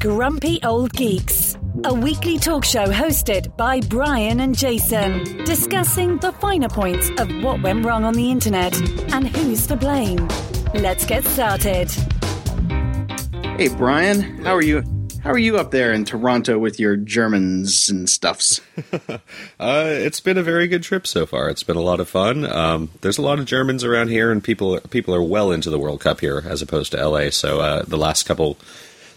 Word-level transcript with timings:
Grumpy 0.00 0.60
Old 0.62 0.92
Geeks, 0.92 1.56
a 1.84 1.94
weekly 1.94 2.38
talk 2.38 2.64
show 2.64 2.86
hosted 2.86 3.56
by 3.56 3.80
Brian 3.80 4.40
and 4.40 4.56
Jason, 4.56 5.44
discussing 5.44 6.18
the 6.18 6.32
finer 6.32 6.68
points 6.68 7.08
of 7.18 7.30
what 7.42 7.62
went 7.62 7.86
wrong 7.86 8.04
on 8.04 8.12
the 8.12 8.30
internet 8.30 8.78
and 9.12 9.26
who's 9.28 9.66
to 9.68 9.76
blame. 9.76 10.28
Let's 10.74 11.06
get 11.06 11.24
started. 11.24 11.90
Hey 13.56 13.68
Brian, 13.68 14.44
how 14.44 14.54
are 14.54 14.62
you? 14.62 14.97
How 15.28 15.34
are 15.34 15.38
you 15.38 15.58
up 15.58 15.72
there 15.72 15.92
in 15.92 16.06
Toronto 16.06 16.58
with 16.58 16.80
your 16.80 16.96
Germans 16.96 17.90
and 17.90 18.08
stuffs? 18.08 18.62
uh, 19.10 19.18
it's 19.60 20.20
been 20.20 20.38
a 20.38 20.42
very 20.42 20.66
good 20.66 20.82
trip 20.82 21.06
so 21.06 21.26
far. 21.26 21.50
It's 21.50 21.62
been 21.62 21.76
a 21.76 21.82
lot 21.82 22.00
of 22.00 22.08
fun. 22.08 22.46
Um, 22.46 22.92
there's 23.02 23.18
a 23.18 23.22
lot 23.22 23.38
of 23.38 23.44
Germans 23.44 23.84
around 23.84 24.08
here, 24.08 24.32
and 24.32 24.42
people 24.42 24.80
people 24.88 25.14
are 25.14 25.22
well 25.22 25.52
into 25.52 25.68
the 25.68 25.78
World 25.78 26.00
Cup 26.00 26.20
here 26.20 26.42
as 26.46 26.62
opposed 26.62 26.92
to 26.92 27.06
LA. 27.06 27.28
So 27.28 27.60
uh, 27.60 27.82
the 27.82 27.98
last 27.98 28.22
couple 28.22 28.56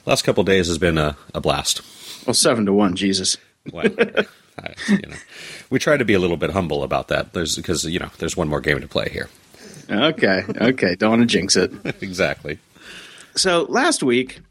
last 0.05 0.24
couple 0.24 0.43
days 0.43 0.68
has 0.68 0.78
been 0.78 0.97
a, 0.97 1.16
a 1.33 1.39
blast. 1.39 1.82
Well, 2.28 2.33
seven 2.33 2.66
to 2.66 2.74
one, 2.74 2.97
Jesus. 2.97 3.38
Well, 3.71 3.86
I, 4.60 4.74
you 4.89 5.07
know, 5.07 5.16
we 5.69 5.80
try 5.80 5.96
to 5.96 6.04
be 6.04 6.14
a 6.14 6.19
little 6.19 6.36
bit 6.36 6.50
humble 6.50 6.83
about 6.83 7.07
that. 7.07 7.32
There's 7.32 7.55
because 7.55 7.86
you 7.86 8.00
know 8.00 8.10
there's 8.18 8.36
one 8.36 8.50
more 8.50 8.60
game 8.60 8.82
to 8.82 8.88
play 8.89 9.07
here. 9.07 9.30
Okay, 9.89 10.43
okay, 10.60 10.96
don't 10.96 11.11
want 11.11 11.21
to 11.21 11.25
jinx 11.25 11.55
it. 11.55 11.71
exactly. 12.02 12.60
So 13.33 13.64
last 13.69 14.04
week 14.04 14.41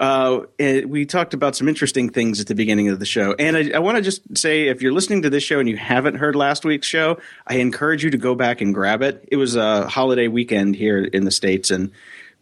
uh, 0.00 0.46
we 0.58 1.04
talked 1.04 1.34
about 1.34 1.54
some 1.54 1.68
interesting 1.68 2.08
things 2.08 2.40
at 2.40 2.46
the 2.46 2.54
beginning 2.54 2.88
of 2.88 2.98
the 2.98 3.04
show. 3.04 3.34
And 3.38 3.54
I, 3.54 3.70
I 3.74 3.78
want 3.80 3.96
to 3.96 4.02
just 4.02 4.36
say 4.36 4.68
if 4.68 4.80
you're 4.80 4.94
listening 4.94 5.22
to 5.22 5.30
this 5.30 5.42
show 5.42 5.60
and 5.60 5.68
you 5.68 5.76
haven't 5.76 6.14
heard 6.14 6.34
last 6.34 6.64
week's 6.64 6.86
show, 6.86 7.18
I 7.46 7.56
encourage 7.56 8.02
you 8.02 8.10
to 8.10 8.16
go 8.16 8.34
back 8.34 8.62
and 8.62 8.72
grab 8.72 9.02
it. 9.02 9.28
It 9.30 9.36
was 9.36 9.56
a 9.56 9.86
holiday 9.88 10.26
weekend 10.26 10.74
here 10.74 10.98
in 10.98 11.26
the 11.26 11.30
States, 11.30 11.70
and 11.70 11.92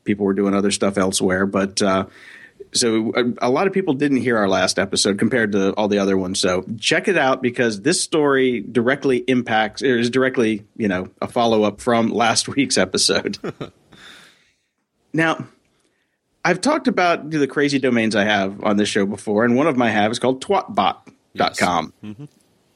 people 0.05 0.25
were 0.25 0.35
doing 0.35 0.55
other 0.55 0.71
stuff 0.71 0.97
elsewhere. 0.97 1.47
But 1.47 1.83
uh, 1.83 2.07
so 2.73 3.13
a, 3.17 3.49
a, 3.49 3.51
lot 3.51 3.67
of 3.67 3.73
people 3.73 3.95
didn't 3.95 4.19
hear 4.19 4.37
our 4.37 4.49
last 4.49 4.79
episode 4.79 5.19
compared 5.19 5.51
to 5.53 5.73
all 5.73 5.89
the 5.89 5.99
other 5.99 6.17
ones. 6.17 6.39
So 6.39 6.65
check 6.79 7.09
it 7.09 7.19
out 7.19 7.43
because 7.43 7.81
this 7.81 8.01
story 8.01 8.61
directly 8.61 9.17
impacts, 9.19 9.83
or 9.83 9.99
is 9.99 10.11
directly, 10.11 10.65
you 10.77 10.87
know, 10.87 11.09
a 11.21 11.27
follow 11.27 11.65
up 11.65 11.81
from 11.81 12.11
last 12.11 12.47
week's 12.57 12.79
episode. 12.79 13.37
now, 15.13 15.45
I've 16.45 16.61
talked 16.61 16.89
about 16.89 17.31
the 17.31 17.47
crazy 17.47 17.79
domains 17.79 18.17
I 18.17 18.25
have 18.25 18.63
on 18.65 18.77
this 18.77 18.89
show 18.89 19.07
before, 19.07 19.45
and 19.45 19.57
one 19.57 19.67
of 19.67 19.77
my 19.77 19.91
have 19.91 20.11
is 20.11 20.19
called 20.19 20.43
twatbot.com. 20.43 21.13
Yes. 21.35 21.53
Mm-hmm. 22.13 22.25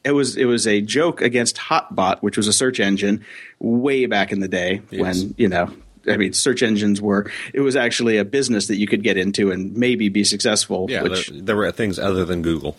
It 0.03 0.11
was 0.11 0.35
it 0.35 0.45
was 0.45 0.67
a 0.67 0.81
joke 0.81 1.21
against 1.21 1.55
Hotbot, 1.55 2.19
which 2.19 2.35
was 2.35 2.47
a 2.47 2.53
search 2.53 2.81
engine 2.81 3.23
way 3.59 4.05
back 4.05 4.33
in 4.33 4.41
the 4.41 4.49
day 4.49 4.81
yes. 4.91 5.01
when 5.01 5.35
you 5.37 5.47
know 5.47 5.71
I 6.07 6.17
mean, 6.17 6.33
search 6.33 6.63
engines 6.63 7.01
were. 7.01 7.31
It 7.53 7.61
was 7.61 7.75
actually 7.75 8.17
a 8.17 8.25
business 8.25 8.67
that 8.67 8.75
you 8.75 8.87
could 8.87 9.03
get 9.03 9.17
into 9.17 9.51
and 9.51 9.75
maybe 9.75 10.09
be 10.09 10.23
successful. 10.23 10.87
Yeah, 10.89 11.03
which, 11.03 11.29
there, 11.29 11.41
there, 11.41 11.55
were 11.55 11.71
things 11.71 11.97
other 11.99 12.25
than 12.25 12.41
Google 12.41 12.75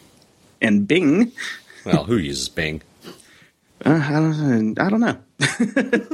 and 0.61 0.87
Bing. 0.87 1.33
Well, 1.85 2.05
who 2.05 2.17
uses 2.17 2.49
Bing? 2.49 2.83
Uh, 3.85 4.01
I 4.03 4.13
don't. 4.13 4.79
I 4.79 4.91
don't 4.91 5.01
know. 5.01 6.07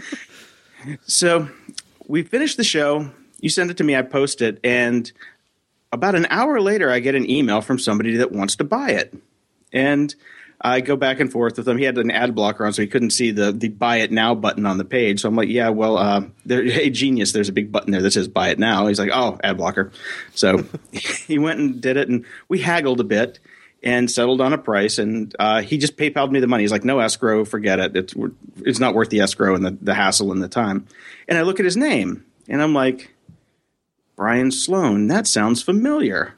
so 1.06 1.48
we 2.06 2.22
finished 2.22 2.56
the 2.56 2.64
show 2.64 3.10
you 3.40 3.48
send 3.48 3.70
it 3.70 3.76
to 3.78 3.84
me, 3.84 3.96
I 3.96 4.02
post 4.02 4.42
it, 4.42 4.60
and 4.64 5.10
about 5.92 6.14
an 6.14 6.26
hour 6.30 6.60
later, 6.60 6.90
I 6.90 7.00
get 7.00 7.14
an 7.14 7.28
email 7.28 7.60
from 7.60 7.78
somebody 7.78 8.16
that 8.16 8.32
wants 8.32 8.56
to 8.56 8.64
buy 8.64 8.90
it, 8.90 9.14
and 9.72 10.14
I 10.60 10.80
go 10.82 10.94
back 10.94 11.20
and 11.20 11.32
forth 11.32 11.56
with 11.56 11.66
him. 11.66 11.78
He 11.78 11.84
had 11.84 11.96
an 11.96 12.10
ad 12.10 12.34
blocker 12.34 12.66
on, 12.66 12.72
so 12.72 12.82
he 12.82 12.88
couldn't 12.88 13.10
see 13.10 13.30
the 13.30 13.50
the 13.50 13.68
buy 13.68 13.98
it 13.98 14.12
now 14.12 14.34
button 14.34 14.66
on 14.66 14.76
the 14.76 14.84
page. 14.84 15.20
So 15.20 15.28
I'm 15.28 15.34
like, 15.34 15.48
yeah, 15.48 15.70
well, 15.70 15.96
uh, 15.96 16.22
there, 16.44 16.62
hey, 16.70 16.90
genius, 16.90 17.32
there's 17.32 17.48
a 17.48 17.52
big 17.52 17.72
button 17.72 17.92
there 17.92 18.02
that 18.02 18.12
says 18.12 18.28
buy 18.28 18.50
it 18.50 18.58
now. 18.58 18.86
He's 18.86 18.98
like, 18.98 19.10
oh, 19.12 19.38
ad 19.42 19.56
blocker. 19.56 19.90
So 20.34 20.66
he 20.92 21.38
went 21.38 21.60
and 21.60 21.80
did 21.80 21.96
it, 21.96 22.08
and 22.08 22.26
we 22.48 22.58
haggled 22.58 23.00
a 23.00 23.04
bit 23.04 23.38
and 23.82 24.10
settled 24.10 24.42
on 24.42 24.52
a 24.52 24.58
price. 24.58 24.98
And 24.98 25.34
uh, 25.38 25.62
he 25.62 25.78
just 25.78 25.96
PayPal'd 25.96 26.30
me 26.30 26.40
the 26.40 26.46
money. 26.46 26.62
He's 26.62 26.72
like, 26.72 26.84
no 26.84 26.98
escrow, 26.98 27.46
forget 27.46 27.80
it. 27.80 27.96
It's 27.96 28.14
it's 28.58 28.78
not 28.78 28.94
worth 28.94 29.08
the 29.08 29.20
escrow 29.20 29.54
and 29.54 29.64
the, 29.64 29.76
the 29.80 29.94
hassle 29.94 30.32
and 30.32 30.42
the 30.42 30.48
time. 30.48 30.86
And 31.26 31.38
I 31.38 31.42
look 31.42 31.58
at 31.58 31.64
his 31.64 31.76
name, 31.76 32.24
and 32.48 32.62
I'm 32.62 32.74
like, 32.74 33.10
Brian 34.20 34.50
Sloan. 34.50 35.06
That 35.06 35.26
sounds 35.26 35.62
familiar. 35.62 36.34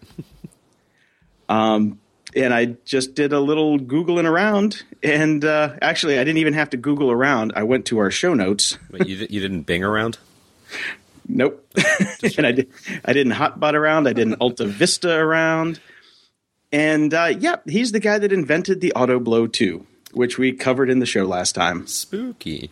um, 1.48 1.98
and 2.32 2.54
I 2.54 2.76
just 2.84 3.16
did 3.16 3.32
a 3.32 3.40
little 3.40 3.76
Googling 3.76 4.24
around. 4.24 4.84
And 5.02 5.44
uh, 5.44 5.74
actually, 5.82 6.16
I 6.16 6.22
didn't 6.22 6.38
even 6.38 6.54
have 6.54 6.70
to 6.70 6.76
Google 6.76 7.10
around. 7.10 7.54
I 7.56 7.64
went 7.64 7.86
to 7.86 7.98
our 7.98 8.12
show 8.12 8.34
notes. 8.34 8.78
Wait, 8.92 9.08
you, 9.08 9.26
you 9.28 9.40
didn't 9.40 9.62
Bing 9.62 9.82
around? 9.82 10.18
Nope. 11.28 11.64
and 12.36 12.46
I, 12.46 12.52
did, 12.52 12.70
I 13.04 13.12
didn't 13.12 13.34
Hotbot 13.34 13.74
around. 13.74 14.08
I 14.08 14.12
didn't 14.12 14.40
AltaVista 14.40 15.18
around. 15.18 15.80
And 16.72 17.14
uh, 17.14 17.32
yeah, 17.38 17.56
he's 17.64 17.92
the 17.92 18.00
guy 18.00 18.18
that 18.18 18.32
invented 18.32 18.80
the 18.80 18.92
Autoblow 18.96 19.50
2, 19.50 19.86
which 20.12 20.36
we 20.36 20.52
covered 20.52 20.90
in 20.90 20.98
the 20.98 21.06
show 21.06 21.24
last 21.24 21.54
time. 21.54 21.86
Spooky. 21.86 22.70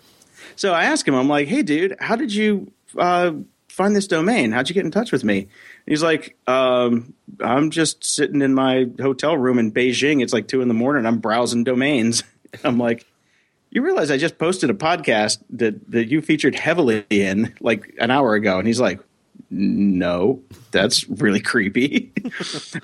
So 0.57 0.75
I 0.75 0.85
asked 0.85 1.07
him, 1.07 1.15
I'm 1.15 1.29
like, 1.29 1.47
hey, 1.47 1.63
dude, 1.63 1.97
how 2.01 2.17
did 2.17 2.35
you 2.35 2.73
uh, 2.99 3.33
find 3.81 3.97
this 3.97 4.07
domain? 4.07 4.53
How'd 4.53 4.69
you 4.69 4.75
get 4.75 4.85
in 4.85 4.91
touch 4.91 5.11
with 5.11 5.25
me? 5.25 5.49
He's 5.87 6.03
like, 6.03 6.37
um, 6.47 7.15
I'm 7.41 7.71
just 7.71 8.05
sitting 8.05 8.43
in 8.43 8.53
my 8.53 8.87
hotel 9.01 9.39
room 9.39 9.59
in 9.59 9.73
Beijing. 9.73 10.23
It's 10.23 10.35
like 10.35 10.49
two 10.49 10.61
in 10.61 10.69
the 10.69 10.75
morning. 10.75 11.07
I'm 11.07 11.19
browsing 11.19 11.65
domains. 11.65 12.23
I'm 12.65 12.77
like, 12.77 13.07
you 13.71 13.81
realize 13.81 14.11
I 14.11 14.19
just 14.19 14.37
posted 14.37 14.69
a 14.69 14.75
podcast 14.75 15.39
that, 15.51 15.91
that 15.93 16.09
you 16.09 16.21
featured 16.21 16.57
heavily 16.57 17.07
in 17.09 17.55
like 17.61 17.95
an 17.99 18.11
hour 18.11 18.35
ago. 18.35 18.59
And 18.59 18.67
he's 18.67 18.81
like, 18.81 19.01
no, 19.49 20.43
that's 20.73 21.09
really 21.09 21.41
creepy. 21.41 22.13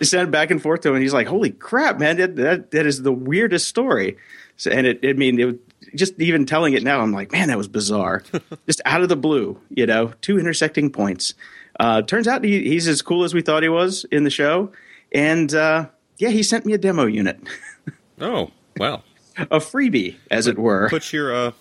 I 0.00 0.02
sent 0.02 0.28
it 0.28 0.30
back 0.30 0.50
and 0.50 0.62
forth 0.62 0.80
to 0.80 0.88
him, 0.88 0.94
and 0.94 1.02
he's 1.02 1.12
like, 1.12 1.28
"Holy 1.28 1.50
crap, 1.50 2.00
man! 2.00 2.16
That 2.16 2.34
that, 2.36 2.70
that 2.72 2.86
is 2.86 3.02
the 3.02 3.12
weirdest 3.12 3.68
story." 3.68 4.16
So, 4.56 4.72
and 4.72 4.84
it, 4.84 4.98
I 5.04 5.12
mean, 5.12 5.38
it, 5.38 5.60
just 5.96 6.20
even 6.20 6.46
telling 6.46 6.74
it 6.74 6.82
now, 6.82 7.00
I'm 7.00 7.12
like, 7.12 7.32
man, 7.32 7.48
that 7.48 7.58
was 7.58 7.68
bizarre. 7.68 8.22
just 8.66 8.80
out 8.84 9.02
of 9.02 9.08
the 9.08 9.16
blue, 9.16 9.60
you 9.70 9.86
know, 9.86 10.12
two 10.20 10.38
intersecting 10.38 10.90
points. 10.90 11.34
Uh, 11.78 12.02
turns 12.02 12.28
out 12.28 12.44
he, 12.44 12.68
he's 12.68 12.88
as 12.88 13.02
cool 13.02 13.24
as 13.24 13.34
we 13.34 13.42
thought 13.42 13.62
he 13.62 13.68
was 13.68 14.04
in 14.10 14.24
the 14.24 14.30
show, 14.30 14.72
and 15.12 15.54
uh, 15.54 15.86
yeah, 16.18 16.30
he 16.30 16.42
sent 16.42 16.64
me 16.64 16.72
a 16.72 16.78
demo 16.78 17.04
unit. 17.06 17.38
oh, 18.20 18.50
wow! 18.78 19.02
a 19.38 19.58
freebie, 19.58 20.16
as 20.30 20.46
put, 20.46 20.52
it 20.52 20.58
were. 20.58 20.88
Put 20.88 21.12
your 21.12 21.34
uh, 21.34 21.52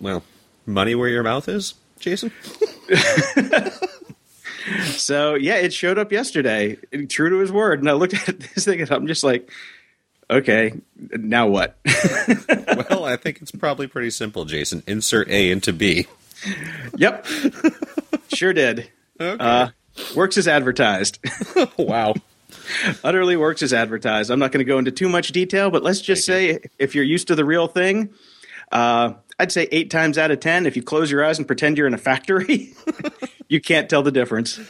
well, 0.00 0.24
money 0.66 0.94
where 0.94 1.08
your 1.08 1.22
mouth 1.22 1.48
is, 1.48 1.74
Jason. 2.00 2.32
so 4.86 5.34
yeah, 5.34 5.56
it 5.56 5.72
showed 5.72 5.98
up 5.98 6.12
yesterday, 6.12 6.76
true 7.08 7.30
to 7.30 7.38
his 7.38 7.52
word. 7.52 7.80
And 7.80 7.88
I 7.88 7.92
looked 7.92 8.14
at 8.28 8.40
this 8.40 8.64
thing, 8.64 8.80
and 8.80 8.90
I'm 8.90 9.06
just 9.06 9.22
like, 9.22 9.50
okay, 10.30 10.72
now 10.96 11.48
what? 11.48 11.76
well, 12.90 13.04
I 13.04 13.16
think 13.16 13.42
it's 13.42 13.50
probably 13.50 13.86
pretty 13.86 14.10
simple, 14.10 14.44
Jason. 14.44 14.82
Insert 14.86 15.28
A 15.28 15.50
into 15.50 15.72
B. 15.72 16.06
Yep, 16.96 17.26
sure 18.32 18.52
did. 18.52 18.90
Okay. 19.20 19.44
Uh, 19.44 19.68
works 20.16 20.38
as 20.38 20.48
advertised. 20.48 21.18
wow. 21.78 22.14
Utterly 23.04 23.36
works 23.36 23.62
as 23.62 23.72
advertised. 23.72 24.30
I'm 24.30 24.38
not 24.38 24.52
going 24.52 24.64
to 24.64 24.68
go 24.68 24.78
into 24.78 24.90
too 24.90 25.08
much 25.08 25.32
detail, 25.32 25.70
but 25.70 25.82
let's 25.82 26.00
just 26.00 26.26
Thank 26.26 26.38
say 26.38 26.52
you. 26.52 26.60
if 26.78 26.94
you're 26.94 27.04
used 27.04 27.28
to 27.28 27.34
the 27.34 27.44
real 27.44 27.66
thing, 27.66 28.10
uh, 28.72 29.14
I'd 29.38 29.52
say 29.52 29.68
eight 29.72 29.90
times 29.90 30.18
out 30.18 30.30
of 30.30 30.40
ten, 30.40 30.66
if 30.66 30.76
you 30.76 30.82
close 30.82 31.10
your 31.10 31.24
eyes 31.24 31.38
and 31.38 31.46
pretend 31.46 31.78
you're 31.78 31.86
in 31.86 31.94
a 31.94 31.98
factory, 31.98 32.74
you 33.48 33.60
can't 33.60 33.90
tell 33.90 34.02
the 34.02 34.12
difference. 34.12 34.60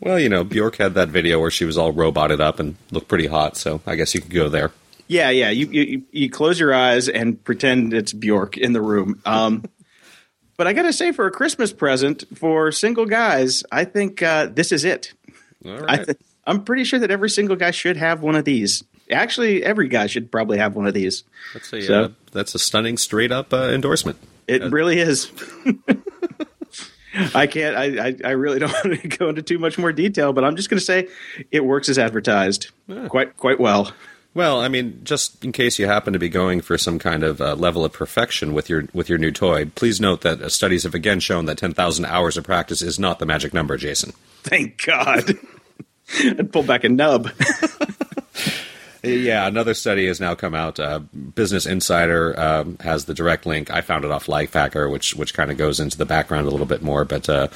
Well, 0.00 0.18
you 0.18 0.28
know, 0.28 0.44
Bjork 0.44 0.76
had 0.76 0.94
that 0.94 1.08
video 1.08 1.40
where 1.40 1.50
she 1.50 1.64
was 1.64 1.78
all 1.78 1.92
roboted 1.92 2.40
up 2.40 2.60
and 2.60 2.76
looked 2.90 3.08
pretty 3.08 3.26
hot, 3.26 3.56
so 3.56 3.80
I 3.86 3.96
guess 3.96 4.14
you 4.14 4.20
could 4.20 4.32
go 4.32 4.48
there. 4.48 4.72
Yeah, 5.06 5.30
yeah. 5.30 5.50
You 5.50 5.66
you, 5.70 6.02
you 6.12 6.30
close 6.30 6.58
your 6.58 6.74
eyes 6.74 7.08
and 7.08 7.42
pretend 7.42 7.92
it's 7.94 8.12
Bjork 8.12 8.56
in 8.56 8.72
the 8.72 8.82
room. 8.82 9.20
Um, 9.24 9.64
but 10.56 10.66
I 10.66 10.72
got 10.72 10.82
to 10.82 10.92
say, 10.92 11.12
for 11.12 11.26
a 11.26 11.30
Christmas 11.30 11.72
present 11.72 12.24
for 12.36 12.72
single 12.72 13.06
guys, 13.06 13.62
I 13.70 13.84
think 13.84 14.22
uh, 14.22 14.46
this 14.46 14.72
is 14.72 14.84
it. 14.84 15.12
All 15.64 15.78
right. 15.78 16.00
I 16.00 16.04
th- 16.04 16.18
I'm 16.46 16.64
pretty 16.64 16.84
sure 16.84 16.98
that 16.98 17.10
every 17.10 17.30
single 17.30 17.56
guy 17.56 17.70
should 17.70 17.96
have 17.96 18.22
one 18.22 18.36
of 18.36 18.44
these. 18.44 18.84
Actually, 19.10 19.62
every 19.62 19.88
guy 19.88 20.06
should 20.06 20.30
probably 20.30 20.58
have 20.58 20.74
one 20.74 20.86
of 20.86 20.94
these. 20.94 21.24
That's 21.52 21.72
a 21.72 21.82
so, 21.82 22.02
uh, 22.04 22.08
that's 22.32 22.54
a 22.54 22.58
stunning 22.58 22.96
straight 22.96 23.32
up 23.32 23.52
uh, 23.52 23.70
endorsement. 23.70 24.18
It 24.46 24.62
uh, 24.62 24.70
really 24.70 24.98
is. 24.98 25.30
I 27.34 27.46
can't. 27.46 27.76
I, 27.76 28.08
I, 28.08 28.16
I, 28.24 28.30
really 28.30 28.58
don't 28.58 28.72
want 28.84 29.00
to 29.00 29.08
go 29.08 29.28
into 29.28 29.42
too 29.42 29.58
much 29.58 29.78
more 29.78 29.92
detail, 29.92 30.32
but 30.32 30.44
I'm 30.44 30.56
just 30.56 30.68
going 30.68 30.78
to 30.78 30.84
say 30.84 31.08
it 31.50 31.64
works 31.64 31.88
as 31.88 31.98
advertised 31.98 32.70
yeah. 32.86 33.08
quite 33.08 33.36
quite 33.36 33.60
well. 33.60 33.92
Well, 34.34 34.60
I 34.60 34.66
mean, 34.66 35.00
just 35.04 35.44
in 35.44 35.52
case 35.52 35.78
you 35.78 35.86
happen 35.86 36.12
to 36.12 36.18
be 36.18 36.28
going 36.28 36.60
for 36.60 36.76
some 36.76 36.98
kind 36.98 37.22
of 37.22 37.40
uh, 37.40 37.54
level 37.54 37.84
of 37.84 37.92
perfection 37.92 38.52
with 38.52 38.68
your 38.68 38.88
with 38.92 39.08
your 39.08 39.18
new 39.18 39.30
toy, 39.30 39.66
please 39.66 40.00
note 40.00 40.22
that 40.22 40.42
uh, 40.42 40.48
studies 40.48 40.82
have 40.82 40.94
again 40.94 41.20
shown 41.20 41.44
that 41.46 41.58
10,000 41.58 42.04
hours 42.04 42.36
of 42.36 42.44
practice 42.44 42.82
is 42.82 42.98
not 42.98 43.20
the 43.20 43.26
magic 43.26 43.54
number, 43.54 43.76
Jason. 43.76 44.12
Thank 44.42 44.84
God. 44.84 45.38
I'd 46.20 46.52
pull 46.52 46.64
back 46.64 46.82
a 46.84 46.88
nub. 46.88 47.30
Yeah, 49.04 49.46
another 49.46 49.74
study 49.74 50.06
has 50.06 50.20
now 50.20 50.34
come 50.34 50.54
out. 50.54 50.80
Uh, 50.80 51.00
Business 51.34 51.66
Insider 51.66 52.38
um, 52.38 52.76
has 52.80 53.04
the 53.04 53.14
direct 53.14 53.46
link. 53.46 53.70
I 53.70 53.80
found 53.80 54.04
it 54.04 54.10
off 54.10 54.26
Lifehacker, 54.26 54.90
which 54.90 55.14
which 55.14 55.34
kind 55.34 55.50
of 55.50 55.56
goes 55.56 55.80
into 55.80 55.96
the 55.98 56.06
background 56.06 56.46
a 56.46 56.50
little 56.50 56.66
bit 56.66 56.82
more. 56.82 57.04
But 57.04 57.28
uh, 57.28 57.48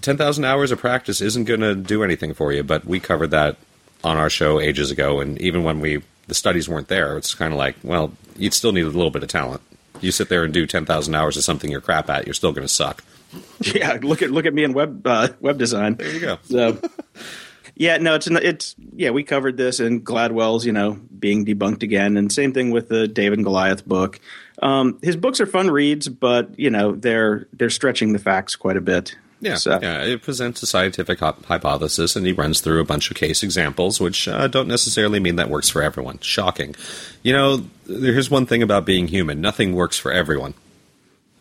ten 0.00 0.16
thousand 0.16 0.44
hours 0.44 0.70
of 0.70 0.78
practice 0.78 1.20
isn't 1.20 1.44
going 1.44 1.60
to 1.60 1.74
do 1.74 2.02
anything 2.02 2.34
for 2.34 2.52
you. 2.52 2.62
But 2.62 2.84
we 2.84 3.00
covered 3.00 3.30
that 3.30 3.56
on 4.02 4.16
our 4.16 4.30
show 4.30 4.60
ages 4.60 4.90
ago, 4.90 5.20
and 5.20 5.40
even 5.40 5.62
when 5.62 5.80
we 5.80 6.02
the 6.26 6.34
studies 6.34 6.68
weren't 6.68 6.88
there, 6.88 7.16
it's 7.16 7.34
kind 7.34 7.52
of 7.52 7.58
like, 7.58 7.76
well, 7.82 8.12
you'd 8.36 8.54
still 8.54 8.72
need 8.72 8.84
a 8.84 8.88
little 8.88 9.10
bit 9.10 9.22
of 9.22 9.28
talent. 9.28 9.60
You 10.00 10.10
sit 10.10 10.28
there 10.28 10.44
and 10.44 10.52
do 10.52 10.66
ten 10.66 10.84
thousand 10.86 11.14
hours 11.14 11.36
of 11.36 11.44
something 11.44 11.70
you're 11.70 11.80
crap 11.80 12.08
at, 12.10 12.26
you're 12.26 12.34
still 12.34 12.52
going 12.52 12.66
to 12.66 12.72
suck. 12.72 13.02
Yeah, 13.60 13.98
look 14.00 14.22
at 14.22 14.30
look 14.30 14.46
at 14.46 14.54
me 14.54 14.62
in 14.62 14.74
web 14.74 15.04
uh, 15.06 15.28
web 15.40 15.58
design. 15.58 15.94
There 15.94 16.12
you 16.12 16.20
go. 16.20 16.38
So, 16.44 16.78
yeah, 17.76 17.96
no, 17.98 18.14
it's 18.14 18.26
it's 18.28 18.74
yeah, 18.94 19.10
we 19.10 19.22
covered 19.24 19.56
this 19.56 19.80
and 19.80 20.04
Gladwell's, 20.04 20.64
you 20.66 20.72
know, 20.72 20.98
being 21.18 21.44
debunked 21.44 21.82
again, 21.82 22.16
and 22.16 22.30
same 22.32 22.52
thing 22.52 22.70
with 22.70 22.88
the 22.88 23.08
David 23.08 23.38
and 23.38 23.44
Goliath 23.44 23.86
book. 23.86 24.20
Um, 24.62 24.98
his 25.02 25.16
books 25.16 25.40
are 25.40 25.46
fun 25.46 25.70
reads, 25.70 26.08
but 26.08 26.58
you 26.58 26.70
know 26.70 26.92
they're 26.92 27.48
they're 27.52 27.70
stretching 27.70 28.12
the 28.12 28.18
facts 28.18 28.56
quite 28.56 28.76
a 28.76 28.80
bit. 28.80 29.16
Yeah, 29.40 29.56
So- 29.56 29.78
yeah. 29.82 30.02
It 30.04 30.22
presents 30.22 30.62
a 30.62 30.66
scientific 30.66 31.18
hyp- 31.18 31.44
hypothesis, 31.44 32.16
and 32.16 32.24
he 32.24 32.32
runs 32.32 32.60
through 32.62 32.80
a 32.80 32.84
bunch 32.84 33.10
of 33.10 33.16
case 33.18 33.42
examples, 33.42 34.00
which 34.00 34.26
uh, 34.26 34.46
don't 34.48 34.68
necessarily 34.68 35.20
mean 35.20 35.36
that 35.36 35.50
works 35.50 35.68
for 35.68 35.82
everyone. 35.82 36.18
Shocking. 36.20 36.74
You 37.22 37.34
know, 37.34 37.64
here's 37.86 38.30
one 38.30 38.46
thing 38.46 38.62
about 38.62 38.86
being 38.86 39.06
human: 39.08 39.40
nothing 39.42 39.74
works 39.74 39.98
for 39.98 40.12
everyone. 40.12 40.54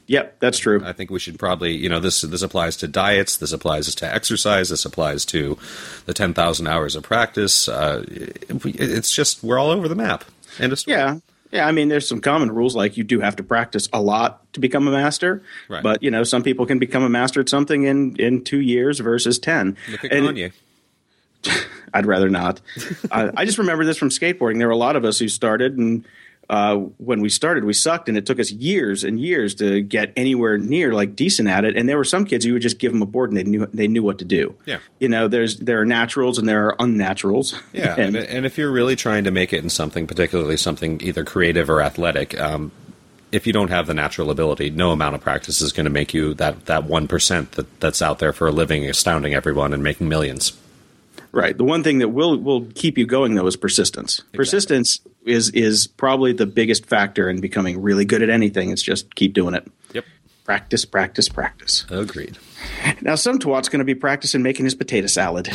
Yep, 0.08 0.40
that's 0.40 0.58
true. 0.60 0.84
I 0.84 0.92
think 0.92 1.10
we 1.12 1.20
should 1.20 1.40
probably, 1.40 1.72
you 1.76 1.88
know, 1.88 2.00
this 2.02 2.22
this 2.22 2.42
applies 2.42 2.76
to 2.78 2.88
diets, 2.88 3.38
this 3.38 3.54
applies 3.54 3.94
to 3.96 4.14
exercise, 4.14 4.70
this 4.70 4.84
applies 4.86 5.24
to 5.26 5.58
the 6.06 6.14
ten 6.14 6.34
thousand 6.34 6.68
hours 6.68 6.96
of 6.96 7.04
practice. 7.04 7.68
Uh, 7.70 8.04
it- 8.10 8.46
it's 8.66 9.14
just 9.14 9.44
we're 9.44 9.58
all 9.60 9.72
over 9.72 9.88
the 9.88 9.96
map. 9.96 10.26
And. 10.60 10.74
Yeah. 10.88 11.20
Yeah, 11.52 11.68
I 11.68 11.72
mean, 11.72 11.88
there's 11.88 12.08
some 12.08 12.20
common 12.20 12.52
rules 12.52 12.76
like 12.76 12.98
you 12.98 13.04
do 13.04 13.20
have 13.20 13.36
to 13.36 13.44
practice 13.44 13.88
a 13.94 14.02
lot 14.02 14.52
to 14.54 14.60
become 14.60 14.88
a 14.88 14.92
master, 14.92 15.44
Right. 15.70 15.84
but 15.84 16.02
you 16.02 16.10
know, 16.10 16.24
some 16.24 16.42
people 16.42 16.66
can 16.66 16.80
become 16.80 17.04
a 17.04 17.10
master 17.10 17.42
at 17.42 17.48
something 17.48 17.84
in 17.84 18.16
in 18.18 18.44
two 18.44 18.60
years 18.60 19.00
versus 19.00 19.38
ten. 19.38 19.78
Look 19.92 20.04
at 20.04 20.12
And- 20.12 20.28
Kanye. 20.30 20.52
I'd 21.94 22.06
rather 22.08 22.28
not. 22.30 22.60
I, 23.12 23.30
I 23.38 23.46
just 23.46 23.58
remember 23.60 23.86
this 23.86 23.98
from 23.98 24.10
skateboarding. 24.10 24.58
There 24.58 24.68
were 24.68 24.74
a 24.74 24.78
lot 24.78 24.96
of 24.96 25.06
us 25.06 25.20
who 25.20 25.28
started, 25.28 25.78
and 25.78 26.04
uh, 26.54 26.76
when 26.76 27.20
we 27.20 27.30
started, 27.30 27.64
we 27.64 27.74
sucked, 27.74 28.08
and 28.08 28.16
it 28.16 28.28
took 28.28 28.40
us 28.40 28.52
years 28.52 29.04
and 29.04 29.20
years 29.20 29.56
to 29.56 29.82
get 29.82 30.14
anywhere 30.16 30.56
near 30.56 30.94
like 30.94 31.16
decent 31.16 31.50
at 31.50 31.66
it. 31.66 31.76
And 31.76 31.90
there 31.90 31.98
were 31.98 32.04
some 32.04 32.26
kids 32.26 32.46
who 32.46 32.54
would 32.54 32.62
just 32.62 32.78
give 32.78 32.92
them 32.92 33.02
a 33.02 33.08
board 33.08 33.32
and 33.32 33.38
they 33.38 33.44
knew 33.44 33.66
they 33.74 33.88
knew 33.88 34.04
what 34.04 34.20
to 34.20 34.26
do. 34.26 34.56
Yeah. 34.68 34.78
you 35.00 35.10
know, 35.10 35.28
there's 35.28 35.58
there 35.58 35.82
are 35.82 35.86
naturals 35.86 36.38
and 36.38 36.48
there 36.48 36.68
are 36.68 36.78
unnaturals. 36.78 37.60
Yeah, 37.72 37.96
and, 37.98 38.16
and, 38.16 38.46
if 38.46 38.60
you're 38.60 38.72
really 38.72 38.96
trying 38.96 39.24
to 39.24 39.32
make 39.32 39.52
it 39.52 39.64
in 39.64 39.72
something, 39.72 40.06
particularly 40.06 40.58
something 40.58 41.02
either 41.02 41.24
creative 41.24 41.72
or 41.72 41.82
athletic, 41.82 42.40
um, 42.40 42.72
if 43.32 43.48
you 43.48 43.54
don't 43.54 43.70
have 43.70 43.88
the 43.88 43.96
natural 43.96 44.30
ability, 44.30 44.70
no 44.70 44.92
amount 44.92 45.16
of 45.16 45.22
practice 45.22 45.60
is 45.60 45.72
going 45.72 45.86
to 45.86 45.90
make 45.90 46.14
you 46.14 46.36
that 46.36 46.68
that 46.68 46.84
one 46.84 47.08
percent 47.08 47.54
that 47.54 47.80
that's 47.80 48.04
out 48.04 48.20
there 48.20 48.32
for 48.32 48.48
a 48.48 48.52
living, 48.52 48.88
astounding 48.88 49.34
everyone 49.34 49.74
and 49.74 49.82
making 49.82 50.08
millions. 50.08 50.54
Right. 51.32 51.58
The 51.58 51.64
one 51.64 51.82
thing 51.82 51.98
that 51.98 52.10
will 52.10 52.38
will 52.38 52.68
keep 52.76 52.96
you 52.96 53.08
going 53.08 53.34
though 53.34 53.48
is 53.48 53.56
persistence. 53.56 54.22
Persistence 54.34 55.00
is 55.26 55.50
is 55.52 55.88
probably 55.88 56.34
the 56.34 56.46
biggest 56.46 56.86
factor 56.86 57.30
in 57.30 57.40
becoming 57.42 57.82
really 57.82 58.06
good 58.06 58.22
at 58.22 58.30
anything. 58.30 58.72
It's 58.72 58.82
just 58.84 59.16
keep 59.16 59.34
doing 59.34 59.54
it. 59.56 59.66
Yep, 59.94 60.06
Practice, 60.44 60.86
practice, 60.86 61.30
practice. 61.30 61.86
agreed. 61.90 62.38
Now, 63.02 63.16
some 63.16 63.40
twat's 63.40 63.70
going 63.70 63.80
to 63.80 63.86
be 63.86 63.96
practicing 63.96 64.42
making 64.44 64.66
his 64.66 64.76
potato 64.76 65.08
salad. 65.08 65.50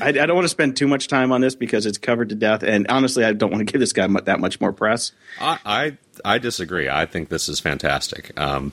I, 0.00 0.08
I 0.08 0.12
don't 0.12 0.34
want 0.34 0.44
to 0.46 0.48
spend 0.50 0.76
too 0.76 0.88
much 0.88 1.08
time 1.08 1.32
on 1.32 1.40
this 1.42 1.54
because 1.54 1.84
it's 1.84 1.98
covered 1.98 2.30
to 2.30 2.34
death, 2.34 2.62
and 2.62 2.86
honestly, 2.88 3.24
I 3.24 3.32
don't 3.34 3.50
want 3.50 3.66
to 3.66 3.70
give 3.70 3.80
this 3.80 3.92
guy 3.92 4.06
that 4.06 4.40
much 4.40 4.60
more 4.60 4.72
press. 4.72 5.12
I, 5.40 5.58
I 5.66 5.96
I 6.24 6.38
disagree. 6.38 6.88
I 6.88 7.04
think 7.06 7.28
this 7.28 7.48
is 7.48 7.60
fantastic. 7.60 8.32
Um, 8.40 8.72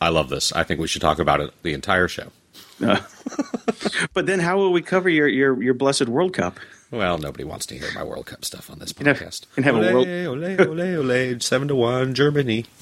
I 0.00 0.08
love 0.10 0.28
this. 0.28 0.52
I 0.52 0.62
think 0.62 0.80
we 0.80 0.86
should 0.86 1.02
talk 1.02 1.18
about 1.18 1.40
it 1.40 1.50
the 1.62 1.74
entire 1.74 2.08
show. 2.08 2.28
But 4.14 4.26
then, 4.26 4.40
how 4.40 4.56
will 4.58 4.72
we 4.72 4.82
cover 4.82 5.08
your 5.08 5.28
your, 5.28 5.62
your 5.62 5.74
blessed 5.74 6.08
World 6.08 6.32
Cup? 6.34 6.58
Well, 6.90 7.18
nobody 7.18 7.44
wants 7.44 7.66
to 7.66 7.78
hear 7.78 7.88
my 7.94 8.02
World 8.02 8.26
Cup 8.26 8.44
stuff 8.44 8.70
on 8.70 8.78
this 8.78 8.92
have- 8.96 9.18
podcast. 9.18 9.46
can 9.54 9.64
have 9.64 9.76
a 9.76 9.80
world- 9.80 10.08
ole, 10.08 10.80
ole, 10.80 11.12
ole, 11.12 11.40
seven 11.40 11.68
to 11.68 11.74
one, 11.74 12.14
Germany. 12.14 12.66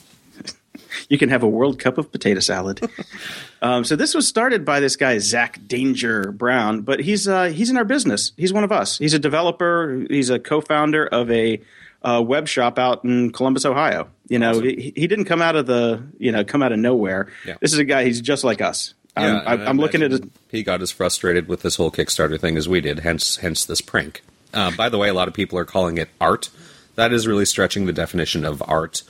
You 1.08 1.18
can 1.18 1.28
have 1.28 1.42
a 1.42 1.48
World 1.48 1.78
Cup 1.78 1.98
of 1.98 2.10
potato 2.10 2.40
salad. 2.40 2.80
um, 3.62 3.84
so 3.84 3.94
this 3.96 4.14
was 4.14 4.26
started 4.26 4.64
by 4.64 4.80
this 4.80 4.96
guy 4.96 5.18
Zach 5.18 5.58
Danger 5.66 6.32
Brown, 6.32 6.80
but 6.82 7.00
he's 7.00 7.28
uh, 7.28 7.46
he's 7.46 7.68
in 7.68 7.76
our 7.76 7.84
business. 7.84 8.32
He's 8.36 8.52
one 8.52 8.64
of 8.64 8.72
us. 8.72 8.96
He's 8.96 9.12
a 9.12 9.18
developer. 9.18 10.06
He's 10.08 10.30
a 10.30 10.38
co-founder 10.38 11.06
of 11.06 11.30
a 11.30 11.60
uh, 12.02 12.22
web 12.26 12.48
shop 12.48 12.78
out 12.78 13.04
in 13.04 13.32
Columbus, 13.32 13.66
Ohio. 13.66 14.08
You 14.28 14.38
know, 14.38 14.60
he, 14.60 14.92
he 14.94 15.06
didn't 15.06 15.24
come 15.26 15.42
out 15.42 15.56
of 15.56 15.66
the 15.66 16.02
you 16.18 16.32
know 16.32 16.44
come 16.44 16.62
out 16.62 16.72
of 16.72 16.78
nowhere. 16.78 17.28
Yeah. 17.44 17.56
This 17.60 17.72
is 17.72 17.78
a 17.78 17.84
guy. 17.84 18.04
He's 18.04 18.20
just 18.20 18.44
like 18.44 18.60
us. 18.60 18.94
Yeah, 19.20 19.42
I, 19.46 19.54
and 19.54 19.62
I 19.62 19.66
I'm 19.66 19.76
looking 19.78 20.02
at 20.02 20.12
it. 20.12 20.24
He 20.50 20.62
got 20.62 20.82
as 20.82 20.90
frustrated 20.90 21.48
with 21.48 21.62
this 21.62 21.76
whole 21.76 21.90
Kickstarter 21.90 22.40
thing 22.40 22.56
as 22.56 22.68
we 22.68 22.80
did. 22.80 23.00
Hence, 23.00 23.36
hence 23.36 23.64
this 23.64 23.80
prank. 23.80 24.22
Uh, 24.54 24.70
by 24.76 24.88
the 24.88 24.98
way, 24.98 25.08
a 25.08 25.14
lot 25.14 25.28
of 25.28 25.34
people 25.34 25.58
are 25.58 25.64
calling 25.64 25.98
it 25.98 26.08
art. 26.20 26.50
That 26.94 27.12
is 27.12 27.26
really 27.26 27.44
stretching 27.44 27.86
the 27.86 27.92
definition 27.92 28.44
of 28.44 28.62
art. 28.66 29.02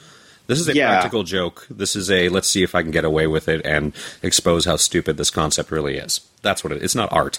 This 0.46 0.58
is 0.60 0.68
a 0.68 0.74
Yeah. 0.74 0.88
practical 0.88 1.22
joke. 1.24 1.66
This 1.70 1.94
is 1.94 2.10
a 2.10 2.28
let's 2.30 2.48
see 2.48 2.62
if 2.62 2.74
I 2.74 2.82
can 2.82 2.90
get 2.90 3.04
away 3.04 3.26
with 3.26 3.48
it 3.48 3.60
and 3.64 3.92
expose 4.22 4.64
how 4.64 4.76
stupid 4.76 5.16
this 5.16 5.30
concept 5.30 5.70
really 5.70 5.96
is. 5.98 6.20
That's 6.42 6.64
what 6.64 6.72
it. 6.72 6.82
It's 6.82 6.94
not 6.94 7.12
art. 7.12 7.38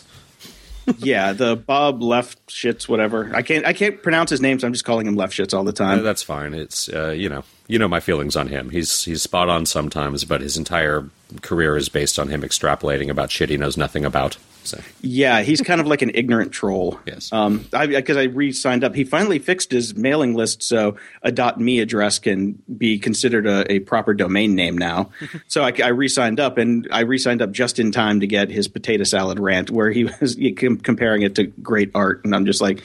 Yeah, 0.98 1.34
the 1.34 1.56
Bob 1.56 2.02
Left 2.02 2.46
Shits, 2.48 2.88
whatever. 2.90 3.32
I 3.36 3.42
can't 3.42 3.66
I 3.66 3.74
can't 3.74 4.02
pronounce 4.02 4.30
his 4.30 4.42
name, 4.42 4.60
so 4.60 4.68
I'm 4.68 4.74
just 4.74 4.86
calling 4.86 5.06
him 5.08 5.16
Left 5.16 5.34
Shits 5.34 5.54
all 5.54 5.64
the 5.64 5.72
Uh, 5.72 5.74
time. 5.74 6.04
that's 6.04 6.24
fine. 6.24 6.54
It's 6.54 6.90
uh, 6.90 7.10
you 7.10 7.30
know 7.30 7.44
you 7.68 7.78
know 7.80 7.88
my 7.88 8.00
feelings 8.00 8.36
on 8.36 8.48
him. 8.48 8.70
He's 8.70 9.04
he's 9.04 9.22
spot 9.22 9.50
on 9.50 9.66
sometimes, 9.66 10.26
but 10.26 10.42
his 10.42 10.58
entire 10.58 11.10
career 11.42 11.78
is 11.78 11.90
based 11.90 12.18
on 12.20 12.30
him 12.30 12.42
extrapolating 12.42 13.10
about 13.10 13.32
shit 13.32 13.50
he 13.50 13.58
knows 13.58 13.78
nothing 13.78 14.04
about. 14.06 14.38
So 14.64 14.80
Yeah, 15.02 15.42
he's 15.42 15.62
kind 15.62 15.82
of 15.82 15.88
like 15.88 16.02
an 16.02 16.12
ignorant 16.14 16.52
troll. 16.52 17.00
Yes. 17.06 17.32
Um, 17.32 17.66
I 17.74 17.88
because 17.88 18.18
I 18.18 18.24
re-signed 18.24 18.84
up. 18.84 18.96
He 18.96 19.04
finally 19.04 19.40
fixed 19.40 19.72
his 19.72 19.96
mailing 19.96 20.36
list 20.36 20.64
so 20.64 20.98
a 21.24 21.32
.me 21.58 21.80
address 21.80 22.20
can 22.20 22.62
be 22.78 23.00
considered 23.00 23.48
a, 23.48 23.72
a 23.72 23.80
proper 23.80 24.14
domain 24.14 24.56
name 24.56 24.78
now. 24.78 25.10
so 25.48 25.64
I, 25.64 25.74
I 25.84 25.90
re-signed 25.90 26.40
up, 26.40 26.58
and 26.58 26.88
I 26.92 27.02
re-signed 27.02 27.42
up 27.42 27.52
just 27.52 27.80
in 27.80 27.92
time 27.92 28.20
to 28.20 28.28
get 28.28 28.50
his 28.50 28.68
potato 28.68 29.04
salad 29.04 29.40
rant, 29.40 29.72
where 29.72 29.92
he 29.92 30.04
was 30.22 30.38
comparing 30.84 31.24
it 31.24 31.36
to 31.36 31.46
great 31.46 31.92
art, 31.96 32.24
and 32.26 32.36
I'm 32.36 32.46
just 32.46 32.62
like, 32.62 32.84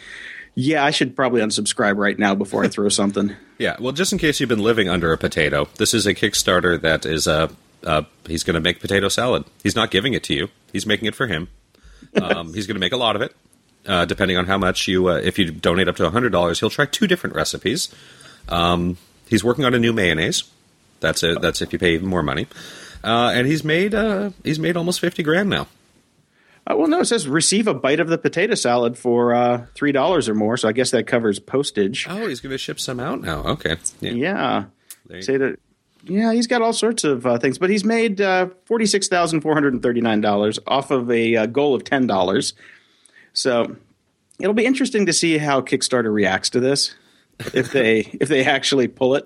yeah, 0.55 0.85
I 0.85 0.91
should 0.91 1.17
probably 1.17 1.41
unsubscribe 1.41 1.97
right 1.97 2.19
now 2.19 2.35
before 2.35 2.65
I 2.65 2.69
throw 2.69 2.89
something. 2.89 3.35
Yeah, 3.57 3.77
well, 3.79 3.93
just 3.93 4.13
in 4.13 4.19
case 4.19 4.41
you've 4.41 4.49
been 4.49 4.65
living 4.65 4.89
under 4.89 5.13
a 5.13 5.17
potato, 5.17 5.69
this 5.77 5.95
is 5.95 6.07
a 6.07 6.13
Kickstarter 6.13 6.81
that 6.81 7.07
is 7.07 7.29
uh, 7.29 7.47
uh, 7.85 8.03
he's 8.27 8.43
going 8.43 8.55
to 8.55 8.61
make 8.61 8.81
potato 8.81 9.09
salad. 9.09 9.45
He's 9.63 9.77
not 9.77 9.93
giving 9.93 10.13
it 10.13 10.25
to 10.25 10.35
you; 10.35 10.49
he's 10.73 10.85
making 10.87 11.07
it 11.07 11.15
for 11.15 11.29
him. 11.29 11.47
Um, 12.21 12.55
he's 12.55 12.67
going 12.67 12.77
to 12.77 12.81
make 12.81 12.93
a 12.93 12.97
lot 12.97 13.17
of 13.17 13.23
it, 13.23 13.35
uh, 13.87 14.05
depending 14.05 14.37
on 14.37 14.47
how 14.47 14.59
much 14.59 14.89
you. 14.89 15.09
Uh, 15.09 15.17
if 15.17 15.39
you 15.39 15.51
donate 15.51 15.89
up 15.89 15.97
to 15.97 16.11
hundred 16.11 16.31
dollars, 16.31 16.61
he'll 16.61 16.71
try 16.71 16.87
two 16.87 17.07
different 17.07 17.37
recipes. 17.37 17.95
Um, 18.49 18.97
he's 19.29 19.43
working 19.45 19.65
on 19.65 19.75
a 19.75 19.79
new 19.79 19.93
mayonnaise. 19.93 20.45
That's 21.01 21.23
it. 21.23 21.41
That's 21.41 21.61
if 21.63 21.73
you 21.73 21.79
pay 21.79 21.95
even 21.95 22.09
more 22.09 22.23
money. 22.23 22.47
Uh, 23.03 23.33
and 23.35 23.47
he's 23.47 23.63
made 23.65 23.95
uh, 23.95 24.31
he's 24.43 24.59
made 24.59 24.77
almost 24.77 25.01
fifty 25.01 25.23
grand 25.23 25.51
now. 25.51 25.69
Uh, 26.67 26.77
well, 26.79 26.89
no, 26.89 27.01
it 27.01 27.05
says 27.05 27.29
receive 27.29 27.67
a 27.67 27.75
bite 27.75 28.01
of 28.01 28.09
the 28.09 28.17
potato 28.17 28.55
salad 28.55 28.97
for 28.97 29.35
uh, 29.35 29.67
three 29.75 29.93
dollars 29.93 30.29
or 30.29 30.35
more. 30.35 30.57
So 30.57 30.69
I 30.69 30.73
guess 30.73 30.91
that 30.93 31.07
covers 31.07 31.39
postage. 31.39 32.07
Oh, 32.09 32.27
he's 32.27 32.41
going 32.41 32.53
to 32.53 32.59
ship 32.59 32.81
some 32.81 33.01
out 33.01 33.21
now. 33.21 33.43
Okay, 33.43 33.77
yeah. 34.01 34.65
Yeah. 35.11 35.21
Say 35.21 35.37
that. 35.37 35.59
Yeah, 36.07 36.33
he's 36.33 36.47
got 36.47 36.63
all 36.63 36.73
sorts 36.73 37.05
of 37.05 37.27
uh, 37.27 37.39
things, 37.39 37.59
but 37.59 37.71
he's 37.71 37.85
made 37.85 38.21
uh, 38.21 38.49
forty 38.67 38.87
six 38.87 39.09
thousand 39.09 39.41
four 39.41 39.55
hundred 39.55 39.73
and 39.73 39.83
thirty 39.83 40.01
nine 40.01 40.21
dollars 40.21 40.59
off 40.67 40.91
of 40.91 41.11
a 41.11 41.37
uh, 41.37 41.47
goal 41.47 41.75
of 41.75 41.85
ten 41.85 42.07
dollars. 42.07 42.55
So 43.33 43.77
it'll 44.39 44.55
be 44.55 44.67
interesting 44.67 45.07
to 45.07 45.13
see 45.13 45.39
how 45.39 45.61
Kickstarter 45.61 46.13
reacts 46.13 46.51
to 46.51 46.61
this. 46.61 46.95
If 47.53 47.73
they 47.73 48.01
if 48.21 48.29
they 48.29 48.45
actually 48.45 48.89
pull 48.89 49.15
it, 49.17 49.25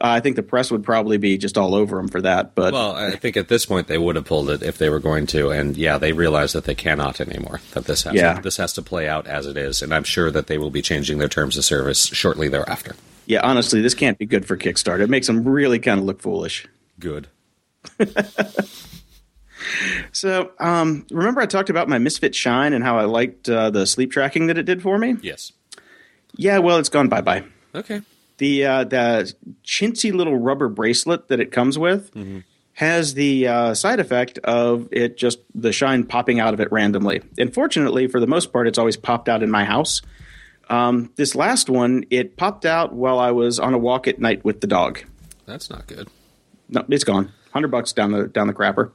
uh, 0.00 0.08
I 0.08 0.20
think 0.20 0.36
the 0.36 0.42
press 0.42 0.70
would 0.70 0.82
probably 0.82 1.18
be 1.18 1.38
just 1.38 1.56
all 1.56 1.74
over 1.74 1.96
them 1.96 2.08
for 2.08 2.20
that. 2.22 2.54
But 2.54 2.72
Well, 2.72 2.96
I 2.96 3.12
think 3.16 3.36
at 3.36 3.48
this 3.48 3.66
point 3.66 3.86
they 3.86 3.98
would 3.98 4.16
have 4.16 4.24
pulled 4.24 4.50
it 4.50 4.62
if 4.62 4.78
they 4.78 4.88
were 4.90 4.98
going 5.00 5.26
to, 5.28 5.50
and 5.50 5.76
yeah, 5.76 5.98
they 5.98 6.12
realize 6.12 6.52
that 6.52 6.64
they 6.64 6.74
cannot 6.74 7.20
anymore. 7.20 7.60
That 7.72 7.84
this 7.84 8.02
has 8.02 8.14
Yeah. 8.14 8.34
to, 8.34 8.42
this 8.42 8.56
has 8.56 8.72
to 8.74 8.82
play 8.82 9.08
out 9.08 9.26
as 9.26 9.46
it 9.46 9.56
is, 9.56 9.82
and 9.82 9.94
I'm 9.94 10.04
sure 10.04 10.30
that 10.30 10.46
they 10.48 10.58
will 10.58 10.70
be 10.70 10.82
changing 10.82 11.18
their 11.18 11.28
terms 11.28 11.56
of 11.56 11.64
service 11.64 12.06
shortly 12.06 12.48
thereafter. 12.48 12.96
Yeah, 13.26 13.40
honestly, 13.42 13.80
this 13.80 13.94
can't 13.94 14.18
be 14.18 14.26
good 14.26 14.46
for 14.46 14.56
Kickstarter. 14.56 15.00
It 15.00 15.10
makes 15.10 15.26
them 15.26 15.44
really 15.46 15.78
kind 15.78 15.98
of 16.00 16.06
look 16.06 16.20
foolish. 16.20 16.66
Good. 16.98 17.28
So, 20.12 20.50
um, 20.58 21.06
remember 21.10 21.40
I 21.40 21.46
talked 21.46 21.70
about 21.70 21.88
my 21.88 21.98
Misfit 21.98 22.34
Shine 22.34 22.72
and 22.74 22.84
how 22.84 22.98
I 22.98 23.04
liked 23.04 23.48
uh, 23.48 23.70
the 23.70 23.86
sleep 23.86 24.12
tracking 24.12 24.46
that 24.48 24.58
it 24.58 24.64
did 24.64 24.82
for 24.82 24.98
me? 24.98 25.16
Yes. 25.22 25.52
Yeah, 26.36 26.58
well, 26.58 26.78
it's 26.78 26.88
gone 26.90 27.08
bye 27.08 27.22
bye. 27.22 27.44
Okay. 27.74 28.02
the 28.38 28.66
uh, 28.66 28.84
the 28.84 29.32
chintzy 29.64 30.12
little 30.12 30.36
rubber 30.36 30.68
bracelet 30.68 31.28
that 31.28 31.40
it 31.40 31.50
comes 31.50 31.78
with 31.78 32.10
has 32.74 33.14
the 33.14 33.46
uh, 33.48 33.74
side 33.74 34.00
effect 34.00 34.38
of 34.38 34.88
it 34.92 35.16
just 35.16 35.38
the 35.54 35.72
shine 35.72 36.04
popping 36.04 36.40
out 36.40 36.52
of 36.52 36.60
it 36.60 36.70
randomly. 36.70 37.22
And 37.38 37.52
fortunately, 37.54 38.06
for 38.06 38.20
the 38.20 38.26
most 38.26 38.52
part, 38.52 38.68
it's 38.68 38.78
always 38.78 38.96
popped 38.96 39.28
out 39.28 39.42
in 39.42 39.50
my 39.50 39.64
house. 39.64 40.02
Um, 40.68 41.12
this 41.16 41.34
last 41.34 41.68
one, 41.68 42.04
it 42.10 42.36
popped 42.36 42.64
out 42.64 42.92
while 42.92 43.18
I 43.18 43.30
was 43.30 43.58
on 43.58 43.74
a 43.74 43.78
walk 43.78 44.08
at 44.08 44.18
night 44.18 44.44
with 44.44 44.60
the 44.60 44.66
dog. 44.66 45.00
That's 45.46 45.70
not 45.70 45.86
good. 45.86 46.08
No, 46.68 46.84
it's 46.88 47.04
gone. 47.04 47.32
Hundred 47.52 47.68
bucks 47.68 47.92
down 47.92 48.12
the 48.12 48.26
down 48.26 48.46
the 48.46 48.54
crapper. 48.54 48.92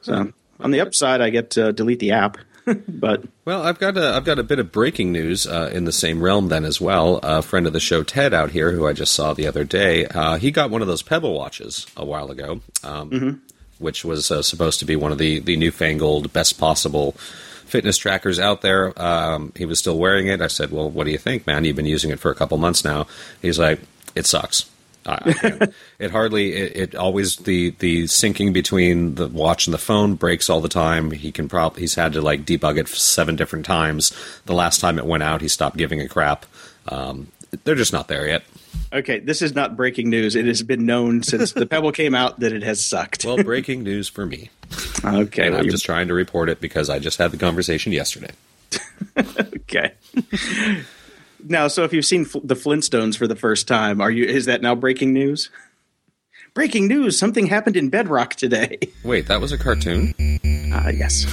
So 0.00 0.32
on 0.60 0.70
the 0.70 0.80
upside, 0.80 1.20
I 1.20 1.30
get 1.30 1.50
to 1.50 1.72
delete 1.72 2.00
the 2.00 2.12
app. 2.12 2.38
but 2.88 3.24
well, 3.44 3.62
I've 3.62 3.78
got 3.78 3.96
a 3.96 4.14
I've 4.14 4.24
got 4.24 4.38
a 4.38 4.42
bit 4.42 4.58
of 4.58 4.72
breaking 4.72 5.12
news 5.12 5.46
uh, 5.46 5.70
in 5.72 5.84
the 5.84 5.92
same 5.92 6.20
realm 6.20 6.48
then 6.48 6.64
as 6.64 6.80
well. 6.80 7.20
A 7.22 7.42
friend 7.42 7.66
of 7.66 7.72
the 7.72 7.80
show, 7.80 8.02
Ted, 8.02 8.34
out 8.34 8.50
here, 8.50 8.72
who 8.72 8.86
I 8.86 8.92
just 8.92 9.12
saw 9.12 9.32
the 9.32 9.46
other 9.46 9.64
day, 9.64 10.06
uh, 10.06 10.36
he 10.36 10.50
got 10.50 10.70
one 10.70 10.82
of 10.82 10.88
those 10.88 11.02
Pebble 11.02 11.34
watches 11.34 11.86
a 11.96 12.04
while 12.04 12.30
ago, 12.30 12.60
um, 12.82 13.10
mm-hmm. 13.10 13.30
which 13.78 14.04
was 14.04 14.30
uh, 14.30 14.42
supposed 14.42 14.80
to 14.80 14.84
be 14.84 14.96
one 14.96 15.12
of 15.12 15.18
the 15.18 15.38
the 15.38 15.56
newfangled, 15.56 16.32
best 16.32 16.58
possible 16.58 17.14
fitness 17.68 17.96
trackers 17.96 18.38
out 18.38 18.62
there. 18.62 19.00
Um, 19.00 19.52
he 19.56 19.64
was 19.64 19.78
still 19.78 19.98
wearing 19.98 20.26
it. 20.26 20.40
I 20.40 20.48
said, 20.48 20.70
"Well, 20.70 20.90
what 20.90 21.04
do 21.04 21.10
you 21.10 21.18
think, 21.18 21.46
man? 21.46 21.64
You've 21.64 21.76
been 21.76 21.86
using 21.86 22.10
it 22.10 22.18
for 22.18 22.30
a 22.30 22.34
couple 22.34 22.58
months 22.58 22.84
now." 22.84 23.06
He's 23.40 23.58
like, 23.58 23.80
"It 24.14 24.26
sucks." 24.26 24.68
it 25.98 26.10
hardly. 26.10 26.52
It, 26.52 26.76
it, 26.76 26.94
always 26.94 27.36
the 27.36 27.70
the 27.78 28.04
syncing 28.04 28.52
between 28.52 29.14
the 29.14 29.28
watch 29.28 29.66
and 29.66 29.72
the 29.72 29.78
phone 29.78 30.14
breaks 30.14 30.50
all 30.50 30.60
the 30.60 30.68
time. 30.68 31.10
He 31.10 31.32
can 31.32 31.48
probably 31.48 31.80
he's 31.80 31.94
had 31.94 32.12
to 32.12 32.20
like 32.20 32.44
debug 32.44 32.78
it 32.78 32.88
seven 32.88 33.36
different 33.36 33.64
times. 33.64 34.12
The 34.44 34.54
last 34.54 34.80
time 34.80 34.98
it 34.98 35.06
went 35.06 35.22
out, 35.22 35.40
he 35.40 35.48
stopped 35.48 35.76
giving 35.76 36.00
a 36.00 36.08
crap. 36.08 36.44
Um, 36.88 37.28
they're 37.64 37.74
just 37.74 37.92
not 37.92 38.08
there 38.08 38.26
yet. 38.28 38.44
Okay, 38.92 39.18
this 39.18 39.42
is 39.42 39.54
not 39.54 39.76
breaking 39.76 40.08
news. 40.10 40.34
It 40.36 40.46
has 40.46 40.62
been 40.62 40.86
known 40.86 41.22
since 41.22 41.52
the 41.52 41.66
Pebble 41.66 41.92
came 41.92 42.14
out 42.14 42.40
that 42.40 42.52
it 42.52 42.62
has 42.62 42.84
sucked. 42.84 43.24
well, 43.24 43.36
breaking 43.42 43.82
news 43.82 44.08
for 44.08 44.24
me. 44.26 44.50
Okay, 45.04 45.42
and 45.46 45.52
well, 45.52 45.60
I'm 45.60 45.64
you're- 45.64 45.70
just 45.70 45.84
trying 45.84 46.08
to 46.08 46.14
report 46.14 46.48
it 46.48 46.60
because 46.60 46.88
I 46.90 46.98
just 46.98 47.18
had 47.18 47.30
the 47.30 47.36
conversation 47.36 47.92
yesterday. 47.92 48.30
okay. 49.18 49.92
now, 51.44 51.68
so 51.68 51.84
if 51.84 51.92
you've 51.92 52.04
seen 52.04 52.24
the 52.44 52.54
Flintstones 52.54 53.16
for 53.16 53.26
the 53.26 53.36
first 53.36 53.66
time, 53.68 54.00
are 54.00 54.10
you? 54.10 54.24
Is 54.24 54.46
that 54.46 54.60
now 54.62 54.74
breaking 54.74 55.12
news? 55.12 55.50
Breaking 56.54 56.88
news! 56.88 57.18
Something 57.18 57.46
happened 57.46 57.76
in 57.76 57.88
Bedrock 57.88 58.34
today. 58.34 58.78
Wait, 59.04 59.26
that 59.28 59.40
was 59.40 59.52
a 59.52 59.58
cartoon. 59.58 60.14
Ah, 60.72 60.88
yes. 60.88 61.24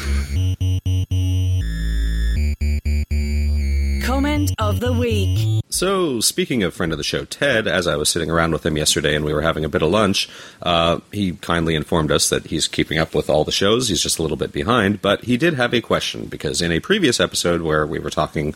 Comment 4.45 4.55
of 4.59 4.79
the 4.79 4.93
week. 4.93 5.63
So, 5.69 6.19
speaking 6.19 6.63
of 6.63 6.73
friend 6.73 6.91
of 6.91 6.97
the 6.97 7.03
show, 7.03 7.25
Ted, 7.25 7.67
as 7.67 7.87
I 7.87 7.95
was 7.95 8.09
sitting 8.09 8.29
around 8.29 8.51
with 8.51 8.65
him 8.65 8.77
yesterday 8.77 9.15
and 9.15 9.25
we 9.25 9.33
were 9.33 9.41
having 9.41 9.65
a 9.65 9.69
bit 9.69 9.81
of 9.81 9.89
lunch, 9.89 10.29
uh, 10.61 10.99
he 11.11 11.33
kindly 11.33 11.75
informed 11.75 12.11
us 12.11 12.29
that 12.29 12.47
he's 12.47 12.67
keeping 12.67 12.97
up 12.97 13.15
with 13.15 13.29
all 13.29 13.43
the 13.43 13.51
shows. 13.51 13.89
He's 13.89 14.01
just 14.01 14.19
a 14.19 14.21
little 14.21 14.37
bit 14.37 14.51
behind, 14.51 15.01
but 15.01 15.23
he 15.23 15.37
did 15.37 15.55
have 15.55 15.73
a 15.73 15.81
question 15.81 16.25
because 16.25 16.61
in 16.61 16.71
a 16.71 16.79
previous 16.79 17.19
episode 17.19 17.61
where 17.61 17.85
we 17.85 17.99
were 17.99 18.09
talking 18.09 18.55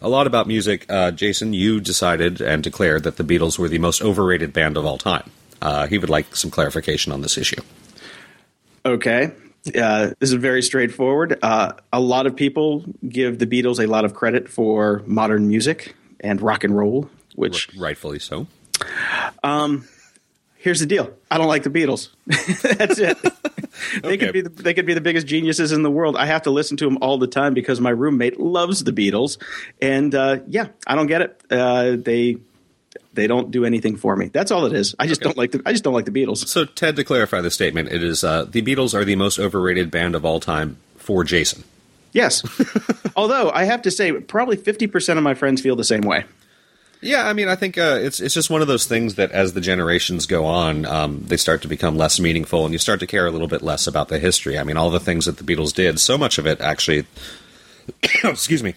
a 0.00 0.08
lot 0.08 0.26
about 0.26 0.46
music, 0.46 0.86
uh, 0.88 1.10
Jason, 1.10 1.52
you 1.52 1.80
decided 1.80 2.40
and 2.40 2.62
declared 2.62 3.02
that 3.04 3.16
the 3.16 3.24
Beatles 3.24 3.58
were 3.58 3.68
the 3.68 3.78
most 3.78 4.02
overrated 4.02 4.52
band 4.52 4.76
of 4.76 4.84
all 4.84 4.98
time. 4.98 5.30
Uh, 5.60 5.86
he 5.86 5.98
would 5.98 6.10
like 6.10 6.36
some 6.36 6.50
clarification 6.50 7.12
on 7.12 7.20
this 7.20 7.36
issue. 7.36 7.60
Okay. 8.84 9.32
Uh, 9.66 10.10
this 10.18 10.30
is 10.30 10.34
very 10.34 10.62
straightforward. 10.62 11.38
Uh, 11.42 11.72
a 11.92 12.00
lot 12.00 12.26
of 12.26 12.34
people 12.36 12.84
give 13.08 13.38
the 13.38 13.46
Beatles 13.46 13.82
a 13.82 13.86
lot 13.86 14.04
of 14.04 14.14
credit 14.14 14.48
for 14.48 15.02
modern 15.06 15.46
music 15.48 15.94
and 16.20 16.40
rock 16.40 16.64
and 16.64 16.76
roll, 16.76 17.10
which 17.34 17.68
rightfully 17.76 18.18
so. 18.18 18.46
here's 20.56 20.80
the 20.80 20.86
deal. 20.86 21.12
I 21.30 21.38
don't 21.38 21.46
like 21.48 21.62
the 21.62 21.70
Beatles. 21.70 22.08
That's 22.78 22.98
it. 22.98 23.16
they 24.02 24.08
Okay. 24.14 24.16
could 24.18 24.32
be 24.32 24.40
the, 24.40 24.48
they 24.48 24.74
could 24.74 24.86
be 24.86 24.94
the 24.94 25.00
biggest 25.00 25.26
geniuses 25.26 25.72
in 25.72 25.82
the 25.82 25.90
world. 25.90 26.16
I 26.16 26.26
have 26.26 26.42
to 26.42 26.50
listen 26.50 26.76
to 26.78 26.84
them 26.84 26.98
all 27.00 27.18
the 27.18 27.26
time 27.26 27.54
because 27.54 27.80
my 27.80 27.90
roommate 27.90 28.40
loves 28.40 28.84
the 28.84 28.92
Beatles, 28.92 29.38
and 29.80 30.14
uh, 30.14 30.38
yeah, 30.48 30.68
I 30.86 30.94
don't 30.94 31.06
get 31.06 31.22
it. 31.22 31.42
Uh, 31.50 31.96
they 31.96 32.38
they 33.18 33.26
don't 33.26 33.50
do 33.50 33.64
anything 33.64 33.96
for 33.96 34.16
me. 34.16 34.28
That's 34.28 34.50
all 34.50 34.64
it 34.66 34.72
is. 34.72 34.94
I 34.98 35.06
just 35.06 35.20
don't 35.20 35.36
like 35.36 35.52
the 35.52 35.62
I 35.66 35.72
just 35.72 35.84
don't 35.84 35.94
like 35.94 36.04
the 36.04 36.10
Beatles. 36.10 36.46
So, 36.46 36.64
Ted, 36.64 36.96
to 36.96 37.04
clarify 37.04 37.40
the 37.40 37.50
statement, 37.50 37.90
it 37.90 38.02
is 38.02 38.24
uh, 38.24 38.44
the 38.44 38.62
Beatles 38.62 38.94
are 38.94 39.04
the 39.04 39.16
most 39.16 39.38
overrated 39.38 39.90
band 39.90 40.14
of 40.14 40.24
all 40.24 40.40
time 40.40 40.78
for 40.96 41.24
Jason. 41.24 41.64
Yes. 42.12 42.42
Although 43.16 43.50
I 43.50 43.64
have 43.64 43.82
to 43.82 43.90
say, 43.90 44.12
probably 44.12 44.56
fifty 44.56 44.86
percent 44.86 45.18
of 45.18 45.24
my 45.24 45.34
friends 45.34 45.60
feel 45.60 45.76
the 45.76 45.84
same 45.84 46.02
way. 46.02 46.24
Yeah, 47.00 47.28
I 47.28 47.32
mean, 47.32 47.48
I 47.48 47.54
think 47.54 47.78
uh, 47.78 47.98
it's 48.00 48.18
it's 48.20 48.34
just 48.34 48.50
one 48.50 48.60
of 48.60 48.66
those 48.66 48.86
things 48.86 49.14
that 49.14 49.30
as 49.30 49.52
the 49.52 49.60
generations 49.60 50.26
go 50.26 50.44
on, 50.44 50.84
um, 50.84 51.22
they 51.24 51.36
start 51.36 51.62
to 51.62 51.68
become 51.68 51.96
less 51.96 52.18
meaningful, 52.18 52.64
and 52.64 52.72
you 52.72 52.78
start 52.78 52.98
to 53.00 53.06
care 53.06 53.26
a 53.26 53.30
little 53.30 53.46
bit 53.46 53.62
less 53.62 53.86
about 53.86 54.08
the 54.08 54.18
history. 54.18 54.58
I 54.58 54.64
mean, 54.64 54.76
all 54.76 54.90
the 54.90 54.98
things 54.98 55.26
that 55.26 55.36
the 55.36 55.44
Beatles 55.44 55.72
did, 55.72 56.00
so 56.00 56.18
much 56.18 56.38
of 56.38 56.46
it 56.46 56.60
actually, 56.60 57.06
excuse 58.24 58.64
me, 58.64 58.74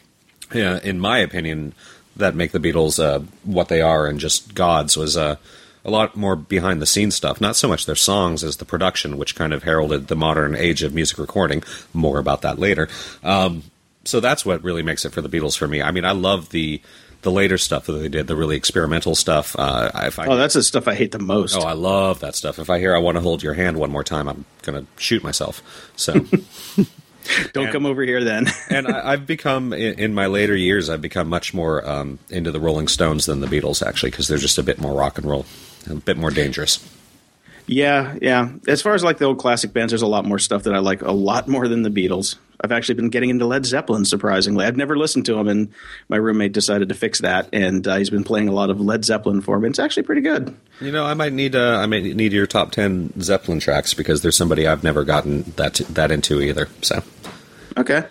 yeah, 0.53 0.79
in 0.83 0.99
my 0.99 1.17
opinion, 1.17 1.73
that 2.15 2.35
make 2.35 2.51
the 2.51 2.59
Beatles 2.59 3.03
uh, 3.03 3.23
what 3.43 3.67
they 3.69 3.81
are 3.81 4.07
and 4.07 4.19
just 4.19 4.53
gods 4.53 4.97
was 4.97 5.15
uh, 5.17 5.37
a 5.83 5.89
lot 5.89 6.15
more 6.15 6.35
behind 6.35 6.81
the 6.81 6.85
scenes 6.85 7.15
stuff. 7.15 7.41
Not 7.41 7.55
so 7.55 7.67
much 7.67 7.85
their 7.85 7.95
songs 7.95 8.43
as 8.43 8.57
the 8.57 8.65
production, 8.65 9.17
which 9.17 9.35
kind 9.35 9.53
of 9.53 9.63
heralded 9.63 10.07
the 10.07 10.15
modern 10.15 10.55
age 10.55 10.83
of 10.83 10.93
music 10.93 11.17
recording. 11.17 11.63
More 11.93 12.19
about 12.19 12.41
that 12.43 12.59
later. 12.59 12.87
Um, 13.23 13.63
so 14.03 14.19
that's 14.19 14.45
what 14.45 14.63
really 14.63 14.83
makes 14.83 15.05
it 15.05 15.11
for 15.13 15.21
the 15.21 15.29
Beatles 15.29 15.57
for 15.57 15.67
me. 15.67 15.81
I 15.81 15.91
mean, 15.91 16.05
I 16.05 16.11
love 16.11 16.49
the 16.49 16.81
the 17.23 17.31
later 17.31 17.57
stuff 17.59 17.85
that 17.85 17.93
they 17.93 18.09
did, 18.09 18.25
the 18.25 18.35
really 18.35 18.55
experimental 18.55 19.13
stuff. 19.13 19.55
Uh, 19.57 19.91
I, 19.93 20.09
Oh, 20.25 20.35
that's 20.35 20.55
the 20.55 20.63
stuff 20.63 20.87
I 20.87 20.95
hate 20.95 21.11
the 21.11 21.19
most. 21.19 21.55
oh, 21.55 21.61
I 21.61 21.73
love 21.73 22.19
that 22.21 22.35
stuff. 22.35 22.57
If 22.57 22.69
I 22.71 22.79
hear 22.79 22.95
"I 22.95 22.99
want 22.99 23.15
to 23.15 23.21
hold 23.21 23.43
your 23.43 23.53
hand" 23.53 23.77
one 23.77 23.91
more 23.91 24.03
time, 24.03 24.27
I'm 24.27 24.45
gonna 24.63 24.85
shoot 24.97 25.23
myself. 25.23 25.61
So. 25.95 26.25
don't 27.53 27.71
come 27.71 27.85
over 27.85 28.03
here 28.03 28.23
then. 28.23 28.47
and 28.69 28.87
I, 28.87 29.13
I've 29.13 29.27
become 29.27 29.73
in, 29.73 29.99
in 29.99 30.13
my 30.13 30.27
later 30.27 30.55
years, 30.55 30.89
I've 30.89 31.01
become 31.01 31.29
much 31.29 31.53
more 31.53 31.87
um, 31.87 32.19
into 32.29 32.51
the 32.51 32.59
Rolling 32.59 32.87
Stones 32.87 33.25
than 33.25 33.39
the 33.39 33.47
Beatles, 33.47 33.85
actually, 33.85 34.11
because 34.11 34.27
they're 34.27 34.37
just 34.37 34.57
a 34.57 34.63
bit 34.63 34.79
more 34.79 34.93
rock 34.93 35.17
and 35.17 35.27
roll, 35.27 35.45
a 35.89 35.95
bit 35.95 36.17
more 36.17 36.31
dangerous. 36.31 36.79
Yeah, 37.67 38.15
yeah. 38.21 38.51
As 38.67 38.81
far 38.81 38.93
as 38.95 39.03
like 39.03 39.17
the 39.17 39.25
old 39.25 39.39
classic 39.39 39.71
bands, 39.73 39.91
there's 39.91 40.01
a 40.01 40.07
lot 40.07 40.25
more 40.25 40.39
stuff 40.39 40.63
that 40.63 40.73
I 40.73 40.79
like 40.79 41.01
a 41.01 41.11
lot 41.11 41.47
more 41.47 41.67
than 41.67 41.83
the 41.83 41.89
Beatles. 41.89 42.35
I've 42.63 42.71
actually 42.71 42.95
been 42.95 43.09
getting 43.09 43.29
into 43.31 43.45
Led 43.47 43.65
Zeppelin, 43.65 44.05
surprisingly. 44.05 44.65
I've 44.65 44.77
never 44.77 44.95
listened 44.95 45.25
to 45.25 45.33
them, 45.33 45.47
and 45.47 45.69
my 46.09 46.17
roommate 46.17 46.51
decided 46.51 46.89
to 46.89 46.95
fix 46.95 47.19
that, 47.21 47.49
and 47.51 47.87
uh, 47.87 47.95
he's 47.95 48.11
been 48.11 48.23
playing 48.23 48.49
a 48.49 48.51
lot 48.51 48.69
of 48.69 48.79
Led 48.79 49.03
Zeppelin 49.03 49.41
for 49.41 49.59
me. 49.59 49.67
It's 49.69 49.79
actually 49.79 50.03
pretty 50.03 50.21
good. 50.21 50.55
You 50.79 50.91
know, 50.91 51.03
I 51.05 51.15
might 51.15 51.33
need 51.33 51.55
uh, 51.55 51.77
I 51.77 51.87
might 51.87 52.03
need 52.03 52.33
your 52.33 52.45
top 52.45 52.71
ten 52.71 53.19
Zeppelin 53.21 53.59
tracks 53.59 53.93
because 53.95 54.21
there's 54.21 54.35
somebody 54.35 54.67
I've 54.67 54.83
never 54.83 55.03
gotten 55.03 55.43
that 55.55 55.75
that 55.89 56.11
into 56.11 56.39
either. 56.41 56.67
So 56.81 57.01
Okay. 57.77 58.03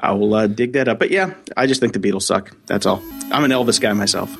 I 0.00 0.12
will 0.12 0.32
uh, 0.34 0.46
dig 0.46 0.72
that 0.74 0.88
up. 0.88 0.98
But 0.98 1.10
yeah, 1.10 1.34
I 1.56 1.66
just 1.66 1.80
think 1.80 1.92
the 1.92 1.98
Beatles 1.98 2.22
suck. 2.22 2.54
That's 2.66 2.86
all. 2.86 3.02
I'm 3.32 3.44
an 3.44 3.50
Elvis 3.50 3.80
guy 3.80 3.92
myself. 3.92 4.36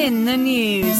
In 0.00 0.24
the 0.24 0.34
news. 0.34 0.96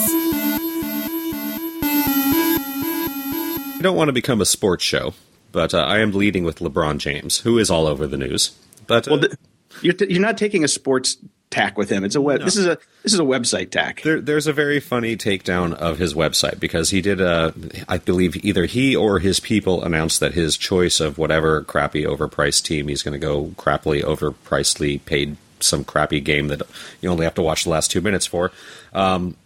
I 3.78 3.80
don't 3.80 3.96
want 3.96 4.08
to 4.08 4.12
become 4.12 4.42
a 4.42 4.44
sports 4.44 4.84
show, 4.84 5.14
but 5.52 5.72
uh, 5.72 5.78
I 5.78 6.00
am 6.00 6.12
leading 6.12 6.44
with 6.44 6.58
LeBron 6.58 6.98
James, 6.98 7.38
who 7.38 7.56
is 7.56 7.70
all 7.70 7.86
over 7.86 8.06
the 8.06 8.18
news. 8.18 8.50
But 8.86 9.08
uh, 9.08 9.12
Well, 9.12 9.20
th- 9.20 9.32
you're, 9.80 9.94
t- 9.94 10.06
you're 10.10 10.20
not 10.20 10.36
taking 10.36 10.64
a 10.64 10.68
sports 10.68 11.16
tack 11.48 11.78
with 11.78 11.88
him. 11.88 12.04
It's 12.04 12.14
a 12.14 12.20
web. 12.20 12.42
This 12.42 12.58
is 12.58 12.66
a 12.66 12.76
this 13.02 13.14
is 13.14 13.18
a 13.18 13.22
website 13.22 13.70
tack. 13.70 14.02
There, 14.02 14.20
there's 14.20 14.46
a 14.46 14.52
very 14.52 14.80
funny 14.80 15.16
takedown 15.16 15.72
of 15.72 15.98
his 15.98 16.12
website 16.12 16.60
because 16.60 16.90
he 16.90 17.00
did 17.00 17.22
a, 17.22 17.54
I 17.88 17.96
believe 17.96 18.36
either 18.44 18.66
he 18.66 18.94
or 18.94 19.18
his 19.18 19.40
people 19.40 19.82
announced 19.82 20.20
that 20.20 20.34
his 20.34 20.58
choice 20.58 21.00
of 21.00 21.16
whatever 21.16 21.62
crappy 21.62 22.04
overpriced 22.04 22.64
team 22.64 22.88
he's 22.88 23.02
going 23.02 23.18
to 23.18 23.18
go 23.18 23.46
crappily 23.56 24.02
overpricedly 24.02 25.02
paid 25.06 25.38
some 25.62 25.84
crappy 25.84 26.20
game 26.20 26.48
that 26.48 26.62
you 27.00 27.08
only 27.08 27.24
have 27.24 27.34
to 27.34 27.42
watch 27.42 27.64
the 27.64 27.70
last 27.70 27.90
two 27.90 28.00
minutes 28.00 28.26
for. 28.26 28.52
Um, 28.92 29.36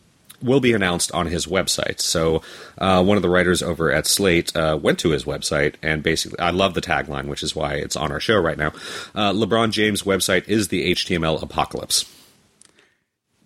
will 0.43 0.61
be 0.61 0.75
announced 0.75 1.11
on 1.13 1.27
his 1.27 1.47
website. 1.47 2.01
So, 2.01 2.43
uh, 2.77 3.03
one 3.03 3.17
of 3.17 3.23
the 3.23 3.31
writers 3.31 3.63
over 3.63 3.91
at 3.91 4.07
Slate 4.07 4.55
uh, 4.55 4.79
went 4.81 4.99
to 4.99 5.11
his 5.11 5.25
website 5.25 5.77
and 5.83 6.03
basically, 6.03 6.39
I 6.39 6.51
love 6.51 6.75
the 6.75 6.83
tagline, 6.83 7.27
which 7.27 7.43
is 7.43 7.57
why 7.57 7.75
it's 7.75 7.97
on 7.97 8.13
our 8.13 8.21
show 8.21 8.39
right 8.39 8.59
now. 8.59 8.73
Uh, 9.15 9.33
LeBron 9.33 9.71
James' 9.71 10.03
website 10.03 10.47
is 10.49 10.69
the 10.69 10.93
HTML 10.95 11.43
apocalypse. 11.43 12.05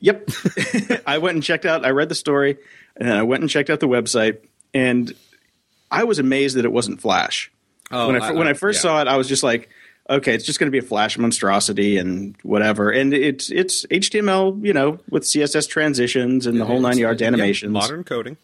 Yep. 0.00 0.28
I 1.06 1.18
went 1.18 1.34
and 1.34 1.42
checked 1.42 1.66
out. 1.66 1.84
I 1.84 1.90
read 1.90 2.08
the 2.08 2.14
story, 2.14 2.56
and 2.96 3.08
then 3.08 3.16
I 3.16 3.22
went 3.22 3.42
and 3.42 3.50
checked 3.50 3.70
out 3.70 3.80
the 3.80 3.88
website, 3.88 4.38
and 4.75 5.12
I 5.90 6.04
was 6.04 6.18
amazed 6.18 6.56
that 6.56 6.64
it 6.64 6.72
wasn't 6.72 7.00
Flash. 7.00 7.50
Oh, 7.90 8.08
when 8.08 8.20
I, 8.20 8.28
I- 8.28 8.32
when 8.32 8.48
I 8.48 8.52
first 8.52 8.78
yeah. 8.78 8.82
saw 8.82 9.00
it, 9.02 9.08
I 9.08 9.16
was 9.16 9.28
just 9.28 9.42
like, 9.42 9.68
okay, 10.08 10.34
it's 10.34 10.44
just 10.44 10.58
going 10.58 10.66
to 10.68 10.70
be 10.72 10.78
a 10.78 10.88
Flash 10.88 11.18
monstrosity 11.18 11.98
and 11.98 12.34
whatever. 12.42 12.90
And 12.90 13.12
it's 13.14 13.50
it's 13.50 13.84
HTML, 13.86 14.64
you 14.64 14.72
know, 14.72 14.98
with 15.10 15.24
CSS 15.24 15.68
transitions 15.68 16.46
and 16.46 16.60
the 16.60 16.64
whole 16.64 16.80
nine 16.80 16.98
yards 16.98 17.20
Yeah, 17.20 17.28
animations. 17.28 17.72
modern 17.72 18.04
coding. 18.04 18.36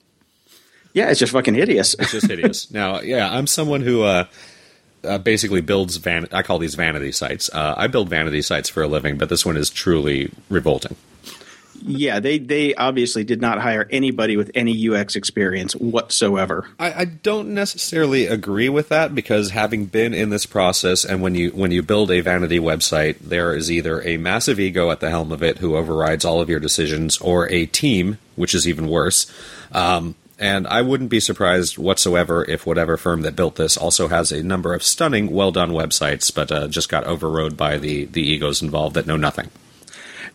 Yeah, 0.92 1.10
it's 1.10 1.18
just 1.18 1.32
fucking 1.32 1.54
hideous. 1.54 1.94
It's 1.98 2.12
just 2.12 2.28
hideous. 2.28 2.70
now, 2.72 3.00
yeah, 3.00 3.28
I'm 3.28 3.46
someone 3.48 3.80
who 3.80 4.02
uh, 4.02 4.26
uh, 5.02 5.18
basically 5.18 5.60
builds 5.60 5.96
van. 5.96 6.28
I 6.32 6.42
call 6.42 6.58
these 6.58 6.76
vanity 6.76 7.10
sites. 7.10 7.50
Uh, 7.52 7.74
I 7.76 7.88
build 7.88 8.08
vanity 8.08 8.42
sites 8.42 8.68
for 8.68 8.82
a 8.82 8.86
living, 8.86 9.18
but 9.18 9.28
this 9.28 9.44
one 9.44 9.56
is 9.56 9.70
truly 9.70 10.30
revolting. 10.48 10.94
Yeah, 11.86 12.18
they 12.18 12.38
they 12.38 12.74
obviously 12.74 13.24
did 13.24 13.42
not 13.42 13.60
hire 13.60 13.86
anybody 13.90 14.38
with 14.38 14.50
any 14.54 14.88
UX 14.88 15.16
experience 15.16 15.74
whatsoever. 15.74 16.66
I, 16.78 16.92
I 16.92 17.04
don't 17.04 17.52
necessarily 17.52 18.26
agree 18.26 18.70
with 18.70 18.88
that 18.88 19.14
because 19.14 19.50
having 19.50 19.84
been 19.84 20.14
in 20.14 20.30
this 20.30 20.46
process, 20.46 21.04
and 21.04 21.20
when 21.20 21.34
you 21.34 21.50
when 21.50 21.72
you 21.72 21.82
build 21.82 22.10
a 22.10 22.22
vanity 22.22 22.58
website, 22.58 23.18
there 23.18 23.54
is 23.54 23.70
either 23.70 24.00
a 24.02 24.16
massive 24.16 24.58
ego 24.58 24.90
at 24.90 25.00
the 25.00 25.10
helm 25.10 25.30
of 25.30 25.42
it 25.42 25.58
who 25.58 25.76
overrides 25.76 26.24
all 26.24 26.40
of 26.40 26.48
your 26.48 26.60
decisions, 26.60 27.18
or 27.18 27.50
a 27.50 27.66
team, 27.66 28.16
which 28.34 28.54
is 28.54 28.66
even 28.66 28.88
worse. 28.88 29.30
Um, 29.70 30.14
and 30.38 30.66
I 30.66 30.80
wouldn't 30.80 31.10
be 31.10 31.20
surprised 31.20 31.76
whatsoever 31.76 32.44
if 32.44 32.66
whatever 32.66 32.96
firm 32.96 33.22
that 33.22 33.36
built 33.36 33.56
this 33.56 33.76
also 33.76 34.08
has 34.08 34.32
a 34.32 34.42
number 34.42 34.72
of 34.72 34.82
stunning, 34.82 35.30
well 35.30 35.52
done 35.52 35.70
websites, 35.70 36.34
but 36.34 36.50
uh, 36.50 36.66
just 36.66 36.88
got 36.88 37.04
overrode 37.04 37.58
by 37.58 37.76
the 37.76 38.06
the 38.06 38.22
egos 38.22 38.62
involved 38.62 38.94
that 38.94 39.06
know 39.06 39.18
nothing. 39.18 39.50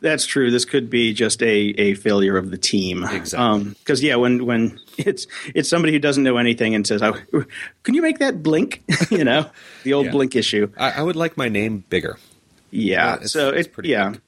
That's 0.02 0.26
true. 0.26 0.50
This 0.52 0.66
could 0.66 0.90
be 0.90 1.14
just 1.14 1.42
a, 1.44 1.48
a 1.78 1.94
failure 1.96 2.38
of 2.38 2.52
the 2.52 2.58
team. 2.58 3.04
Exactly. 3.04 3.38
Um, 3.38 3.76
because 3.80 4.02
yeah, 4.02 4.16
when 4.16 4.46
when 4.46 4.80
it's 4.98 5.28
it's 5.54 5.68
somebody 5.70 5.92
who 5.94 6.00
doesn't 6.00 6.24
know 6.24 6.38
anything 6.38 6.74
and 6.76 6.86
says, 6.88 7.02
oh, 7.02 7.18
"Can 7.84 7.94
you 7.96 8.02
make 8.02 8.20
that 8.20 8.42
blink?" 8.42 8.82
you 9.12 9.24
know, 9.24 9.50
the 9.84 9.94
old 9.94 10.06
Yeah. 10.06 10.12
blink 10.12 10.36
issue. 10.36 10.72
I, 10.78 10.92
I 10.92 11.02
would 11.02 11.16
like 11.16 11.36
my 11.38 11.50
name 11.50 11.84
bigger. 11.90 12.18
Yeah. 12.72 13.16
it's- 13.16 13.32
so 13.32 13.50
it's 13.50 13.68
it 13.68 13.74
pretty 13.74 13.90
yeah. 13.90 14.10
big. 14.12 14.22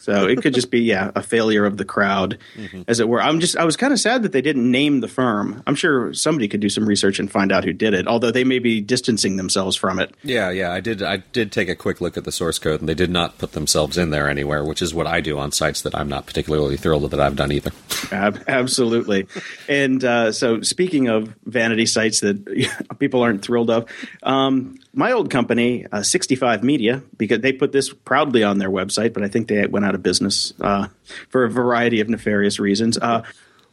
So 0.00 0.26
it 0.26 0.42
could 0.42 0.54
just 0.54 0.70
be 0.70 0.80
yeah 0.80 1.10
a 1.14 1.22
failure 1.22 1.64
of 1.66 1.76
the 1.76 1.84
crowd, 1.84 2.38
Mm-hmm. 2.56 2.82
as 2.88 3.00
it 3.00 3.08
were. 3.08 3.22
I'm 3.22 3.38
just 3.40 3.56
I 3.56 3.64
was 3.64 3.76
kind 3.76 3.92
of 3.92 4.00
sad 4.00 4.22
that 4.22 4.32
they 4.32 4.42
didn't 4.42 4.68
name 4.70 5.00
the 5.00 5.08
firm. 5.08 5.62
I'm 5.66 5.74
sure 5.74 6.12
somebody 6.14 6.48
could 6.48 6.60
do 6.60 6.68
some 6.68 6.86
research 6.86 7.18
and 7.18 7.30
find 7.30 7.52
out 7.52 7.64
who 7.64 7.72
did 7.72 7.94
it. 7.94 8.06
Although 8.08 8.30
they 8.30 8.44
may 8.44 8.58
be 8.58 8.80
distancing 8.80 9.36
themselves 9.36 9.76
from 9.76 9.98
it. 10.00 10.14
Yeah, 10.22 10.50
yeah, 10.50 10.72
I 10.72 10.80
did. 10.80 11.02
I 11.02 11.18
did 11.18 11.52
take 11.52 11.68
a 11.68 11.76
quick 11.76 12.00
look 12.00 12.16
at 12.16 12.24
the 12.24 12.32
source 12.32 12.58
code, 12.58 12.80
and 12.80 12.88
they 12.88 12.94
did 12.94 13.10
not 13.10 13.38
put 13.38 13.52
themselves 13.52 13.96
in 13.98 14.10
there 14.10 14.28
anywhere, 14.28 14.64
which 14.64 14.82
is 14.82 14.92
what 14.94 15.06
I 15.06 15.20
do 15.20 15.38
on 15.38 15.52
sites 15.52 15.82
that 15.82 15.94
I'm 15.94 16.08
not 16.08 16.26
particularly 16.26 16.76
thrilled 16.76 17.10
that 17.10 17.20
I've 17.20 17.36
done 17.36 17.52
either. 17.52 17.70
Ab- 18.10 18.42
absolutely. 18.48 19.26
and 19.68 20.02
uh, 20.04 20.32
so, 20.32 20.60
speaking 20.62 21.08
of 21.08 21.34
vanity 21.44 21.86
sites 21.86 22.20
that 22.20 22.88
people 22.98 23.22
aren't 23.22 23.42
thrilled 23.42 23.70
of, 23.70 23.86
um, 24.22 24.78
my 24.92 25.12
old 25.12 25.30
company, 25.30 25.86
uh, 25.92 26.02
65 26.02 26.62
Media, 26.64 27.02
because 27.16 27.40
they 27.40 27.52
put 27.52 27.72
this 27.72 27.92
proudly 27.92 28.42
on 28.42 28.58
their 28.58 28.70
website, 28.70 29.12
but 29.12 29.22
I 29.22 29.28
think 29.28 29.48
they 29.48 29.66
went 29.66 29.84
out 29.84 29.94
of 29.94 30.02
business 30.02 30.52
uh, 30.60 30.88
for 31.28 31.44
a 31.44 31.50
variety 31.50 32.00
of 32.00 32.08
nefarious 32.08 32.58
reasons. 32.58 32.98
Uh, 32.98 33.22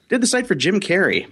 did 0.09 0.21
the 0.21 0.27
site 0.27 0.47
for 0.47 0.55
Jim 0.55 0.79
Carrey, 0.79 1.27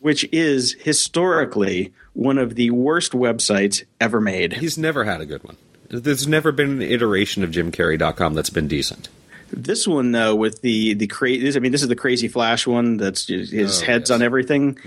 which 0.00 0.28
is 0.32 0.74
historically 0.74 1.92
one 2.12 2.38
of 2.38 2.54
the 2.54 2.70
worst 2.70 3.12
websites 3.12 3.82
ever 4.00 4.20
made. 4.20 4.52
He's 4.54 4.78
never 4.78 5.04
had 5.04 5.20
a 5.20 5.26
good 5.26 5.42
one. 5.44 5.56
There's 5.88 6.26
never 6.28 6.52
been 6.52 6.70
an 6.70 6.82
iteration 6.82 7.42
of 7.42 7.50
JimCarrey.com 7.50 8.34
that's 8.34 8.50
been 8.50 8.68
decent. 8.68 9.08
This 9.50 9.86
one, 9.86 10.12
though, 10.12 10.34
with 10.34 10.62
the 10.62 10.94
the 10.94 11.06
crazy, 11.06 11.54
I 11.54 11.60
mean, 11.60 11.72
this 11.72 11.82
is 11.82 11.88
the 11.88 11.96
Crazy 11.96 12.28
Flash 12.28 12.66
one. 12.66 12.96
That's 12.96 13.26
just 13.26 13.52
his 13.52 13.82
Oh, 13.82 13.84
heads 13.84 14.08
yes. 14.08 14.14
on 14.14 14.22
everything. 14.22 14.78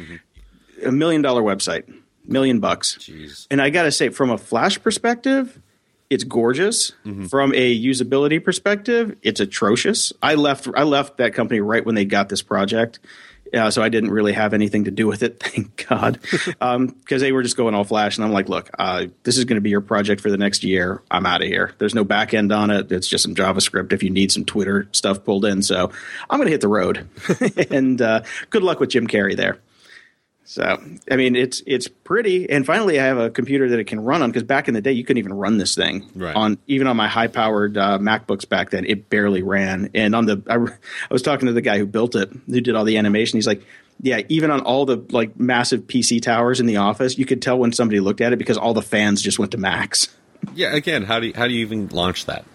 A 0.83 0.91
million 0.91 1.21
dollar 1.21 1.43
website, 1.43 1.83
million 2.27 2.59
bucks. 2.59 2.97
Jeez. 2.99 3.47
And 3.49 3.61
I 3.61 3.69
gotta 3.69 3.91
say, 3.91 4.09
from 4.09 4.29
a 4.29 4.37
Flash 4.37 4.81
perspective, 4.81 5.59
it's 6.09 6.23
gorgeous. 6.23 6.91
From 7.29 7.53
a 7.53 7.83
usability 7.83 8.43
perspective, 8.43 9.15
it's 9.23 9.39
atrocious. 9.39 10.13
I 10.21 10.35
left. 10.35 10.67
I 10.75 10.83
left 10.83 11.17
that 11.17 11.33
company 11.33 11.59
right 11.61 11.85
when 11.85 11.95
they 11.95 12.05
got 12.05 12.29
this 12.29 12.41
project. 12.41 12.99
Uh, 13.53 13.69
so 13.69 13.81
I 13.81 13.89
didn't 13.89 14.11
really 14.11 14.33
have 14.33 14.53
anything 14.53 14.85
to 14.85 14.91
do 14.91 15.07
with 15.07 15.23
it, 15.23 15.39
thank 15.43 15.87
God, 15.87 16.19
because 16.59 17.21
they 17.21 17.31
were 17.31 17.43
just 17.43 17.55
going 17.55 17.75
all 17.75 17.83
flash. 17.83 18.17
And 18.17 18.25
I'm 18.25 18.31
like, 18.31 18.49
look, 18.49 18.69
uh, 18.77 19.05
this 19.23 19.37
is 19.37 19.45
going 19.45 19.55
to 19.55 19.61
be 19.61 19.69
your 19.69 19.81
project 19.81 20.19
for 20.19 20.31
the 20.31 20.37
next 20.37 20.63
year. 20.63 21.01
I'm 21.11 21.25
out 21.25 21.41
of 21.41 21.47
here. 21.47 21.73
There's 21.77 21.95
no 21.95 22.03
back 22.03 22.33
end 22.33 22.51
on 22.51 22.71
it. 22.71 22.91
It's 22.91 23.07
just 23.07 23.23
some 23.23 23.35
JavaScript 23.35 23.93
if 23.93 24.03
you 24.03 24.09
need 24.09 24.31
some 24.31 24.45
Twitter 24.45 24.87
stuff 24.91 25.23
pulled 25.23 25.45
in. 25.45 25.61
So 25.61 25.91
I'm 26.29 26.39
going 26.39 26.47
to 26.47 26.51
hit 26.51 26.61
the 26.61 26.67
road. 26.67 27.07
and 27.71 28.01
uh, 28.01 28.23
good 28.49 28.63
luck 28.63 28.79
with 28.79 28.89
Jim 28.89 29.07
Carrey 29.07 29.37
there. 29.37 29.59
So 30.47 30.79
I 31.09 31.15
mean, 31.15 31.35
it's 31.35 31.63
it's 31.65 31.87
pretty. 31.87 32.47
And 32.49 32.65
finally, 32.65 32.99
I 32.99 33.05
have 33.05 33.17
a 33.17 33.29
computer 33.31 33.67
that 33.69 33.79
it 33.79 33.85
can 33.85 33.99
run 33.99 34.21
on 34.21 34.29
because 34.29 34.43
back 34.43 34.67
in 34.67 34.75
the 34.75 34.81
day, 34.81 34.91
you 34.91 35.03
couldn't 35.03 35.17
even 35.17 35.33
run 35.33 35.57
this 35.57 35.73
thing 35.75 36.07
Right. 36.15 36.35
on 36.35 36.59
even 36.67 36.85
on 36.87 36.95
my 36.95 37.07
high 37.07 37.27
powered 37.27 37.77
uh, 37.77 37.97
MacBooks 37.97 38.47
back 38.47 38.69
then. 38.69 38.85
It 38.85 39.09
barely 39.09 39.41
ran. 39.41 39.89
And 39.95 40.15
on 40.15 40.27
the 40.27 40.43
I, 40.47 40.55
I 40.57 41.13
was 41.13 41.23
talking 41.23 41.47
to 41.47 41.53
the 41.53 41.61
guy 41.61 41.79
who 41.79 41.87
built 41.87 42.15
it, 42.15 42.29
who 42.47 42.61
did 42.61 42.75
all 42.75 42.83
the 42.83 42.97
animation. 42.97 43.37
He's 43.37 43.47
like, 43.47 43.63
yeah, 44.01 44.21
even 44.29 44.51
on 44.51 44.61
all 44.61 44.85
the 44.85 44.97
like 45.09 45.39
massive 45.39 45.81
PC 45.87 46.21
towers 46.21 46.59
in 46.59 46.67
the 46.67 46.77
office, 46.77 47.17
you 47.17 47.25
could 47.25 47.41
tell 47.41 47.57
when 47.57 47.71
somebody 47.71 47.99
looked 47.99 48.21
at 48.21 48.31
it 48.31 48.37
because 48.37 48.57
all 48.57 48.73
the 48.75 48.81
fans 48.83 49.21
just 49.23 49.39
went 49.39 49.51
to 49.53 49.57
max. 49.57 50.09
Yeah, 50.53 50.75
again, 50.75 51.03
how 51.03 51.19
do 51.19 51.27
you, 51.27 51.33
how 51.35 51.47
do 51.47 51.53
you 51.53 51.61
even 51.61 51.87
launch 51.87 52.25
that? 52.27 52.45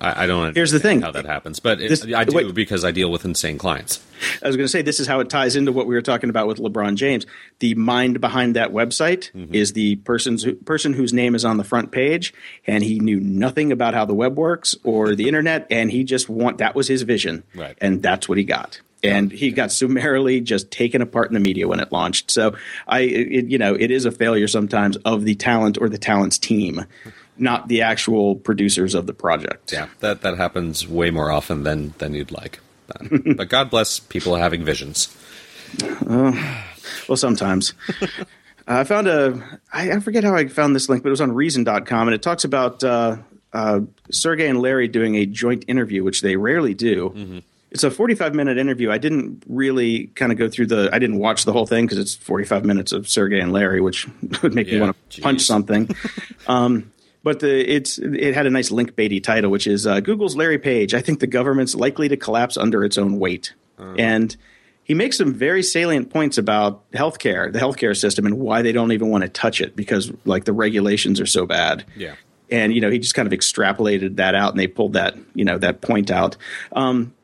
I, 0.00 0.24
I 0.24 0.26
don't 0.26 0.54
Here's 0.54 0.70
the 0.70 0.80
thing. 0.80 1.02
how 1.02 1.10
that 1.12 1.26
happens, 1.26 1.60
but 1.60 1.80
it, 1.80 1.88
This- 1.88 2.04
I 2.12 2.24
do 2.24 2.34
wait. 2.34 2.54
because 2.54 2.84
I 2.84 2.90
deal 2.90 3.10
with 3.12 3.24
insane 3.24 3.58
clients. 3.58 4.02
I 4.42 4.46
was 4.46 4.56
going 4.56 4.64
to 4.64 4.68
say 4.70 4.82
this 4.82 5.00
is 5.00 5.06
how 5.06 5.20
it 5.20 5.30
ties 5.30 5.56
into 5.56 5.72
what 5.72 5.86
we 5.86 5.94
were 5.94 6.02
talking 6.02 6.28
about 6.30 6.46
with 6.46 6.58
LeBron 6.58 6.94
James. 6.96 7.24
The 7.60 7.74
mind 7.74 8.20
behind 8.20 8.56
that 8.56 8.70
website 8.72 9.30
Mm-hmm. 9.32 9.54
is 9.54 9.72
the 9.72 9.96
person's 9.96 10.44
person 10.64 10.92
whose 10.92 11.12
name 11.12 11.34
is 11.34 11.44
on 11.44 11.56
the 11.56 11.64
front 11.64 11.90
page, 11.92 12.32
and 12.66 12.82
he 12.84 12.98
knew 13.00 13.18
nothing 13.20 13.72
about 13.72 13.94
how 13.94 14.04
the 14.04 14.14
web 14.14 14.36
works 14.36 14.74
or 14.84 15.14
the 15.14 15.26
internet, 15.28 15.66
and 15.70 15.90
he 15.90 16.04
just 16.04 16.28
want 16.28 16.58
that 16.58 16.74
was 16.74 16.88
his 16.88 17.02
vision, 17.02 17.42
Right. 17.54 17.76
And 17.80 18.02
that's 18.02 18.28
what 18.28 18.38
he 18.38 18.44
got. 18.44 18.80
And 19.02 19.32
he 19.32 19.50
got 19.50 19.72
summarily 19.72 20.42
just 20.42 20.70
taken 20.70 21.00
apart 21.00 21.28
in 21.30 21.34
the 21.34 21.40
media 21.40 21.66
when 21.66 21.80
it 21.80 21.90
launched. 21.90 22.30
So 22.30 22.54
I, 22.86 23.00
it, 23.00 23.46
you 23.46 23.56
know, 23.56 23.74
it 23.74 23.90
is 23.90 24.04
a 24.04 24.10
failure 24.10 24.46
sometimes 24.46 24.96
of 24.98 25.24
the 25.24 25.34
talent 25.36 25.78
or 25.80 25.88
the 25.88 25.96
talent's 25.96 26.36
team, 26.38 26.84
not 27.40 27.68
the 27.68 27.82
actual 27.82 28.36
producers 28.36 28.94
of 28.94 29.06
the 29.06 29.14
project. 29.14 29.72
Yeah, 29.72 29.88
that 30.00 30.22
that 30.22 30.36
happens 30.36 30.86
way 30.86 31.10
more 31.10 31.30
often 31.30 31.62
than 31.64 31.94
than 31.98 32.14
you'd 32.14 32.32
like. 32.32 32.60
But, 32.86 33.02
but 33.36 33.48
God 33.48 33.70
bless 33.70 33.98
people 33.98 34.36
having 34.36 34.64
visions. 34.64 35.14
Well, 36.06 37.16
sometimes. 37.16 37.74
uh, 38.00 38.06
I 38.66 38.84
found 38.84 39.08
a, 39.08 39.60
I, 39.72 39.92
I 39.92 40.00
forget 40.00 40.24
how 40.24 40.34
I 40.34 40.46
found 40.48 40.74
this 40.76 40.88
link, 40.88 41.02
but 41.02 41.08
it 41.08 41.10
was 41.10 41.20
on 41.20 41.32
Reason.com, 41.32 42.08
and 42.08 42.14
it 42.14 42.22
talks 42.22 42.44
about 42.44 42.82
uh, 42.84 43.16
uh, 43.52 43.80
Sergey 44.10 44.48
and 44.48 44.60
Larry 44.60 44.88
doing 44.88 45.16
a 45.16 45.26
joint 45.26 45.64
interview, 45.68 46.04
which 46.04 46.22
they 46.22 46.36
rarely 46.36 46.74
do. 46.74 47.42
It's 47.70 47.84
a 47.84 47.90
45 47.90 48.34
minute 48.34 48.58
interview. 48.58 48.90
I 48.90 48.98
didn't 48.98 49.44
really 49.48 50.08
kind 50.08 50.32
of 50.32 50.38
go 50.38 50.48
through 50.48 50.66
the, 50.66 50.90
I 50.92 50.98
didn't 50.98 51.18
watch 51.18 51.44
the 51.44 51.52
whole 51.52 51.66
thing 51.66 51.86
because 51.86 51.98
it's 51.98 52.16
45 52.16 52.64
minutes 52.64 52.90
of 52.92 53.08
Sergey 53.08 53.38
and 53.40 53.52
Larry, 53.52 53.80
which 53.80 54.08
would 54.42 54.54
make 54.54 54.66
me 54.66 54.80
want 54.80 54.96
to 55.10 55.20
punch 55.22 55.42
something. 55.42 55.88
um, 56.48 56.90
but 57.22 57.40
the, 57.40 57.70
it's 57.74 57.98
it 57.98 58.34
had 58.34 58.46
a 58.46 58.50
nice 58.50 58.70
link 58.70 58.94
baity 58.96 59.22
title, 59.22 59.50
which 59.50 59.66
is 59.66 59.86
uh, 59.86 60.00
Google's 60.00 60.36
Larry 60.36 60.58
Page. 60.58 60.94
I 60.94 61.00
think 61.00 61.20
the 61.20 61.26
government's 61.26 61.74
likely 61.74 62.08
to 62.08 62.16
collapse 62.16 62.56
under 62.56 62.84
its 62.84 62.96
own 62.98 63.18
weight, 63.18 63.54
and 63.78 64.36
he 64.84 64.94
makes 64.94 65.16
some 65.18 65.32
very 65.32 65.62
salient 65.62 66.10
points 66.10 66.36
about 66.38 66.90
healthcare, 66.92 67.52
the 67.52 67.58
healthcare 67.58 67.96
system, 67.96 68.26
and 68.26 68.38
why 68.38 68.62
they 68.62 68.72
don't 68.72 68.90
even 68.92 69.08
want 69.08 69.22
to 69.22 69.28
touch 69.28 69.60
it 69.60 69.76
because 69.76 70.10
like 70.24 70.44
the 70.44 70.52
regulations 70.52 71.20
are 71.20 71.26
so 71.26 71.46
bad. 71.46 71.84
Yeah. 71.96 72.14
And 72.50 72.74
you 72.74 72.80
know, 72.80 72.90
he 72.90 72.98
just 72.98 73.14
kind 73.14 73.26
of 73.32 73.38
extrapolated 73.38 74.16
that 74.16 74.34
out, 74.34 74.50
and 74.52 74.58
they 74.58 74.66
pulled 74.66 74.94
that 74.94 75.16
you 75.34 75.44
know 75.44 75.58
that 75.58 75.80
point 75.82 76.10
out. 76.10 76.36
Um, 76.72 77.14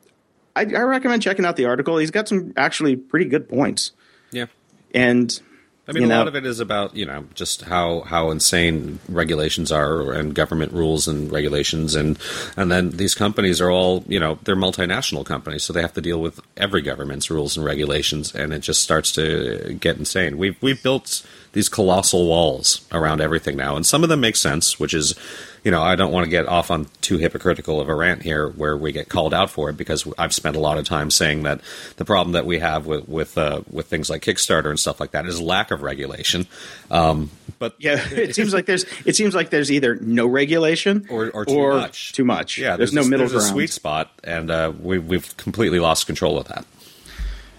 I, 0.55 0.61
I 0.61 0.63
recommend 0.83 1.21
checking 1.21 1.45
out 1.45 1.55
the 1.57 1.65
article. 1.65 1.97
He's 1.97 2.11
got 2.11 2.27
some 2.27 2.53
actually 2.55 2.95
pretty 2.95 3.25
good 3.25 3.47
points, 3.49 3.91
Yeah. 4.31 4.45
and 4.93 5.39
I 5.87 5.93
mean, 5.93 6.03
you 6.03 6.07
a 6.07 6.09
know, 6.09 6.17
lot 6.17 6.27
of 6.27 6.35
it 6.35 6.45
is 6.45 6.59
about 6.59 6.95
you 6.95 7.05
know 7.05 7.25
just 7.33 7.61
how 7.61 8.01
how 8.01 8.29
insane 8.29 8.99
regulations 9.07 9.71
are 9.71 10.11
and 10.11 10.33
government 10.35 10.73
rules 10.73 11.07
and 11.07 11.31
regulations, 11.31 11.95
and 11.95 12.19
and 12.57 12.69
then 12.69 12.91
these 12.91 13.15
companies 13.15 13.61
are 13.61 13.71
all 13.71 14.03
you 14.07 14.19
know 14.19 14.37
they're 14.43 14.57
multinational 14.57 15.25
companies, 15.25 15.63
so 15.63 15.71
they 15.71 15.81
have 15.81 15.93
to 15.93 16.01
deal 16.01 16.19
with 16.19 16.41
every 16.57 16.81
government's 16.81 17.29
rules 17.29 17.55
and 17.55 17.65
regulations, 17.65 18.35
and 18.35 18.53
it 18.53 18.59
just 18.59 18.83
starts 18.83 19.13
to 19.13 19.77
get 19.79 19.97
insane. 19.97 20.37
We've 20.37 20.61
we've 20.61 20.81
built 20.83 21.25
these 21.53 21.69
colossal 21.69 22.27
walls 22.27 22.85
around 22.91 23.21
everything 23.21 23.55
now, 23.55 23.77
and 23.77 23.85
some 23.85 24.03
of 24.03 24.09
them 24.09 24.19
make 24.19 24.35
sense, 24.35 24.79
which 24.79 24.93
is. 24.93 25.15
You 25.63 25.71
know, 25.71 25.81
I 25.81 25.95
don't 25.95 26.11
want 26.11 26.25
to 26.25 26.29
get 26.29 26.47
off 26.47 26.71
on 26.71 26.87
too 27.01 27.17
hypocritical 27.17 27.81
of 27.81 27.89
a 27.89 27.95
rant 27.95 28.21
here, 28.21 28.49
where 28.49 28.77
we 28.77 28.91
get 28.91 29.09
called 29.09 29.33
out 29.33 29.49
for 29.49 29.69
it, 29.69 29.77
because 29.77 30.07
I've 30.17 30.33
spent 30.33 30.55
a 30.55 30.59
lot 30.59 30.77
of 30.77 30.85
time 30.85 31.11
saying 31.11 31.43
that 31.43 31.61
the 31.97 32.05
problem 32.05 32.33
that 32.33 32.45
we 32.45 32.59
have 32.59 32.85
with 32.85 33.07
with 33.07 33.37
uh, 33.37 33.61
with 33.69 33.87
things 33.87 34.09
like 34.09 34.21
Kickstarter 34.21 34.69
and 34.69 34.79
stuff 34.79 34.99
like 34.99 35.11
that 35.11 35.25
is 35.25 35.41
lack 35.41 35.71
of 35.71 35.81
regulation. 35.81 36.47
Um, 36.89 37.31
but 37.59 37.75
Yeah, 37.79 37.99
it 38.11 38.35
seems 38.35 38.53
like 38.53 38.65
there's 38.65 38.85
it 39.05 39.15
seems 39.15 39.35
like 39.35 39.49
there's 39.49 39.71
either 39.71 39.95
no 39.95 40.27
regulation 40.27 41.07
or, 41.09 41.29
or 41.31 41.45
too 41.45 41.69
much. 41.69 42.13
Too 42.13 42.25
much. 42.25 42.57
Yeah, 42.57 42.77
there's, 42.77 42.93
no 42.93 43.01
a, 43.01 43.05
middle 43.05 43.27
there's 43.27 43.31
ground. 43.31 43.45
a 43.45 43.49
sweet 43.49 43.69
spot, 43.71 44.11
and 44.23 44.51
uh, 44.51 44.71
we, 44.79 44.99
we've 44.99 45.35
completely 45.37 45.79
lost 45.79 46.05
control 46.07 46.37
of 46.37 46.47
that. 46.47 46.65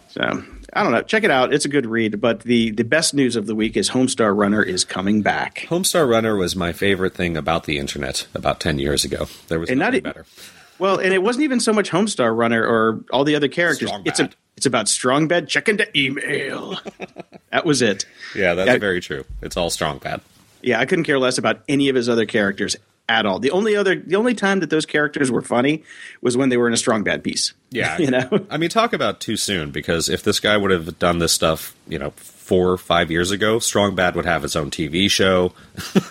So 0.09 0.45
I 0.73 0.83
don't 0.83 0.93
know. 0.93 1.03
Check 1.03 1.25
it 1.25 1.31
out. 1.31 1.53
It's 1.53 1.65
a 1.65 1.69
good 1.69 1.87
read. 1.87 2.21
But 2.21 2.41
the 2.41 2.71
the 2.71 2.85
best 2.85 3.15
news 3.15 3.37
of 3.37 3.47
the 3.47 3.55
week 3.55 3.77
is 3.77 3.91
Homestar 3.91 4.37
Runner 4.37 4.63
is 4.63 4.85
coming 4.85 5.23
back. 5.23 5.67
Homestar 5.69 6.09
Runner 6.09 6.37
was 6.37 6.55
my 6.55 6.73
favorite 6.73 7.15
thing 7.15 7.37
about 7.37 7.65
the 7.65 7.79
internet 7.79 8.27
about 8.35 8.61
ten 8.61 8.79
years 8.79 9.05
ago. 9.05 9.27
There 9.49 9.59
was 9.59 9.71
And 9.71 9.79
not 9.79 9.87
nothing 9.87 9.99
e- 9.99 10.01
better. 10.03 10.27
Well, 10.79 10.99
and 10.99 11.13
it 11.13 11.23
wasn't 11.23 11.45
even 11.45 11.59
so 11.59 11.73
much 11.73 11.91
Homestar 11.91 12.37
Runner 12.37 12.65
or 12.65 13.03
all 13.13 13.25
the 13.25 13.35
other 13.35 13.49
characters. 13.49 13.89
Strong 13.89 14.03
it's 14.07 14.21
a 14.21 14.31
it's 14.57 14.67
about 14.67 14.89
Strong 14.89 15.29
Bad. 15.29 15.49
Check 15.49 15.69
into 15.69 15.87
email. 15.99 16.79
that 17.51 17.65
was 17.65 17.81
it. 17.83 18.05
Yeah, 18.35 18.55
that's 18.55 18.67
Yeah. 18.69 18.79
very 18.79 19.01
true. 19.01 19.25
It's 19.41 19.57
all 19.57 19.71
Strong 19.71 19.99
Bad. 19.99 20.21
Yeah, 20.63 20.81
I 20.81 20.87
couldn't 20.87 21.05
care 21.05 21.19
less 21.19 21.39
about 21.39 21.61
any 21.69 21.89
of 21.89 21.95
his 21.97 22.09
other 22.09 22.27
characters 22.27 22.77
at 23.09 23.27
all. 23.27 23.39
The 23.39 23.51
only 23.51 23.75
other, 23.75 23.97
the 23.97 24.17
only 24.17 24.35
time 24.35 24.61
that 24.61 24.71
those 24.71 24.87
characters 24.87 25.31
were 25.31 25.43
funny 25.43 25.83
was 26.21 26.37
when 26.37 26.49
they 26.49 26.57
were 26.57 26.69
in 26.69 26.75
a 26.75 26.79
strong 26.79 27.03
bad 27.03 27.25
piece. 27.25 27.55
Yeah, 27.71 27.99
you 27.99 28.11
know. 28.11 28.47
I 28.51 28.59
mean, 28.59 28.71
talk 28.71 28.93
about 28.93 29.21
too 29.21 29.37
soon 29.37 29.71
because 29.71 30.09
if 30.09 30.23
this 30.23 30.41
guy 30.41 30.57
would 30.57 30.71
have 30.71 30.99
done 30.99 31.19
this 31.19 31.33
stuff, 31.33 31.75
you 31.89 31.99
know, 31.99 32.11
four 32.11 32.71
or 32.71 32.79
five 32.79 33.11
years 33.11 33.31
ago, 33.31 33.59
Strong 33.59 33.95
Bad 33.95 34.15
would 34.17 34.27
have 34.27 34.45
its 34.45 34.57
own 34.57 34.71
TV 34.71 35.11
show. 35.11 35.53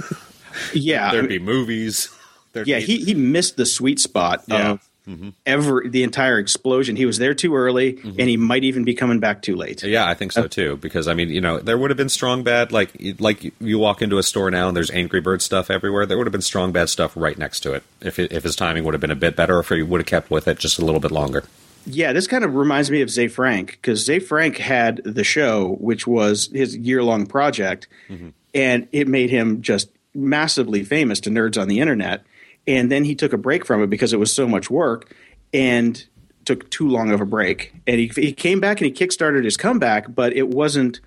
yeah, 0.74 1.12
there'd 1.14 1.30
be 1.30 1.40
movies. 1.40 2.10
There'd 2.54 2.68
yeah, 2.68 2.80
be- 2.80 2.86
he 2.86 3.06
he 3.06 3.14
missed 3.14 3.58
the 3.58 3.66
sweet 3.66 4.00
spot 4.00 4.44
yeah. 4.48 4.72
of 4.72 4.87
mm-hmm. 5.08 5.30
ever 5.46 5.84
the 5.86 6.04
entire 6.04 6.38
explosion. 6.38 6.96
He 6.96 7.06
was 7.06 7.18
there 7.18 7.34
too 7.34 7.56
early, 7.56 7.94
mm-hmm. 7.94 8.20
and 8.20 8.30
he 8.30 8.38
might 8.38 8.64
even 8.64 8.84
be 8.84 8.94
coming 8.94 9.20
back 9.20 9.42
too 9.42 9.56
late. 9.56 9.84
Yeah, 9.84 10.08
I 10.08 10.14
think 10.14 10.32
so 10.32 10.44
uh, 10.44 10.48
too. 10.48 10.78
Because 10.78 11.08
I 11.08 11.14
mean, 11.14 11.30
you 11.30 11.42
know, 11.42 11.60
there 11.60 11.78
would 11.78 11.90
have 11.90 11.98
been 11.98 12.10
strong 12.10 12.44
bad 12.44 12.72
like 12.72 12.92
like 13.20 13.54
you 13.60 13.80
walk 13.80 14.02
into 14.02 14.18
a 14.18 14.24
store 14.24 14.52
now 14.52 14.68
and 14.68 14.76
there's 14.76 14.92
Angry 14.92 15.22
Bird 15.22 15.42
stuff 15.42 15.70
everywhere. 15.70 16.06
There 16.06 16.18
would 16.18 16.28
have 16.28 16.32
been 16.32 16.42
strong 16.42 16.72
bad 16.72 16.90
stuff 16.90 17.14
right 17.16 17.38
next 17.38 17.62
to 17.62 17.74
it 17.74 17.84
if 18.02 18.20
it, 18.20 18.32
if 18.32 18.44
his 18.44 18.56
timing 18.56 18.84
would 18.84 18.94
have 18.94 19.02
been 19.02 19.12
a 19.12 19.16
bit 19.16 19.36
better, 19.36 19.58
or 19.58 19.60
if 19.62 19.70
he 19.70 19.82
would 19.82 20.02
have 20.02 20.08
kept 20.08 20.30
with 20.30 20.48
it 20.48 20.60
just 20.60 20.80
a 20.80 20.86
little 20.86 21.02
bit 21.02 21.12
longer. 21.12 21.44
Yeah, 21.86 22.12
this 22.12 22.28
kind 22.28 22.44
of 22.44 22.56
reminds 22.56 22.92
me 22.92 23.02
of 23.02 23.10
Ze 23.10 23.30
Frank 23.30 23.72
because 23.72 24.04
Ze 24.04 24.20
Frank 24.20 24.58
had 24.58 24.98
the 25.06 25.24
show, 25.24 25.78
which 25.80 26.06
was 26.06 26.50
his 26.54 26.76
year 26.76 27.02
long 27.02 27.26
project, 27.26 27.88
mm-hmm. 28.10 28.30
and 28.54 28.90
it 28.92 29.08
made 29.08 29.30
him 29.30 29.62
just 29.62 29.90
massively 30.14 30.84
famous 30.84 31.22
to 31.22 31.30
nerds 31.30 31.60
on 31.60 31.70
the 31.70 31.80
internet. 31.80 32.24
And 32.68 32.92
then 32.92 33.04
he 33.04 33.16
took 33.16 33.34
a 33.34 33.38
break 33.38 33.66
from 33.66 33.82
it 33.82 33.90
because 33.90 34.14
it 34.14 34.20
was 34.20 34.34
so 34.34 34.48
much 34.48 34.70
work 34.70 35.14
and 35.54 36.04
took 36.46 36.70
too 36.70 36.88
long 36.88 37.12
of 37.12 37.22
a 37.22 37.26
break. 37.26 37.74
And 37.86 38.00
he, 38.00 38.08
he 38.08 38.34
came 38.34 38.60
back 38.60 38.82
and 38.82 38.86
he 38.86 38.92
kickstarted 38.92 39.44
his 39.44 39.58
comeback, 39.58 40.14
but 40.14 40.36
it 40.36 40.50
wasn't 40.50 41.00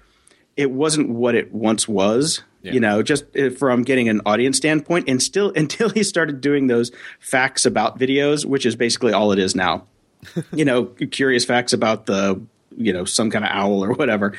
it 0.57 0.71
wasn't 0.71 1.09
what 1.09 1.35
it 1.35 1.53
once 1.53 1.89
was. 1.89 2.43
Yeah. 2.63 2.73
You 2.73 2.81
know, 2.81 3.03
just 3.03 3.25
uh, 3.35 3.49
from 3.49 3.83
getting 3.83 4.11
an 4.11 4.21
audience 4.27 4.59
standpoint, 4.59 5.09
and 5.09 5.23
still 5.23 5.51
until 5.57 5.89
he 5.89 6.03
started 6.03 6.41
doing 6.41 6.67
those 6.67 6.93
facts 7.19 7.65
about 7.65 7.99
videos, 7.99 8.45
which 8.45 8.67
is 8.67 8.77
basically 8.77 9.13
all 9.13 9.33
it 9.33 9.39
is 9.39 9.55
now. 9.55 9.87
you 10.53 10.67
know, 10.67 10.85
curious 11.11 11.47
facts 11.47 11.73
about 11.73 12.05
the 12.07 12.41
you 12.77 12.93
know 12.93 13.05
some 13.05 13.31
kind 13.31 13.45
of 13.45 13.51
owl 13.51 13.83
or 13.83 13.93
whatever. 13.95 14.35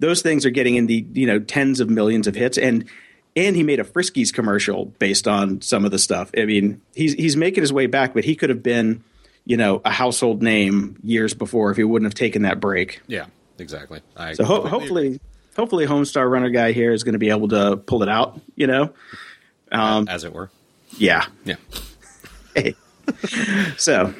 Those 0.00 0.22
things 0.22 0.44
are 0.44 0.50
getting 0.50 0.74
in 0.74 0.86
the 0.86 1.06
you 1.12 1.26
know 1.26 1.38
tens 1.38 1.78
of 1.78 1.88
millions 1.88 2.26
of 2.26 2.34
hits, 2.34 2.58
and 2.58 2.84
and 3.46 3.56
he 3.56 3.62
made 3.62 3.80
a 3.80 3.84
Friskies 3.84 4.32
commercial 4.32 4.86
based 4.86 5.26
on 5.28 5.60
some 5.62 5.84
of 5.84 5.90
the 5.90 5.98
stuff. 5.98 6.30
I 6.36 6.44
mean, 6.44 6.80
he's 6.94 7.14
he's 7.14 7.36
making 7.36 7.62
his 7.62 7.72
way 7.72 7.86
back, 7.86 8.14
but 8.14 8.24
he 8.24 8.36
could 8.36 8.50
have 8.50 8.62
been, 8.62 9.02
you 9.44 9.56
know, 9.56 9.80
a 9.84 9.90
household 9.90 10.42
name 10.42 10.98
years 11.02 11.34
before 11.34 11.70
if 11.70 11.76
he 11.76 11.84
wouldn't 11.84 12.06
have 12.06 12.14
taken 12.14 12.42
that 12.42 12.60
break. 12.60 13.00
Yeah, 13.06 13.26
exactly. 13.58 14.00
I 14.16 14.34
so 14.34 14.44
ho- 14.44 14.66
hopefully, 14.66 15.20
hopefully, 15.56 15.86
Homestar 15.86 16.30
Runner 16.30 16.50
guy 16.50 16.72
here 16.72 16.92
is 16.92 17.02
going 17.02 17.14
to 17.14 17.18
be 17.18 17.30
able 17.30 17.48
to 17.48 17.76
pull 17.76 18.02
it 18.02 18.08
out. 18.08 18.40
You 18.56 18.66
know, 18.66 18.92
um, 19.72 20.08
as 20.08 20.24
it 20.24 20.32
were. 20.32 20.50
Yeah. 20.98 21.26
Yeah. 21.44 21.56
hey. 22.54 22.74
so, 23.76 24.14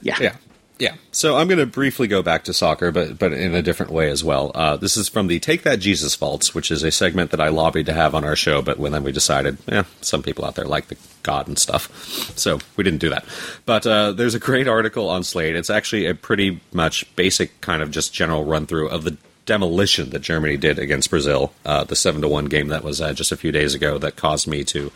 yeah. 0.00 0.16
Yeah. 0.20 0.36
Yeah. 0.82 0.96
So 1.12 1.36
I'm 1.36 1.46
going 1.46 1.60
to 1.60 1.66
briefly 1.66 2.08
go 2.08 2.22
back 2.22 2.42
to 2.42 2.52
soccer, 2.52 2.90
but 2.90 3.16
but 3.16 3.32
in 3.32 3.54
a 3.54 3.62
different 3.62 3.92
way 3.92 4.10
as 4.10 4.24
well. 4.24 4.50
Uh, 4.52 4.76
this 4.76 4.96
is 4.96 5.08
from 5.08 5.28
the 5.28 5.38
Take 5.38 5.62
That 5.62 5.78
Jesus 5.78 6.16
Faults, 6.16 6.56
which 6.56 6.72
is 6.72 6.82
a 6.82 6.90
segment 6.90 7.30
that 7.30 7.40
I 7.40 7.50
lobbied 7.50 7.86
to 7.86 7.92
have 7.92 8.16
on 8.16 8.24
our 8.24 8.34
show, 8.34 8.62
but 8.62 8.80
when 8.80 8.90
then 8.90 9.04
we 9.04 9.12
decided, 9.12 9.58
yeah, 9.68 9.84
some 10.00 10.24
people 10.24 10.44
out 10.44 10.56
there 10.56 10.64
like 10.64 10.88
the 10.88 10.96
God 11.22 11.46
and 11.46 11.56
stuff, 11.56 11.88
so 12.36 12.58
we 12.74 12.82
didn't 12.82 12.98
do 12.98 13.10
that. 13.10 13.24
But 13.64 13.86
uh, 13.86 14.10
there's 14.10 14.34
a 14.34 14.40
great 14.40 14.66
article 14.66 15.08
on 15.08 15.22
Slate. 15.22 15.54
It's 15.54 15.70
actually 15.70 16.06
a 16.06 16.16
pretty 16.16 16.58
much 16.72 17.14
basic 17.14 17.60
kind 17.60 17.80
of 17.80 17.92
just 17.92 18.12
general 18.12 18.44
run 18.44 18.66
through 18.66 18.88
of 18.88 19.04
the 19.04 19.16
demolition 19.46 20.10
that 20.10 20.22
Germany 20.22 20.56
did 20.56 20.80
against 20.80 21.10
Brazil, 21.10 21.52
uh, 21.64 21.84
the 21.84 21.94
seven 21.94 22.22
to 22.22 22.28
one 22.28 22.46
game 22.46 22.66
that 22.68 22.82
was 22.82 23.00
uh, 23.00 23.12
just 23.12 23.30
a 23.30 23.36
few 23.36 23.52
days 23.52 23.76
ago 23.76 23.98
that 23.98 24.16
caused 24.16 24.48
me 24.48 24.64
to 24.64 24.90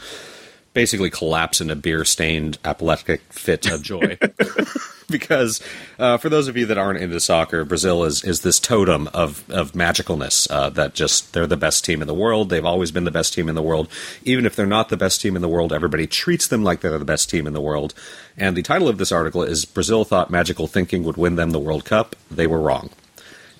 basically 0.76 1.08
collapse 1.08 1.62
in 1.62 1.70
a 1.70 1.74
beer 1.74 2.04
stained 2.04 2.58
apoplectic 2.62 3.22
fit 3.32 3.64
of 3.64 3.82
joy. 3.82 4.18
because 5.08 5.62
uh, 5.98 6.18
for 6.18 6.28
those 6.28 6.48
of 6.48 6.56
you 6.58 6.66
that 6.66 6.76
aren't 6.76 7.00
into 7.00 7.18
soccer, 7.18 7.64
Brazil 7.64 8.04
is 8.04 8.22
is 8.22 8.42
this 8.42 8.60
totem 8.60 9.08
of 9.14 9.48
of 9.50 9.72
magicalness 9.72 10.46
uh, 10.50 10.68
that 10.68 10.92
just 10.94 11.32
they're 11.32 11.46
the 11.46 11.56
best 11.56 11.82
team 11.82 12.02
in 12.02 12.06
the 12.06 12.14
world. 12.14 12.50
They've 12.50 12.62
always 12.62 12.90
been 12.90 13.04
the 13.04 13.10
best 13.10 13.32
team 13.32 13.48
in 13.48 13.54
the 13.54 13.62
world. 13.62 13.88
Even 14.22 14.44
if 14.44 14.54
they're 14.54 14.66
not 14.66 14.90
the 14.90 14.98
best 14.98 15.22
team 15.22 15.34
in 15.34 15.40
the 15.40 15.48
world, 15.48 15.72
everybody 15.72 16.06
treats 16.06 16.46
them 16.46 16.62
like 16.62 16.80
they're 16.80 16.98
the 16.98 17.06
best 17.06 17.30
team 17.30 17.46
in 17.46 17.54
the 17.54 17.60
world. 17.62 17.94
And 18.36 18.54
the 18.54 18.62
title 18.62 18.86
of 18.86 18.98
this 18.98 19.10
article 19.10 19.42
is 19.42 19.64
Brazil 19.64 20.04
thought 20.04 20.30
magical 20.30 20.66
thinking 20.66 21.04
would 21.04 21.16
win 21.16 21.36
them 21.36 21.52
the 21.52 21.58
World 21.58 21.86
Cup. 21.86 22.14
They 22.30 22.46
were 22.46 22.60
wrong. 22.60 22.90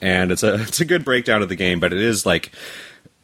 And 0.02 0.30
it's 0.30 0.42
a 0.42 0.54
it's 0.60 0.80
a 0.80 0.84
good 0.84 1.02
breakdown 1.02 1.40
of 1.40 1.48
the 1.48 1.56
game, 1.56 1.80
but 1.80 1.94
it 1.94 2.00
is 2.00 2.26
like 2.26 2.52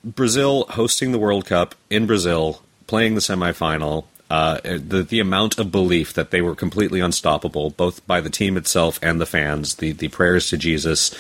Brazil 0.03 0.65
hosting 0.71 1.13
the 1.13 1.19
World 1.19 1.45
Cup 1.45 1.75
in 1.91 2.07
Brazil, 2.07 2.63
playing 2.87 3.15
the 3.15 3.21
semifinal, 3.21 4.05
uh, 4.31 4.61
the 4.65 5.03
the 5.03 5.21
amount 5.21 5.59
of 5.59 5.71
belief 5.71 6.15
that 6.15 6.31
they 6.31 6.41
were 6.41 6.55
completely 6.55 7.01
unstoppable, 7.01 7.71
both 7.71 8.07
by 8.07 8.21
the 8.21 8.31
team 8.31 8.57
itself 8.57 8.99
and 9.03 9.21
the 9.21 9.27
fans, 9.27 9.77
the 9.77 9.93
the 9.93 10.09
prayers 10.09 10.49
to 10.49 10.57
Jesus, 10.57 11.15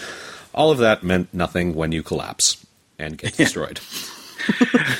all 0.54 0.70
of 0.70 0.78
that 0.78 1.02
meant 1.02 1.32
nothing 1.32 1.74
when 1.74 1.92
you 1.92 2.02
collapse 2.02 2.64
and 2.98 3.18
get 3.18 3.34
destroyed. 3.36 3.80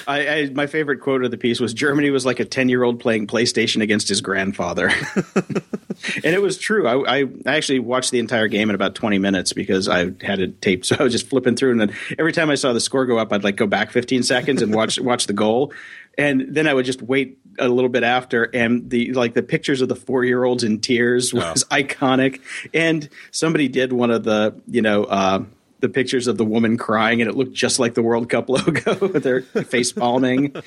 I, 0.07 0.29
I, 0.29 0.51
my 0.51 0.67
favorite 0.67 1.01
quote 1.01 1.25
of 1.25 1.31
the 1.31 1.39
piece 1.39 1.61
was 1.61 1.75
Germany 1.75 2.11
was 2.11 2.27
like 2.27 2.41
a 2.41 2.45
ten 2.45 2.69
year 2.69 2.83
old 2.83 3.01
playing 3.01 3.27
PlayStation 3.27 3.83
against 3.83 4.09
his 4.09 4.21
grandfather, 4.21 4.89
and 5.27 6.27
it 6.27 6.43
was 6.43 6.59
true. 6.59 6.87
I, 6.87 7.21
I, 7.21 7.29
actually 7.47 7.79
watched 7.79 8.11
the 8.11 8.19
entire 8.19 8.49
game 8.49 8.69
in 8.69 8.75
about 8.75 8.95
twenty 8.95 9.19
minutes 9.19 9.53
because 9.53 9.89
I 9.89 10.13
had 10.21 10.41
it 10.41 10.61
taped, 10.61 10.87
so 10.87 10.97
I 10.99 11.03
was 11.03 11.13
just 11.13 11.29
flipping 11.29 11.57
through, 11.57 11.73
and 11.73 11.81
then 11.81 11.97
every 12.19 12.33
time 12.33 12.51
I 12.51 12.55
saw 12.55 12.73
the 12.73 12.81
score 12.81 13.07
go 13.07 13.19
up, 13.19 13.33
I'd 13.33 13.45
like 13.45 13.57
go 13.57 13.67
back 13.67 13.91
fifteen 13.91 14.23
seconds 14.23 14.63
and 14.63 14.75
watch 14.75 15.01
watch 15.01 15.27
the 15.27 15.33
goal, 15.33 15.73
and 16.19 16.55
then 16.55 16.67
I 16.67 16.75
would 16.75 16.85
just 16.85 17.03
wait 17.03 17.39
a 17.59 17.69
little 17.69 17.91
bit 17.91 18.03
after, 18.03 18.45
and 18.45 18.89
the 18.91 19.13
like 19.13 19.35
the 19.35 19.43
pictures 19.43 19.81
of 19.81 19.89
the 19.89 19.97
four 19.97 20.25
year 20.25 20.45
olds 20.45 20.65
in 20.65 20.81
tears 20.81 21.33
was 21.33 21.65
oh. 21.65 21.67
iconic. 21.75 22.41
And 22.73 23.09
somebody 23.31 23.69
did 23.69 23.93
one 23.93 24.11
of 24.11 24.25
the 24.25 24.61
you 24.67 24.83
know. 24.83 25.05
Uh, 25.05 25.45
the 25.83 25.89
pictures 25.89 26.29
of 26.29 26.39
the 26.39 26.45
woman 26.45 26.79
crying, 26.79 27.21
and 27.21 27.29
it 27.29 27.37
looked 27.37 27.53
just 27.53 27.81
like 27.81 27.95
the 27.95 28.03
World 28.03 28.31
Cup 28.31 28.49
logo 28.49 29.09
with 29.09 29.25
their 29.25 29.43
face 29.43 29.93
palming. 29.93 30.55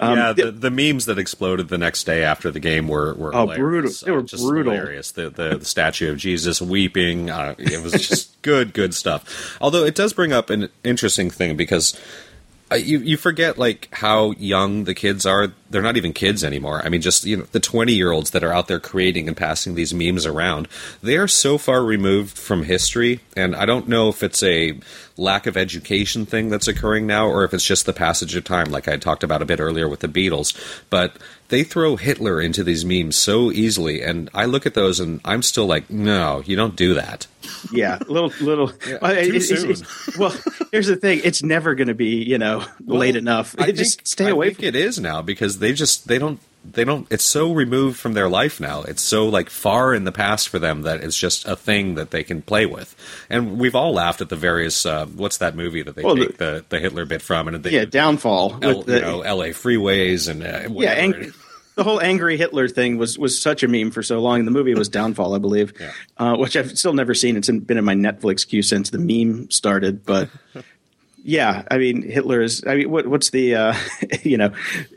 Um, 0.00 0.16
yeah, 0.16 0.32
the, 0.32 0.52
the, 0.52 0.70
memes 0.70 1.06
that 1.06 1.18
exploded 1.18 1.70
the 1.70 1.78
next 1.78 2.04
day 2.04 2.22
after 2.22 2.52
the 2.52 2.60
game 2.60 2.86
were, 2.86 3.14
were 3.14 3.34
oh 3.34 3.48
brutal. 3.48 3.90
They 4.04 4.12
were 4.12 4.22
just 4.22 4.44
brutal. 4.44 4.72
Hilarious. 4.72 5.10
The, 5.10 5.28
the, 5.28 5.58
the 5.58 5.64
statue 5.64 6.12
of 6.12 6.18
Jesus 6.18 6.62
weeping. 6.62 7.30
Uh, 7.30 7.56
it 7.58 7.82
was 7.82 7.94
just 8.06 8.40
good, 8.42 8.74
good 8.74 8.94
stuff. 8.94 9.58
Although 9.60 9.84
it 9.84 9.96
does 9.96 10.12
bring 10.12 10.32
up 10.32 10.50
an 10.50 10.68
interesting 10.84 11.30
thing 11.30 11.56
because 11.56 11.98
you 12.76 12.98
you 12.98 13.16
forget 13.16 13.58
like 13.58 13.88
how 13.92 14.32
young 14.32 14.84
the 14.84 14.94
kids 14.94 15.24
are. 15.26 15.52
They're 15.70 15.82
not 15.82 15.96
even 15.96 16.12
kids 16.12 16.44
anymore. 16.44 16.80
I 16.84 16.88
mean, 16.88 17.00
just 17.00 17.24
you 17.24 17.38
know, 17.38 17.46
the 17.52 17.60
twenty 17.60 17.94
year 17.94 18.10
olds 18.10 18.30
that 18.30 18.44
are 18.44 18.52
out 18.52 18.68
there 18.68 18.80
creating 18.80 19.28
and 19.28 19.36
passing 19.36 19.74
these 19.74 19.94
memes 19.94 20.26
around. 20.26 20.68
They 21.02 21.16
are 21.16 21.28
so 21.28 21.58
far 21.58 21.84
removed 21.84 22.38
from 22.38 22.62
history, 22.64 23.20
and 23.36 23.54
I 23.54 23.66
don't 23.66 23.88
know 23.88 24.08
if 24.08 24.22
it's 24.22 24.42
a 24.42 24.78
lack 25.18 25.46
of 25.46 25.56
education 25.56 26.24
thing 26.24 26.48
that's 26.48 26.68
occurring 26.68 27.06
now, 27.06 27.26
or 27.26 27.44
if 27.44 27.52
it's 27.52 27.64
just 27.64 27.86
the 27.86 27.92
passage 27.92 28.36
of 28.36 28.44
time, 28.44 28.70
like 28.70 28.88
I 28.88 28.96
talked 28.96 29.24
about 29.24 29.42
a 29.42 29.46
bit 29.46 29.60
earlier 29.60 29.88
with 29.88 30.00
the 30.00 30.08
Beatles. 30.08 30.56
But 30.88 31.16
they 31.48 31.64
throw 31.64 31.96
Hitler 31.96 32.40
into 32.40 32.62
these 32.62 32.84
memes 32.84 33.16
so 33.16 33.50
easily, 33.50 34.02
and 34.02 34.30
I 34.32 34.44
look 34.44 34.66
at 34.66 34.74
those 34.74 35.00
and 35.00 35.20
I'm 35.24 35.42
still 35.42 35.66
like, 35.66 35.90
no, 35.90 36.42
you 36.46 36.56
don't 36.56 36.76
do 36.76 36.94
that. 36.94 37.26
Yeah, 37.72 37.98
little 38.08 38.32
little. 38.40 38.72
yeah, 38.86 38.98
well, 39.00 39.14
too 39.14 39.34
it's, 39.34 39.48
soon. 39.48 39.70
It's, 39.70 40.18
well, 40.18 40.34
here's 40.70 40.86
the 40.86 40.96
thing: 40.96 41.20
it's 41.24 41.42
never 41.42 41.74
going 41.74 41.88
to 41.88 41.94
be 41.94 42.22
you 42.22 42.36
know 42.36 42.64
well, 42.84 42.98
late 42.98 43.16
enough. 43.16 43.54
I 43.58 43.72
just 43.72 44.06
stay 44.06 44.26
I 44.26 44.30
away. 44.30 44.48
I 44.48 44.50
think 44.50 44.64
it 44.64 44.76
is 44.76 44.98
now 44.98 45.22
because 45.22 45.57
they 45.58 45.72
just 45.72 46.08
they 46.08 46.18
don't 46.18 46.40
they 46.64 46.84
don't 46.84 47.06
it's 47.10 47.24
so 47.24 47.52
removed 47.52 47.98
from 47.98 48.14
their 48.14 48.28
life 48.28 48.60
now. 48.60 48.82
It's 48.82 49.02
so 49.02 49.28
like 49.28 49.50
far 49.50 49.94
in 49.94 50.04
the 50.04 50.12
past 50.12 50.48
for 50.48 50.58
them 50.58 50.82
that 50.82 51.02
it's 51.02 51.16
just 51.16 51.46
a 51.46 51.56
thing 51.56 51.94
that 51.94 52.10
they 52.10 52.24
can 52.24 52.42
play 52.42 52.66
with. 52.66 52.94
And 53.30 53.58
we've 53.58 53.74
all 53.74 53.92
laughed 53.92 54.20
at 54.20 54.28
the 54.28 54.36
various 54.36 54.84
uh, 54.84 55.06
what's 55.06 55.38
that 55.38 55.56
movie 55.56 55.82
that 55.82 55.94
they 55.94 56.02
well, 56.02 56.16
take 56.16 56.36
the, 56.38 56.64
the 56.68 56.78
hitler 56.78 57.04
bit 57.04 57.22
from 57.22 57.48
and 57.48 57.62
they, 57.62 57.70
yeah 57.70 57.84
downfall 57.84 58.58
L, 58.62 58.82
the, 58.82 58.94
you 58.96 59.00
know 59.00 59.18
la 59.18 59.46
freeways 59.46 60.28
and 60.28 60.42
uh, 60.42 60.68
yeah 60.80 60.92
ang- 60.92 61.32
the 61.76 61.84
whole 61.84 62.00
angry 62.00 62.36
hitler 62.36 62.68
thing 62.68 62.98
was 62.98 63.18
was 63.18 63.40
such 63.40 63.62
a 63.62 63.68
meme 63.68 63.90
for 63.90 64.02
so 64.02 64.20
long. 64.20 64.44
The 64.44 64.50
movie 64.50 64.74
was 64.74 64.88
downfall 64.88 65.34
i 65.34 65.38
believe 65.38 65.72
yeah. 65.80 65.92
uh, 66.18 66.36
which 66.36 66.56
i've 66.56 66.76
still 66.78 66.94
never 66.94 67.14
seen. 67.14 67.36
It's 67.36 67.48
been 67.48 67.78
in 67.78 67.84
my 67.84 67.94
netflix 67.94 68.46
queue 68.46 68.62
since 68.62 68.90
the 68.90 68.98
meme 68.98 69.50
started 69.50 70.04
but 70.04 70.28
yeah, 71.22 71.64
I 71.70 71.78
mean 71.78 72.02
Hitler 72.02 72.40
is. 72.42 72.64
I 72.66 72.76
mean, 72.76 72.90
what, 72.90 73.06
what's 73.06 73.30
the 73.30 73.54
uh, 73.54 73.74
you 74.22 74.36
know 74.36 74.52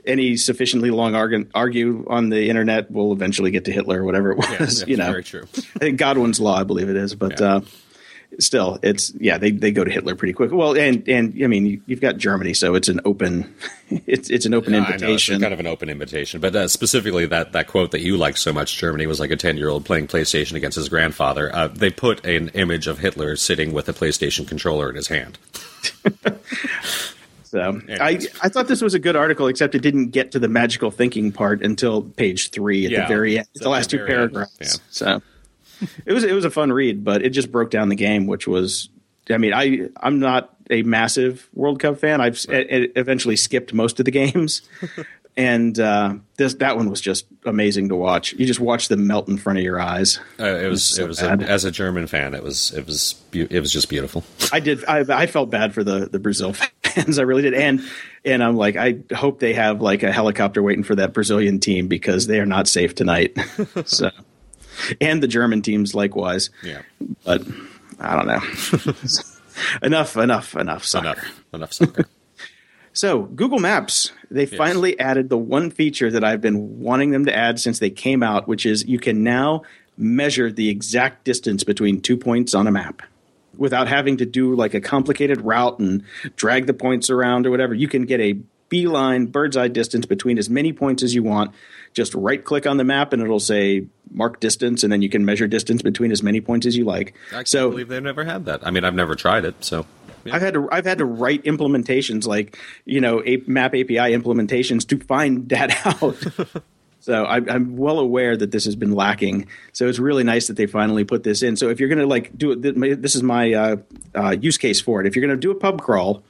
any 0.05 0.37
sufficiently 0.37 0.91
long 0.91 1.15
argue, 1.15 1.47
argue 1.53 2.05
on 2.09 2.29
the 2.29 2.49
internet 2.49 2.91
will 2.91 3.11
eventually 3.13 3.51
get 3.51 3.65
to 3.65 3.71
Hitler 3.71 4.01
or 4.01 4.05
whatever 4.05 4.31
it 4.31 4.37
was. 4.37 4.81
Yeah, 4.81 4.87
you 4.87 4.97
know, 4.97 5.11
very 5.11 5.23
true. 5.23 5.43
I 5.53 5.79
think 5.79 5.99
Godwin's 5.99 6.39
law, 6.39 6.55
I 6.55 6.63
believe 6.63 6.89
it 6.89 6.95
is, 6.95 7.15
but 7.15 7.39
yeah. 7.39 7.55
uh, 7.55 7.61
still, 8.39 8.79
it's 8.81 9.13
yeah 9.19 9.37
they, 9.37 9.51
they 9.51 9.71
go 9.71 9.83
to 9.83 9.91
Hitler 9.91 10.15
pretty 10.15 10.33
quick. 10.33 10.51
Well, 10.51 10.75
and 10.77 11.07
and 11.07 11.33
I 11.43 11.47
mean 11.47 11.65
you, 11.65 11.81
have 11.89 12.01
got 12.01 12.17
Germany, 12.17 12.53
so 12.53 12.75
it's 12.75 12.87
an 12.87 13.01
open 13.05 13.53
it's 13.89 14.29
it's 14.29 14.45
an 14.45 14.53
open 14.53 14.73
yeah, 14.73 14.85
invitation. 14.85 15.35
Know, 15.39 15.45
kind 15.45 15.53
of 15.53 15.59
an 15.59 15.67
open 15.67 15.89
invitation, 15.89 16.39
but 16.41 16.55
uh, 16.55 16.67
specifically 16.67 17.25
that 17.27 17.51
that 17.53 17.67
quote 17.67 17.91
that 17.91 18.01
you 18.01 18.17
like 18.17 18.37
so 18.37 18.51
much, 18.53 18.77
Germany 18.77 19.05
was 19.07 19.19
like 19.19 19.31
a 19.31 19.35
ten 19.37 19.57
year 19.57 19.69
old 19.69 19.85
playing 19.85 20.07
PlayStation 20.07 20.53
against 20.53 20.75
his 20.75 20.89
grandfather. 20.89 21.53
Uh, 21.55 21.67
they 21.67 21.89
put 21.89 22.25
an 22.25 22.49
image 22.49 22.87
of 22.87 22.99
Hitler 22.99 23.35
sitting 23.35 23.73
with 23.73 23.87
a 23.89 23.93
PlayStation 23.93 24.47
controller 24.47 24.89
in 24.89 24.95
his 24.95 25.07
hand. 25.07 25.37
So 27.43 27.81
I, 27.99 28.17
I 28.41 28.47
thought 28.47 28.69
this 28.69 28.81
was 28.81 28.93
a 28.93 28.99
good 28.99 29.17
article, 29.17 29.47
except 29.47 29.75
it 29.75 29.79
didn't 29.81 30.11
get 30.11 30.31
to 30.31 30.39
the 30.39 30.47
magical 30.47 30.89
thinking 30.89 31.33
part 31.33 31.61
until 31.61 32.01
page 32.01 32.49
three 32.51 32.85
at 32.85 32.91
Yeah. 32.93 33.01
the 33.01 33.07
very 33.09 33.39
end, 33.39 33.47
It's 33.53 33.61
the 33.61 33.69
last 33.69 33.89
the 33.89 33.97
two 33.97 34.05
paragraphs. 34.05 34.55
yeah. 34.61 34.67
So 34.89 35.21
it 36.05 36.13
was 36.13 36.23
it 36.23 36.33
was 36.33 36.45
a 36.45 36.51
fun 36.51 36.71
read, 36.71 37.03
but 37.03 37.21
it 37.23 37.29
just 37.29 37.51
broke 37.51 37.71
down 37.71 37.89
the 37.89 37.95
game, 37.95 38.27
which 38.27 38.47
was. 38.47 38.89
I 39.29 39.37
mean, 39.37 39.53
I 39.53 39.89
I'm 39.97 40.19
not 40.19 40.55
a 40.69 40.83
massive 40.83 41.47
World 41.53 41.79
Cup 41.79 41.99
fan. 41.99 42.21
I've 42.21 42.35
s 42.35 42.47
e- 42.49 42.91
eventually 42.95 43.35
skipped 43.35 43.73
most 43.73 43.99
of 43.99 44.05
the 44.05 44.11
games, 44.11 44.63
and 45.37 45.79
uh, 45.79 46.15
this 46.37 46.55
that 46.55 46.75
one 46.75 46.89
was 46.89 47.01
just 47.01 47.25
amazing 47.45 47.89
to 47.89 47.95
watch. 47.95 48.33
You 48.33 48.45
just 48.45 48.59
watch 48.59 48.87
them 48.87 49.07
melt 49.07 49.27
in 49.27 49.37
front 49.37 49.59
of 49.59 49.63
your 49.63 49.79
eyes. 49.79 50.19
Uh, 50.39 50.45
it 50.45 50.67
was 50.67 50.83
so 50.83 51.03
it 51.03 51.07
was 51.07 51.21
a, 51.21 51.31
as 51.31 51.65
a 51.65 51.71
German 51.71 52.07
fan, 52.07 52.33
it 52.33 52.43
was 52.43 52.71
it 52.73 52.85
was 52.85 53.13
beau- 53.31 53.47
it 53.49 53.59
was 53.59 53.71
just 53.71 53.89
beautiful. 53.89 54.23
I 54.51 54.59
did. 54.59 54.83
I, 54.85 54.99
I 54.99 55.27
felt 55.27 55.49
bad 55.49 55.73
for 55.73 55.83
the 55.83 56.07
the 56.07 56.19
Brazil 56.19 56.53
fans. 56.83 57.19
I 57.19 57.23
really 57.23 57.43
did, 57.43 57.53
and 57.53 57.81
and 58.25 58.43
I'm 58.43 58.55
like, 58.55 58.75
I 58.75 58.99
hope 59.15 59.39
they 59.39 59.53
have 59.53 59.81
like 59.81 60.03
a 60.03 60.11
helicopter 60.11 60.61
waiting 60.61 60.83
for 60.83 60.95
that 60.95 61.13
Brazilian 61.13 61.59
team 61.59 61.87
because 61.87 62.27
they 62.27 62.39
are 62.39 62.45
not 62.45 62.67
safe 62.67 62.95
tonight. 62.95 63.37
so, 63.85 64.09
and 65.01 65.21
the 65.21 65.27
German 65.27 65.61
teams 65.61 65.93
likewise. 65.95 66.49
Yeah, 66.63 66.81
But 67.25 67.43
I 67.99 68.15
don't 68.15 68.27
know. 68.27 68.41
enough, 69.81 70.17
enough, 70.17 70.55
enough. 70.55 70.85
Soccer. 70.85 71.07
enough 71.09 71.41
enough 71.53 71.73
soccer. 71.73 72.05
So, 72.93 73.21
Google 73.21 73.59
Maps, 73.59 74.11
they 74.29 74.45
finally 74.45 74.99
added 74.99 75.29
the 75.29 75.37
one 75.37 75.71
feature 75.71 76.11
that 76.11 76.25
I've 76.25 76.41
been 76.41 76.81
wanting 76.81 77.11
them 77.11 77.25
to 77.25 77.33
add 77.33 77.57
since 77.57 77.79
they 77.79 77.89
came 77.89 78.21
out, 78.21 78.49
which 78.49 78.65
is 78.65 78.83
you 78.85 78.99
can 78.99 79.23
now 79.23 79.61
measure 79.97 80.51
the 80.51 80.67
exact 80.67 81.23
distance 81.23 81.63
between 81.63 82.01
two 82.01 82.17
points 82.17 82.53
on 82.53 82.67
a 82.67 82.71
map 82.71 83.01
without 83.55 83.87
having 83.87 84.17
to 84.17 84.25
do 84.25 84.55
like 84.55 84.73
a 84.73 84.81
complicated 84.81 85.39
route 85.39 85.79
and 85.79 86.03
drag 86.35 86.65
the 86.65 86.73
points 86.73 87.09
around 87.09 87.45
or 87.47 87.51
whatever. 87.51 87.73
You 87.73 87.87
can 87.87 88.05
get 88.05 88.19
a 88.19 88.37
beeline 88.71 89.27
bird's 89.27 89.55
eye 89.55 89.67
distance 89.67 90.07
between 90.07 90.39
as 90.39 90.49
many 90.49 90.73
points 90.73 91.03
as 91.03 91.13
you 91.13 91.21
want. 91.21 91.53
Just 91.93 92.15
right 92.15 92.43
click 92.43 92.65
on 92.65 92.77
the 92.77 92.83
map 92.83 93.13
and 93.13 93.21
it'll 93.21 93.39
say 93.39 93.85
mark 94.09 94.39
distance, 94.39 94.83
and 94.83 94.91
then 94.91 95.01
you 95.01 95.09
can 95.09 95.23
measure 95.25 95.45
distance 95.45 95.81
between 95.83 96.11
as 96.11 96.23
many 96.23 96.41
points 96.41 96.65
as 96.65 96.75
you 96.75 96.85
like. 96.85 97.13
I 97.29 97.35
can't 97.35 97.47
so, 97.47 97.69
believe 97.69 97.89
they've 97.89 98.01
never 98.01 98.23
had 98.23 98.45
that. 98.45 98.65
I 98.65 98.71
mean, 98.71 98.83
I've 98.83 98.95
never 98.95 99.13
tried 99.13 99.45
it, 99.45 99.63
so 99.63 99.85
yeah. 100.23 100.35
I've 100.35 100.41
had 100.41 100.53
to 100.53 100.69
I've 100.71 100.85
had 100.85 100.99
to 100.99 101.05
write 101.05 101.43
implementations 101.43 102.25
like 102.25 102.57
you 102.85 103.01
know 103.01 103.21
a, 103.25 103.37
map 103.45 103.71
API 103.71 104.15
implementations 104.15 104.87
to 104.87 104.99
find 104.99 105.49
that 105.49 105.85
out. 106.01 106.17
So 107.01 107.25
I, 107.25 107.37
I'm 107.37 107.75
well 107.75 107.99
aware 107.99 108.37
that 108.37 108.51
this 108.51 108.63
has 108.65 108.75
been 108.75 108.93
lacking. 108.93 109.47
So 109.73 109.87
it's 109.87 109.99
really 109.99 110.23
nice 110.23 110.47
that 110.47 110.55
they 110.55 110.67
finally 110.67 111.03
put 111.03 111.23
this 111.23 111.41
in. 111.43 111.55
So 111.57 111.69
if 111.69 111.79
you're 111.79 111.89
going 111.89 111.99
to 111.99 112.07
like 112.07 112.37
do 112.37 112.51
it, 112.51 113.01
this 113.01 113.15
is 113.15 113.23
my 113.23 113.51
uh, 113.53 113.75
uh, 114.15 114.29
use 114.39 114.57
case 114.57 114.79
for 114.79 115.01
it. 115.01 115.07
If 115.07 115.15
you're 115.15 115.25
going 115.25 115.35
to 115.35 115.41
do 115.41 115.51
a 115.51 115.55
pub 115.55 115.81
crawl 115.81 116.23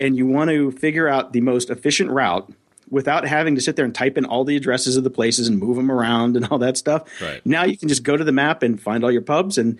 and 0.00 0.16
you 0.16 0.26
want 0.26 0.50
to 0.50 0.72
figure 0.72 1.06
out 1.06 1.32
the 1.32 1.40
most 1.42 1.70
efficient 1.70 2.10
route 2.10 2.50
without 2.90 3.26
having 3.26 3.54
to 3.56 3.60
sit 3.60 3.76
there 3.76 3.84
and 3.84 3.94
type 3.94 4.16
in 4.16 4.24
all 4.24 4.44
the 4.44 4.56
addresses 4.56 4.96
of 4.96 5.04
the 5.04 5.10
places 5.10 5.48
and 5.48 5.58
move 5.58 5.76
them 5.76 5.90
around 5.90 6.36
and 6.36 6.46
all 6.50 6.58
that 6.58 6.76
stuff, 6.76 7.02
Right. 7.20 7.44
now 7.44 7.64
you 7.64 7.76
can 7.76 7.88
just 7.88 8.02
go 8.02 8.16
to 8.16 8.24
the 8.24 8.32
map 8.32 8.62
and 8.62 8.80
find 8.80 9.04
all 9.04 9.10
your 9.12 9.22
pubs 9.22 9.58
and 9.58 9.78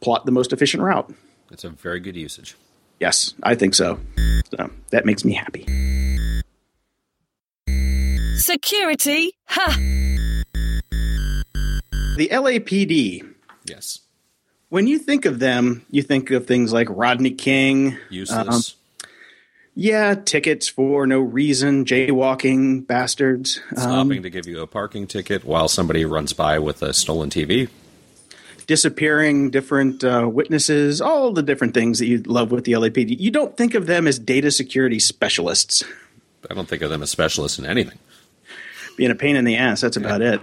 plot 0.00 0.26
the 0.26 0.32
most 0.32 0.52
efficient 0.52 0.82
route. 0.82 1.12
That's 1.50 1.64
a 1.64 1.70
very 1.70 2.00
good 2.00 2.16
usage. 2.16 2.56
Yes, 3.00 3.34
I 3.42 3.54
think 3.54 3.74
so. 3.74 3.98
So 4.56 4.70
that 4.90 5.04
makes 5.06 5.24
me 5.24 5.32
happy. 5.32 5.66
Security? 8.36 9.32
Ha! 9.46 9.76
The 12.16 12.28
LAPD, 12.30 13.26
Yes, 13.64 14.00
when 14.68 14.86
you 14.86 14.98
think 14.98 15.24
of 15.24 15.38
them, 15.38 15.84
you 15.90 16.02
think 16.02 16.30
of 16.30 16.46
things 16.46 16.72
like 16.72 16.88
Rodney 16.90 17.30
King. 17.30 17.96
useless. 18.10 18.74
Yeah, 19.74 20.14
tickets 20.14 20.68
for 20.68 21.06
no 21.06 21.20
reason, 21.20 21.86
jaywalking 21.86 22.86
bastards. 22.86 23.58
Um, 23.70 23.78
Stopping 24.08 24.22
to 24.22 24.30
give 24.30 24.46
you 24.46 24.60
a 24.60 24.66
parking 24.66 25.06
ticket 25.06 25.44
while 25.44 25.68
somebody 25.68 26.04
runs 26.04 26.34
by 26.34 26.58
with 26.58 26.82
a 26.82 26.92
stolen 26.92 27.30
TV. 27.30 27.68
disappearing 28.66 29.50
different 29.50 30.04
uh, 30.04 30.28
witnesses, 30.30 31.00
all 31.00 31.32
the 31.32 31.42
different 31.42 31.72
things 31.74 31.98
that 31.98 32.06
you 32.06 32.18
love 32.22 32.50
with 32.52 32.64
the 32.64 32.72
LAPD. 32.72 33.18
You 33.18 33.30
don't 33.30 33.56
think 33.56 33.74
of 33.74 33.86
them 33.86 34.06
as 34.06 34.18
data 34.18 34.50
security 34.50 34.98
specialists. 34.98 35.82
I 36.50 36.54
don't 36.54 36.68
think 36.68 36.82
of 36.82 36.90
them 36.90 37.02
as 37.02 37.10
specialists 37.10 37.58
in 37.58 37.64
anything. 37.66 37.98
Being 38.96 39.10
a 39.10 39.14
pain 39.14 39.36
in 39.36 39.44
the 39.44 39.56
ass. 39.56 39.80
That's 39.80 39.96
about 39.96 40.20
it. 40.22 40.40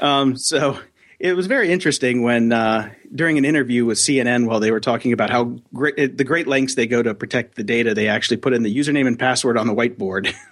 Um, 0.00 0.36
so 0.36 0.78
it 1.18 1.34
was 1.34 1.46
very 1.46 1.70
interesting 1.72 2.22
when 2.22 2.52
uh, 2.52 2.90
during 3.14 3.38
an 3.38 3.44
interview 3.44 3.84
with 3.84 3.98
CNN, 3.98 4.46
while 4.46 4.60
they 4.60 4.70
were 4.70 4.80
talking 4.80 5.12
about 5.12 5.30
how 5.30 5.56
great 5.72 6.18
the 6.18 6.24
great 6.24 6.46
lengths 6.46 6.74
they 6.74 6.86
go 6.86 7.02
to 7.02 7.14
protect 7.14 7.54
the 7.56 7.64
data, 7.64 7.94
they 7.94 8.08
actually 8.08 8.36
put 8.36 8.52
in 8.52 8.62
the 8.62 8.74
username 8.76 9.06
and 9.06 9.18
password 9.18 9.56
on 9.56 9.66
the 9.66 9.74
whiteboard. 9.74 10.32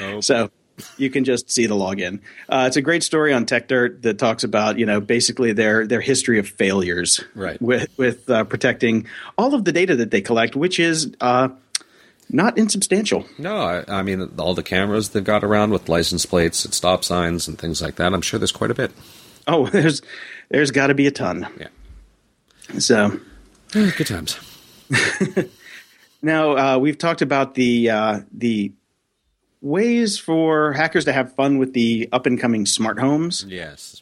Oh, 0.00 0.20
so 0.20 0.50
you 0.96 1.10
can 1.10 1.24
just 1.24 1.48
see 1.50 1.66
the 1.66 1.74
login. 1.76 2.20
Uh, 2.48 2.64
it's 2.66 2.76
a 2.76 2.82
great 2.82 3.02
story 3.04 3.32
on 3.32 3.46
Techdirt 3.46 4.02
that 4.02 4.18
talks 4.18 4.42
about 4.42 4.78
you 4.78 4.86
know 4.86 5.00
basically 5.00 5.52
their 5.52 5.86
their 5.86 6.00
history 6.00 6.38
of 6.40 6.48
failures 6.48 7.22
Right. 7.34 7.60
with 7.62 7.88
with 7.96 8.28
uh, 8.28 8.42
protecting 8.44 9.06
all 9.38 9.54
of 9.54 9.64
the 9.64 9.70
data 9.72 9.94
that 9.96 10.10
they 10.10 10.22
collect, 10.22 10.56
which 10.56 10.80
is. 10.80 11.12
Not 12.32 12.56
insubstantial. 12.58 13.26
No, 13.38 13.56
I, 13.56 13.84
I 13.88 14.02
mean 14.02 14.30
all 14.38 14.54
the 14.54 14.62
cameras 14.62 15.10
they've 15.10 15.24
got 15.24 15.42
around 15.44 15.70
with 15.72 15.88
license 15.88 16.26
plates 16.26 16.64
and 16.64 16.72
stop 16.72 17.04
signs 17.04 17.48
and 17.48 17.58
things 17.58 17.82
like 17.82 17.96
that. 17.96 18.14
I'm 18.14 18.22
sure 18.22 18.38
there's 18.38 18.52
quite 18.52 18.70
a 18.70 18.74
bit. 18.74 18.92
Oh, 19.46 19.66
there's 19.72 20.02
there's 20.48 20.70
got 20.70 20.88
to 20.88 20.94
be 20.94 21.06
a 21.06 21.10
ton. 21.10 21.46
Yeah, 21.58 22.78
So 22.78 23.20
good 23.72 24.06
times. 24.06 24.38
Now 26.22 26.56
uh, 26.56 26.78
we've 26.78 26.98
talked 26.98 27.22
about 27.22 27.54
the 27.54 27.90
uh, 27.90 28.20
the 28.32 28.72
ways 29.62 30.18
for 30.18 30.72
hackers 30.72 31.04
to 31.06 31.12
have 31.12 31.34
fun 31.34 31.58
with 31.58 31.72
the 31.72 32.08
up 32.12 32.26
and 32.26 32.38
coming 32.38 32.66
smart 32.66 32.98
homes. 32.98 33.44
Yes, 33.48 33.99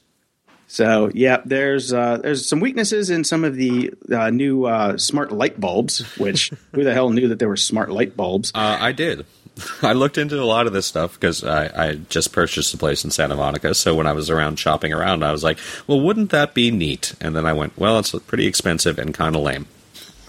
So 0.70 1.10
yeah, 1.14 1.38
there's 1.44 1.92
uh, 1.92 2.18
there's 2.18 2.46
some 2.46 2.60
weaknesses 2.60 3.08
in 3.10 3.24
some 3.24 3.42
of 3.42 3.56
the 3.56 3.92
uh, 4.12 4.30
new 4.30 4.66
uh, 4.66 4.98
smart 4.98 5.32
light 5.32 5.58
bulbs. 5.58 6.00
Which 6.18 6.50
who 6.72 6.84
the 6.84 6.92
hell 6.92 7.10
knew 7.10 7.28
that 7.28 7.38
there 7.38 7.48
were 7.48 7.56
smart 7.56 7.90
light 7.90 8.16
bulbs? 8.16 8.52
uh, 8.54 8.76
I 8.80 8.92
did. 8.92 9.24
I 9.82 9.92
looked 9.94 10.18
into 10.18 10.40
a 10.40 10.44
lot 10.44 10.66
of 10.68 10.72
this 10.72 10.86
stuff 10.86 11.14
because 11.14 11.42
I, 11.42 11.88
I 11.88 11.94
just 11.94 12.32
purchased 12.32 12.72
a 12.74 12.76
place 12.78 13.02
in 13.02 13.10
Santa 13.10 13.34
Monica. 13.34 13.74
So 13.74 13.94
when 13.94 14.06
I 14.06 14.12
was 14.12 14.30
around 14.30 14.58
shopping 14.58 14.92
around, 14.92 15.24
I 15.24 15.32
was 15.32 15.42
like, 15.42 15.58
"Well, 15.86 16.00
wouldn't 16.00 16.30
that 16.30 16.54
be 16.54 16.70
neat?" 16.70 17.14
And 17.20 17.34
then 17.34 17.44
I 17.46 17.54
went, 17.54 17.76
"Well, 17.76 17.98
it's 17.98 18.14
pretty 18.26 18.46
expensive 18.46 18.98
and 18.98 19.12
kind 19.14 19.34
of 19.34 19.42
lame." 19.42 19.66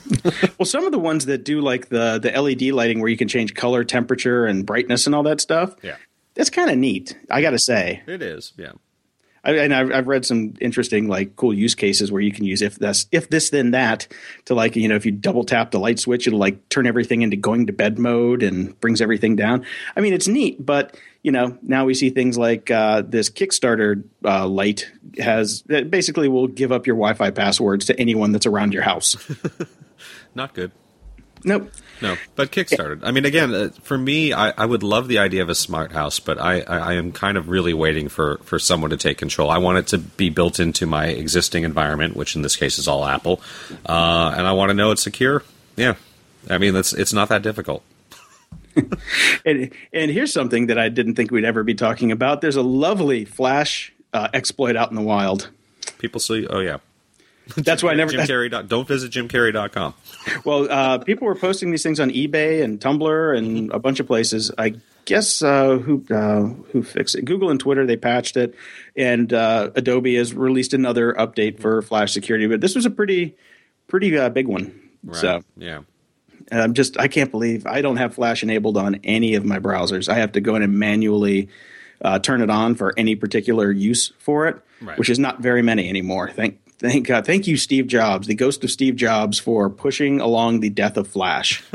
Well, 0.57 0.65
some 0.65 0.85
of 0.85 0.91
the 0.91 0.97
ones 0.99 1.27
that 1.27 1.43
do 1.43 1.61
like 1.61 1.89
the 1.89 2.17
the 2.19 2.31
LED 2.31 2.73
lighting 2.73 2.99
where 2.99 3.09
you 3.09 3.17
can 3.17 3.27
change 3.27 3.53
color, 3.53 3.83
temperature, 3.83 4.45
and 4.47 4.65
brightness 4.65 5.05
and 5.05 5.13
all 5.13 5.23
that 5.23 5.39
stuff. 5.39 5.75
Yeah, 5.83 5.97
That's 6.33 6.49
kind 6.49 6.71
of 6.71 6.77
neat. 6.77 7.15
I 7.29 7.41
got 7.41 7.51
to 7.51 7.59
say. 7.59 8.01
it 8.07 8.21
is. 8.23 8.51
Yeah, 8.57 8.71
I, 9.43 9.51
and 9.57 9.73
I've, 9.73 9.91
I've 9.91 10.07
read 10.07 10.25
some 10.25 10.53
interesting, 10.59 11.07
like, 11.07 11.35
cool 11.35 11.53
use 11.53 11.75
cases 11.75 12.11
where 12.11 12.21
you 12.21 12.31
can 12.31 12.45
use 12.45 12.61
if 12.61 12.77
this, 12.77 13.07
if 13.11 13.29
this, 13.29 13.49
then 13.49 13.71
that 13.71 14.07
to 14.45 14.55
like, 14.55 14.75
you 14.75 14.87
know, 14.87 14.95
if 14.95 15.05
you 15.05 15.11
double 15.11 15.43
tap 15.43 15.71
the 15.71 15.79
light 15.79 15.99
switch, 15.99 16.27
it'll 16.27 16.39
like 16.39 16.69
turn 16.69 16.87
everything 16.87 17.21
into 17.21 17.37
going 17.37 17.67
to 17.67 17.73
bed 17.73 17.99
mode 17.99 18.43
and 18.43 18.79
brings 18.79 19.01
everything 19.01 19.35
down. 19.35 19.65
I 19.95 20.01
mean, 20.01 20.13
it's 20.13 20.27
neat, 20.27 20.63
but 20.63 20.95
you 21.23 21.31
know, 21.31 21.57
now 21.61 21.85
we 21.85 21.93
see 21.93 22.09
things 22.09 22.37
like 22.37 22.71
uh, 22.71 23.01
this 23.05 23.29
Kickstarter 23.29 24.03
uh, 24.23 24.47
light 24.47 24.89
has 25.17 25.63
that 25.63 25.91
basically 25.91 26.29
will 26.29 26.47
give 26.47 26.71
up 26.71 26.87
your 26.87 26.95
Wi-Fi 26.95 27.31
passwords 27.31 27.85
to 27.85 27.99
anyone 27.99 28.31
that's 28.31 28.45
around 28.45 28.73
your 28.73 28.83
house. 28.83 29.17
not 30.35 30.53
good. 30.53 30.71
nope. 31.43 31.71
No, 32.01 32.15
but 32.35 32.51
Kickstarted. 32.51 33.01
I 33.03 33.11
mean, 33.11 33.25
again, 33.25 33.53
uh, 33.53 33.69
for 33.83 33.97
me, 33.97 34.31
I, 34.31 34.51
I 34.51 34.65
would 34.65 34.83
love 34.83 35.07
the 35.07 35.19
idea 35.19 35.41
of 35.41 35.49
a 35.49 35.55
smart 35.55 35.91
house, 35.91 36.19
but 36.19 36.39
I, 36.39 36.61
I, 36.61 36.77
I 36.77 36.93
am 36.93 37.11
kind 37.11 37.37
of 37.37 37.49
really 37.49 37.73
waiting 37.73 38.07
for, 38.07 38.37
for 38.43 38.57
someone 38.57 38.89
to 38.91 38.97
take 38.97 39.17
control. 39.17 39.49
I 39.49 39.57
want 39.57 39.79
it 39.79 39.87
to 39.87 39.97
be 39.97 40.29
built 40.29 40.59
into 40.59 40.85
my 40.85 41.07
existing 41.07 41.63
environment, 41.63 42.15
which 42.15 42.35
in 42.35 42.41
this 42.41 42.55
case 42.55 42.77
is 42.77 42.87
all 42.87 43.05
Apple, 43.05 43.41
uh, 43.85 44.33
and 44.37 44.47
I 44.47 44.53
want 44.53 44.69
to 44.69 44.73
know 44.73 44.91
it's 44.91 45.03
secure. 45.03 45.43
Yeah, 45.75 45.95
I 46.49 46.57
mean, 46.57 46.75
it's 46.75 46.93
it's 46.93 47.13
not 47.13 47.29
that 47.29 47.41
difficult. 47.41 47.83
And, 49.45 49.71
and 49.93 50.11
here's 50.11 50.31
something 50.31 50.67
that 50.67 50.77
I 50.77 50.89
didn't 50.89 51.15
think 51.15 51.31
we'd 51.31 51.43
ever 51.45 51.63
be 51.63 51.73
talking 51.73 52.11
about. 52.11 52.41
There's 52.41 52.55
a 52.55 52.61
lovely 52.61 53.25
Flash 53.25 53.91
uh, 54.13 54.29
exploit 54.33 54.75
out 54.75 54.89
in 54.89 54.95
the 54.95 55.01
wild. 55.01 55.49
People 55.97 56.19
see. 56.19 56.47
Oh 56.47 56.59
yeah, 56.59 56.77
That's 57.57 57.81
why 57.83 57.91
I 57.91 57.95
never. 57.95 58.11
Jim 58.11 58.21
Carrey. 58.21 58.49
dot- 58.49 58.67
Don't 58.67 58.87
visit 58.87 59.11
JimCarrey.com. 59.11 59.93
Well, 60.45 60.67
uh, 60.71 60.97
people 60.99 61.27
were 61.27 61.35
posting 61.35 61.71
these 61.71 61.83
things 61.83 61.99
on 61.99 62.09
eBay 62.09 62.63
and 62.63 62.79
Tumblr 62.79 63.37
and 63.37 63.71
a 63.71 63.79
bunch 63.79 63.99
of 63.99 64.07
places. 64.07 64.51
I 64.57 64.75
guess 65.05 65.41
uh, 65.41 65.77
who 65.77 66.05
uh, 66.11 66.47
who 66.71 66.83
fixed 66.83 67.15
it? 67.15 67.25
Google 67.25 67.49
and 67.49 67.59
Twitter 67.59 67.85
they 67.85 67.97
patched 67.97 68.37
it, 68.37 68.55
and 68.95 69.31
uh, 69.33 69.71
Adobe 69.75 70.15
has 70.15 70.33
released 70.33 70.73
another 70.73 71.13
update 71.13 71.59
for 71.59 71.81
Flash 71.81 72.11
security. 72.13 72.47
But 72.47 72.61
this 72.61 72.75
was 72.75 72.85
a 72.85 72.89
pretty 72.91 73.35
pretty 73.87 74.17
uh, 74.17 74.29
big 74.29 74.47
one. 74.47 74.79
Right. 75.03 75.15
So 75.15 75.41
yeah, 75.57 75.81
and 76.51 76.61
I'm 76.61 76.73
just 76.73 76.99
I 76.99 77.07
can't 77.07 77.31
believe 77.31 77.65
I 77.65 77.81
don't 77.81 77.97
have 77.97 78.13
Flash 78.15 78.43
enabled 78.43 78.77
on 78.77 78.95
any 79.03 79.35
of 79.35 79.45
my 79.45 79.59
browsers. 79.59 80.09
I 80.09 80.15
have 80.15 80.33
to 80.33 80.41
go 80.41 80.55
in 80.55 80.61
and 80.63 80.77
manually 80.77 81.49
uh, 82.01 82.19
turn 82.19 82.41
it 82.41 82.49
on 82.49 82.75
for 82.75 82.93
any 82.97 83.15
particular 83.15 83.71
use 83.71 84.11
for 84.19 84.47
it, 84.47 84.57
Right. 84.81 84.97
which 84.99 85.09
is 85.09 85.17
not 85.19 85.39
very 85.41 85.61
many 85.61 85.89
anymore. 85.89 86.29
Thank 86.29 86.59
Thank 86.79 87.07
God. 87.07 87.25
Thank 87.25 87.45
you, 87.45 87.57
Steve 87.57 87.87
Jobs, 87.87 88.27
the 88.27 88.35
ghost 88.35 88.63
of 88.63 88.71
Steve 88.71 88.95
Jobs, 88.95 89.37
for 89.37 89.69
pushing 89.69 90.21
along 90.21 90.61
the 90.61 90.69
death 90.69 90.97
of 90.97 91.07
Flash. 91.07 91.63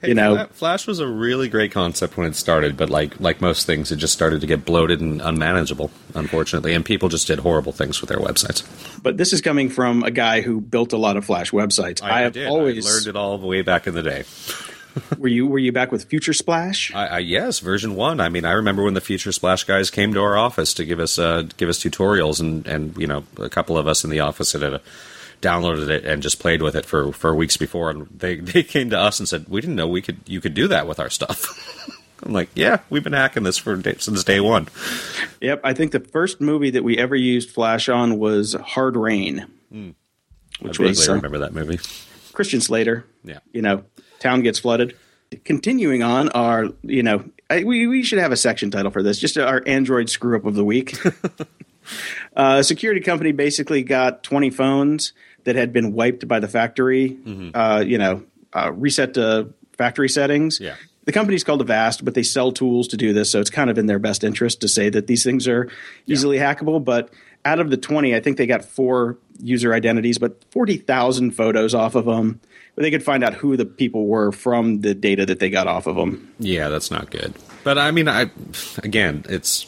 Hey, 0.00 0.08
you 0.08 0.14
know, 0.14 0.46
Flash 0.52 0.86
was 0.86 1.00
a 1.00 1.06
really 1.06 1.50
great 1.50 1.70
concept 1.70 2.16
when 2.16 2.26
it 2.26 2.34
started, 2.34 2.78
but 2.78 2.88
like 2.88 3.18
like 3.20 3.42
most 3.42 3.66
things, 3.66 3.92
it 3.92 3.96
just 3.96 4.14
started 4.14 4.40
to 4.40 4.46
get 4.46 4.64
bloated 4.64 5.00
and 5.00 5.20
unmanageable, 5.20 5.90
unfortunately, 6.14 6.72
and 6.72 6.84
people 6.84 7.10
just 7.10 7.26
did 7.26 7.40
horrible 7.40 7.72
things 7.72 8.00
with 8.00 8.08
their 8.08 8.18
websites. 8.18 8.64
but 9.02 9.18
this 9.18 9.34
is 9.34 9.42
coming 9.42 9.68
from 9.68 10.02
a 10.02 10.10
guy 10.10 10.40
who 10.40 10.60
built 10.60 10.92
a 10.92 10.96
lot 10.96 11.16
of 11.16 11.24
Flash 11.24 11.50
websites. 11.50 12.02
I, 12.02 12.22
have 12.22 12.32
did. 12.32 12.48
always 12.48 12.86
I 12.86 12.90
learned 12.90 13.06
it 13.06 13.16
all 13.16 13.36
the 13.38 13.46
way 13.46 13.62
back 13.62 13.86
in 13.86 13.94
the 13.94 14.02
day. 14.02 14.24
Were 15.18 15.28
you 15.28 15.46
were 15.46 15.58
you 15.58 15.72
back 15.72 15.92
with 15.92 16.08
FutureSplash? 16.08 16.94
I, 16.94 17.06
I, 17.06 17.18
yes, 17.18 17.58
version 17.60 17.96
one. 17.96 18.20
I 18.20 18.28
mean, 18.28 18.44
I 18.44 18.52
remember 18.52 18.82
when 18.82 18.94
the 18.94 19.00
FutureSplash 19.00 19.66
guys 19.66 19.90
came 19.90 20.14
to 20.14 20.20
our 20.20 20.36
office 20.36 20.74
to 20.74 20.84
give 20.84 21.00
us 21.00 21.18
uh, 21.18 21.42
give 21.56 21.68
us 21.68 21.78
tutorials, 21.82 22.40
and 22.40 22.66
and 22.66 22.96
you 22.96 23.06
know, 23.06 23.24
a 23.38 23.48
couple 23.48 23.76
of 23.76 23.86
us 23.86 24.04
in 24.04 24.10
the 24.10 24.20
office 24.20 24.52
had 24.52 24.62
uh, 24.62 24.78
downloaded 25.42 25.88
it 25.88 26.04
and 26.04 26.22
just 26.22 26.38
played 26.38 26.62
with 26.62 26.74
it 26.74 26.86
for, 26.86 27.12
for 27.12 27.34
weeks 27.34 27.56
before, 27.56 27.90
and 27.90 28.06
they 28.06 28.36
they 28.40 28.62
came 28.62 28.90
to 28.90 28.98
us 28.98 29.18
and 29.18 29.28
said, 29.28 29.46
"We 29.48 29.60
didn't 29.60 29.76
know 29.76 29.88
we 29.88 30.02
could 30.02 30.20
you 30.26 30.40
could 30.40 30.54
do 30.54 30.68
that 30.68 30.86
with 30.86 31.00
our 31.00 31.10
stuff." 31.10 31.92
I'm 32.22 32.32
like, 32.32 32.48
"Yeah, 32.54 32.80
we've 32.88 33.04
been 33.04 33.12
hacking 33.12 33.42
this 33.42 33.58
for 33.58 33.76
day, 33.76 33.96
since 33.98 34.24
day 34.24 34.40
one." 34.40 34.68
Yep, 35.40 35.60
I 35.64 35.74
think 35.74 35.92
the 35.92 36.00
first 36.00 36.40
movie 36.40 36.70
that 36.70 36.82
we 36.82 36.98
ever 36.98 37.14
used 37.14 37.50
Flash 37.50 37.88
on 37.88 38.18
was 38.18 38.54
Hard 38.54 38.96
Rain, 38.96 39.46
I 39.72 39.94
which 40.60 40.78
vaguely 40.78 40.88
was 40.88 41.08
uh, 41.08 41.14
remember 41.14 41.38
that 41.38 41.52
movie. 41.52 41.78
Christian 42.32 42.60
Slater. 42.60 43.06
Yeah. 43.24 43.38
you 43.52 43.62
know, 43.62 43.84
town 44.18 44.42
gets 44.42 44.58
flooded. 44.58 44.96
Continuing 45.44 46.02
on, 46.02 46.28
our 46.30 46.68
you 46.82 47.02
know, 47.02 47.24
I, 47.50 47.64
we 47.64 47.86
we 47.86 48.02
should 48.02 48.18
have 48.18 48.32
a 48.32 48.36
section 48.36 48.70
title 48.70 48.90
for 48.90 49.02
this. 49.02 49.18
Just 49.18 49.36
our 49.36 49.62
Android 49.66 50.08
screw 50.08 50.36
up 50.36 50.44
of 50.44 50.54
the 50.54 50.64
week. 50.64 50.96
uh, 52.36 52.56
a 52.58 52.64
security 52.64 53.00
company 53.00 53.32
basically 53.32 53.82
got 53.82 54.22
twenty 54.22 54.50
phones 54.50 55.12
that 55.44 55.56
had 55.56 55.72
been 55.72 55.92
wiped 55.92 56.28
by 56.28 56.38
the 56.38 56.48
factory. 56.48 57.10
Mm-hmm. 57.10 57.50
Uh, 57.54 57.80
you 57.80 57.98
know, 57.98 58.24
uh, 58.52 58.72
reset 58.72 59.14
to 59.14 59.52
factory 59.76 60.08
settings. 60.08 60.60
Yeah. 60.60 60.76
The 61.06 61.12
company's 61.12 61.44
called 61.44 61.60
Avast, 61.60 62.04
but 62.04 62.14
they 62.14 62.24
sell 62.24 62.50
tools 62.50 62.88
to 62.88 62.96
do 62.96 63.12
this, 63.12 63.30
so 63.30 63.40
it's 63.40 63.50
kind 63.50 63.70
of 63.70 63.78
in 63.78 63.86
their 63.86 64.00
best 64.00 64.24
interest 64.24 64.60
to 64.62 64.68
say 64.68 64.88
that 64.90 65.06
these 65.06 65.22
things 65.22 65.46
are 65.46 65.70
easily 66.06 66.36
hackable. 66.36 66.84
But 66.84 67.10
out 67.44 67.60
of 67.60 67.70
the 67.70 67.76
20, 67.76 68.14
I 68.14 68.18
think 68.18 68.38
they 68.38 68.46
got 68.46 68.64
four 68.64 69.16
user 69.40 69.72
identities, 69.72 70.18
but 70.18 70.42
40,000 70.50 71.30
photos 71.30 71.74
off 71.74 71.94
of 71.94 72.06
them. 72.06 72.40
But 72.76 72.82
they 72.82 72.90
could 72.90 73.02
find 73.02 73.24
out 73.24 73.34
who 73.34 73.56
the 73.56 73.64
people 73.64 74.06
were 74.06 74.30
from 74.30 74.82
the 74.82 74.94
data 74.94 75.26
that 75.26 75.40
they 75.40 75.50
got 75.50 75.66
off 75.66 75.86
of 75.86 75.96
them. 75.96 76.32
Yeah, 76.38 76.68
that's 76.68 76.90
not 76.90 77.10
good. 77.10 77.34
But 77.64 77.78
I 77.78 77.90
mean, 77.90 78.06
I 78.06 78.30
again, 78.84 79.24
it's. 79.28 79.66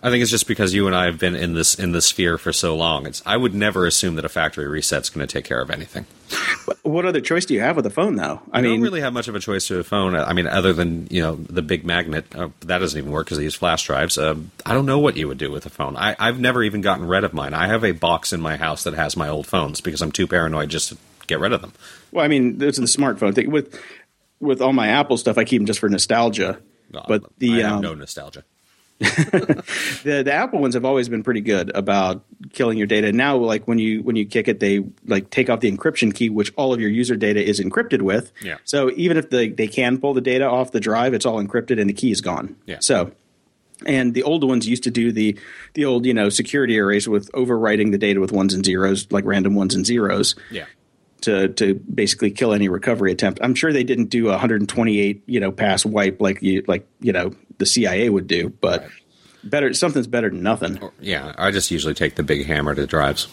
I 0.00 0.10
think 0.10 0.22
it's 0.22 0.30
just 0.30 0.46
because 0.46 0.72
you 0.72 0.86
and 0.86 0.94
I 0.94 1.06
have 1.06 1.18
been 1.18 1.34
in 1.34 1.54
this 1.54 1.74
in 1.74 1.92
this 1.92 2.06
sphere 2.06 2.38
for 2.38 2.52
so 2.52 2.74
long. 2.74 3.06
It's. 3.06 3.22
I 3.26 3.36
would 3.36 3.54
never 3.54 3.84
assume 3.84 4.14
that 4.14 4.24
a 4.24 4.28
factory 4.28 4.66
reset's 4.66 5.10
going 5.10 5.26
to 5.26 5.32
take 5.32 5.44
care 5.44 5.60
of 5.60 5.70
anything. 5.70 6.06
What 6.82 7.04
other 7.04 7.20
choice 7.20 7.44
do 7.44 7.52
you 7.54 7.60
have 7.60 7.76
with 7.76 7.84
a 7.84 7.90
phone, 7.90 8.16
though? 8.16 8.40
I 8.52 8.58
I 8.58 8.62
mean, 8.62 8.72
don't 8.72 8.82
really 8.82 9.00
have 9.00 9.12
much 9.12 9.28
of 9.28 9.34
a 9.34 9.40
choice 9.40 9.66
to 9.68 9.78
a 9.78 9.84
phone. 9.84 10.14
I 10.14 10.32
mean, 10.32 10.46
other 10.46 10.72
than 10.72 11.06
you 11.10 11.20
know 11.20 11.34
the 11.34 11.62
big 11.62 11.84
magnet, 11.84 12.26
uh, 12.34 12.48
that 12.60 12.78
doesn't 12.78 12.98
even 12.98 13.10
work 13.10 13.26
because 13.26 13.38
they 13.38 13.44
use 13.44 13.56
flash 13.56 13.84
drives. 13.84 14.16
Um, 14.16 14.52
I 14.64 14.72
don't 14.72 14.86
know 14.86 14.98
what 15.00 15.16
you 15.16 15.28
would 15.28 15.38
do 15.38 15.50
with 15.50 15.66
a 15.66 15.70
phone. 15.70 15.96
I, 15.96 16.16
I've 16.18 16.40
never 16.40 16.62
even 16.62 16.80
gotten 16.80 17.06
rid 17.06 17.24
of 17.24 17.34
mine. 17.34 17.52
I 17.52 17.66
have 17.66 17.84
a 17.84 17.92
box 17.92 18.32
in 18.32 18.40
my 18.40 18.56
house 18.56 18.84
that 18.84 18.94
has 18.94 19.16
my 19.16 19.28
old 19.28 19.46
phones 19.46 19.80
because 19.80 20.00
I'm 20.00 20.12
too 20.12 20.26
paranoid 20.26 20.70
just 20.70 20.90
to 20.90 20.98
get 21.28 21.38
rid 21.38 21.52
of 21.52 21.60
them. 21.60 21.72
well, 22.10 22.24
I 22.24 22.28
mean, 22.28 22.60
it's 22.60 22.78
the 22.78 22.84
smartphone 22.86 23.34
thing. 23.34 23.50
With 23.52 23.80
with 24.40 24.60
all 24.60 24.72
my 24.72 24.88
Apple 24.88 25.16
stuff, 25.16 25.38
I 25.38 25.44
keep 25.44 25.60
them 25.60 25.66
just 25.66 25.78
for 25.78 25.88
nostalgia. 25.88 26.58
Uh, 26.92 27.02
but 27.06 27.22
the 27.38 27.62
I 27.64 27.68
have 27.68 27.72
um, 27.76 27.82
no 27.82 27.94
nostalgia. 27.94 28.44
the 28.98 30.22
the 30.24 30.32
Apple 30.32 30.60
ones 30.60 30.74
have 30.74 30.84
always 30.84 31.08
been 31.08 31.22
pretty 31.22 31.40
good 31.40 31.70
about 31.74 32.24
killing 32.52 32.78
your 32.78 32.86
data. 32.86 33.12
Now, 33.12 33.36
like 33.36 33.68
when 33.68 33.78
you 33.78 34.02
when 34.02 34.16
you 34.16 34.26
kick 34.26 34.48
it, 34.48 34.58
they 34.60 34.84
like 35.06 35.30
take 35.30 35.48
off 35.50 35.60
the 35.60 35.70
encryption 35.70 36.12
key, 36.14 36.30
which 36.30 36.52
all 36.56 36.72
of 36.72 36.80
your 36.80 36.90
user 36.90 37.14
data 37.16 37.44
is 37.44 37.60
encrypted 37.60 38.02
with. 38.02 38.32
Yeah. 38.42 38.56
So 38.64 38.90
even 38.96 39.16
if 39.16 39.30
they 39.30 39.50
they 39.50 39.68
can 39.68 39.98
pull 39.98 40.14
the 40.14 40.20
data 40.20 40.46
off 40.46 40.72
the 40.72 40.80
drive, 40.80 41.14
it's 41.14 41.26
all 41.26 41.42
encrypted 41.42 41.80
and 41.80 41.88
the 41.88 41.94
key 41.94 42.10
is 42.10 42.20
gone. 42.20 42.56
Yeah. 42.66 42.78
So. 42.80 43.12
And 43.86 44.12
the 44.12 44.24
old 44.24 44.42
ones 44.42 44.66
used 44.66 44.82
to 44.82 44.90
do 44.90 45.12
the 45.12 45.38
the 45.74 45.84
old 45.84 46.04
you 46.04 46.12
know 46.12 46.30
security 46.30 46.76
arrays 46.80 47.08
with 47.08 47.30
overwriting 47.30 47.92
the 47.92 47.98
data 47.98 48.18
with 48.18 48.32
ones 48.32 48.52
and 48.52 48.64
zeros 48.64 49.06
like 49.12 49.24
random 49.24 49.54
ones 49.54 49.76
and 49.76 49.86
zeros 49.86 50.34
Yeah. 50.50 50.64
To 51.22 51.48
to 51.48 51.74
basically 51.74 52.30
kill 52.30 52.52
any 52.52 52.68
recovery 52.68 53.12
attempt. 53.12 53.40
I'm 53.42 53.54
sure 53.54 53.72
they 53.72 53.84
didn't 53.84 54.06
do 54.10 54.28
a 54.28 54.32
128 54.32 55.22
you 55.26 55.40
know 55.40 55.50
pass 55.52 55.84
wipe 55.84 56.20
like 56.20 56.42
you 56.42 56.64
like 56.66 56.86
you 57.00 57.12
know 57.12 57.32
the 57.58 57.66
CIA 57.66 58.08
would 58.08 58.26
do, 58.26 58.50
but 58.60 58.82
Right. 58.82 58.90
better 59.44 59.74
something's 59.74 60.06
better 60.06 60.30
than 60.30 60.42
nothing. 60.42 60.78
Yeah. 61.00 61.32
I 61.38 61.50
just 61.50 61.70
usually 61.70 61.94
take 61.94 62.14
the 62.16 62.22
big 62.22 62.46
hammer 62.46 62.74
to 62.74 62.86
drives. 62.86 63.26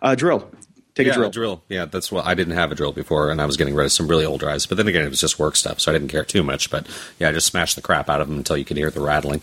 Uh, 0.00 0.14
drill, 0.14 0.50
take 0.94 1.06
yeah, 1.06 1.12
a 1.12 1.16
drill. 1.16 1.30
drill. 1.30 1.64
Yeah, 1.68 1.84
that's 1.84 2.10
what 2.10 2.24
I 2.26 2.34
didn't 2.34 2.54
have 2.54 2.72
a 2.72 2.74
drill 2.74 2.92
before, 2.92 3.30
and 3.30 3.40
I 3.40 3.44
was 3.46 3.56
getting 3.58 3.74
rid 3.74 3.84
of 3.84 3.92
some 3.92 4.08
really 4.08 4.24
old 4.24 4.40
drives. 4.40 4.64
But 4.66 4.76
then 4.78 4.88
again, 4.88 5.04
it 5.04 5.10
was 5.10 5.20
just 5.20 5.38
work 5.38 5.56
stuff, 5.56 5.80
so 5.80 5.90
I 5.92 5.94
didn't 5.94 6.08
care 6.08 6.24
too 6.24 6.42
much. 6.42 6.70
But 6.70 6.86
yeah, 7.18 7.28
I 7.28 7.32
just 7.32 7.46
smashed 7.48 7.76
the 7.76 7.82
crap 7.82 8.08
out 8.08 8.20
of 8.22 8.28
them 8.28 8.38
until 8.38 8.56
you 8.56 8.64
could 8.64 8.78
hear 8.78 8.90
the 8.90 9.00
rattling. 9.00 9.42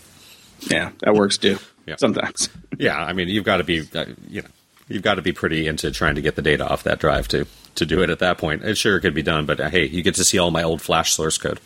Yeah, 0.70 0.90
that 1.00 1.14
works 1.14 1.38
too. 1.38 1.58
Yeah. 1.86 1.96
Sometimes. 1.98 2.48
Yeah, 2.78 2.96
I 2.98 3.12
mean, 3.12 3.28
you've 3.28 3.44
got 3.44 3.58
to 3.58 3.64
be, 3.64 3.82
uh, 3.94 4.06
you 4.28 4.42
know, 4.42 4.48
you've 4.88 5.02
got 5.02 5.14
to 5.16 5.22
be 5.22 5.32
pretty 5.32 5.66
into 5.66 5.90
trying 5.90 6.14
to 6.16 6.22
get 6.22 6.36
the 6.36 6.42
data 6.42 6.66
off 6.68 6.82
that 6.84 6.98
drive 6.98 7.28
to 7.28 7.46
to 7.76 7.84
do 7.86 8.02
it 8.02 8.10
at 8.10 8.20
that 8.20 8.38
point. 8.38 8.62
It 8.64 8.76
sure 8.76 9.00
could 9.00 9.14
be 9.14 9.22
done, 9.22 9.46
but 9.46 9.58
uh, 9.60 9.68
hey, 9.68 9.86
you 9.86 10.02
get 10.02 10.14
to 10.16 10.24
see 10.24 10.38
all 10.38 10.50
my 10.50 10.62
old 10.62 10.80
Flash 10.80 11.12
source 11.12 11.38
code. 11.38 11.58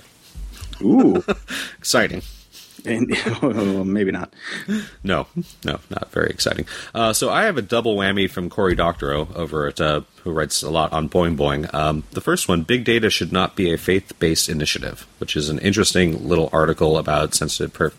Ooh, 0.80 1.22
Exciting. 1.78 2.22
and 2.86 3.12
oh, 3.42 3.84
maybe 3.84 4.10
not. 4.12 4.32
No, 5.02 5.26
no, 5.64 5.80
not 5.90 6.10
very 6.12 6.30
exciting. 6.30 6.64
Uh, 6.94 7.12
so 7.12 7.28
I 7.28 7.42
have 7.44 7.58
a 7.58 7.62
double 7.62 7.96
whammy 7.96 8.30
from 8.30 8.48
Cory 8.48 8.74
Doctorow 8.76 9.28
over 9.34 9.66
at 9.66 9.80
uh, 9.80 10.02
who 10.22 10.30
writes 10.32 10.62
a 10.62 10.70
lot 10.70 10.92
on 10.92 11.08
Boing 11.08 11.36
Boing. 11.36 11.72
Um, 11.74 12.04
the 12.12 12.20
first 12.20 12.48
one, 12.48 12.62
big 12.62 12.84
data 12.84 13.10
should 13.10 13.32
not 13.32 13.56
be 13.56 13.72
a 13.72 13.76
faith-based 13.78 14.48
initiative, 14.48 15.06
which 15.18 15.36
is 15.36 15.48
an 15.48 15.58
interesting 15.58 16.26
little 16.28 16.48
article 16.52 16.96
about 16.96 17.34
sensitive 17.34 17.72
per- 17.74 17.92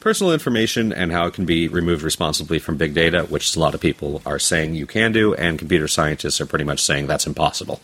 personal 0.00 0.32
information 0.32 0.92
and 0.92 1.12
how 1.12 1.26
it 1.26 1.34
can 1.34 1.44
be 1.44 1.68
removed 1.68 2.02
responsibly 2.02 2.58
from 2.58 2.76
big 2.76 2.94
data, 2.94 3.22
which 3.24 3.54
a 3.56 3.60
lot 3.60 3.74
of 3.74 3.80
people 3.80 4.22
are 4.24 4.38
saying 4.38 4.74
you 4.74 4.86
can 4.86 5.12
do, 5.12 5.34
and 5.34 5.58
computer 5.58 5.88
scientists 5.88 6.40
are 6.40 6.46
pretty 6.46 6.64
much 6.64 6.80
saying 6.80 7.06
that's 7.06 7.26
impossible. 7.26 7.80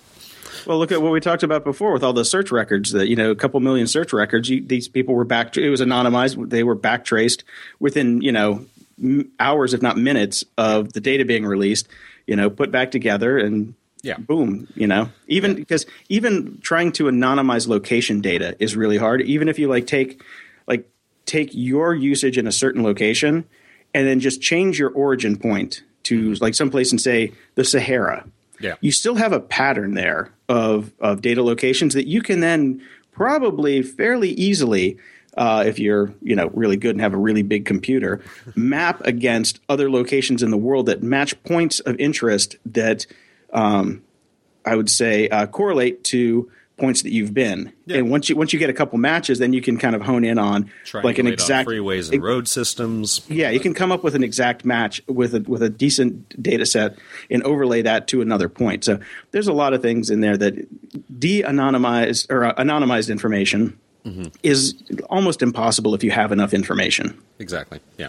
Well, 0.67 0.79
look 0.79 0.93
at 0.93 1.03
what 1.03 1.13
we 1.13 1.21
talked 1.21 1.43
about 1.43 1.63
before 1.65 1.93
with 1.93 2.03
all 2.03 2.15
the 2.15 2.25
search 2.25 2.51
records. 2.51 2.93
That 2.93 3.09
you 3.09 3.17
know, 3.17 3.31
a 3.31 3.35
couple 3.35 3.61
million 3.61 3.87
search 3.87 4.13
records. 4.13 4.49
You, 4.49 4.63
these 4.65 4.89
people 4.89 5.15
were 5.15 5.25
back. 5.25 5.57
It 5.57 5.69
was 5.69 5.81
anonymized. 5.83 6.49
They 6.51 6.63
were 6.63 6.77
backtraced 6.77 7.43
within 7.81 8.23
you 8.23 8.33
know 8.33 8.65
m- 9.03 9.31
hours, 9.39 9.75
if 9.75 9.83
not 9.83 9.99
minutes, 9.99 10.43
of 10.57 10.93
the 10.95 11.01
data 11.01 11.25
being 11.27 11.45
released. 11.45 11.89
You 12.27 12.37
know, 12.37 12.49
put 12.49 12.71
back 12.71 12.91
together 12.93 13.37
and 13.37 13.75
Yeah. 14.03 14.17
boom. 14.17 14.67
You 14.75 14.87
know, 14.87 15.11
even 15.29 15.55
because 15.57 15.85
even 16.09 16.59
trying 16.63 16.93
to 16.93 17.05
anonymize 17.05 17.69
location 17.69 18.23
data 18.23 18.57
is 18.59 18.75
really 18.75 18.97
hard. 18.97 19.21
Even 19.21 19.49
if 19.51 19.59
you 19.59 19.69
like 19.69 19.87
take 19.87 20.23
like 20.67 20.89
take 21.27 21.51
your 21.53 21.95
usage 21.95 22.37
in 22.39 22.47
a 22.47 22.53
certain 22.53 22.83
location 22.83 23.45
and 23.95 24.07
then 24.07 24.21
just 24.21 24.41
change 24.43 24.79
your 24.79 24.91
origin 24.91 25.37
point 25.37 25.83
to 26.05 26.35
like 26.35 26.55
someplace 26.55 26.91
and 26.91 27.01
say 27.01 27.33
the 27.55 27.65
Sahara 27.65 28.25
Yeah. 28.61 28.75
you 28.81 28.91
still 28.93 29.15
have 29.15 29.33
a 29.33 29.41
pattern 29.41 29.95
there 29.95 30.31
of 30.49 30.93
of 31.01 31.23
data 31.23 31.43
locations 31.43 31.95
that 31.95 32.07
you 32.07 32.21
can 32.23 32.41
then 32.41 32.83
probably 33.13 33.83
fairly 33.83 34.31
easily 34.31 34.99
uh, 35.37 35.65
if 35.67 35.79
you're 35.79 36.13
you 36.23 36.37
know 36.37 36.49
really 36.53 36.77
good 36.77 36.91
and 36.93 37.01
have 37.01 37.15
a 37.15 37.19
really 37.19 37.43
big 37.43 37.65
computer 37.65 38.21
map 38.55 39.01
against 39.07 39.61
other 39.69 39.91
locations 39.91 40.43
in 40.43 40.51
the 40.51 40.57
world 40.59 40.87
that 40.87 41.03
match 41.03 41.41
points 41.45 41.81
of 41.81 41.97
interest 41.99 42.57
that 42.67 43.07
um, 43.53 44.03
I 44.67 44.77
would 44.77 44.91
say 44.91 45.29
uh, 45.29 45.47
correlate 45.47 46.05
to 46.05 46.51
points 46.77 47.03
that 47.03 47.13
you've 47.13 47.33
been 47.33 47.73
Yeah. 47.87 47.99
and 47.99 48.11
once 48.11 48.29
you 48.29 48.35
once 48.35 48.53
you 48.53 48.59
get 48.59 48.69
a 48.69 48.73
couple 48.73 48.99
matches 48.99 49.39
then 49.39 49.53
you 49.53 49.61
can 49.63 49.77
kind 49.79 49.95
of 49.95 50.03
hone 50.03 50.25
in 50.25 50.39
on 50.39 50.71
like 51.05 51.19
an 51.19 51.29
exact 51.29 51.69
freeways 51.69 52.11
and 52.13 52.21
road 52.21 52.49
systems. 52.49 53.21
yeah, 53.29 53.51
you 53.51 53.61
can 53.61 53.75
come 53.75 53.93
up 53.93 54.03
with 54.03 54.17
an 54.17 54.25
exact 54.25 54.65
match 54.65 55.01
with 55.07 55.35
a 55.37 55.41
with 55.43 55.63
a 55.63 55.69
decent 55.71 56.43
data 56.43 56.67
set 56.67 56.97
and 57.31 57.43
overlay 57.45 57.83
that 57.83 58.09
to 58.09 58.21
another 58.21 58.49
point. 58.49 58.83
So 58.85 58.99
there's 59.31 59.47
a 59.47 59.53
lot 59.53 59.73
of 59.73 59.83
things 59.83 60.11
in 60.11 60.21
there 60.21 60.37
that 60.37 60.67
de-anonymized 61.21 62.31
or 62.31 62.45
uh, 62.45 62.55
anonymized 62.55 63.11
information 63.11 63.79
is 64.43 64.75
almost 65.09 65.41
impossible 65.41 65.95
if 65.95 66.05
you 66.05 66.11
have 66.11 66.31
enough 66.31 66.53
information. 66.53 67.17
Exactly. 67.39 67.81
Yeah. 67.97 68.09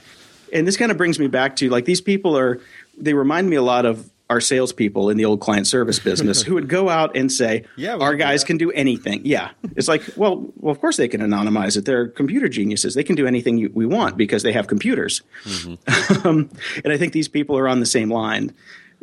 And 0.52 0.68
this 0.68 0.76
kind 0.76 0.92
of 0.92 0.98
brings 0.98 1.20
me 1.20 1.28
back 1.28 1.56
to 1.58 1.70
like 1.70 1.86
these 1.86 2.02
people 2.02 2.38
are 2.38 2.60
they 2.98 3.14
remind 3.14 3.50
me 3.50 3.56
a 3.56 3.62
lot 3.62 3.86
of 3.86 4.10
our 4.30 4.42
salespeople 4.42 5.10
in 5.10 5.18
the 5.18 5.26
old 5.26 5.40
client 5.40 5.68
service 5.68 6.00
business 6.00 6.42
who 6.48 6.56
would 6.56 6.68
go 6.68 6.90
out 6.90 7.16
and 7.16 7.32
say, 7.32 7.64
Yeah, 7.76 7.96
our 7.96 8.16
guys 8.16 8.44
can 8.44 8.58
do 8.58 8.72
anything." 8.72 9.22
Yeah, 9.26 9.52
it's 9.76 9.88
like, 9.88 10.04
well, 10.16 10.46
well, 10.58 10.72
of 10.72 10.82
course 10.82 10.98
they 10.98 11.08
can 11.08 11.22
anonymize 11.22 11.78
it. 11.78 11.86
They're 11.86 12.08
computer 12.08 12.50
geniuses. 12.50 12.96
They 12.96 13.04
can 13.04 13.16
do 13.16 13.28
anything 13.28 13.58
you, 13.58 13.72
we 13.74 13.86
want 13.86 14.18
because 14.18 14.44
they 14.44 14.52
have 14.54 14.68
computers. 14.68 15.22
Mm-hmm. 15.44 16.28
um, 16.28 16.50
and 16.84 16.92
I 16.92 16.98
think 16.98 17.14
these 17.14 17.28
people 17.28 17.58
are 17.58 17.68
on 17.68 17.80
the 17.80 17.86
same 17.86 18.10
line 18.12 18.54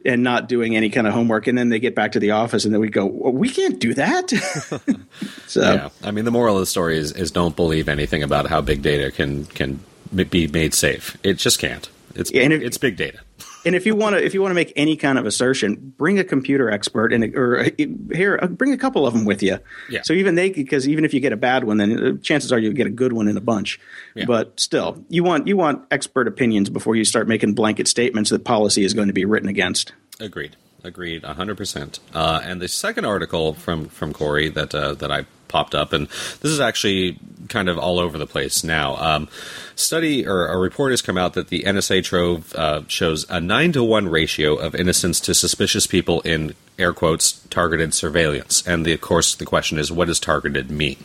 and 0.04 0.24
not 0.24 0.48
doing 0.48 0.74
any 0.74 0.90
kind 0.90 1.06
of 1.06 1.12
homework. 1.12 1.46
And 1.46 1.56
then 1.56 1.68
they 1.68 1.78
get 1.78 1.94
back 1.94 2.12
to 2.12 2.18
the 2.18 2.32
office 2.32 2.64
and 2.64 2.74
then 2.74 2.80
we 2.80 2.88
go, 2.88 3.06
well, 3.06 3.32
"We 3.32 3.48
can't 3.48 3.78
do 3.78 3.94
that." 3.94 4.30
so 5.46 5.60
Yeah, 5.60 5.88
I 6.02 6.10
mean, 6.10 6.24
the 6.24 6.30
moral 6.32 6.56
of 6.56 6.60
the 6.60 6.66
story 6.66 6.98
is, 6.98 7.12
is 7.12 7.30
don't 7.30 7.54
believe 7.54 7.88
anything 7.88 8.22
about 8.22 8.48
how 8.48 8.60
big 8.60 8.82
data 8.82 9.10
can 9.12 9.46
can 9.46 9.78
be 10.14 10.48
made 10.48 10.74
safe. 10.74 11.16
It 11.22 11.34
just 11.34 11.58
can't. 11.58 11.88
It's 12.14 12.32
Yeah, 12.32 12.42
and 12.42 12.52
if- 12.52 12.62
it's 12.62 12.78
big 12.78 12.96
data. 12.96 13.20
And 13.64 13.74
if 13.74 13.86
you 13.86 13.94
want 13.94 14.16
to, 14.16 14.24
if 14.24 14.34
you 14.34 14.40
want 14.40 14.50
to 14.50 14.54
make 14.54 14.72
any 14.76 14.96
kind 14.96 15.18
of 15.18 15.26
assertion, 15.26 15.94
bring 15.96 16.18
a 16.18 16.24
computer 16.24 16.70
expert 16.70 17.12
and 17.12 17.34
or 17.36 17.60
uh, 17.60 17.70
here, 18.12 18.38
uh, 18.42 18.46
bring 18.48 18.72
a 18.72 18.76
couple 18.76 19.06
of 19.06 19.14
them 19.14 19.24
with 19.24 19.42
you. 19.42 19.58
Yeah. 19.88 20.02
So 20.02 20.12
even 20.14 20.34
they, 20.34 20.50
because 20.50 20.88
even 20.88 21.04
if 21.04 21.14
you 21.14 21.20
get 21.20 21.32
a 21.32 21.36
bad 21.36 21.64
one, 21.64 21.76
then 21.76 22.04
uh, 22.04 22.12
chances 22.22 22.52
are 22.52 22.58
you'll 22.58 22.72
get 22.72 22.86
a 22.86 22.90
good 22.90 23.12
one 23.12 23.28
in 23.28 23.36
a 23.36 23.40
bunch. 23.40 23.78
Yeah. 24.14 24.24
But 24.26 24.58
still, 24.58 25.04
you 25.08 25.22
want 25.22 25.46
you 25.46 25.56
want 25.56 25.86
expert 25.90 26.26
opinions 26.26 26.70
before 26.70 26.96
you 26.96 27.04
start 27.04 27.28
making 27.28 27.54
blanket 27.54 27.88
statements 27.88 28.30
that 28.30 28.44
policy 28.44 28.84
is 28.84 28.94
going 28.94 29.08
to 29.08 29.14
be 29.14 29.24
written 29.24 29.48
against. 29.48 29.92
Agreed. 30.18 30.56
Agreed. 30.84 31.22
hundred 31.24 31.56
percent. 31.56 32.00
Uh, 32.12 32.40
and 32.42 32.60
the 32.60 32.68
second 32.68 33.04
article 33.04 33.54
from 33.54 33.86
from 33.86 34.12
Cory 34.12 34.48
that 34.48 34.74
uh, 34.74 34.94
that 34.94 35.12
I 35.12 35.26
popped 35.48 35.74
up, 35.74 35.92
and 35.92 36.08
this 36.08 36.50
is 36.50 36.60
actually 36.60 37.18
kind 37.48 37.68
of 37.68 37.78
all 37.78 37.98
over 37.98 38.18
the 38.18 38.26
place 38.26 38.64
now. 38.64 38.96
Um, 38.96 39.28
study 39.74 40.26
or 40.26 40.46
a 40.46 40.58
report 40.58 40.92
has 40.92 41.02
come 41.02 41.18
out 41.18 41.34
that 41.34 41.48
the 41.48 41.62
NSA 41.62 42.04
Trove 42.04 42.54
uh, 42.54 42.82
shows 42.88 43.28
a 43.30 43.40
nine 43.40 43.72
to 43.72 43.82
one 43.82 44.08
ratio 44.08 44.56
of 44.56 44.74
innocents 44.74 45.20
to 45.20 45.34
suspicious 45.34 45.86
people 45.86 46.20
in 46.22 46.54
air 46.78 46.92
quotes 46.92 47.32
targeted 47.48 47.94
surveillance. 47.94 48.66
And 48.66 48.84
the, 48.84 48.92
of 48.92 49.00
course, 49.00 49.34
the 49.34 49.46
question 49.46 49.78
is, 49.78 49.92
what 49.92 50.08
does 50.08 50.20
targeted 50.20 50.70
mean? 50.70 51.04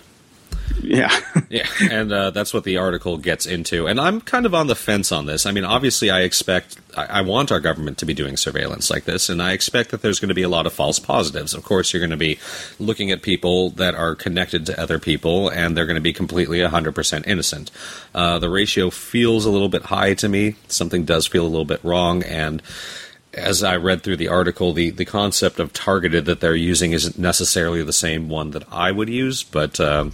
Yeah. 0.82 1.16
Yeah, 1.50 1.66
and 1.90 2.12
uh, 2.12 2.32
that's 2.32 2.54
what 2.54 2.66
the 2.66 2.76
article 2.76 3.18
gets 3.18 3.46
into. 3.46 3.88
And 3.88 4.02
I'm 4.02 4.20
kind 4.20 4.46
of 4.46 4.54
on 4.54 4.68
the 4.68 4.76
fence 4.76 5.14
on 5.14 5.28
this. 5.28 5.46
I 5.46 5.52
mean, 5.52 5.64
obviously, 5.64 6.10
I 6.10 6.24
expect, 6.24 6.78
I, 6.94 7.06
I 7.06 7.22
want 7.22 7.54
our 7.54 7.62
government 7.62 8.00
to 8.00 8.06
be 8.06 8.14
doing 8.14 8.36
surveillance 8.36 8.90
like 8.90 9.06
this, 9.06 9.30
and 9.30 9.42
I 9.42 9.54
expect 9.54 9.92
that 9.92 10.02
there's 10.02 10.20
going 10.20 10.28
to 10.28 10.36
be 10.36 10.42
a 10.42 10.50
lot 10.50 10.66
of 10.66 10.74
false 10.74 11.00
positives. 11.00 11.54
Of 11.54 11.64
course, 11.64 11.94
you're 11.94 12.02
going 12.02 12.10
to 12.10 12.18
be 12.18 12.38
looking 12.80 13.12
at 13.12 13.22
people 13.22 13.70
that 13.72 13.96
are 13.96 14.14
connected 14.14 14.66
to 14.66 14.78
other 14.78 15.00
people, 15.00 15.48
and 15.48 15.78
they're 15.78 15.86
going 15.86 15.96
to 15.96 16.02
be 16.02 16.12
completely 16.12 16.60
100% 16.60 17.28
innocent. 17.28 17.72
Uh, 18.14 18.40
the 18.40 18.50
ratio 18.50 18.90
feels 18.90 19.46
a 19.46 19.50
little 19.50 19.70
bit 19.70 19.84
high 19.84 20.16
to 20.16 20.28
me. 20.28 20.56
Something 20.68 21.06
does 21.06 21.28
feel 21.28 21.46
a 21.46 21.48
little 21.48 21.64
bit 21.64 21.82
wrong, 21.82 22.24
and 22.24 22.62
as 23.34 23.64
I 23.64 23.78
read 23.78 24.04
through 24.04 24.18
the 24.18 24.28
article, 24.28 24.74
the, 24.74 24.90
the 24.90 25.06
concept 25.06 25.60
of 25.62 25.72
targeted 25.72 26.26
that 26.26 26.42
they're 26.42 26.56
using 26.56 26.92
isn't 26.92 27.18
necessarily 27.18 27.84
the 27.84 27.94
same 27.94 28.28
one 28.28 28.52
that 28.52 28.64
I 28.70 28.92
would 28.92 29.08
use, 29.08 29.44
but. 29.44 29.80
Um, 29.80 30.12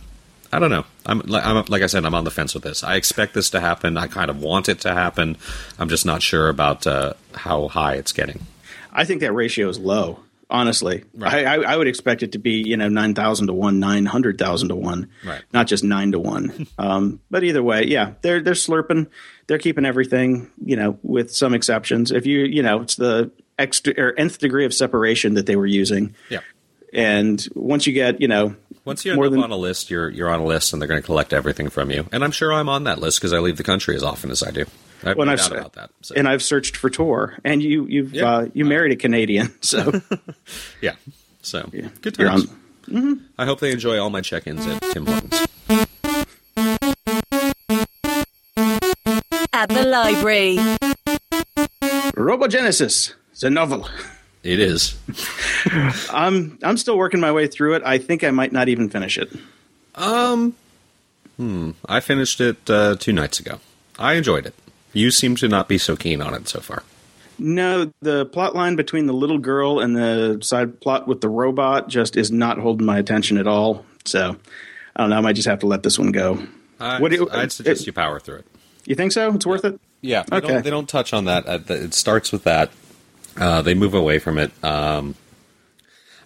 I 0.54 0.60
don't 0.60 0.70
know. 0.70 0.86
I'm, 1.06 1.22
I'm 1.34 1.66
like 1.68 1.82
I 1.82 1.88
said, 1.88 2.06
I'm 2.06 2.14
on 2.16 2.24
the 2.24 2.32
fence 2.32 2.54
with 2.54 2.64
this. 2.64 2.84
I 2.84 2.96
expect 2.96 3.34
this 3.34 3.50
to 3.52 3.60
happen. 3.60 3.98
I 3.98 4.08
kind 4.08 4.30
of 4.30 4.42
want 4.42 4.70
it 4.70 4.80
to 4.82 4.94
happen. 4.94 5.36
I'm 5.80 5.90
just 5.90 6.06
not 6.06 6.22
sure 6.22 6.48
about 6.50 6.86
uh, 6.88 7.14
how 7.34 7.68
high 7.68 7.96
it's 7.96 8.12
getting. 8.14 8.46
I 8.92 9.04
think 9.06 9.22
that 9.22 9.34
ratio 9.34 9.68
is 9.70 9.80
low. 9.80 10.20
Honestly, 10.50 11.04
Right. 11.16 11.48
I, 11.48 11.56
I, 11.56 11.74
I 11.74 11.78
would 11.78 11.88
expect 11.88 12.22
it 12.22 12.34
to 12.34 12.38
be 12.38 12.52
you 12.64 12.78
know 12.78 12.88
nine 12.88 13.16
thousand 13.16 13.48
to 13.48 13.54
one, 13.54 13.80
nine 13.80 14.06
hundred 14.06 14.38
thousand 14.38 14.70
to 14.70 14.76
one, 14.76 15.10
Right. 15.26 15.42
not 15.52 15.66
just 15.66 15.84
nine 15.84 16.12
to 16.12 16.20
one. 16.20 16.68
um, 16.78 17.20
but 17.32 17.44
either 17.44 17.64
way, 17.64 17.86
yeah, 17.88 18.12
they're 18.22 18.40
they're 18.42 18.54
slurping, 18.54 19.08
they're 19.48 19.58
keeping 19.58 19.86
everything, 19.86 20.52
you 20.64 20.76
know, 20.76 21.00
with 21.02 21.34
some 21.34 21.56
exceptions. 21.56 22.12
If 22.12 22.28
you 22.28 22.42
you 22.42 22.62
know, 22.62 22.82
it's 22.82 22.96
the 22.96 23.32
extra 23.58 23.96
or 23.98 24.14
nth 24.16 24.38
degree 24.38 24.66
of 24.66 24.76
separation 24.76 25.34
that 25.36 25.48
they 25.48 25.56
were 25.56 25.66
using, 25.66 26.14
Yeah. 26.30 26.42
and 26.94 27.44
once 27.56 27.88
you 27.88 27.94
get 27.94 28.22
you 28.22 28.28
know 28.28 28.56
Once 28.86 29.06
you're 29.06 29.30
than 29.30 29.42
on 29.44 29.52
a 29.52 29.56
list, 29.58 29.90
you're 29.90 30.10
you're 30.10 30.30
on 30.30 30.40
a 30.42 30.46
list, 30.46 30.74
and 30.74 30.82
they're 30.82 30.88
going 30.90 31.02
to 31.02 31.06
collect 31.06 31.32
everything 31.34 31.70
from 31.70 31.90
you. 31.90 32.06
And 32.12 32.24
I'm 32.24 32.32
sure 32.32 32.52
I'm 32.52 32.68
on 32.70 32.84
that 32.84 33.00
list 33.00 33.20
because 33.20 33.32
I 33.34 33.40
leave 33.40 33.58
the 33.58 33.64
country 33.64 33.96
as 33.96 34.04
often 34.04 34.30
as 34.32 34.44
I 34.44 34.52
do. 34.52 34.66
I 35.04 35.10
have 35.10 35.18
when 35.18 35.28
no 35.28 35.34
I've 35.34 35.40
doubt 35.40 35.52
about 35.54 35.74
that. 35.74 35.90
So, 36.02 36.16
and 36.16 36.28
I've 36.28 36.44
searched 36.44 36.76
for 36.78 36.90
Tor, 36.90 37.38
and 37.46 37.62
you 37.64 37.86
you've 37.88 38.14
Yeah. 38.14 38.30
uh, 38.30 38.46
you 38.54 38.66
married 38.66 38.92
a 38.92 38.96
Canadian, 38.98 39.54
so 39.62 40.02
yeah. 40.82 40.96
So 41.42 41.70
good 42.02 42.18
you're 42.18 42.30
times. 42.30 42.48
on. 42.94 43.22
I 43.38 43.46
hope 43.46 43.60
they 43.62 43.72
enjoy 43.72 43.98
all 44.00 44.10
my 44.10 44.22
check-ins 44.22 44.66
at 44.68 44.82
Tim 44.92 45.06
Hortons. 45.06 45.48
At 49.54 49.70
the 49.70 49.86
library. 49.86 50.58
Robogenesis. 52.16 53.14
the 53.40 53.50
novel. 53.50 53.88
It 54.44 54.60
is. 54.60 54.96
I'm 56.12 56.60
I'm 56.64 56.78
still 56.78 56.98
working 56.98 57.20
my 57.20 57.32
way 57.32 57.48
through 57.48 57.76
it. 57.76 57.84
I 57.86 57.98
think 57.98 58.24
I 58.24 58.32
might 58.32 58.52
not 58.52 58.68
even 58.68 58.90
finish 58.90 59.18
it. 59.18 59.32
Um, 59.96 60.56
I 61.88 62.00
finished 62.00 62.42
it 62.42 62.70
uh, 62.70 62.96
two 62.98 63.14
nights 63.14 63.40
ago. 63.40 63.60
I 63.98 64.14
enjoyed 64.14 64.46
it. 64.46 64.54
You 64.92 65.12
seem 65.12 65.36
to 65.38 65.48
not 65.48 65.68
be 65.68 65.78
so 65.78 65.96
keen 65.96 66.22
on 66.22 66.34
it 66.34 66.48
so 66.48 66.60
far. 66.60 66.84
No, 67.40 67.92
the 68.02 68.26
plot 68.28 68.56
line 68.56 68.76
between 68.76 69.08
the 69.08 69.14
little 69.14 69.40
girl 69.40 69.80
and 69.80 69.96
the 69.96 70.40
side 70.42 70.80
plot 70.82 71.08
with 71.08 71.22
the 71.22 71.30
robot 71.30 71.90
just 71.90 72.16
is 72.16 72.32
not 72.32 72.60
holding 72.60 72.86
my 72.86 72.98
attention 72.98 73.38
at 73.38 73.48
all. 73.48 73.86
So 74.06 74.36
I 74.96 75.02
don't 75.02 75.10
know. 75.10 75.18
I 75.18 75.22
might 75.22 75.34
just 75.34 75.48
have 75.48 75.60
to 75.60 75.68
let 75.68 75.84
this 75.84 75.98
one 75.98 76.12
go. 76.12 76.46
I'd, 76.80 77.02
What 77.02 77.12
do 77.12 77.18
you- 77.18 77.30
I'd 77.32 77.52
suggest 77.52 77.82
it- 77.82 77.88
you 77.88 77.94
power 77.94 78.20
through 78.20 78.38
it. 78.40 78.46
You 78.86 78.96
think 78.96 79.14
so? 79.14 79.34
It's 79.34 79.46
worth 79.46 79.64
it. 79.66 79.80
Yeah, 80.02 80.24
they, 80.24 80.38
Okay. 80.38 80.48
don't, 80.48 80.64
they 80.64 80.70
don't 80.70 80.90
touch 80.90 81.14
on 81.14 81.26
that. 81.26 81.48
Uh, 81.48 81.60
It 81.70 81.94
starts 81.94 82.32
with 82.34 82.44
that. 82.44 82.70
Uh, 83.38 83.62
they 83.62 83.74
move 83.74 83.94
away 83.94 84.20
from 84.20 84.38
it. 84.38 84.52
Um, 84.64 85.16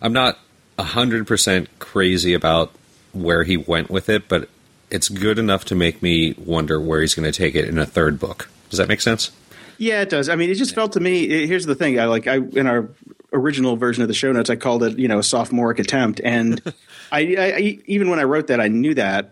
I'm 0.02 0.14
not 0.14 0.38
hundred 0.80 1.26
percent 1.26 1.68
crazy 1.80 2.34
about 2.34 2.72
where 3.14 3.44
he 3.44 3.58
went 3.58 3.90
with 3.90 4.10
it, 4.10 4.28
but 4.28 4.48
it's 4.92 5.10
good 5.10 5.40
enough 5.40 5.66
to 5.66 5.76
make 5.76 6.02
me 6.02 6.34
wonder 6.38 6.80
where 6.80 7.02
he's 7.02 7.16
going 7.16 7.30
to 7.30 7.36
take 7.38 7.56
it 7.56 7.68
in 7.68 7.78
a 7.78 7.86
third 7.86 8.20
book. 8.20 8.50
Does 8.70 8.78
that 8.78 8.88
make 8.88 9.02
sense? 9.02 9.32
Yeah, 9.80 10.02
it 10.02 10.10
does. 10.10 10.30
I 10.30 10.36
mean, 10.36 10.50
it 10.50 10.56
just 10.56 10.74
felt 10.76 10.94
to 10.94 11.00
me. 11.00 11.24
it- 11.24 11.48
here's 11.48 11.66
the 11.66 11.76
thing. 11.76 12.00
I 12.00 12.06
like 12.06 12.28
I 12.28 12.36
in 12.38 12.68
our 12.68 12.90
original 13.34 13.76
version 13.76 14.02
of 14.02 14.08
the 14.08 14.14
show 14.14 14.32
notes, 14.32 14.50
I 14.50 14.56
called 14.56 14.84
it 14.84 14.98
you 15.00 15.08
know 15.08 15.20
a 15.20 15.24
sophomoric 15.24 15.80
attempt, 15.80 16.22
and 16.24 16.62
I, 17.12 17.20
I, 17.38 17.54
I 17.56 17.80
even 17.86 18.10
when 18.10 18.20
I 18.20 18.24
wrote 18.24 18.48
that, 18.48 18.60
I 18.60 18.68
knew 18.68 18.94
that 18.96 19.32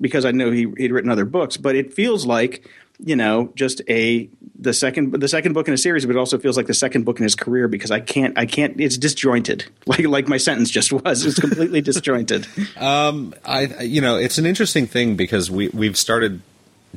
because 0.00 0.24
I 0.24 0.30
know 0.30 0.50
he 0.50 0.66
he'd 0.76 0.92
written 0.92 1.10
other 1.10 1.24
books, 1.24 1.56
but 1.56 1.76
it 1.76 1.92
feels 1.94 2.24
like 2.26 2.68
you 3.04 3.16
know 3.16 3.52
just 3.54 3.82
a 3.88 4.28
the 4.58 4.72
second 4.72 5.12
the 5.12 5.28
second 5.28 5.52
book 5.52 5.68
in 5.68 5.74
a 5.74 5.78
series, 5.78 6.06
but 6.06 6.16
it 6.16 6.18
also 6.18 6.38
feels 6.38 6.56
like 6.56 6.66
the 6.66 6.74
second 6.74 7.04
book 7.04 7.18
in 7.18 7.24
his 7.24 7.34
career 7.34 7.68
because 7.68 7.90
I 7.90 8.00
can't 8.00 8.38
I 8.38 8.46
can't 8.46 8.80
it's 8.80 8.96
disjointed 8.96 9.64
like 9.86 10.06
like 10.06 10.28
my 10.28 10.36
sentence 10.36 10.70
just 10.70 10.92
was 10.92 11.24
it's 11.24 11.38
completely 11.38 11.80
disjointed. 11.82 12.46
Um, 12.76 13.34
I, 13.44 13.82
you 13.82 14.00
know, 14.00 14.16
it's 14.16 14.38
an 14.38 14.46
interesting 14.46 14.86
thing 14.86 15.16
because 15.16 15.50
we 15.50 15.68
we've 15.68 15.96
started 15.96 16.40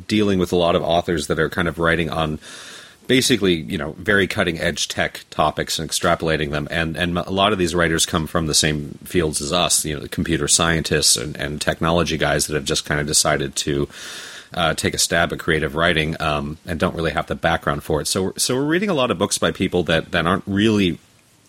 dealing 0.07 0.39
with 0.39 0.51
a 0.51 0.55
lot 0.55 0.75
of 0.75 0.81
authors 0.81 1.27
that 1.27 1.39
are 1.39 1.49
kind 1.49 1.67
of 1.67 1.79
writing 1.79 2.09
on 2.09 2.39
basically, 3.07 3.55
you 3.55 3.77
know, 3.77 3.93
very 3.93 4.27
cutting 4.27 4.59
edge 4.59 4.87
tech 4.87 5.25
topics 5.31 5.79
and 5.79 5.89
extrapolating 5.89 6.51
them. 6.51 6.67
And 6.69 6.95
and 6.95 7.17
a 7.17 7.31
lot 7.31 7.51
of 7.51 7.57
these 7.57 7.73
writers 7.75 8.05
come 8.05 8.27
from 8.27 8.45
the 8.45 8.53
same 8.53 8.99
fields 9.03 9.41
as 9.41 9.51
us, 9.51 9.83
you 9.83 9.95
know, 9.95 10.01
the 10.01 10.09
computer 10.09 10.47
scientists 10.47 11.17
and, 11.17 11.35
and 11.35 11.59
technology 11.59 12.17
guys 12.17 12.47
that 12.47 12.53
have 12.53 12.65
just 12.65 12.85
kind 12.85 13.01
of 13.01 13.07
decided 13.07 13.55
to. 13.57 13.89
Uh, 14.51 14.73
take 14.73 14.95
a 14.95 14.97
stab 14.97 15.31
at 15.31 15.39
creative 15.39 15.75
writing 15.75 16.19
um, 16.19 16.57
and 16.65 16.79
don't 16.79 16.95
really 16.95 17.11
have 17.11 17.27
the 17.27 17.35
background 17.35 17.83
for 17.83 18.01
it. 18.01 18.07
So, 18.07 18.33
so 18.35 18.55
we're 18.55 18.65
reading 18.65 18.89
a 18.89 18.95
lot 18.95 19.11
of 19.11 19.17
books 19.19 19.37
by 19.37 19.51
people 19.51 19.83
that, 19.83 20.11
that 20.11 20.25
aren't 20.25 20.43
really 20.47 20.97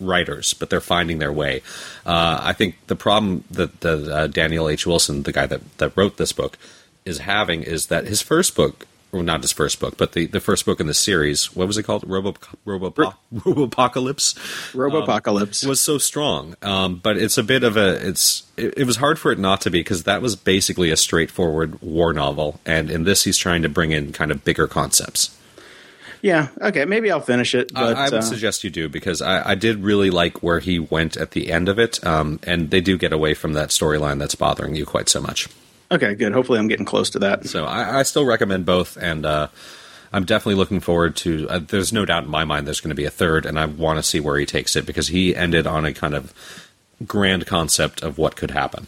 writers, 0.01 0.55
but 0.55 0.71
they're 0.71 0.81
finding 0.81 1.19
their 1.19 1.33
way. 1.33 1.63
Uh, 2.05 2.41
I 2.43 2.53
think 2.53 2.77
the 2.89 2.97
problem 2.97 3.45
that, 3.51 3.81
that 3.81 4.09
uh, 4.09 4.27
Daniel 4.27 4.69
H. 4.69 4.87
Wilson, 4.87 5.23
the 5.23 5.33
guy 5.33 5.47
that, 5.47 5.79
that 5.79 5.97
wrote 5.97 6.17
this 6.17 6.33
book, 6.33 6.59
is 7.05 7.19
having 7.19 7.63
is 7.63 7.87
that 7.87 8.07
his 8.07 8.21
first 8.21 8.55
book, 8.55 8.87
well, 9.13 9.23
not 9.23 9.43
his 9.43 9.53
first 9.53 9.81
book, 9.81 9.97
but 9.97 10.13
the, 10.13 10.27
the 10.27 10.41
first 10.41 10.65
book 10.65 10.79
in 10.81 10.87
the 10.87 10.95
series, 10.95 11.55
what 11.55 11.67
was 11.67 11.77
it 11.77 11.83
called? 11.83 12.05
Robo 12.09 12.35
Robo 12.65 12.91
Robopocalypse 13.35 14.37
Robopocalypse. 14.73 15.67
was 15.67 15.81
so 15.81 15.99
strong. 15.99 16.55
Um, 16.63 16.97
but 16.97 17.17
it's 17.17 17.37
a 17.37 17.43
bit 17.43 17.65
of 17.65 17.77
a 17.77 18.07
it's 18.07 18.45
it, 18.57 18.75
it 18.79 18.85
was 18.85 18.97
hard 18.97 19.19
for 19.19 19.33
it 19.33 19.39
not 19.39 19.61
to 19.63 19.71
be 19.71 19.81
because 19.81 20.05
that 20.05 20.23
was 20.23 20.37
basically 20.37 20.91
a 20.91 20.97
straightforward 20.97 21.81
war 21.83 22.13
novel, 22.13 22.61
and 22.65 22.91
in 22.91 23.05
this 23.05 23.25
he's 23.25 23.37
trying 23.37 23.63
to 23.63 23.69
bring 23.69 23.91
in 23.91 24.13
kind 24.13 24.31
of 24.31 24.45
bigger 24.45 24.67
concepts. 24.69 25.37
yeah, 26.23 26.49
okay, 26.61 26.85
maybe 26.85 27.11
I'll 27.11 27.21
finish 27.21 27.55
it. 27.55 27.73
But 27.75 27.97
I, 27.97 28.03
I 28.03 28.05
would 28.11 28.15
uh, 28.15 28.23
suggest 28.23 28.63
you 28.63 28.71
do 28.71 28.89
because 28.89 29.21
I, 29.23 29.51
I 29.51 29.55
did 29.57 29.83
really 29.83 30.11
like 30.11 30.43
where 30.43 30.61
he 30.61 30.79
went 30.79 31.17
at 31.17 31.33
the 31.33 31.51
end 31.51 31.69
of 31.69 31.79
it, 31.79 32.05
um, 32.07 32.39
and 32.45 32.71
they 32.71 32.81
do 32.81 32.97
get 32.97 33.13
away 33.13 33.35
from 33.35 33.55
that 33.55 33.71
storyline 33.71 34.19
that's 34.19 34.35
bothering 34.37 34.77
you 34.77 34.87
quite 34.87 35.09
so 35.09 35.21
much. 35.21 35.49
Okay, 35.91 36.15
good. 36.15 36.33
Hopefully, 36.33 36.59
I'm 36.59 36.69
getting 36.69 36.87
close 36.87 37.11
to 37.11 37.19
that. 37.21 37.47
So 37.47 37.65
I, 37.65 38.01
I 38.01 38.03
still 38.03 38.25
recommend 38.25 38.67
both, 38.67 38.97
and 38.97 39.25
uh, 39.27 39.49
I'm 40.13 40.25
definitely 40.25 40.55
looking 40.57 40.81
forward 40.81 41.17
to. 41.17 41.49
Uh, 41.49 41.59
there's 41.59 41.93
no 41.93 42.05
doubt 42.05 42.25
in 42.25 42.31
my 42.31 42.45
mind 42.45 42.67
there's 42.67 42.81
going 42.81 42.91
to 42.91 42.95
be 42.97 43.05
a 43.05 43.11
third, 43.11 43.47
and 43.47 43.59
I 43.59 43.67
want 43.67 43.99
to 43.99 44.03
see 44.03 44.21
where 44.21 44.39
he 44.39 44.47
takes 44.47 44.77
it 44.77 44.87
because 44.87 45.09
he 45.09 45.35
ended 45.37 45.67
on 45.67 45.85
a 45.85 45.93
kind 45.93 46.15
of 46.15 46.33
grand 47.07 47.47
concept 47.47 48.03
of 48.03 48.19
what 48.19 48.37
could 48.37 48.51
happen, 48.51 48.87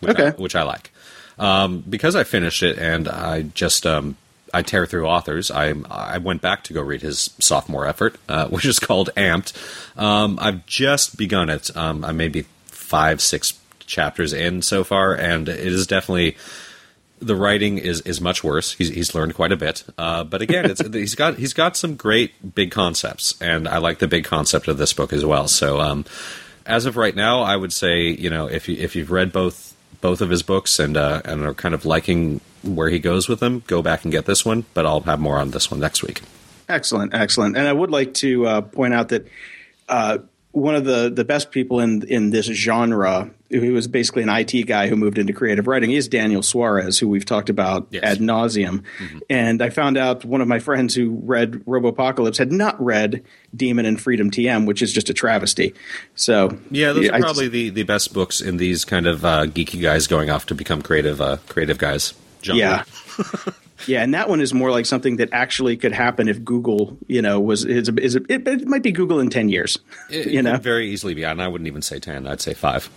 which 0.00 0.16
I, 0.18 0.22
Okay. 0.28 0.42
which 0.42 0.54
I 0.56 0.62
like. 0.62 0.90
Um, 1.38 1.82
because 1.88 2.16
I 2.16 2.24
finished 2.24 2.62
it 2.62 2.78
and 2.78 3.08
I 3.08 3.42
just 3.42 3.86
um, 3.86 4.16
I 4.52 4.60
tear 4.62 4.84
through 4.84 5.06
authors. 5.06 5.50
I 5.50 5.72
I 5.90 6.18
went 6.18 6.42
back 6.42 6.64
to 6.64 6.72
go 6.74 6.82
read 6.82 7.00
his 7.02 7.30
sophomore 7.38 7.86
effort, 7.86 8.16
uh, 8.28 8.46
which 8.50 8.64
is 8.66 8.78
called 8.78 9.08
Amped. 9.16 9.52
Um, 9.98 10.38
I've 10.40 10.66
just 10.66 11.16
begun 11.16 11.48
it. 11.48 11.74
Um, 11.76 12.04
I 12.04 12.12
may 12.12 12.28
be 12.28 12.42
five 12.66 13.20
six 13.22 13.52
chapters 13.90 14.32
in 14.32 14.62
so 14.62 14.84
far, 14.84 15.14
and 15.14 15.48
it 15.48 15.58
is 15.58 15.86
definitely 15.86 16.36
the 17.20 17.36
writing 17.36 17.78
is 17.78 18.00
is 18.02 18.20
much 18.20 18.42
worse. 18.42 18.72
He's 18.72 18.88
he's 18.88 19.14
learned 19.14 19.34
quite 19.34 19.52
a 19.52 19.56
bit, 19.56 19.84
uh, 19.98 20.24
but 20.24 20.40
again, 20.42 20.70
it's 20.70 20.80
he's 20.94 21.14
got 21.14 21.36
he's 21.36 21.52
got 21.52 21.76
some 21.76 21.96
great 21.96 22.54
big 22.54 22.70
concepts, 22.70 23.40
and 23.40 23.68
I 23.68 23.78
like 23.78 23.98
the 23.98 24.08
big 24.08 24.24
concept 24.24 24.68
of 24.68 24.78
this 24.78 24.92
book 24.92 25.12
as 25.12 25.24
well. 25.24 25.48
So, 25.48 25.80
um, 25.80 26.04
as 26.64 26.86
of 26.86 26.96
right 26.96 27.14
now, 27.14 27.42
I 27.42 27.56
would 27.56 27.72
say 27.72 28.08
you 28.08 28.30
know 28.30 28.46
if 28.46 28.68
you 28.68 28.76
if 28.76 28.96
you've 28.96 29.10
read 29.10 29.32
both 29.32 29.76
both 30.00 30.20
of 30.20 30.30
his 30.30 30.42
books 30.42 30.78
and 30.78 30.96
uh, 30.96 31.20
and 31.24 31.44
are 31.44 31.54
kind 31.54 31.74
of 31.74 31.84
liking 31.84 32.40
where 32.62 32.88
he 32.88 32.98
goes 32.98 33.28
with 33.28 33.40
them, 33.40 33.62
go 33.66 33.82
back 33.82 34.04
and 34.04 34.12
get 34.12 34.26
this 34.26 34.44
one. 34.44 34.64
But 34.74 34.86
I'll 34.86 35.00
have 35.00 35.20
more 35.20 35.38
on 35.38 35.50
this 35.50 35.70
one 35.70 35.80
next 35.80 36.02
week. 36.02 36.22
Excellent, 36.68 37.14
excellent. 37.14 37.56
And 37.56 37.66
I 37.66 37.72
would 37.72 37.90
like 37.90 38.14
to 38.14 38.46
uh, 38.46 38.60
point 38.60 38.94
out 38.94 39.08
that 39.08 39.26
uh, 39.88 40.18
one 40.52 40.74
of 40.74 40.84
the, 40.84 41.10
the 41.10 41.24
best 41.24 41.50
people 41.50 41.80
in 41.80 42.02
in 42.08 42.30
this 42.30 42.46
genre, 42.46 43.30
who 43.50 43.72
was 43.72 43.88
basically 43.88 44.22
an 44.22 44.28
IT 44.28 44.66
guy 44.66 44.86
who 44.88 44.94
moved 44.96 45.18
into 45.18 45.32
creative 45.32 45.66
writing, 45.66 45.90
is 45.90 46.06
Daniel 46.08 46.42
Suarez, 46.42 46.98
who 46.98 47.08
we've 47.08 47.24
talked 47.24 47.48
about 47.50 47.88
Yes. 47.90 48.04
ad 48.04 48.18
nauseum. 48.18 48.82
And 49.28 49.60
I 49.60 49.70
found 49.70 49.96
out 49.98 50.24
one 50.24 50.40
of 50.40 50.46
my 50.48 50.60
friends 50.60 50.94
who 50.94 51.20
read 51.24 51.52
Robopocalypse 51.66 52.38
had 52.38 52.52
not 52.52 52.80
read 52.82 53.22
Daemon 53.56 53.86
and 53.86 54.00
Freedom 54.00 54.30
TM, 54.30 54.66
which 54.66 54.82
is 54.82 54.92
just 54.92 55.10
a 55.10 55.14
travesty. 55.14 55.74
So 56.14 56.56
Yeah, 56.70 56.92
those 56.92 57.08
are 57.08 57.18
probably 57.18 57.48
the, 57.48 57.70
the 57.70 57.82
best 57.82 58.12
books 58.14 58.40
in 58.40 58.56
these 58.58 58.84
kind 58.84 59.06
of 59.06 59.24
uh, 59.24 59.46
geeky 59.46 59.82
guys 59.82 60.06
going 60.06 60.30
off 60.30 60.46
to 60.46 60.54
become 60.54 60.80
creative 60.82 61.20
uh, 61.20 61.38
creative 61.48 61.78
guys. 61.78 62.14
genre. 62.42 62.58
Yeah. 62.58 62.84
yeah, 63.86 64.02
and 64.02 64.14
that 64.14 64.28
one 64.28 64.40
is 64.40 64.52
more 64.52 64.70
like 64.70 64.86
something 64.86 65.16
that 65.16 65.30
actually 65.32 65.76
could 65.76 65.92
happen 65.92 66.28
if 66.28 66.44
Google, 66.44 66.96
you 67.06 67.22
know, 67.22 67.40
was 67.40 67.64
is, 67.64 67.88
a, 67.88 68.00
is 68.00 68.16
a, 68.16 68.20
it, 68.28 68.46
it 68.46 68.66
might 68.66 68.82
be 68.82 68.92
Google 68.92 69.20
in 69.20 69.30
10 69.30 69.48
years. 69.48 69.78
It, 70.10 70.26
you 70.26 70.38
it 70.38 70.42
know. 70.42 70.52
could 70.52 70.62
very 70.62 70.90
easily 70.90 71.14
be. 71.14 71.24
And 71.24 71.42
I 71.42 71.48
wouldn't 71.48 71.68
even 71.68 71.82
say 71.82 71.98
ten. 71.98 72.26
I'd 72.26 72.40
say 72.40 72.54
five. 72.54 72.90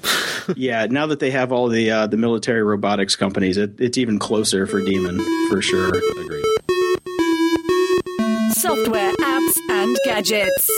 yeah, 0.56 0.86
now 0.88 1.08
that 1.08 1.20
they 1.20 1.32
have 1.32 1.52
all 1.52 1.68
the 1.68 1.92
uh, 1.92 2.08
the 2.08 2.18
military 2.18 2.64
robotics 2.64 3.16
companies, 3.16 3.58
it, 3.58 3.80
it's 3.80 3.98
even 3.98 4.20
closer 4.20 4.66
for 4.66 4.84
Daemon 4.84 5.20
for 5.50 5.62
sure. 5.62 5.90
Agreed. 5.90 6.44
Software, 8.52 9.12
apps, 9.14 9.58
and 9.70 9.98
gadgets. 10.06 10.72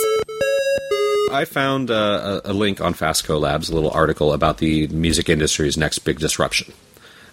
I 1.31 1.45
found 1.45 1.91
uh, 1.91 2.41
a, 2.45 2.51
a 2.51 2.53
link 2.53 2.81
on 2.81 2.93
Fastco 2.93 3.39
Labs, 3.39 3.69
a 3.69 3.75
little 3.75 3.91
article 3.91 4.33
about 4.33 4.57
the 4.57 4.87
music 4.87 5.29
industry's 5.29 5.77
next 5.77 5.99
big 5.99 6.19
disruption. 6.19 6.73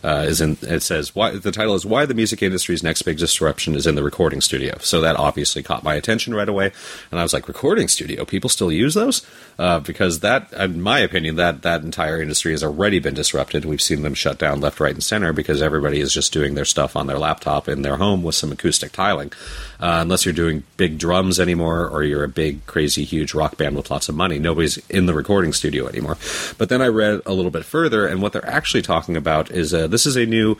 Uh, 0.02 0.24
is 0.26 0.40
in 0.40 0.56
it 0.62 0.82
says 0.82 1.14
why 1.14 1.30
the 1.30 1.52
title 1.52 1.74
is 1.74 1.86
why 1.86 2.06
the 2.06 2.14
music 2.14 2.42
industry's 2.42 2.82
next 2.82 3.02
big 3.02 3.18
disruption 3.18 3.74
is 3.74 3.86
in 3.86 3.94
the 3.94 4.02
recording 4.02 4.40
studio. 4.40 4.76
So 4.80 5.00
that 5.00 5.16
obviously 5.16 5.62
caught 5.62 5.84
my 5.84 5.94
attention 5.94 6.34
right 6.34 6.48
away, 6.48 6.72
and 7.10 7.20
I 7.20 7.22
was 7.22 7.32
like, 7.32 7.48
recording 7.48 7.88
studio, 7.88 8.24
people 8.24 8.50
still 8.50 8.72
use 8.72 8.94
those 8.94 9.26
uh, 9.58 9.80
because 9.80 10.20
that, 10.20 10.52
in 10.52 10.80
my 10.80 10.98
opinion, 10.98 11.36
that 11.36 11.62
that 11.62 11.82
entire 11.82 12.20
industry 12.20 12.52
has 12.52 12.64
already 12.64 12.98
been 12.98 13.14
disrupted. 13.14 13.64
We've 13.64 13.82
seen 13.82 14.02
them 14.02 14.14
shut 14.14 14.38
down 14.38 14.60
left, 14.60 14.80
right, 14.80 14.94
and 14.94 15.02
center 15.02 15.32
because 15.32 15.62
everybody 15.62 16.00
is 16.00 16.12
just 16.12 16.32
doing 16.32 16.54
their 16.54 16.64
stuff 16.64 16.96
on 16.96 17.06
their 17.06 17.18
laptop 17.18 17.68
in 17.68 17.82
their 17.82 17.96
home 17.96 18.22
with 18.22 18.34
some 18.34 18.52
acoustic 18.52 18.92
tiling. 18.92 19.32
Uh, 19.80 19.98
unless 20.00 20.24
you're 20.24 20.32
doing 20.32 20.62
big 20.76 20.96
drums 20.96 21.40
anymore 21.40 21.88
or 21.88 22.04
you're 22.04 22.22
a 22.22 22.28
big, 22.28 22.64
crazy, 22.66 23.02
huge 23.04 23.34
rock 23.34 23.56
band 23.56 23.76
with 23.76 23.90
lots 23.90 24.08
of 24.08 24.14
money, 24.14 24.38
nobody's 24.38 24.78
in 24.88 25.06
the 25.06 25.14
recording 25.14 25.52
studio 25.52 25.86
anymore. 25.88 26.16
But 26.56 26.68
then 26.68 26.80
I 26.80 26.86
read 26.86 27.20
a 27.26 27.32
little 27.32 27.50
bit 27.50 27.64
further, 27.64 28.06
and 28.06 28.22
what 28.22 28.32
they're 28.32 28.48
actually 28.48 28.82
talking 28.82 29.16
about 29.16 29.50
is 29.50 29.74
uh, 29.74 29.88
this 29.92 30.06
is 30.06 30.16
a 30.16 30.26
new 30.26 30.56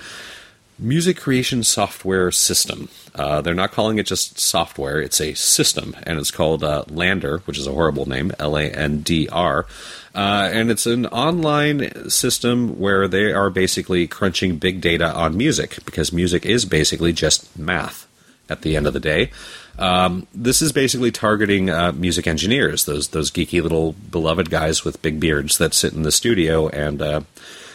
music 0.79 1.17
creation 1.17 1.63
software 1.63 2.31
system. 2.31 2.89
Uh, 3.15 3.41
they're 3.41 3.55
not 3.55 3.73
calling 3.73 3.99
it 3.99 4.07
just 4.07 4.39
software, 4.39 5.01
it's 5.01 5.21
a 5.21 5.35
system, 5.35 5.95
and 6.05 6.19
it's 6.19 6.31
called 6.31 6.65
uh, 6.65 6.85
Lander, 6.89 7.39
which 7.45 7.59
is 7.59 7.67
a 7.67 7.73
horrible 7.73 8.09
name, 8.09 8.33
L 8.39 8.57
A 8.57 8.65
N 8.65 9.01
D 9.01 9.29
R. 9.29 9.67
Uh, 10.15 10.51
and 10.53 10.71
it's 10.71 10.87
an 10.87 11.07
online 11.07 12.11
system 12.11 12.79
where 12.79 13.09
they 13.09 13.33
are 13.33 13.51
basically 13.51 14.07
crunching 14.07 14.57
big 14.57 14.81
data 14.81 15.13
on 15.15 15.37
music, 15.37 15.79
because 15.85 16.13
music 16.13 16.47
is 16.47 16.65
basically 16.65 17.13
just 17.13 17.57
math 17.59 18.07
at 18.49 18.63
the 18.63 18.77
end 18.77 18.87
of 18.87 18.93
the 18.93 19.01
day. 19.01 19.31
Um, 19.79 20.27
this 20.35 20.61
is 20.61 20.73
basically 20.73 21.11
targeting 21.11 21.71
uh, 21.71 21.93
music 21.93 22.27
engineers, 22.27 22.85
those 22.85 23.09
those 23.09 23.31
geeky 23.31 23.63
little 23.63 23.95
beloved 24.11 24.51
guys 24.51 24.85
with 24.85 25.01
big 25.03 25.21
beards 25.21 25.59
that 25.59 25.75
sit 25.75 25.93
in 25.95 26.03
the 26.03 26.13
studio 26.13 26.69
and 26.69 27.01
uh, 27.01 27.21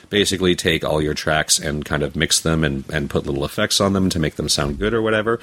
basically 0.10 0.55
take 0.55 0.84
all 0.84 1.01
your 1.01 1.14
tracks 1.14 1.60
and 1.60 1.84
kind 1.86 2.03
of 2.03 2.16
mix 2.16 2.39
them 2.39 2.64
and, 2.64 2.84
and 2.91 3.10
put 3.10 3.26
little 3.26 3.45
effects 3.45 3.82
on 3.82 3.93
them 3.93 4.10
to 4.10 4.20
make 4.20 4.36
them 4.36 4.49
sound 4.49 4.80
good 4.80 4.93
or 4.93 5.01
whatever. 5.01 5.39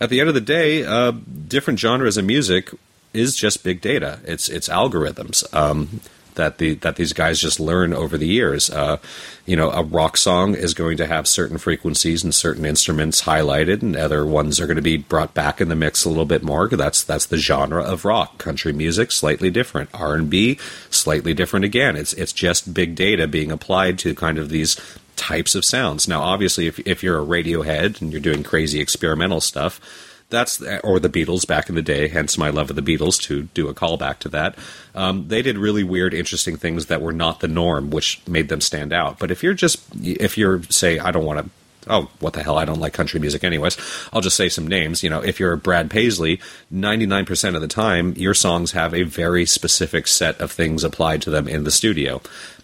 At 0.00 0.10
the 0.10 0.20
end 0.20 0.28
of 0.28 0.34
the 0.34 0.40
day, 0.40 0.84
uh, 0.84 1.12
different 1.46 1.78
genres 1.78 2.16
of 2.16 2.24
music 2.24 2.70
is 3.12 3.36
just 3.36 3.64
big 3.64 3.80
data. 3.80 4.20
It's 4.24 4.48
it's 4.48 4.68
algorithms. 4.68 5.42
Um, 5.54 6.00
that 6.38 6.56
the 6.56 6.74
that 6.76 6.96
these 6.96 7.12
guys 7.12 7.38
just 7.38 7.60
learn 7.60 7.92
over 7.92 8.16
the 8.16 8.26
years. 8.26 8.70
Uh, 8.70 8.96
you 9.44 9.54
know, 9.54 9.70
a 9.70 9.82
rock 9.82 10.16
song 10.16 10.54
is 10.54 10.72
going 10.72 10.96
to 10.96 11.06
have 11.06 11.28
certain 11.28 11.58
frequencies 11.58 12.24
and 12.24 12.34
certain 12.34 12.64
instruments 12.64 13.22
highlighted, 13.22 13.82
and 13.82 13.94
other 13.94 14.24
ones 14.24 14.58
are 14.58 14.66
going 14.66 14.76
to 14.76 14.82
be 14.82 14.96
brought 14.96 15.34
back 15.34 15.60
in 15.60 15.68
the 15.68 15.76
mix 15.76 16.04
a 16.04 16.08
little 16.08 16.24
bit 16.24 16.42
more. 16.42 16.68
That's 16.68 17.04
that's 17.04 17.26
the 17.26 17.36
genre 17.36 17.82
of 17.82 18.06
rock. 18.06 18.38
Country 18.38 18.72
music 18.72 19.12
slightly 19.12 19.50
different. 19.50 19.90
R 19.92 20.14
and 20.14 20.30
B 20.30 20.58
slightly 20.88 21.34
different 21.34 21.66
again. 21.66 21.96
It's 21.96 22.14
it's 22.14 22.32
just 22.32 22.72
big 22.72 22.94
data 22.94 23.26
being 23.28 23.52
applied 23.52 23.98
to 24.00 24.14
kind 24.14 24.38
of 24.38 24.48
these 24.48 24.80
types 25.16 25.54
of 25.54 25.64
sounds. 25.64 26.08
Now, 26.08 26.22
obviously, 26.22 26.66
if 26.66 26.78
if 26.86 27.02
you're 27.02 27.20
a 27.20 27.26
Radiohead 27.26 28.00
and 28.00 28.12
you're 28.12 28.20
doing 28.20 28.42
crazy 28.42 28.80
experimental 28.80 29.42
stuff 29.42 30.07
that's 30.30 30.60
or 30.84 31.00
the 31.00 31.08
Beatles 31.08 31.46
back 31.46 31.68
in 31.68 31.74
the 31.74 31.82
day. 31.82 32.08
Hence 32.08 32.36
my 32.36 32.50
love 32.50 32.70
of 32.70 32.76
the 32.76 32.82
Beatles 32.82 33.20
to 33.22 33.44
do 33.54 33.68
a 33.68 33.74
callback 33.74 34.18
to 34.20 34.28
that. 34.30 34.56
Um, 34.94 35.28
they 35.28 35.42
did 35.42 35.56
really 35.56 35.84
weird, 35.84 36.12
interesting 36.12 36.56
things 36.56 36.86
that 36.86 37.00
were 37.00 37.12
not 37.12 37.40
the 37.40 37.48
norm, 37.48 37.90
which 37.90 38.20
made 38.26 38.48
them 38.48 38.60
stand 38.60 38.92
out. 38.92 39.18
But 39.18 39.30
if 39.30 39.42
you're 39.42 39.54
just 39.54 39.82
if 40.02 40.36
you're 40.36 40.62
say 40.64 40.98
I 40.98 41.10
don't 41.10 41.24
want 41.24 41.44
to. 41.44 41.50
Oh, 41.90 42.10
what 42.20 42.34
the 42.34 42.42
hell? 42.42 42.58
I 42.58 42.66
don't 42.66 42.80
like 42.80 42.92
country 42.92 43.18
music, 43.18 43.44
anyways. 43.44 43.78
I'll 44.12 44.20
just 44.20 44.36
say 44.36 44.50
some 44.50 44.66
names. 44.66 45.02
You 45.02 45.08
know, 45.08 45.22
if 45.22 45.40
you're 45.40 45.56
Brad 45.56 45.90
Paisley, 45.90 46.38
99% 46.70 47.54
of 47.54 47.62
the 47.62 47.68
time, 47.68 48.12
your 48.14 48.34
songs 48.34 48.72
have 48.72 48.92
a 48.92 49.04
very 49.04 49.46
specific 49.46 50.06
set 50.06 50.38
of 50.38 50.52
things 50.52 50.84
applied 50.84 51.22
to 51.22 51.30
them 51.30 51.48
in 51.48 51.64
the 51.64 51.70
studio. 51.70 52.20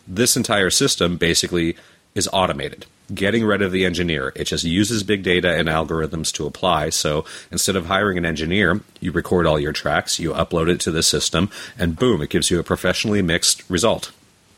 This 0.07 0.37
entire 0.37 0.69
system 0.69 1.17
basically 1.17 1.75
is 2.15 2.29
automated 2.33 2.87
getting 3.13 3.45
rid 3.45 3.63
of 3.63 3.73
the 3.73 3.85
engineer. 3.85 4.33
It 4.35 4.45
just 4.45 4.65
uses 4.65 5.03
big 5.03 5.23
data 5.23 5.55
and 5.55 5.69
algorithms 5.69 6.33
to 6.33 6.47
apply. 6.47 6.91
So 6.91 7.25
instead 7.51 7.77
of 7.77 7.87
hiring 7.87 8.19
an 8.19 8.25
engineer, 8.25 8.81
you 9.01 9.13
record 9.13 9.47
all 9.47 9.59
your 9.59 9.73
tracks, 9.73 10.19
you 10.19 10.33
upload 10.33 10.71
it 10.71 10.81
to 10.81 10.91
the 10.91 11.03
system, 11.03 11.51
and 11.79 11.97
boom, 11.97 12.23
it 12.23 12.31
gives 12.31 12.51
you 12.51 12.59
a 12.59 12.65
professionally 12.65 13.23
mixed 13.23 13.69
result. 13.69 14.13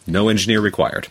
No 0.06 0.28
engineer 0.28 0.60
required. 0.60 1.08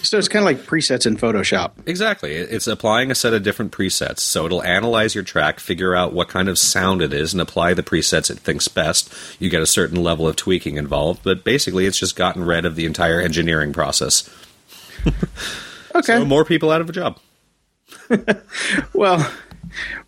So 0.00 0.16
it's 0.16 0.28
kind 0.28 0.42
of 0.42 0.46
like 0.46 0.66
presets 0.66 1.06
in 1.06 1.16
Photoshop. 1.16 1.72
Exactly. 1.84 2.34
It's 2.34 2.68
applying 2.68 3.10
a 3.10 3.16
set 3.16 3.34
of 3.34 3.42
different 3.42 3.72
presets. 3.72 4.20
So 4.20 4.46
it'll 4.46 4.62
analyze 4.62 5.14
your 5.14 5.24
track, 5.24 5.60
figure 5.60 5.94
out 5.94 6.14
what 6.14 6.28
kind 6.28 6.48
of 6.48 6.58
sound 6.58 7.02
it 7.02 7.12
is, 7.12 7.34
and 7.34 7.42
apply 7.42 7.74
the 7.74 7.82
presets 7.82 8.30
it 8.30 8.38
thinks 8.38 8.68
best. 8.68 9.12
You 9.40 9.50
get 9.50 9.60
a 9.60 9.66
certain 9.66 10.02
level 10.02 10.26
of 10.26 10.36
tweaking 10.36 10.76
involved, 10.76 11.22
but 11.24 11.44
basically 11.44 11.84
it's 11.84 11.98
just 11.98 12.16
gotten 12.16 12.44
rid 12.44 12.64
of 12.64 12.76
the 12.76 12.86
entire 12.86 13.20
engineering 13.20 13.72
process. 13.72 14.30
Okay. 15.94 16.18
So 16.18 16.24
more 16.24 16.44
people 16.44 16.70
out 16.70 16.80
of 16.80 16.88
a 16.88 16.92
job. 16.92 17.18
well, 18.92 19.30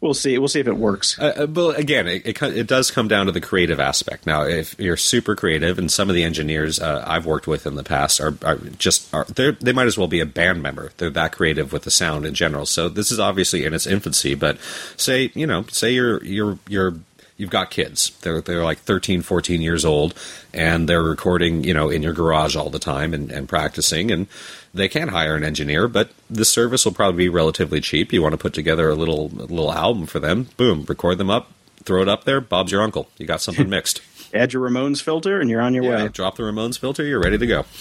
we'll 0.01 0.14
see. 0.14 0.39
We'll 0.39 0.49
see 0.49 0.61
if 0.61 0.68
it 0.68 0.76
works. 0.76 1.18
Uh, 1.18 1.33
uh, 1.37 1.47
but 1.47 1.78
again, 1.78 2.07
it, 2.07 2.26
it 2.26 2.43
it 2.43 2.66
does 2.66 2.91
come 2.91 3.09
down 3.09 3.26
to 3.26 3.33
the 3.33 3.41
creative 3.41 3.81
aspect. 3.81 4.26
Now, 4.26 4.43
if 4.43 4.78
you're 4.78 4.97
super 4.97 5.35
creative, 5.37 5.78
and 5.78 5.91
some 5.91 6.09
of 6.09 6.14
the 6.14 6.24
engineers 6.24 6.81
uh, 6.81 7.05
I've 7.07 7.26
worked 7.26 7.47
with 7.47 7.66
in 7.66 7.74
the 7.74 7.85
past 7.85 8.20
are, 8.20 8.35
are 8.45 8.57
just 8.78 9.12
are 9.14 9.24
they 9.24 9.72
might 9.72 9.87
as 9.87 9.97
well 9.97 10.09
be 10.09 10.20
a 10.20 10.26
band 10.26 10.62
member. 10.62 10.93
They're 10.99 11.11
that 11.11 11.33
creative 11.33 11.72
with 11.72 11.83
the 11.85 11.91
sound 11.91 12.26
in 12.26 12.35
general. 12.35 12.66
So 12.66 12.89
this 12.89 13.11
is 13.11 13.20
obviously 13.20 13.64
in 13.64 13.74
its 13.74 13.87
infancy. 13.87 14.35
But 14.35 14.59
say 14.97 15.31
you 15.35 15.47
know, 15.47 15.64
say 15.68 15.93
you're 15.93 16.22
you're 16.24 16.59
you're 16.68 16.95
you've 17.41 17.51
got 17.51 17.70
kids. 17.70 18.11
They're 18.22 18.41
they're 18.41 18.62
like 18.64 18.78
13, 18.78 19.22
14 19.22 19.61
years 19.62 19.84
old, 19.84 20.14
and 20.55 20.88
they're 20.88 21.03
recording 21.03 21.64
you 21.64 21.74
know 21.74 21.88
in 21.91 22.03
your 22.03 22.12
garage 22.12 22.55
all 22.57 22.70
the 22.70 22.78
time 22.78 23.12
and, 23.14 23.30
and 23.32 23.49
practicing 23.49 24.11
and. 24.11 24.26
They 24.72 24.88
can't 24.88 25.11
hire 25.11 25.34
an 25.34 25.43
engineer, 25.43 25.88
but 25.88 26.12
the 26.30 26.45
service 26.45 26.84
will 26.84 26.93
probably 26.93 27.24
be 27.24 27.28
relatively 27.28 27.80
cheap. 27.80 28.12
You 28.12 28.22
want 28.22 28.34
to 28.34 28.38
put 28.38 28.55
together 28.55 28.88
a 28.88 28.95
little 28.95 29.26
a 29.26 29.51
little 29.51 29.72
album 29.72 30.07
for 30.07 30.20
them. 30.20 30.47
Boom, 30.57 30.84
record 30.88 31.18
them 31.18 31.28
up, 31.28 31.51
throw 31.82 32.03
it 32.03 32.09
up 32.09 32.22
there. 32.22 32.41
Bob's 32.41 32.70
your 32.70 32.80
uncle. 32.80 33.09
You 33.18 33.26
got 33.26 33.41
something 33.41 33.68
mixed. 33.76 34.01
Add 34.32 34.53
your 34.53 34.62
Ramones 34.70 35.03
filter, 35.03 35.41
and 35.41 35.51
you're 35.51 35.61
on 35.61 35.74
your 35.74 35.82
Yeah, 35.82 36.05
way. 36.05 36.09
drop 36.09 36.36
the 36.36 36.45
Ramones 36.45 36.78
filter. 36.78 37.03
You're 37.05 37.18
ready 37.20 37.36
to 37.36 37.47
go. 37.49 37.64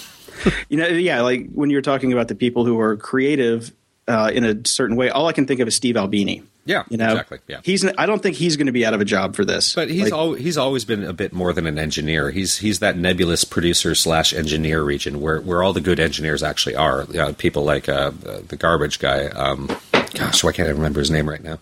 You 0.70 0.78
know, 0.78 0.88
yeah, 0.88 1.22
like 1.22 1.48
when 1.54 1.70
you're 1.70 1.84
talking 1.84 2.12
about 2.12 2.28
the 2.28 2.34
people 2.34 2.66
who 2.66 2.80
are 2.80 2.96
creative 2.98 3.72
uh, 4.10 4.32
in 4.34 4.44
a 4.44 4.68
certain 4.68 4.96
way, 4.96 5.10
all 5.10 5.28
I 5.28 5.34
can 5.34 5.46
think 5.46 5.60
of 5.60 5.68
is 5.68 5.76
Steve 5.76 5.96
Albini. 5.96 6.44
Yeah, 6.66 6.84
You 6.90 6.98
know, 6.98 7.12
exactly. 7.12 7.40
Yeah. 7.48 7.62
he's. 7.64 7.84
I 7.98 8.06
don't 8.06 8.22
think 8.22 8.36
he's 8.36 8.56
going 8.56 8.68
to 8.68 8.72
be 8.72 8.86
out 8.86 8.94
of 8.94 9.02
a 9.02 9.06
job 9.06 9.36
for 9.36 9.44
this. 9.44 9.74
But 9.74 9.90
he's 9.90 10.04
Like, 10.04 10.14
al- 10.14 10.34
he's 10.34 10.58
always 10.58 10.86
been 10.86 11.04
a 11.04 11.14
bit 11.14 11.34
more 11.34 11.52
than 11.52 11.66
an 11.66 11.80
engineer. 11.80 12.30
He's 12.30 12.58
he's 12.58 12.78
that 12.80 12.96
nebulous 12.96 13.44
producer 13.44 13.96
slash 13.96 14.34
engineer 14.34 14.84
region 14.84 15.20
where, 15.20 15.42
where 15.42 15.64
all 15.64 15.74
the 15.74 15.82
good 15.82 16.00
engineers 16.00 16.44
actually 16.44 16.76
are. 16.76 17.06
You 17.10 17.18
know, 17.18 17.34
people 17.34 17.64
like 17.64 17.90
uh, 17.90 18.12
the 18.48 18.56
garbage 18.56 19.00
guy. 19.00 19.28
Um, 19.28 19.68
gosh, 20.14 20.44
why 20.44 20.52
can't 20.52 20.68
I 20.70 20.72
remember 20.74 21.00
his 21.00 21.10
name 21.10 21.28
right 21.28 21.44
now? 21.44 21.60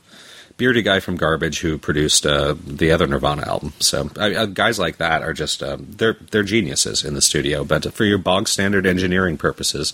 Beardy 0.58 0.82
guy 0.82 0.99
from 0.99 1.18
Garbage 1.18 1.60
who 1.60 1.78
produced 1.78 2.26
uh, 2.26 2.55
the 2.66 2.91
other 2.91 3.05
Nirvana 3.05 3.47
album. 3.47 3.74
So 3.80 4.10
uh, 4.18 4.32
uh, 4.32 4.45
guys 4.47 4.80
like 4.80 4.97
that 4.97 5.22
are 5.22 5.34
just 5.34 5.62
um, 5.62 5.86
they're 5.97 6.18
they're 6.32 6.43
geniuses 6.43 7.05
in 7.05 7.14
the 7.14 7.22
studio. 7.22 7.64
But 7.64 7.93
for 7.93 8.03
your 8.03 8.18
bog 8.18 8.47
standard 8.47 8.88
engineering 8.88 9.38
purposes, 9.38 9.93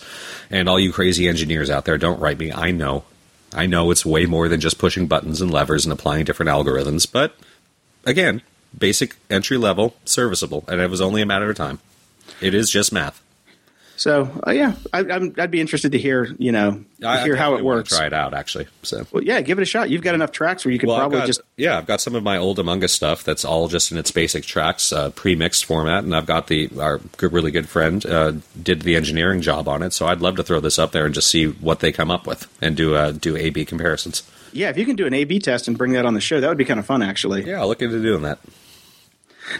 and 0.50 0.68
all 0.68 0.80
you 0.80 0.92
crazy 0.92 1.28
engineers 1.28 1.68
out 1.68 1.84
there, 1.84 1.98
don't 1.98 2.18
write 2.18 2.38
me. 2.38 2.50
I 2.50 2.70
know, 2.70 3.04
I 3.52 3.66
know 3.66 3.90
it's 3.90 4.06
way 4.06 4.24
more 4.24 4.48
than 4.48 4.60
just 4.60 4.78
pushing 4.78 5.06
buttons 5.06 5.42
and 5.42 5.50
levers 5.50 5.84
and 5.84 5.92
applying 5.92 6.24
different 6.24 6.50
algorithms. 6.50 7.10
But 7.10 7.36
again, 8.06 8.40
basic 8.76 9.16
entry 9.28 9.58
level, 9.58 9.94
serviceable, 10.06 10.64
and 10.66 10.80
it 10.80 10.88
was 10.88 11.02
only 11.02 11.20
a 11.20 11.26
matter 11.26 11.50
of 11.50 11.56
time. 11.56 11.78
It 12.40 12.54
is 12.54 12.70
just 12.70 12.90
math. 12.90 13.22
So 13.96 14.28
uh, 14.46 14.50
yeah, 14.50 14.74
I, 14.92 15.00
I'm, 15.00 15.34
I'd 15.38 15.50
be 15.52 15.60
interested 15.60 15.92
to 15.92 15.98
hear 15.98 16.28
you 16.38 16.50
know 16.52 16.84
I- 17.02 17.20
I 17.20 17.24
hear 17.24 17.36
how 17.36 17.54
it 17.56 17.64
works. 17.64 17.90
Try 17.96 18.06
it 18.06 18.12
out, 18.12 18.34
actually. 18.34 18.66
So. 18.82 19.06
Well, 19.12 19.22
yeah, 19.22 19.40
give 19.40 19.58
it 19.58 19.62
a 19.62 19.66
shot. 19.66 19.88
You've 19.90 20.02
got 20.02 20.14
enough 20.14 20.32
tracks 20.32 20.64
where 20.64 20.72
you 20.72 20.78
could 20.78 20.88
Well, 20.88 20.98
probably 20.98 21.18
got- 21.20 21.26
just 21.26 21.40
yeah, 21.56 21.78
I've 21.78 21.86
got 21.86 22.00
some 22.00 22.14
of 22.14 22.22
my 22.22 22.36
old 22.36 22.58
Among 22.58 22.82
Us 22.82 22.92
stuff 22.92 23.22
that's 23.22 23.44
all 23.44 23.68
just 23.68 23.92
in 23.92 23.98
its 23.98 24.10
basic 24.10 24.44
tracks, 24.44 24.92
uh, 24.92 25.10
pre-mixed 25.10 25.64
format, 25.64 26.02
and 26.04 26.14
I've 26.14 26.26
got 26.26 26.48
the 26.48 26.68
our 26.80 26.98
good, 27.16 27.32
really 27.32 27.50
good 27.50 27.68
friend 27.68 28.04
uh, 28.06 28.32
did 28.60 28.82
the 28.82 28.96
engineering 28.96 29.40
job 29.42 29.68
on 29.68 29.82
it. 29.82 29.92
So 29.92 30.06
I'd 30.06 30.20
love 30.20 30.36
to 30.36 30.42
throw 30.42 30.60
this 30.60 30.78
up 30.78 30.92
there 30.92 31.04
and 31.06 31.14
just 31.14 31.28
see 31.30 31.46
what 31.46 31.80
they 31.80 31.92
come 31.92 32.10
up 32.10 32.26
with 32.26 32.48
and 32.60 32.76
do 32.76 32.94
uh, 32.96 33.12
do 33.12 33.36
A/B 33.36 33.64
comparisons. 33.64 34.22
yeah. 34.52 34.70
If 34.70 34.76
you 34.78 34.86
can 34.86 34.96
do 34.96 35.06
an 35.06 35.14
A/B 35.14 35.38
test 35.38 35.68
and 35.68 35.78
bring 35.78 35.92
that 35.92 36.04
on 36.06 36.14
the 36.14 36.20
show, 36.20 36.40
that 36.40 36.48
would 36.48 36.58
be 36.58 36.64
kind 36.64 36.80
of 36.80 36.86
fun, 36.86 37.02
actually. 37.02 37.44
Yeah, 37.44 37.60
I'll 37.60 37.68
look 37.68 37.82
into 37.82 38.00
doing 38.02 38.22
that. 38.22 38.38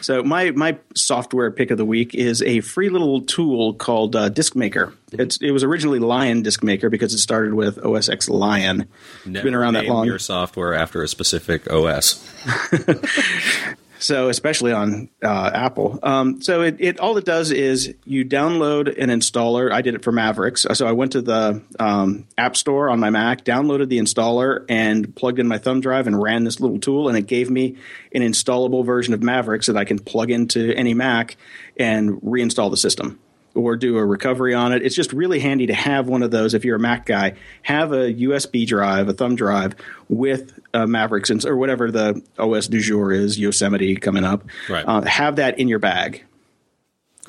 So 0.01 0.22
my 0.22 0.51
my 0.53 0.78
software 0.95 1.51
pick 1.51 1.70
of 1.70 1.78
the 1.78 1.85
week 1.85 2.14
is 2.14 2.43
a 2.43 2.61
free 2.61 2.89
little 2.89 3.20
tool 3.20 3.74
called 3.74 4.16
uh, 4.16 4.28
Disk 4.28 4.57
Maker. 4.57 4.93
It's 5.12 5.37
it 5.39 5.51
was 5.51 5.62
originally 5.62 5.99
Lion 5.99 6.43
Disk 6.43 6.62
Maker 6.62 6.91
because 6.91 7.14
it 7.14 7.18
started 7.18 7.55
with 7.55 7.78
OS 7.85 8.09
X 8.09 8.28
Lion. 8.28 8.89
it's 9.24 9.43
been 9.43 9.55
around 9.55 9.74
that 9.74 9.87
long. 9.87 10.07
Your 10.07 10.18
software 10.18 10.74
after 10.74 11.03
a 11.03 11.09
specific 11.09 11.70
OS. 11.70 12.24
So 14.05 14.28
especially 14.28 14.72
on 14.72 15.09
uh, 15.22 15.50
Apple. 15.55 15.98
Um, 16.02 16.42
so 16.42 16.61
it, 16.61 16.76
it 16.78 17.00
all 17.00 17.16
it 17.16 17.24
does 17.24 17.50
is 17.50 17.94
you 18.05 18.22
download 18.22 18.94
an 19.02 19.09
installer. 19.09 19.72
I 19.72 19.80
did 19.80 19.94
it 19.94 20.05
for 20.05 20.12
Mavericks. 20.12 20.66
So 20.74 20.86
I 20.86 20.92
went 20.92 21.12
to 21.12 21.22
the 21.22 21.62
um, 21.80 22.26
App 22.36 22.55
Store 22.55 22.90
on 22.90 23.00
my 23.00 23.09
Mac, 23.09 23.46
downloaded 23.46 23.88
the 23.88 23.98
installer, 23.98 24.66
and 24.68 25.16
plugged 25.16 25.38
in 25.38 25.48
my 25.48 25.57
thumb 25.57 25.80
drive 25.80 26.07
and 26.07 26.20
ran 26.20 26.44
this 26.44 26.61
little 26.61 26.78
tool, 26.78 27.09
and 27.09 27.16
it 27.16 27.26
gave 27.26 27.48
me 27.48 27.76
an 28.12 28.20
installable 28.20 28.84
version 28.84 29.14
of 29.14 29.22
Mavericks 29.22 29.68
that 29.68 29.76
I 29.78 29.86
can 29.86 29.98
plug 29.98 30.30
into 30.30 30.74
any 30.74 30.92
Mac 30.92 31.38
and 31.78 32.20
reinstall 32.20 32.70
the 32.70 32.76
system 32.76 33.18
or 33.55 33.76
do 33.76 33.96
a 33.98 34.05
recovery 34.05 34.55
on 34.55 34.72
it. 34.72 34.82
It's 34.82 34.94
just 34.94 35.12
really 35.12 35.38
handy 35.38 35.66
to 35.66 35.74
have 35.74 36.09
one 36.09 36.22
of 36.22 36.30
those 36.30 36.55
if 36.55 36.64
you're 36.64 36.76
a 36.76 36.80
Mac 36.80 37.07
guy. 37.07 37.34
Have 37.62 37.92
a 37.92 38.12
USB 38.12 38.66
drive, 38.66 39.09
a 39.09 39.12
thumb 39.12 39.36
drive 39.36 39.74
with 40.09 40.59
uh, 40.74 40.86
Mavericks 40.86 41.30
and, 41.30 41.44
or 41.44 41.57
whatever 41.57 41.90
the 41.90 42.20
OS 42.38 42.68
du 42.68 42.80
jour 42.80 43.12
is, 43.12 43.38
Yosemite 43.38 43.96
coming 43.96 44.24
up. 44.24 44.44
Right. 44.68 44.84
Uh, 44.86 45.02
have 45.02 45.36
that 45.36 45.59
in 45.59 45.68
your 45.68 45.78
bag. 45.78 46.24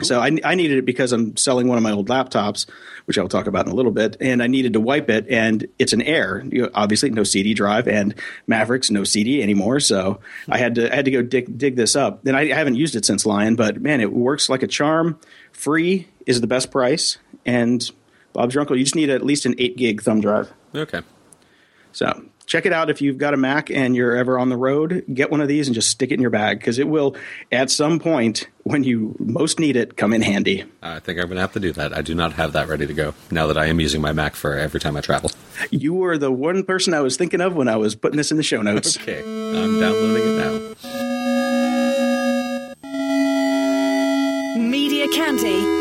So 0.02 0.20
I, 0.20 0.38
I 0.44 0.56
needed 0.56 0.78
it 0.78 0.86
because 0.86 1.14
I'm 1.14 1.38
selling 1.38 1.70
one 1.70 1.78
of 1.78 1.84
my 1.84 1.92
old 1.92 2.10
laptops, 2.10 2.66
which 3.06 3.18
I'll 3.18 3.30
talk 3.30 3.48
about 3.48 3.66
in 3.66 3.72
a 3.72 3.76
little 3.76 3.94
bit, 3.94 4.18
and 4.20 4.44
I 4.44 4.48
needed 4.48 4.74
to 4.74 4.82
wipe 4.82 5.10
it, 5.10 5.26
and 5.30 5.66
it's 5.80 5.94
an 5.94 6.02
Air. 6.02 6.44
You 6.52 6.64
know, 6.64 6.70
obviously, 6.74 7.12
no 7.12 7.24
CD 7.24 7.54
drive, 7.54 7.88
and 7.88 8.14
Mavericks 8.46 8.92
no 8.92 9.06
CD 9.06 9.42
anymore. 9.42 9.80
So 9.80 10.20
I 10.50 10.58
had 10.58 10.76
to 10.76 10.92
I 10.92 10.96
had 10.96 11.06
to 11.06 11.12
go 11.12 11.22
dig 11.22 11.58
dig 11.58 11.78
this 11.78 11.96
up. 11.96 12.26
And 12.26 12.36
I, 12.36 12.42
I 12.42 12.56
haven't 12.56 12.76
used 12.76 12.96
it 12.96 13.06
since 13.06 13.26
Lion, 13.26 13.56
but 13.56 13.82
man, 13.82 14.02
it 14.02 14.12
works 14.12 14.50
like 14.50 14.64
a 14.64 14.68
charm. 14.68 15.18
Free 15.54 16.10
is 16.26 16.42
the 16.42 16.48
best 16.48 16.72
price, 16.72 17.18
and 17.46 17.90
Bob's 18.34 18.54
your 18.54 18.62
uncle. 18.62 18.76
You 18.76 18.84
just 18.84 18.96
need 18.96 19.10
at 19.10 19.24
least 19.26 19.46
an 19.46 19.56
eight 19.58 19.78
gig 19.78 20.02
thumb 20.02 20.20
drive. 20.20 20.52
Okay. 20.76 21.02
So 21.94 22.26
check 22.46 22.66
it 22.66 22.74
out 22.74 22.90
if 22.90 23.02
you've 23.02 23.18
got 23.18 23.34
a 23.34 23.38
Mac 23.38 23.70
and 23.70 23.96
you're 23.96 24.16
ever 24.16 24.38
on 24.40 24.50
the 24.50 24.58
road. 24.58 25.04
Get 25.14 25.32
one 25.32 25.42
of 25.42 25.48
these 25.48 25.68
and 25.68 25.76
just 25.76 25.90
stick 25.90 26.12
it 26.12 26.16
in 26.16 26.22
your 26.22 26.30
bag 26.30 26.60
because 26.60 26.80
it 26.80 26.88
will, 26.88 27.16
at 27.52 27.70
some 27.70 28.00
point 28.00 28.48
when 28.64 28.84
you 28.84 29.16
most 29.20 29.60
need 29.60 29.76
it, 29.76 29.96
come 29.98 30.14
in 30.14 30.22
handy. 30.22 30.64
I 30.82 31.00
think 31.00 31.20
I'm 31.20 31.26
going 31.26 31.36
to 31.36 31.42
have 31.42 31.54
to 31.54 31.60
do 31.60 31.72
that. 31.74 31.94
I 31.96 32.02
do 32.02 32.16
not 32.16 32.34
have 32.34 32.54
that 32.54 32.68
ready 32.68 32.88
to 32.88 32.94
go 32.94 33.14
now 33.32 33.48
that 33.48 33.58
I 33.58 33.68
am 33.68 33.80
using 33.80 34.02
my 34.02 34.14
Mac 34.14 34.36
for 34.36 34.58
every 34.58 34.80
time 34.80 34.96
I 34.96 35.02
travel. 35.02 35.32
You 35.70 35.94
were 35.94 36.18
the 36.18 36.32
one 36.32 36.64
person 36.64 36.94
I 36.94 37.02
was 37.02 37.16
thinking 37.18 37.42
of 37.42 37.56
when 37.56 37.68
I 37.68 37.76
was 37.76 37.96
putting 37.96 38.18
this 38.18 38.32
in 38.32 38.38
the 38.38 38.44
show 38.44 38.62
notes. 38.62 38.98
Okay, 39.06 39.20
I'm 39.20 39.80
downloading 39.80 40.24
it 40.26 40.38
now. 40.38 40.76
Media 44.58 45.08
Candy. 45.10 45.75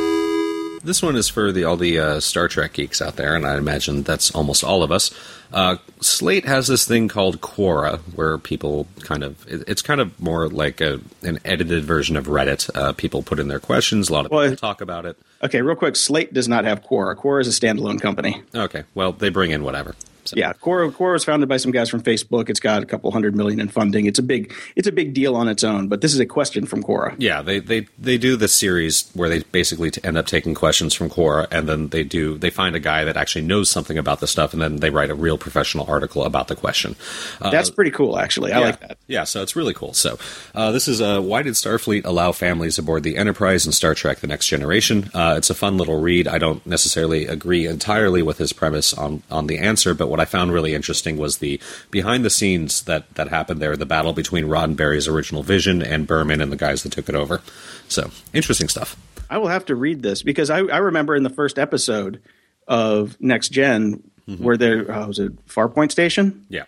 This 0.85 1.03
one 1.03 1.16
is 1.16 1.28
for 1.28 1.51
the 1.51 1.64
all 1.64 1.76
the 1.78 1.99
uh, 1.99 2.20
Star 2.20 2.47
Trek 2.47 2.74
geeks 2.74 3.01
out 3.01 3.16
there, 3.16 3.35
and 3.35 3.47
I 3.47 3.57
imagine 3.57 4.03
that's 4.03 4.30
almost 4.35 4.62
all 4.62 4.82
of 4.82 4.93
us. 4.93 5.11
Uh, 5.53 5.76
Slate 6.01 6.45
has 6.45 6.66
this 6.66 6.85
thing 6.87 7.09
called 7.09 7.41
Quora, 7.41 7.99
where 8.14 8.37
people 8.39 8.87
kind 9.01 9.22
of 9.24 9.47
it- 9.49 9.64
it's 9.66 9.80
kind 9.82 10.01
of 10.01 10.18
more 10.20 10.49
like 10.49 10.80
a, 10.82 11.01
an 11.22 11.39
edited 11.45 11.85
version 11.85 12.16
of 12.16 12.26
Reddit. 12.26 12.68
Uh, 12.76 12.93
people 12.93 13.22
put 13.22 13.41
in 13.41 13.49
their 13.49 13.61
questions, 13.61 14.11
a 14.11 14.12
lot 14.12 14.26
of 14.26 14.30
Well, 14.30 14.43
people 14.51 14.57
talk 14.59 14.80
about 14.82 15.07
it. 15.07 15.16
Okay, 15.43 15.62
real 15.62 15.76
quick. 15.76 15.97
Slate 15.97 16.35
does 16.35 16.49
not 16.49 16.64
have 16.64 16.82
Quora. 16.82 17.16
Quora 17.16 17.41
is 17.41 17.49
a 17.49 17.59
standalone 17.59 18.01
company. 18.01 18.43
Okay, 18.55 18.85
well 18.95 19.12
they 19.12 19.30
bring 19.30 19.51
in 19.53 19.64
whatever. 19.64 19.95
So. 20.25 20.37
Yeah, 20.37 20.53
Quora, 20.53 20.91
Quora 20.91 21.12
was 21.12 21.25
founded 21.25 21.49
by 21.49 21.57
some 21.57 21.72
guys 21.72 21.89
from 21.91 22.03
Facebook. 22.03 22.49
It's 22.49 22.61
got 22.61 22.83
a 22.83 22.87
couple 22.87 23.11
hundred 23.11 23.35
million 23.35 23.61
in 23.61 23.68
funding. 23.68 24.07
It's 24.07 24.18
a 24.18 24.22
big, 24.22 24.55
it's 24.77 24.89
a 24.89 24.93
big 24.93 25.14
deal 25.14 25.37
on 25.37 25.49
its 25.49 25.64
own. 25.64 25.89
But 25.89 26.01
this 26.01 26.14
is 26.14 26.20
a 26.20 26.27
question 26.27 26.66
from 26.66 26.83
Quora. 26.83 27.14
Yeah, 27.18 27.43
they, 27.43 27.59
they, 27.59 27.87
they 27.99 28.18
do 28.18 28.37
this 28.37 28.55
series 28.55 29.11
where 29.14 29.29
they 29.29 29.41
basically 29.41 29.91
end 30.03 30.16
up 30.16 30.27
taking 30.27 30.55
questions 30.55 30.95
from 30.95 31.11
Quora, 31.11 31.47
and 31.51 31.68
then 31.68 31.89
they 31.89 32.05
do 32.05 32.39
they 32.39 32.51
find 32.51 32.77
a 32.77 32.81
guy 32.81 33.05
that 33.05 33.16
actually 33.16 33.43
knows 33.43 33.70
something 33.70 33.99
about 33.99 34.20
the 34.20 34.27
stuff, 34.27 34.53
and 34.53 34.62
then 34.62 34.77
they 34.77 34.91
write 34.91 35.11
a 35.11 35.14
real 35.14 35.39
professional 35.39 35.87
article 35.89 36.25
about 36.25 36.49
the 36.49 36.57
question. 36.57 36.97
Uh, 37.41 37.51
That's 37.51 37.70
pretty 37.70 37.91
cool, 37.91 38.18
actually. 38.18 38.53
I 38.53 38.61
yeah. 38.61 38.66
like 38.66 38.81
that. 38.81 38.99
Yeah, 39.07 39.25
so 39.25 39.43
it's 39.43 39.57
really 39.57 39.75
cool. 39.75 39.93
So 39.93 40.18
uh, 40.55 40.72
this 40.72 40.89
is 40.89 41.01
uh, 41.01 41.20
why 41.20 41.43
did 41.43 41.55
Starfleet 41.55 42.05
allow 42.05 42.33
families 42.33 42.79
aboard 42.79 43.03
the 43.03 43.16
Enterprise 43.16 43.66
in 43.66 43.72
Star 43.72 43.95
Trek: 43.95 44.18
The 44.18 44.27
Next 44.27 44.49
Generation? 44.49 45.11
Uh, 45.14 45.35
it's 45.37 45.51
a 45.51 45.55
fun 45.55 45.77
little 45.77 46.01
read. 46.01 46.29
I 46.29 46.39
don't 46.39 46.64
necessarily 46.66 47.27
agree 47.27 47.66
entirely 47.66 48.22
with 48.22 48.39
his 48.39 48.53
premise 48.53 48.95
on 48.95 49.22
on 49.31 49.47
the 49.47 49.59
answer, 49.59 49.95
but 49.95 50.09
what 50.14 50.20
I 50.20 50.26
found 50.26 50.52
really 50.52 50.74
interesting 50.74 51.16
was 51.16 51.38
the 51.38 51.60
behind 51.90 52.24
the 52.24 52.30
scenes 52.30 52.82
that 52.84 53.12
that 53.16 53.28
happened 53.28 53.60
there, 53.60 53.76
the 53.76 53.84
battle 53.84 54.12
between 54.12 54.44
Roddenberry's 54.44 55.08
original 55.08 55.42
vision 55.42 55.82
and 55.82 56.06
Berman 56.06 56.40
and 56.40 56.52
the 56.52 56.56
guys 56.56 56.84
that 56.84 56.92
took 56.92 57.08
it 57.08 57.16
over. 57.16 57.40
So 57.88 58.10
interesting 58.32 58.68
stuff. 58.68 58.96
I 59.28 59.38
will 59.38 59.48
have 59.48 59.64
to 59.66 59.74
read 59.74 60.02
this 60.02 60.22
because 60.22 60.50
I, 60.50 60.58
I 60.58 60.76
remember 60.78 61.16
in 61.16 61.24
the 61.24 61.30
first 61.30 61.58
episode 61.58 62.20
of 62.68 63.16
Next 63.20 63.48
Gen 63.48 64.04
where 64.38 64.56
there 64.56 64.88
uh, 64.90 65.06
was 65.08 65.18
it 65.18 65.32
Farpoint 65.46 65.90
Station 65.90 66.46
Yeah. 66.48 66.64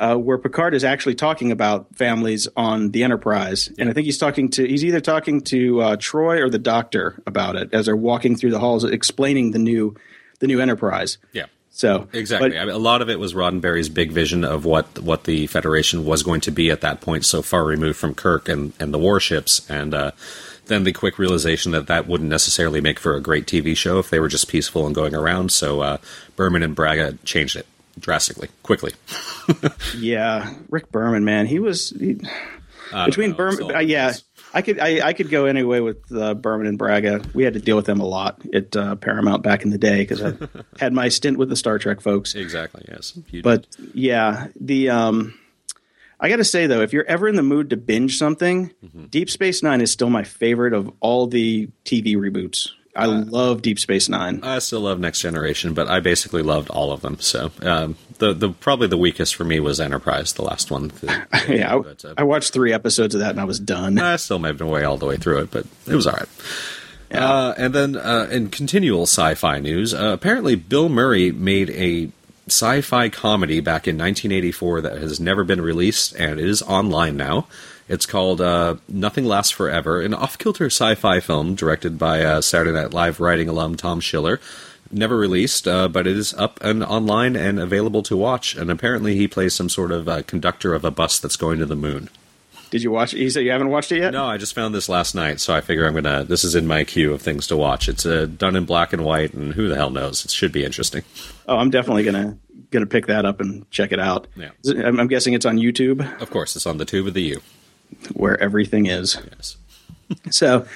uh, 0.00 0.16
where 0.16 0.38
Picard 0.38 0.74
is 0.74 0.82
actually 0.84 1.14
talking 1.16 1.52
about 1.52 1.94
families 1.94 2.48
on 2.56 2.90
the 2.92 3.04
Enterprise, 3.04 3.70
and 3.78 3.90
I 3.90 3.92
think 3.92 4.06
he's 4.06 4.18
talking 4.18 4.48
to 4.52 4.66
he's 4.66 4.84
either 4.84 5.00
talking 5.00 5.42
to 5.42 5.80
uh, 5.82 5.96
Troi 5.96 6.40
or 6.40 6.48
the 6.48 6.58
Doctor 6.58 7.22
about 7.26 7.54
it 7.56 7.74
as 7.74 7.84
they're 7.86 7.94
walking 7.94 8.34
through 8.36 8.50
the 8.52 8.58
halls, 8.58 8.84
explaining 8.84 9.50
the 9.52 9.58
new 9.60 9.94
the 10.40 10.46
new 10.46 10.58
Enterprise. 10.60 11.18
Yeah. 11.32 11.46
So 11.80 12.08
Exactly. 12.12 12.50
but- 12.50 12.58
I 12.58 12.66
mean, 12.66 12.74
a 12.74 12.78
lot 12.78 13.00
of 13.00 13.08
it 13.08 13.18
was 13.18 13.32
Roddenberry's 13.32 13.88
big 13.88 14.12
vision 14.12 14.44
of 14.44 14.66
what 14.66 14.98
what 14.98 15.24
the 15.24 15.46
Federation 15.46 16.04
was 16.04 16.22
going 16.22 16.42
to 16.42 16.50
be 16.50 16.70
at 16.70 16.82
that 16.82 17.00
point, 17.00 17.24
so 17.24 17.40
far 17.40 17.64
removed 17.64 17.98
from 17.98 18.14
Kirk 18.14 18.50
and, 18.50 18.74
and 18.78 18.92
the 18.92 18.98
warships, 18.98 19.66
and 19.70 19.94
uh, 19.94 20.10
then 20.66 20.84
the 20.84 20.92
quick 20.92 21.18
realization 21.18 21.72
that 21.72 21.86
that 21.86 22.06
wouldn't 22.06 22.28
necessarily 22.28 22.82
make 22.82 22.98
for 22.98 23.14
a 23.16 23.20
great 23.22 23.46
TV 23.46 23.74
show 23.74 23.98
if 23.98 24.10
they 24.10 24.20
were 24.20 24.28
just 24.28 24.46
peaceful 24.46 24.84
and 24.84 24.94
going 24.94 25.14
around. 25.14 25.52
So 25.52 25.80
uh, 25.80 25.96
Berman 26.36 26.62
and 26.62 26.74
Braga 26.74 27.16
changed 27.24 27.56
it 27.56 27.64
drastically, 27.98 28.50
quickly. 28.62 28.92
yeah, 29.96 30.52
Rick 30.68 30.92
Berman, 30.92 31.24
man, 31.24 31.46
he 31.46 31.60
was 31.60 31.90
he, 31.98 32.20
between 33.06 33.30
know, 33.30 33.36
Berman. 33.36 33.74
Uh, 33.74 33.78
yeah, 33.78 34.12
I 34.52 34.62
could 34.62 34.78
I, 34.80 35.06
I 35.08 35.12
could 35.12 35.30
go 35.30 35.44
anyway 35.46 35.80
with 35.80 35.98
uh, 36.12 36.34
Berman 36.34 36.66
and 36.66 36.76
Braga. 36.78 37.22
We 37.34 37.44
had 37.44 37.54
to 37.54 37.60
deal 37.60 37.76
with 37.76 37.86
them 37.86 38.00
a 38.00 38.06
lot 38.06 38.40
at 38.52 38.74
uh, 38.76 38.96
Paramount 38.96 39.42
back 39.42 39.62
in 39.62 39.70
the 39.70 39.78
day 39.78 39.98
because 39.98 40.22
I 40.22 40.34
had 40.80 40.92
my 40.92 41.08
stint 41.08 41.38
with 41.38 41.48
the 41.48 41.56
Star 41.56 41.78
Trek 41.78 42.00
folks. 42.00 42.34
Exactly. 42.34 42.84
Yes. 42.88 43.12
But 43.42 43.66
yeah, 43.94 44.48
the 44.60 44.90
um, 44.90 45.38
I 46.18 46.28
got 46.28 46.36
to 46.36 46.44
say 46.44 46.66
though, 46.66 46.80
if 46.82 46.92
you're 46.92 47.06
ever 47.06 47.28
in 47.28 47.36
the 47.36 47.42
mood 47.42 47.70
to 47.70 47.76
binge 47.76 48.18
something, 48.18 48.72
Mm-hmm. 48.84 49.04
Deep 49.06 49.30
Space 49.30 49.62
Nine 49.62 49.80
is 49.80 49.92
still 49.92 50.10
my 50.10 50.24
favorite 50.24 50.72
of 50.72 50.90
all 51.00 51.26
the 51.26 51.68
TV 51.84 52.16
reboots. 52.16 52.70
I 52.94 53.06
love 53.06 53.62
Deep 53.62 53.78
Space 53.78 54.08
Nine. 54.08 54.40
I 54.42 54.58
still 54.58 54.80
love 54.80 54.98
Next 54.98 55.20
Generation, 55.20 55.74
but 55.74 55.88
I 55.88 56.00
basically 56.00 56.42
loved 56.42 56.70
all 56.70 56.92
of 56.92 57.02
them. 57.02 57.18
So 57.20 57.52
um, 57.62 57.96
the 58.18 58.32
the 58.32 58.50
probably 58.50 58.88
the 58.88 58.96
weakest 58.96 59.34
for 59.34 59.44
me 59.44 59.60
was 59.60 59.80
Enterprise, 59.80 60.32
the 60.32 60.42
last 60.42 60.70
one. 60.70 60.92
yeah, 61.48 61.76
I, 61.76 61.78
but, 61.78 62.04
uh, 62.04 62.14
I 62.18 62.24
watched 62.24 62.52
three 62.52 62.72
episodes 62.72 63.14
of 63.14 63.20
that 63.20 63.30
and 63.30 63.40
I 63.40 63.44
was 63.44 63.60
done. 63.60 63.98
I 63.98 64.16
still 64.16 64.38
made 64.38 64.58
my 64.58 64.66
way 64.66 64.84
all 64.84 64.96
the 64.96 65.06
way 65.06 65.16
through 65.16 65.38
it, 65.38 65.50
but 65.50 65.66
it 65.86 65.94
was 65.94 66.06
all 66.06 66.14
right. 66.14 66.28
Uh, 67.12 67.54
and 67.56 67.74
then 67.74 67.96
uh, 67.96 68.28
in 68.30 68.48
continual 68.50 69.02
sci-fi 69.02 69.58
news, 69.58 69.92
uh, 69.92 70.10
apparently 70.12 70.54
Bill 70.54 70.88
Murray 70.88 71.32
made 71.32 71.70
a 71.70 72.10
sci-fi 72.46 73.08
comedy 73.08 73.60
back 73.60 73.88
in 73.88 73.96
1984 73.96 74.80
that 74.82 74.98
has 74.98 75.20
never 75.20 75.44
been 75.44 75.60
released, 75.60 76.14
and 76.16 76.38
it 76.38 76.46
is 76.46 76.62
online 76.62 77.16
now. 77.16 77.46
It's 77.90 78.06
called 78.06 78.40
uh, 78.40 78.76
Nothing 78.88 79.24
Lasts 79.24 79.50
Forever, 79.50 80.00
an 80.00 80.14
off-kilter 80.14 80.66
sci-fi 80.66 81.18
film 81.18 81.56
directed 81.56 81.98
by 81.98 82.22
uh, 82.22 82.40
Saturday 82.40 82.70
Night 82.70 82.92
Live 82.92 83.18
writing 83.18 83.48
alum 83.48 83.74
Tom 83.74 83.98
Schiller. 83.98 84.40
Never 84.92 85.16
released, 85.16 85.66
uh, 85.66 85.88
but 85.88 86.06
it 86.06 86.16
is 86.16 86.32
up 86.34 86.60
and 86.62 86.84
online 86.84 87.34
and 87.34 87.58
available 87.58 88.04
to 88.04 88.16
watch. 88.16 88.54
And 88.54 88.70
apparently, 88.70 89.16
he 89.16 89.26
plays 89.26 89.54
some 89.54 89.68
sort 89.68 89.90
of 89.90 90.08
uh, 90.08 90.22
conductor 90.22 90.72
of 90.72 90.84
a 90.84 90.92
bus 90.92 91.18
that's 91.18 91.34
going 91.34 91.58
to 91.58 91.66
the 91.66 91.74
moon. 91.74 92.10
Did 92.70 92.84
you 92.84 92.92
watch 92.92 93.12
it? 93.12 93.18
You 93.18 93.28
said 93.28 93.40
you 93.40 93.50
haven't 93.50 93.70
watched 93.70 93.90
it 93.90 93.98
yet? 93.98 94.12
No, 94.12 94.24
I 94.24 94.36
just 94.36 94.54
found 94.54 94.72
this 94.72 94.88
last 94.88 95.16
night, 95.16 95.40
so 95.40 95.52
I 95.52 95.60
figure 95.60 95.84
I'm 95.84 95.94
gonna. 95.94 96.22
This 96.22 96.44
is 96.44 96.54
in 96.54 96.68
my 96.68 96.84
queue 96.84 97.12
of 97.12 97.20
things 97.20 97.48
to 97.48 97.56
watch. 97.56 97.88
It's 97.88 98.06
uh, 98.06 98.26
done 98.26 98.54
in 98.54 98.66
black 98.66 98.92
and 98.92 99.04
white, 99.04 99.34
and 99.34 99.52
who 99.54 99.68
the 99.68 99.74
hell 99.74 99.90
knows? 99.90 100.24
It 100.24 100.30
should 100.30 100.52
be 100.52 100.64
interesting. 100.64 101.02
Oh, 101.48 101.56
I'm 101.56 101.70
definitely 101.70 102.04
gonna 102.04 102.38
gonna 102.70 102.86
pick 102.86 103.06
that 103.06 103.24
up 103.24 103.40
and 103.40 103.68
check 103.72 103.90
it 103.90 103.98
out. 103.98 104.28
Yeah. 104.36 104.50
I'm, 104.64 105.00
I'm 105.00 105.08
guessing 105.08 105.34
it's 105.34 105.44
on 105.44 105.56
YouTube 105.56 106.20
Of 106.22 106.30
course, 106.30 106.54
it's 106.54 106.66
on 106.66 106.78
the 106.78 106.84
tube 106.84 107.08
of 107.08 107.14
the 107.14 107.22
U. 107.22 107.42
where 108.14 108.40
everything 108.40 108.86
is. 108.86 109.16
Yes. 109.36 109.56
So, 110.30 110.66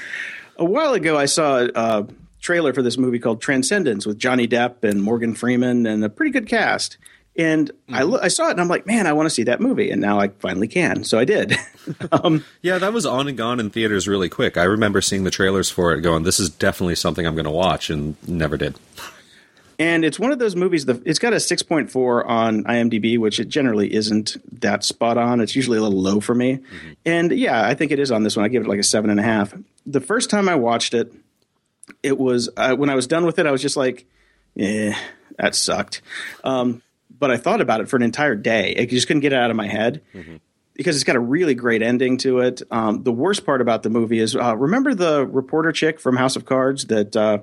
a 0.59 0.65
while 0.65 0.95
ago, 0.95 1.19
I 1.19 1.25
saw 1.25 1.67
a 1.75 2.07
trailer 2.41 2.73
for 2.73 2.83
this 2.83 2.97
movie 2.97 3.19
called 3.19 3.41
Transcendence 3.43 4.07
with 4.07 4.17
Johnny 4.17 4.47
Depp 4.47 4.85
and 4.85 5.03
Morgan 5.03 5.35
Freeman 5.35 5.87
and 5.87 6.05
a 6.05 6.09
pretty 6.09 6.31
good 6.31 6.47
cast. 6.49 6.99
And 7.37 7.73
I, 7.89 8.05
lo- 8.05 8.21
I 8.23 8.29
saw 8.29 8.47
it 8.47 8.53
and 8.53 8.61
I'm 8.61 8.69
like, 8.69 8.87
man, 8.87 9.09
I 9.09 9.13
want 9.13 9.27
to 9.27 9.31
see 9.31 9.43
that 9.43 9.61
movie. 9.61 9.91
And 9.91 10.01
now 10.01 10.21
I 10.21 10.29
finally 10.29 10.69
can. 10.69 11.03
So 11.03 11.19
I 11.19 11.25
did. 11.25 11.57
um, 12.13 12.45
Yeah, 12.63 12.79
that 12.79 12.93
was 12.93 13.07
on 13.07 13.27
and 13.27 13.37
gone 13.37 13.59
in 13.59 13.71
theaters 13.71 14.07
really 14.07 14.29
quick. 14.29 14.57
I 14.57 14.63
remember 14.63 15.01
seeing 15.01 15.25
the 15.25 15.33
trailers 15.33 15.69
for 15.69 15.93
it, 15.93 16.03
going, 16.03 16.23
"This 16.23 16.39
is 16.39 16.49
definitely 16.49 16.95
something 16.95 17.27
I'm 17.27 17.35
going 17.35 17.45
to 17.47 17.51
watch," 17.51 17.91
and 17.91 18.15
never 18.29 18.57
did. 18.57 18.77
And 19.79 20.05
it's 20.05 20.19
one 20.19 20.33
of 20.33 20.39
those 20.39 20.55
movies, 20.57 20.85
the, 20.87 21.01
it's 21.05 21.19
got 21.19 21.33
a 21.33 21.37
6.4 21.37 22.27
on 22.27 22.65
IMDb, 22.65 23.19
which 23.19 23.41
it 23.41 23.49
generally 23.49 23.93
isn't 23.93 24.37
that 24.61 24.85
spot 24.85 25.19
on. 25.19 25.41
It's 25.41 25.57
usually 25.57 25.79
a 25.79 25.83
little 25.83 26.01
low 26.01 26.21
for 26.21 26.35
me. 26.35 26.61
And 27.05 27.33
yeah, 27.33 27.67
I 27.67 27.75
think 27.75 27.93
it 27.93 27.99
is 27.99 28.11
on 28.11 28.23
this 28.23 28.37
one. 28.37 28.45
I 28.45 28.49
give 28.49 28.63
it 28.65 28.69
like 28.69 28.79
a 28.79 28.85
seven 28.85 29.11
and 29.11 29.21
a 29.21 29.23
half. 29.23 29.55
The 29.87 30.01
first 30.01 30.31
time 30.31 30.49
I 30.49 30.55
watched 30.55 30.95
it, 30.95 31.13
it 32.03 32.19
was 32.19 32.49
uh, 32.57 32.75
when 32.77 32.91
I 32.91 32.95
was 32.95 33.07
done 33.07 33.27
with 33.27 33.39
it, 33.39 33.47
I 33.47 33.51
was 33.53 33.63
just 33.63 33.77
like, 33.77 34.07
eh, 34.59 34.95
that 35.39 35.55
sucked. 35.55 36.03
Um, 36.43 36.83
but 37.19 37.31
I 37.31 37.37
thought 37.37 37.61
about 37.61 37.81
it 37.81 37.89
for 37.89 37.97
an 37.97 38.03
entire 38.03 38.35
day. 38.35 38.75
I 38.79 38.87
just 38.87 39.07
couldn't 39.07 39.21
get 39.21 39.33
it 39.33 39.39
out 39.39 39.51
of 39.51 39.57
my 39.57 39.67
head 39.69 40.03
because 40.75 40.97
it's 40.97 41.05
got 41.05 41.17
a 41.17 41.21
really 41.21 41.55
great 41.55 41.83
ending 41.83 42.17
to 42.19 42.41
it. 42.41 42.63
Um, 42.71 43.03
the 43.03 43.13
worst 43.13 43.47
part 43.47 43.61
about 43.61 43.83
the 43.83 43.91
movie 43.91 44.19
is 44.19 44.35
uh, 44.37 44.57
remember 44.57 44.95
the 44.95 45.27
reporter 45.27 45.73
chick 45.73 46.01
from 46.01 46.17
House 46.17 46.37
of 46.37 46.45
Cards 46.45 46.87
that 46.87 47.15
uh, 47.17 47.39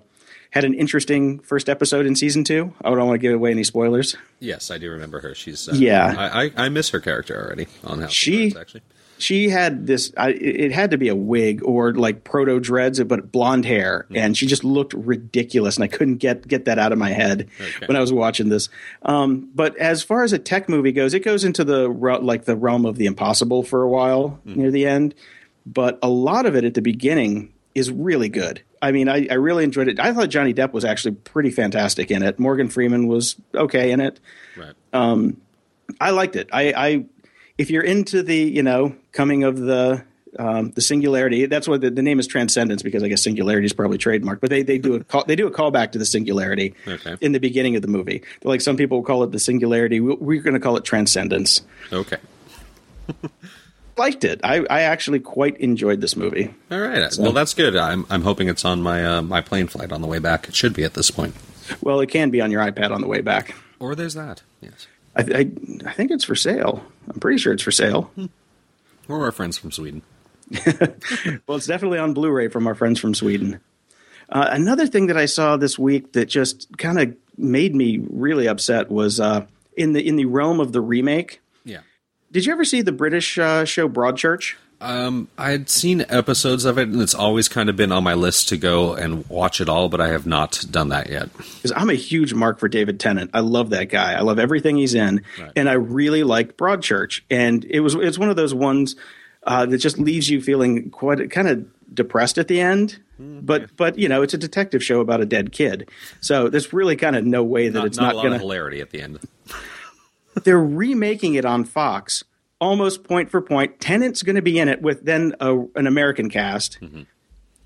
had 0.52 0.64
an 0.64 0.74
interesting 0.74 1.40
first 1.40 1.68
episode 1.70 2.06
in 2.06 2.16
season 2.16 2.44
two? 2.44 2.74
I 2.84 2.90
don't 2.90 3.00
want 3.08 3.16
to 3.16 3.18
give 3.28 3.34
away 3.34 3.52
any 3.52 3.64
spoilers. 3.64 4.16
Yes, 4.40 4.70
I 4.72 4.78
do 4.78 4.90
remember 4.92 5.20
her. 5.22 5.34
She's 5.36 5.68
uh, 5.68 5.74
Yeah. 5.74 6.14
I, 6.18 6.44
I, 6.46 6.52
I 6.66 6.70
miss 6.70 6.90
her 6.92 7.00
character 7.00 7.36
already 7.44 7.68
on 7.84 8.00
House 8.02 8.12
She- 8.14 8.54
actually. 8.58 8.82
she 9.18 9.50
had 9.50 9.86
this 9.88 10.12
I, 10.18 10.30
it 10.32 10.72
had 10.72 10.92
to 10.92 10.98
be 10.98 11.08
a 11.10 11.16
wig 11.16 11.62
or 11.64 11.94
like 11.94 12.24
proto 12.24 12.60
dreads 12.60 13.02
but 13.04 13.32
blonde 13.32 13.66
hair 13.66 14.08
and 14.16 14.36
she 14.36 14.48
just 14.48 14.64
looked 14.64 14.94
ridiculous 14.94 15.76
and 15.78 15.84
i 15.84 15.88
couldn't 15.88 16.18
get 16.18 16.48
get 16.48 16.66
that 16.66 16.80
out 16.80 16.92
of 16.92 16.98
my 16.98 17.12
head 17.12 17.48
Okay. 17.62 17.86
when 17.86 17.96
i 17.96 18.00
was 18.00 18.12
watching 18.12 18.50
this 18.50 18.68
um, 19.04 19.48
but 19.54 19.78
as 19.78 20.02
far 20.02 20.24
as 20.24 20.34
a 20.34 20.40
tech 20.40 20.68
movie 20.68 20.92
goes 20.92 21.14
it 21.14 21.24
goes 21.24 21.44
into 21.44 21.64
the 21.64 21.88
like 21.88 22.46
the 22.46 22.56
realm 22.56 22.84
of 22.84 22.96
the 22.98 23.06
impossible 23.06 23.62
for 23.62 23.84
a 23.84 23.88
while 23.88 24.40
near 24.44 24.72
the 24.72 24.88
end 24.88 25.14
but 25.68 26.00
a 26.02 26.10
lot 26.10 26.48
of 26.48 26.56
it 26.56 26.64
at 26.64 26.74
the 26.74 26.82
beginning 26.82 27.54
is 27.76 27.92
really 27.92 28.28
good 28.30 28.64
i 28.82 28.92
mean 28.92 29.08
I, 29.10 29.28
I 29.30 29.36
really 29.36 29.64
enjoyed 29.64 29.88
it 29.88 30.00
i 30.00 30.14
thought 30.14 30.30
johnny 30.30 30.54
depp 30.54 30.74
was 30.74 30.86
actually 30.86 31.16
pretty 31.16 31.52
fantastic 31.52 32.12
in 32.12 32.24
it 32.24 32.40
morgan 32.40 32.68
freeman 32.70 33.08
was 33.08 33.36
okay 33.56 33.92
in 33.92 34.00
it 34.02 34.20
Right. 34.58 34.74
I 36.00 36.10
liked 36.12 36.36
it. 36.38 36.50
I, 36.54 36.74
I 36.76 37.06
if 37.58 37.70
you're 37.70 37.84
into 37.84 38.24
the 38.24 38.36
you 38.38 38.64
know 38.64 38.96
coming 39.12 39.44
of 39.44 39.58
the 39.60 40.04
um, 40.40 40.72
the 40.72 40.80
singularity, 40.82 41.46
that's 41.48 41.68
what 41.68 41.82
the, 41.82 41.90
the 41.92 42.02
name 42.02 42.18
is 42.18 42.28
transcendence 42.28 42.82
because 42.82 43.04
I 43.04 43.10
guess 43.10 43.22
singularity 43.22 43.66
is 43.66 43.74
probably 43.74 43.98
trademarked. 43.98 44.40
But 44.40 44.50
they, 44.50 44.64
they 44.64 44.78
do 44.78 44.96
a 44.96 45.04
call, 45.04 45.26
they 45.26 45.36
do 45.36 45.48
a 45.48 45.52
callback 45.52 45.92
to 45.92 46.00
the 46.00 46.06
singularity 46.06 46.74
Okay. 46.88 47.18
in 47.20 47.34
the 47.34 47.40
beginning 47.40 47.76
of 47.76 47.82
the 47.82 47.90
movie. 47.90 48.24
Like 48.44 48.62
some 48.62 48.78
people 48.78 49.04
call 49.04 49.24
it 49.24 49.32
the 49.32 49.40
singularity, 49.40 50.00
we're 50.00 50.42
going 50.42 50.54
to 50.54 50.60
call 50.62 50.78
it 50.78 50.86
transcendence. 50.86 51.62
Okay. 51.92 52.18
Liked 53.98 54.24
it. 54.24 54.42
I, 54.44 54.66
I 54.70 54.82
actually 54.82 55.20
quite 55.20 55.58
enjoyed 55.58 56.02
this 56.02 56.16
movie. 56.16 56.54
All 56.72 56.80
right. 56.80 57.12
Well, 57.20 57.34
that's 57.34 57.54
good. 57.54 57.76
I'm 57.76 58.06
I'm 58.10 58.24
hoping 58.24 58.48
it's 58.48 58.66
on 58.66 58.82
my 58.82 59.06
uh, 59.06 59.22
my 59.22 59.42
plane 59.42 59.68
flight 59.68 59.92
on 59.92 60.02
the 60.02 60.08
way 60.08 60.20
back. 60.20 60.48
It 60.48 60.56
should 60.56 60.74
be 60.74 60.84
at 60.84 60.94
this 60.94 61.12
point. 61.12 61.36
Well, 61.82 62.00
it 62.00 62.08
can 62.08 62.30
be 62.30 62.42
on 62.42 62.52
your 62.52 62.62
iPad 62.62 62.92
on 62.92 63.02
the 63.02 63.08
way 63.08 63.22
back. 63.22 63.56
Or 63.80 63.96
there's 63.96 64.14
that. 64.16 64.42
Yes. 64.62 64.88
I, 65.16 65.22
I, 65.22 65.52
I 65.90 65.94
think 65.94 66.12
it's 66.12 66.24
for 66.24 66.36
sale. 66.36 66.84
I'm 67.10 67.20
pretty 67.20 67.38
sure 67.38 67.54
it's 67.54 67.64
for 67.64 67.72
sale. 67.72 68.12
Or 69.08 69.26
our 69.26 69.32
friends 69.32 69.58
from 69.58 69.72
Sweden. 69.72 70.02
Well, 71.48 71.58
it's 71.58 71.68
definitely 71.68 72.00
on 72.00 72.14
Blu-ray 72.14 72.50
from 72.50 72.68
our 72.68 72.76
friends 72.76 73.00
from 73.00 73.14
Sweden. 73.14 73.62
Uh, 74.30 74.48
another 74.52 74.88
thing 74.88 75.08
that 75.08 75.18
I 75.18 75.26
saw 75.26 75.58
this 75.58 75.78
week 75.78 76.14
that 76.14 76.28
just 76.28 76.78
kind 76.78 77.00
of 77.00 77.16
made 77.38 77.76
me 77.76 78.02
really 78.10 78.48
upset 78.48 78.90
was 78.90 79.20
uh, 79.20 79.46
in 79.76 79.94
the 79.94 80.06
in 80.06 80.16
the 80.16 80.26
realm 80.26 80.60
of 80.60 80.72
the 80.72 80.82
remake. 80.82 81.42
Did 82.32 82.46
you 82.46 82.54
ever 82.54 82.64
see 82.66 82.82
the 82.82 82.92
British 82.92 83.38
uh, 83.38 83.66
show 83.66 83.90
Broadchurch? 83.90 84.56
Um, 84.80 85.28
I 85.38 85.52
had 85.52 85.70
seen 85.70 86.06
episodes 86.10 86.66
of 86.66 86.80
it, 86.80 86.88
and 86.88 87.02
it's 87.02 87.14
always 87.14 87.48
kind 87.48 87.70
of 87.70 87.76
been 87.76 87.92
on 87.92 88.04
my 88.04 88.16
list 88.16 88.50
to 88.50 88.58
go 88.58 88.94
and 88.96 89.28
watch 89.30 89.62
it 89.62 89.70
all, 89.70 89.90
but 89.90 90.02
I 90.02 90.08
have 90.08 90.26
not 90.26 90.64
done 90.72 90.90
that 90.90 91.10
yet. 91.10 91.30
Because 91.38 91.72
I'm 91.76 91.92
a 91.92 91.96
huge 91.96 92.34
mark 92.34 92.58
for 92.58 92.68
David 92.68 93.00
Tennant. 93.00 93.30
I 93.34 93.42
love 93.42 93.70
that 93.72 93.86
guy. 93.90 94.14
I 94.14 94.22
love 94.22 94.40
everything 94.40 94.78
he's 94.78 94.96
in, 94.96 95.24
Right. 95.40 95.52
and 95.56 95.70
I 95.70 95.74
really 95.74 96.24
liked 96.24 96.58
Broadchurch. 96.58 97.22
And 97.30 97.64
it 97.66 97.82
was 97.82 97.94
it's 97.94 98.18
one 98.18 98.30
of 98.30 98.38
those 98.38 98.56
ones 98.56 98.96
uh, 99.44 99.68
that 99.68 99.78
just 99.78 100.00
leaves 100.00 100.30
you 100.30 100.42
feeling 100.42 100.90
quite 100.90 101.30
kind 101.30 101.48
of 101.48 101.68
depressed 101.94 102.40
at 102.40 102.48
the 102.48 102.60
end. 102.60 102.98
Hmm, 103.18 103.42
But 103.42 103.76
but 103.78 104.00
you 104.00 104.10
know 104.10 104.24
it's 104.24 104.34
a 104.34 104.38
detective 104.40 104.84
show 104.84 105.00
about 105.00 105.22
a 105.22 105.26
dead 105.26 105.52
kid, 105.52 105.90
so 106.22 106.50
there's 106.50 106.74
really 106.74 106.96
kind 106.96 107.16
of 107.16 107.24
no 107.24 107.44
way 107.44 107.70
that 107.70 107.78
Not, 107.78 107.86
it's 107.88 107.98
not 107.98 108.04
not, 108.06 108.14
a 108.14 108.16
lot 108.18 108.22
going 108.24 108.34
of 108.34 108.40
to. 108.40 108.46
hilarity 108.46 108.82
at 108.82 108.90
the 108.90 109.02
end. 109.04 109.20
They're 110.44 110.64
remaking 110.64 111.36
it 111.36 111.46
on 111.46 111.64
Fox, 111.64 112.24
almost 112.60 113.04
point 113.04 113.30
for 113.30 113.42
point. 113.42 113.80
Tennant's 113.80 114.24
going 114.24 114.36
to 114.36 114.42
be 114.42 114.60
in 114.60 114.68
it 114.68 114.82
with 114.82 115.04
then 115.06 115.36
a, 115.40 115.58
an 115.76 115.88
American 115.88 116.30
cast, 116.30 116.80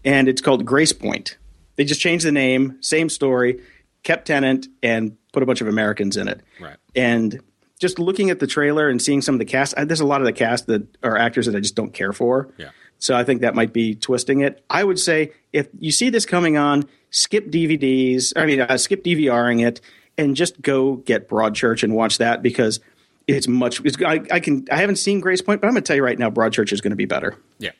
and 0.04 0.28
it's 0.28 0.42
called 0.42 0.66
Gracepoint. 0.66 1.36
They 1.76 1.84
just 1.84 2.02
changed 2.02 2.26
the 2.26 2.32
name, 2.32 2.78
same 2.82 3.10
story, 3.10 3.62
kept 4.04 4.28
Tennant, 4.28 4.68
and 4.82 5.18
put 5.34 5.44
a 5.44 5.46
bunch 5.46 5.62
of 5.62 5.68
Americans 5.68 6.16
in 6.16 6.28
it. 6.28 6.42
Right. 6.60 6.78
And 6.96 7.42
just 7.80 8.00
looking 8.00 8.30
at 8.30 8.40
the 8.40 8.48
trailer 8.48 8.88
and 8.88 9.02
seeing 9.02 9.22
some 9.22 9.36
of 9.36 9.40
the 9.40 9.46
cast, 9.46 9.74
I, 9.78 9.84
there's 9.84 10.00
a 10.00 10.06
lot 10.06 10.22
of 10.22 10.26
the 10.26 10.34
cast 10.34 10.68
that 10.68 10.88
are 11.04 11.18
actors 11.18 11.46
that 11.48 11.56
I 11.56 11.60
just 11.60 11.76
don't 11.76 11.94
care 11.94 12.14
for. 12.14 12.50
Yeah. 12.58 12.70
So 12.98 13.16
I 13.16 13.24
think 13.26 13.42
that 13.42 13.56
might 13.56 13.74
be 13.74 13.94
twisting 13.94 14.40
it. 14.40 14.64
I 14.70 14.84
would 14.84 15.00
say 15.00 15.34
if 15.52 15.68
you 15.78 15.92
see 15.92 16.10
this 16.10 16.26
coming 16.26 16.56
on, 16.56 16.86
skip 17.10 17.50
DVDs. 17.50 18.34
I 18.36 18.46
mean, 18.46 18.62
uh, 18.62 18.78
skip 18.78 19.04
DVRing 19.04 19.66
it 19.66 19.82
and 20.18 20.36
just 20.36 20.62
go 20.62 20.96
get 20.96 21.28
Broadchurch 21.30 21.84
and 21.84 21.94
watch 21.94 22.18
that 22.20 22.42
because 22.42 22.80
it's 23.28 23.48
much. 23.48 23.82
It's, 23.84 23.98
I, 24.02 24.22
I 24.32 24.40
can. 24.40 24.66
I 24.72 24.78
haven't 24.78 24.98
seen 24.98 25.22
Gracepoint, 25.22 25.62
but 25.62 25.66
I'm 25.66 25.72
going 25.72 25.76
to 25.76 25.82
tell 25.82 25.96
you 25.96 26.04
right 26.04 26.18
now, 26.20 26.30
Broadchurch 26.30 26.72
is 26.72 26.82
going 26.82 26.92
to 26.92 26.96
be 26.98 27.06
better. 27.06 27.38
Yeah. 27.60 27.72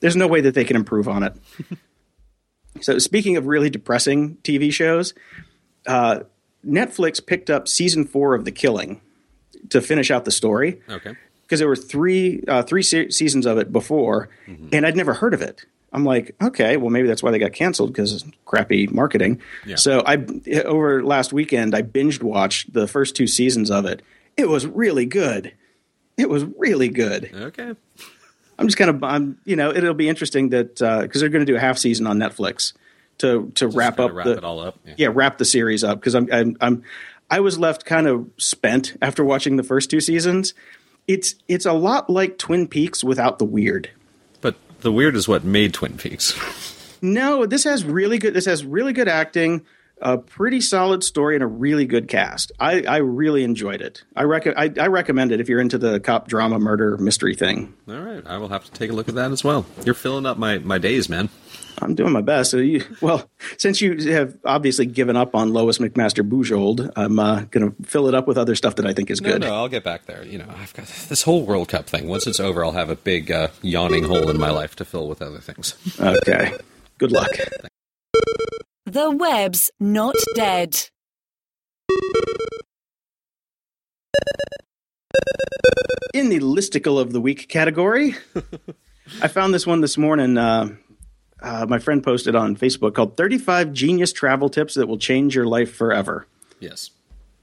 There's 0.00 0.16
no 0.16 0.26
way 0.26 0.40
that 0.42 0.54
they 0.54 0.64
can 0.64 0.76
improve 0.76 1.08
on 1.08 1.22
it. 1.22 1.34
so 2.80 2.98
speaking 2.98 3.36
of 3.36 3.46
really 3.46 3.70
depressing 3.70 4.36
TV 4.42 4.72
shows, 4.72 5.14
uh, 5.86 6.20
Netflix 6.66 7.24
picked 7.24 7.50
up 7.50 7.68
season 7.68 8.04
four 8.04 8.34
of 8.34 8.44
The 8.44 8.52
Killing 8.52 9.00
to 9.70 9.80
finish 9.80 10.10
out 10.10 10.24
the 10.24 10.30
story 10.30 10.80
Okay. 10.88 11.14
because 11.42 11.58
there 11.60 11.68
were 11.68 11.76
three 11.76 12.42
uh, 12.48 12.62
three 12.62 12.82
se- 12.82 13.10
seasons 13.10 13.46
of 13.46 13.58
it 13.58 13.72
before, 13.72 14.28
and 14.72 14.86
I'd 14.86 14.96
never 14.96 15.14
heard 15.14 15.34
of 15.34 15.42
it. 15.42 15.64
I'm 15.92 16.04
like, 16.04 16.36
okay, 16.40 16.76
well 16.76 16.90
maybe 16.90 17.08
that's 17.08 17.22
why 17.22 17.30
they 17.30 17.38
got 17.38 17.52
canceled 17.52 17.92
because 17.92 18.24
crappy 18.44 18.86
marketing. 18.86 19.40
Yeah. 19.66 19.76
So 19.76 20.02
I 20.06 20.24
over 20.64 21.02
last 21.02 21.32
weekend 21.32 21.74
I 21.74 21.82
binged 21.82 22.22
watched 22.22 22.72
the 22.72 22.86
first 22.86 23.16
two 23.16 23.26
seasons 23.26 23.70
of 23.70 23.84
it. 23.84 24.02
It 24.36 24.48
was 24.48 24.66
really 24.66 25.06
good. 25.06 25.52
It 26.16 26.28
was 26.28 26.44
really 26.56 26.88
good. 26.88 27.30
Okay. 27.34 27.74
I'm 28.58 28.66
just 28.66 28.76
kind 28.76 28.90
of 28.90 29.02
I'm 29.02 29.38
you 29.44 29.56
know 29.56 29.70
it'll 29.70 29.94
be 29.94 30.08
interesting 30.08 30.50
that 30.50 30.80
uh, 30.80 31.02
because 31.02 31.20
they're 31.20 31.30
going 31.30 31.44
to 31.44 31.50
do 31.50 31.56
a 31.56 31.60
half 31.60 31.78
season 31.78 32.06
on 32.06 32.18
Netflix 32.18 32.74
to 33.18 33.50
to 33.56 33.68
wrap 33.68 33.98
up 33.98 34.12
wrap 34.12 34.26
the, 34.26 34.32
it 34.32 34.44
all 34.44 34.60
up. 34.60 34.78
Yeah. 34.84 34.94
yeah 34.98 35.08
wrap 35.12 35.38
the 35.38 35.44
series 35.44 35.82
up 35.82 35.98
because 35.98 36.14
I'm, 36.14 36.28
I'm 36.32 36.56
I'm 36.60 36.82
I 37.30 37.40
was 37.40 37.58
left 37.58 37.84
kind 37.84 38.06
of 38.06 38.28
spent 38.36 38.96
after 39.00 39.24
watching 39.24 39.56
the 39.56 39.62
first 39.62 39.90
two 39.90 40.00
seasons. 40.00 40.54
It's 41.08 41.36
it's 41.48 41.66
a 41.66 41.72
lot 41.72 42.10
like 42.10 42.38
Twin 42.38 42.68
Peaks 42.68 43.02
without 43.02 43.38
the 43.38 43.44
weird. 43.44 43.90
The 44.80 44.92
weird 44.92 45.14
is 45.16 45.28
what 45.28 45.44
made 45.44 45.74
Twin 45.74 45.96
Peaks. 45.96 46.34
No, 47.02 47.46
this 47.46 47.64
has 47.64 47.84
really 47.84 48.18
good. 48.18 48.34
This 48.34 48.46
has 48.46 48.64
really 48.64 48.92
good 48.92 49.08
acting, 49.08 49.64
a 50.02 50.18
pretty 50.18 50.60
solid 50.60 51.02
story, 51.04 51.34
and 51.34 51.42
a 51.42 51.46
really 51.46 51.86
good 51.86 52.08
cast. 52.08 52.52
I, 52.60 52.82
I 52.82 52.96
really 52.98 53.42
enjoyed 53.44 53.80
it. 53.80 54.04
I, 54.16 54.22
rec- 54.24 54.46
I 54.46 54.70
I 54.78 54.86
recommend 54.88 55.32
it 55.32 55.40
if 55.40 55.48
you're 55.48 55.60
into 55.60 55.78
the 55.78 56.00
cop 56.00 56.28
drama 56.28 56.58
murder 56.58 56.96
mystery 56.98 57.34
thing. 57.34 57.74
all 57.88 58.00
right. 58.00 58.22
I 58.26 58.38
will 58.38 58.48
have 58.48 58.64
to 58.64 58.70
take 58.72 58.90
a 58.90 58.94
look 58.94 59.08
at 59.08 59.14
that 59.14 59.30
as 59.32 59.42
well. 59.44 59.64
You're 59.84 59.94
filling 59.94 60.26
up 60.26 60.36
my, 60.38 60.58
my 60.58 60.78
days, 60.78 61.08
man. 61.08 61.28
I'm 61.82 61.94
doing 61.94 62.12
my 62.12 62.20
best. 62.20 62.50
So 62.50 62.58
you, 62.58 62.84
well, 63.00 63.28
since 63.56 63.80
you 63.80 63.96
have 64.12 64.36
obviously 64.44 64.86
given 64.86 65.16
up 65.16 65.34
on 65.34 65.52
Lois 65.52 65.78
McMaster 65.78 66.28
Bujold, 66.28 66.90
I'm 66.96 67.18
uh, 67.18 67.42
going 67.50 67.70
to 67.70 67.82
fill 67.84 68.06
it 68.08 68.14
up 68.14 68.26
with 68.26 68.36
other 68.36 68.54
stuff 68.54 68.76
that 68.76 68.86
I 68.86 68.92
think 68.92 69.10
is 69.10 69.20
No, 69.20 69.32
good. 69.32 69.40
no, 69.42 69.54
I'll 69.54 69.68
get 69.68 69.84
back 69.84 70.06
there. 70.06 70.24
You 70.24 70.38
know, 70.38 70.46
I've 70.58 70.74
got 70.74 70.86
this 70.86 71.22
whole 71.22 71.42
World 71.44 71.68
Cup 71.68 71.86
thing. 71.86 72.06
Once 72.08 72.26
it's 72.26 72.40
over, 72.40 72.64
I'll 72.64 72.72
have 72.72 72.90
a 72.90 72.96
big 72.96 73.30
uh, 73.30 73.48
yawning 73.62 74.04
hole 74.04 74.28
in 74.30 74.38
my 74.38 74.50
life 74.50 74.76
to 74.76 74.84
fill 74.84 75.08
with 75.08 75.22
other 75.22 75.38
things. 75.38 75.74
Okay. 76.00 76.52
Good 76.98 77.12
luck. 77.12 77.30
The 78.86 79.10
web's 79.10 79.70
not 79.80 80.16
dead. 80.34 80.88
In 86.12 86.28
the 86.28 86.40
listicle 86.40 87.00
of 87.00 87.12
the 87.12 87.20
week 87.20 87.48
category, 87.48 88.16
I 89.22 89.28
found 89.28 89.54
this 89.54 89.66
one 89.66 89.80
this 89.80 89.96
morning. 89.96 90.36
Uh, 90.36 90.70
uh, 91.42 91.66
my 91.68 91.78
friend 91.78 92.02
posted 92.02 92.34
on 92.34 92.56
Facebook 92.56 92.94
called 92.94 93.16
35 93.16 93.72
Genius 93.72 94.12
Travel 94.12 94.48
Tips 94.48 94.74
That 94.74 94.86
Will 94.86 94.98
Change 94.98 95.34
Your 95.34 95.46
Life 95.46 95.74
Forever. 95.74 96.26
Yes. 96.58 96.90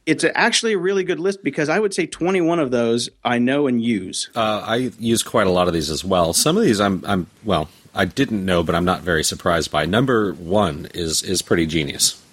It's 0.06 0.24
actually 0.36 0.74
a 0.74 0.78
really 0.78 1.04
good 1.04 1.20
list 1.20 1.44
because 1.44 1.68
I 1.68 1.80
would 1.80 1.94
say 1.94 2.06
21 2.06 2.60
of 2.60 2.72
those 2.72 3.10
I 3.26 3.40
know 3.40 3.68
and 3.68 3.82
use. 3.82 4.30
Uh, 4.36 4.64
I 4.66 4.76
use 5.00 5.22
quite 5.22 5.48
a 5.48 5.50
lot 5.50 5.68
of 5.68 5.74
these 5.74 5.90
as 5.90 6.06
well. 6.06 6.32
Some 6.32 6.56
of 6.56 6.64
these 6.64 6.80
I'm, 6.80 7.04
I'm 7.06 7.28
well, 7.44 7.70
I 7.94 8.06
didn't 8.06 8.46
know, 8.46 8.64
but 8.64 8.76
I'm 8.76 8.86
not 8.86 9.02
very 9.02 9.24
surprised 9.24 9.72
by. 9.72 9.86
Number 9.86 10.34
one 10.34 10.88
is 10.94 11.24
is 11.24 11.42
pretty 11.42 11.66
genius. 11.66 12.24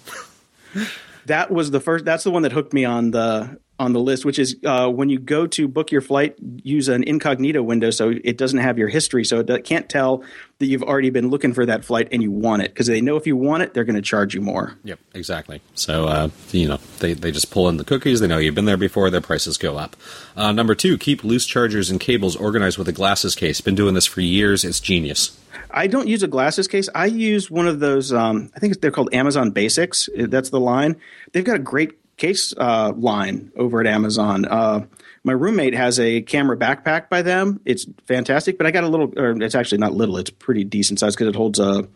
that 1.25 1.51
was 1.51 1.71
the 1.71 1.79
first. 1.79 2.05
That's 2.05 2.23
the 2.23 2.31
one 2.31 2.43
that 2.43 2.51
hooked 2.51 2.71
me 2.71 2.85
on 2.85 3.11
the 3.11 3.59
on 3.77 3.93
the 3.93 3.99
list, 3.99 4.23
which 4.23 4.39
is 4.39 4.55
uh, 4.65 4.89
when 4.89 5.09
you 5.09 5.19
go 5.19 5.45
to 5.47 5.67
book 5.67 5.91
your 5.91 6.01
flight, 6.01 6.35
use 6.63 6.87
an 6.87 7.03
incognito 7.03 7.61
window 7.61 7.89
so 7.89 8.13
it 8.23 8.37
doesn't 8.37 8.59
have 8.59 8.77
your 8.77 8.87
history, 8.87 9.25
so 9.25 9.39
it 9.39 9.63
can't 9.65 9.89
tell 9.89 10.23
that 10.59 10.67
you've 10.67 10.83
already 10.83 11.09
been 11.09 11.29
looking 11.29 11.53
for 11.53 11.65
that 11.65 11.83
flight 11.83 12.07
and 12.11 12.23
you 12.23 12.31
want 12.31 12.61
it 12.61 12.73
because 12.73 12.87
they 12.87 13.01
know 13.01 13.17
if 13.17 13.27
you 13.27 13.35
want 13.35 13.63
it, 13.63 13.73
they're 13.73 13.83
going 13.83 13.97
to 13.97 14.01
charge 14.01 14.33
you 14.33 14.39
more. 14.39 14.77
Yep, 14.85 14.99
exactly. 15.13 15.61
So 15.73 16.05
uh, 16.05 16.29
you 16.51 16.67
know 16.67 16.77
they 16.99 17.13
they 17.13 17.31
just 17.31 17.51
pull 17.51 17.67
in 17.67 17.77
the 17.77 17.83
cookies. 17.83 18.21
They 18.21 18.27
know 18.27 18.37
you've 18.37 18.55
been 18.55 18.65
there 18.65 18.77
before. 18.77 19.09
Their 19.09 19.21
prices 19.21 19.57
go 19.57 19.77
up. 19.77 19.95
Uh, 20.37 20.51
number 20.51 20.75
two, 20.75 20.97
keep 20.97 21.23
loose 21.23 21.45
chargers 21.45 21.89
and 21.89 21.99
cables 21.99 22.35
organized 22.35 22.77
with 22.77 22.87
a 22.87 22.93
glasses 22.93 23.35
case. 23.35 23.59
Been 23.59 23.75
doing 23.75 23.93
this 23.93 24.05
for 24.05 24.21
years. 24.21 24.63
It's 24.63 24.79
genius. 24.79 25.37
I 25.71 25.87
don't 25.87 26.07
use 26.07 26.23
a 26.23 26.27
glasses 26.27 26.69
case. 26.69 26.87
I 26.95 27.07
use 27.07 27.51
one 27.51 27.67
of 27.67 27.81
those. 27.81 28.13
Um, 28.13 28.49
I 28.55 28.59
think 28.59 28.79
they're 28.79 28.91
called 28.91 29.13
Amazon 29.13 29.51
Basics. 29.51 30.07
That's 30.15 30.49
the 30.49 30.59
line. 30.59 30.95
They've 31.33 31.43
got 31.43 31.57
a 31.57 31.59
great 31.59 31.91
case 32.17 32.53
uh, 32.57 32.93
line 32.95 33.51
over 33.55 33.81
at 33.81 33.87
Amazon. 33.87 34.45
Uh, 34.45 34.85
my 35.23 35.33
roommate 35.33 35.73
has 35.73 35.99
a 35.99 36.21
camera 36.21 36.55
backpack 36.55 37.09
by 37.09 37.21
them. 37.21 37.59
It's 37.65 37.85
fantastic, 38.05 38.57
but 38.57 38.67
I 38.67 38.71
got 38.71 38.83
a 38.83 38.87
little, 38.87 39.11
or 39.17 39.31
it's 39.41 39.55
actually 39.55 39.79
not 39.79 39.93
little. 39.93 40.17
It's 40.17 40.29
pretty 40.29 40.63
decent 40.63 40.99
size 40.99 41.15
because 41.15 41.27
it 41.27 41.35
holds 41.35 41.59
a 41.59 41.87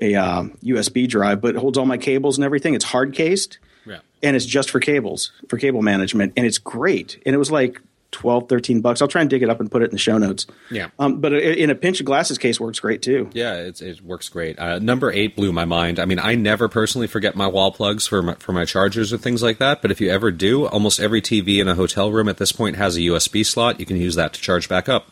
a 0.00 0.14
uh, 0.14 0.44
USB 0.64 1.06
drive, 1.06 1.40
but 1.40 1.54
it 1.54 1.58
holds 1.58 1.76
all 1.76 1.86
my 1.86 1.98
cables 1.98 2.38
and 2.38 2.44
everything. 2.44 2.74
It's 2.74 2.84
hard 2.84 3.12
cased, 3.12 3.58
yeah. 3.86 3.98
and 4.22 4.34
it's 4.34 4.46
just 4.46 4.70
for 4.70 4.80
cables 4.80 5.32
for 5.48 5.58
cable 5.58 5.82
management, 5.82 6.32
and 6.36 6.46
it's 6.46 6.58
great. 6.58 7.22
And 7.26 7.34
it 7.34 7.38
was 7.38 7.50
like 7.50 7.80
12, 8.12 8.48
13 8.48 8.80
bucks. 8.80 9.02
I'll 9.02 9.08
try 9.08 9.20
and 9.20 9.28
dig 9.28 9.42
it 9.42 9.50
up 9.50 9.58
and 9.58 9.70
put 9.70 9.82
it 9.82 9.86
in 9.86 9.90
the 9.90 9.98
show 9.98 10.18
notes. 10.18 10.46
Yeah. 10.70 10.88
Um, 10.98 11.20
but 11.20 11.32
in 11.32 11.70
a 11.70 11.74
pinch 11.74 12.00
of 12.00 12.06
glasses 12.06 12.38
case 12.38 12.60
works 12.60 12.78
great 12.78 13.02
too. 13.02 13.28
Yeah, 13.32 13.54
it 13.54 14.00
works 14.02 14.28
great. 14.28 14.58
Uh, 14.58 14.78
number 14.78 15.10
eight 15.10 15.34
blew 15.34 15.52
my 15.52 15.64
mind. 15.64 15.98
I 15.98 16.04
mean, 16.04 16.18
I 16.18 16.34
never 16.34 16.68
personally 16.68 17.06
forget 17.06 17.34
my 17.34 17.46
wall 17.46 17.72
plugs 17.72 18.06
for 18.06 18.22
my, 18.22 18.34
for 18.34 18.52
my 18.52 18.64
chargers 18.64 19.12
or 19.12 19.18
things 19.18 19.42
like 19.42 19.58
that. 19.58 19.82
But 19.82 19.90
if 19.90 20.00
you 20.00 20.10
ever 20.10 20.30
do, 20.30 20.66
almost 20.66 21.00
every 21.00 21.20
TV 21.20 21.58
in 21.58 21.68
a 21.68 21.74
hotel 21.74 22.12
room 22.12 22.28
at 22.28 22.36
this 22.36 22.52
point 22.52 22.76
has 22.76 22.96
a 22.96 23.00
USB 23.00 23.44
slot. 23.44 23.80
You 23.80 23.86
can 23.86 23.96
use 23.96 24.14
that 24.14 24.34
to 24.34 24.40
charge 24.40 24.68
back 24.68 24.88
up. 24.88 25.06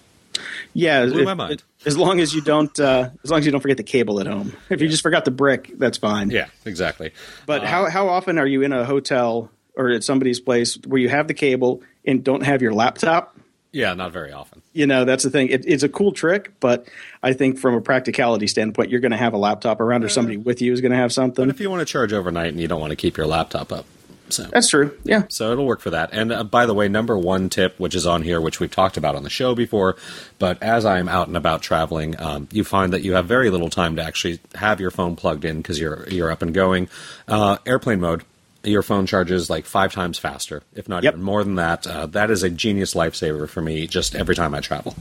Yeah, 0.72 1.06
blew 1.06 1.24
my 1.24 1.34
mind. 1.34 1.62
as 1.84 1.98
long 1.98 2.20
as 2.20 2.34
you 2.34 2.40
don't, 2.40 2.78
uh, 2.78 3.10
as 3.24 3.30
long 3.30 3.40
as 3.40 3.46
you 3.46 3.52
don't 3.52 3.60
forget 3.60 3.76
the 3.76 3.82
cable 3.82 4.20
at 4.20 4.26
home. 4.26 4.56
If 4.70 4.80
you 4.80 4.88
just 4.88 5.02
forgot 5.02 5.24
the 5.24 5.30
brick, 5.30 5.72
that's 5.76 5.98
fine. 5.98 6.30
Yeah, 6.30 6.46
exactly. 6.64 7.12
But 7.46 7.62
uh, 7.62 7.66
how 7.66 7.90
how 7.90 8.08
often 8.08 8.38
are 8.38 8.46
you 8.46 8.62
in 8.62 8.72
a 8.72 8.84
hotel 8.84 9.50
or 9.76 9.90
at 9.90 10.04
somebody's 10.04 10.40
place 10.40 10.78
where 10.86 11.00
you 11.00 11.08
have 11.08 11.26
the 11.28 11.34
cable 11.34 11.82
and 12.04 12.24
don't 12.24 12.42
have 12.42 12.62
your 12.62 12.72
laptop? 12.72 13.36
Yeah, 13.72 13.94
not 13.94 14.12
very 14.12 14.32
often. 14.32 14.62
You 14.72 14.86
know, 14.86 15.04
that's 15.04 15.22
the 15.22 15.30
thing. 15.30 15.48
It, 15.48 15.64
it's 15.64 15.84
a 15.84 15.88
cool 15.88 16.12
trick, 16.12 16.52
but 16.58 16.88
I 17.22 17.32
think 17.32 17.58
from 17.58 17.74
a 17.74 17.80
practicality 17.80 18.48
standpoint, 18.48 18.90
you're 18.90 19.00
going 19.00 19.12
to 19.12 19.16
have 19.16 19.32
a 19.32 19.38
laptop 19.38 19.80
around, 19.80 20.02
or 20.02 20.08
somebody 20.08 20.36
with 20.36 20.60
you 20.60 20.72
is 20.72 20.80
going 20.80 20.90
to 20.90 20.98
have 20.98 21.12
something. 21.12 21.46
But 21.46 21.54
if 21.54 21.60
you 21.60 21.70
want 21.70 21.80
to 21.80 21.86
charge 21.86 22.12
overnight 22.12 22.48
and 22.48 22.60
you 22.60 22.66
don't 22.66 22.80
want 22.80 22.90
to 22.90 22.96
keep 22.96 23.16
your 23.16 23.28
laptop 23.28 23.72
up, 23.72 23.86
so 24.28 24.44
that's 24.44 24.68
true. 24.68 24.96
Yeah. 25.04 25.24
So 25.28 25.52
it'll 25.52 25.66
work 25.66 25.80
for 25.80 25.90
that. 25.90 26.10
And 26.12 26.32
uh, 26.32 26.44
by 26.44 26.66
the 26.66 26.74
way, 26.74 26.88
number 26.88 27.16
one 27.16 27.48
tip, 27.48 27.78
which 27.78 27.94
is 27.94 28.06
on 28.06 28.22
here, 28.22 28.40
which 28.40 28.60
we've 28.60 28.70
talked 28.70 28.96
about 28.96 29.14
on 29.14 29.22
the 29.22 29.30
show 29.30 29.54
before, 29.54 29.96
but 30.38 30.62
as 30.62 30.84
I'm 30.84 31.08
out 31.08 31.28
and 31.28 31.36
about 31.36 31.62
traveling, 31.62 32.18
um, 32.20 32.48
you 32.50 32.64
find 32.64 32.92
that 32.92 33.02
you 33.02 33.14
have 33.14 33.26
very 33.26 33.50
little 33.50 33.70
time 33.70 33.96
to 33.96 34.02
actually 34.02 34.40
have 34.54 34.80
your 34.80 34.90
phone 34.90 35.16
plugged 35.16 35.44
in 35.44 35.58
because 35.58 35.78
you're 35.78 36.08
you're 36.08 36.30
up 36.30 36.42
and 36.42 36.54
going. 36.54 36.88
Uh, 37.28 37.58
airplane 37.66 38.00
mode 38.00 38.24
your 38.62 38.82
phone 38.82 39.06
charges 39.06 39.48
like 39.48 39.64
five 39.64 39.92
times 39.92 40.18
faster, 40.18 40.62
if 40.74 40.88
not 40.88 41.02
yep. 41.02 41.14
even 41.14 41.24
more 41.24 41.42
than 41.42 41.54
that. 41.54 41.86
Uh, 41.86 42.06
that 42.06 42.30
is 42.30 42.42
a 42.42 42.50
genius 42.50 42.94
lifesaver 42.94 43.48
for 43.48 43.62
me 43.62 43.86
just 43.86 44.14
every 44.14 44.34
time 44.34 44.54
I 44.54 44.60
travel. 44.60 44.94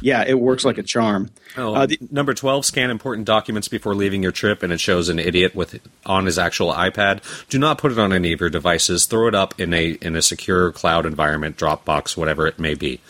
Yeah, 0.00 0.24
it 0.26 0.38
works 0.38 0.64
like 0.64 0.78
a 0.78 0.82
charm. 0.82 1.30
Oh, 1.56 1.74
uh, 1.74 1.86
the, 1.86 1.98
number 2.10 2.34
12, 2.34 2.66
scan 2.66 2.90
important 2.90 3.26
documents 3.26 3.68
before 3.68 3.94
leaving 3.94 4.22
your 4.22 4.32
trip, 4.32 4.62
and 4.62 4.72
it 4.72 4.80
shows 4.80 5.08
an 5.08 5.18
idiot 5.18 5.54
with 5.54 5.80
on 6.04 6.26
his 6.26 6.38
actual 6.38 6.72
iPad. 6.72 7.22
Do 7.48 7.58
not 7.58 7.78
put 7.78 7.92
it 7.92 7.98
on 7.98 8.12
any 8.12 8.32
of 8.32 8.40
your 8.40 8.50
devices. 8.50 9.06
Throw 9.06 9.28
it 9.28 9.34
up 9.34 9.58
in 9.58 9.72
a 9.72 9.92
in 10.00 10.16
a 10.16 10.22
secure 10.22 10.72
cloud 10.72 11.06
environment, 11.06 11.56
Dropbox, 11.56 12.16
whatever 12.16 12.46
it 12.46 12.58
may 12.58 12.74
be. 12.74 13.00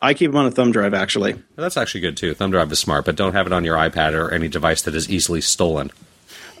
I 0.00 0.14
keep 0.14 0.30
them 0.30 0.38
on 0.38 0.46
a 0.46 0.50
thumb 0.50 0.70
drive, 0.70 0.94
actually. 0.94 1.42
That's 1.56 1.76
actually 1.76 2.02
good 2.02 2.16
too. 2.16 2.34
Thumb 2.34 2.50
drive 2.50 2.70
is 2.70 2.78
smart, 2.78 3.04
but 3.04 3.16
don't 3.16 3.32
have 3.32 3.46
it 3.46 3.52
on 3.52 3.64
your 3.64 3.76
iPad 3.76 4.12
or 4.14 4.32
any 4.32 4.48
device 4.48 4.82
that 4.82 4.94
is 4.94 5.10
easily 5.10 5.40
stolen. 5.40 5.90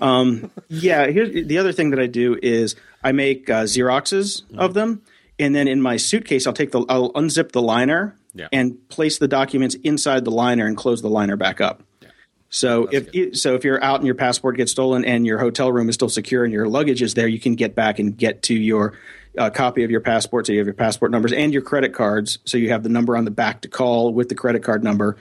Um, 0.00 0.50
yeah, 0.68 1.06
here's 1.06 1.46
the 1.46 1.58
other 1.58 1.72
thing 1.72 1.90
that 1.90 2.00
I 2.00 2.06
do 2.06 2.38
is 2.42 2.76
I 3.02 3.12
make 3.12 3.48
uh, 3.50 3.64
Xeroxes 3.64 4.42
mm-hmm. 4.42 4.58
of 4.58 4.74
them, 4.74 5.02
and 5.38 5.54
then 5.54 5.68
in 5.68 5.80
my 5.80 5.96
suitcase, 5.96 6.46
I'll 6.46 6.52
take 6.52 6.72
the 6.72 6.84
I'll 6.88 7.12
unzip 7.12 7.52
the 7.52 7.62
liner 7.62 8.16
yeah. 8.34 8.48
and 8.52 8.88
place 8.88 9.18
the 9.18 9.28
documents 9.28 9.74
inside 9.76 10.24
the 10.24 10.30
liner 10.30 10.66
and 10.66 10.76
close 10.76 11.02
the 11.02 11.10
liner 11.10 11.36
back 11.36 11.60
up. 11.60 11.82
Yeah. 12.00 12.08
So 12.50 12.88
if 12.90 13.14
you, 13.14 13.34
so, 13.34 13.54
if 13.54 13.64
you're 13.64 13.82
out 13.82 13.96
and 13.96 14.06
your 14.06 14.14
passport 14.14 14.56
gets 14.56 14.72
stolen 14.72 15.04
and 15.04 15.26
your 15.26 15.38
hotel 15.38 15.70
room 15.70 15.88
is 15.88 15.94
still 15.94 16.08
secure 16.08 16.44
and 16.44 16.52
your 16.52 16.66
luggage 16.68 17.02
is 17.02 17.14
there, 17.14 17.28
you 17.28 17.40
can 17.40 17.54
get 17.54 17.74
back 17.74 17.98
and 17.98 18.16
get 18.16 18.42
to 18.44 18.54
your 18.54 18.94
uh, 19.36 19.50
copy 19.50 19.84
of 19.84 19.90
your 19.90 20.00
passport. 20.00 20.46
So 20.46 20.52
you 20.52 20.58
have 20.58 20.66
your 20.66 20.74
passport 20.74 21.10
numbers 21.10 21.32
and 21.32 21.52
your 21.52 21.62
credit 21.62 21.92
cards. 21.92 22.38
So 22.44 22.56
you 22.56 22.70
have 22.70 22.82
the 22.82 22.88
number 22.88 23.16
on 23.16 23.24
the 23.24 23.30
back 23.30 23.62
to 23.62 23.68
call 23.68 24.12
with 24.12 24.28
the 24.28 24.34
credit 24.34 24.62
card 24.62 24.82
number. 24.82 25.16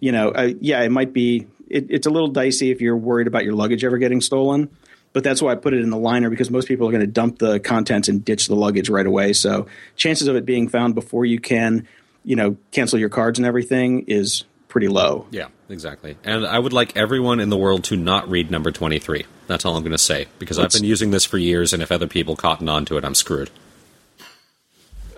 You 0.00 0.12
know, 0.12 0.28
uh, 0.30 0.52
yeah, 0.60 0.82
it 0.82 0.90
might 0.90 1.12
be 1.12 1.46
it, 1.70 1.86
it's 1.90 2.06
a 2.06 2.10
little 2.10 2.28
dicey 2.28 2.70
if 2.70 2.80
you're 2.80 2.96
worried 2.96 3.26
about 3.26 3.44
your 3.44 3.54
luggage 3.54 3.84
ever 3.84 3.98
getting 3.98 4.20
stolen. 4.20 4.70
But 5.12 5.24
that's 5.24 5.40
why 5.40 5.52
I 5.52 5.54
put 5.54 5.72
it 5.72 5.80
in 5.80 5.90
the 5.90 5.98
liner 5.98 6.28
because 6.28 6.50
most 6.50 6.68
people 6.68 6.86
are 6.86 6.92
going 6.92 7.00
to 7.00 7.06
dump 7.06 7.38
the 7.38 7.58
contents 7.60 8.08
and 8.08 8.24
ditch 8.24 8.46
the 8.46 8.54
luggage 8.54 8.90
right 8.90 9.06
away. 9.06 9.32
So 9.32 9.66
chances 9.96 10.28
of 10.28 10.36
it 10.36 10.44
being 10.44 10.68
found 10.68 10.94
before 10.94 11.24
you 11.24 11.40
can, 11.40 11.88
you 12.24 12.36
know, 12.36 12.56
cancel 12.72 12.98
your 12.98 13.08
cards 13.08 13.38
and 13.38 13.46
everything 13.46 14.04
is 14.06 14.44
pretty 14.68 14.88
low. 14.88 15.26
Yeah, 15.30 15.48
exactly. 15.68 16.16
And 16.24 16.46
I 16.46 16.58
would 16.58 16.74
like 16.74 16.96
everyone 16.96 17.40
in 17.40 17.48
the 17.48 17.56
world 17.56 17.84
to 17.84 17.96
not 17.96 18.28
read 18.28 18.50
number 18.50 18.70
23. 18.70 19.24
That's 19.46 19.64
all 19.64 19.76
I'm 19.76 19.82
going 19.82 19.92
to 19.92 19.98
say 19.98 20.26
because 20.38 20.58
I've 20.58 20.70
been 20.70 20.84
using 20.84 21.10
this 21.10 21.24
for 21.24 21.38
years, 21.38 21.72
and 21.72 21.82
if 21.82 21.90
other 21.90 22.06
people 22.06 22.36
cotton 22.36 22.68
on 22.68 22.84
to 22.84 22.98
it, 22.98 23.04
I'm 23.04 23.14
screwed. 23.14 23.50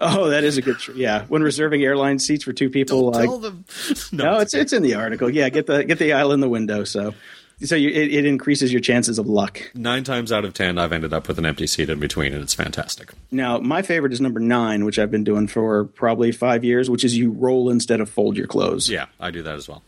Oh, 0.00 0.30
that 0.30 0.44
is 0.44 0.56
a 0.56 0.62
good. 0.62 0.78
Tr- 0.78 0.92
yeah, 0.92 1.24
when 1.26 1.42
reserving 1.42 1.82
airline 1.82 2.18
seats 2.18 2.44
for 2.44 2.52
two 2.52 2.70
people, 2.70 3.10
Don't 3.10 3.22
tell 3.22 3.38
them. 3.38 3.64
no, 4.12 4.24
no 4.24 4.38
it's 4.40 4.54
it's 4.54 4.72
in 4.72 4.82
the 4.82 4.94
article. 4.94 5.28
Yeah, 5.28 5.48
get 5.50 5.66
the 5.66 5.84
get 5.84 5.98
the 5.98 6.14
aisle 6.14 6.32
in 6.32 6.40
the 6.40 6.48
window. 6.48 6.84
So, 6.84 7.14
so 7.62 7.76
you, 7.76 7.90
it, 7.90 8.12
it, 8.12 8.24
increases 8.24 8.72
your 8.72 8.80
chances 8.80 9.18
of 9.18 9.26
luck. 9.26 9.60
Nine 9.74 10.02
times 10.02 10.32
out 10.32 10.46
of 10.46 10.54
ten, 10.54 10.78
I've 10.78 10.92
ended 10.92 11.12
up 11.12 11.28
with 11.28 11.38
an 11.38 11.44
empty 11.44 11.66
seat 11.66 11.90
in 11.90 12.00
between, 12.00 12.32
and 12.32 12.42
it's 12.42 12.54
fantastic. 12.54 13.12
Now, 13.30 13.58
my 13.58 13.82
favorite 13.82 14.12
is 14.14 14.20
number 14.20 14.40
nine, 14.40 14.86
which 14.86 14.98
I've 14.98 15.10
been 15.10 15.24
doing 15.24 15.46
for 15.46 15.84
probably 15.84 16.32
five 16.32 16.64
years, 16.64 16.88
which 16.88 17.04
is 17.04 17.16
you 17.16 17.32
roll 17.32 17.68
instead 17.68 18.00
of 18.00 18.08
fold 18.08 18.38
your 18.38 18.46
clothes. 18.46 18.88
Yeah, 18.88 19.06
I 19.20 19.30
do 19.30 19.42
that 19.42 19.56
as 19.56 19.68
well. 19.68 19.82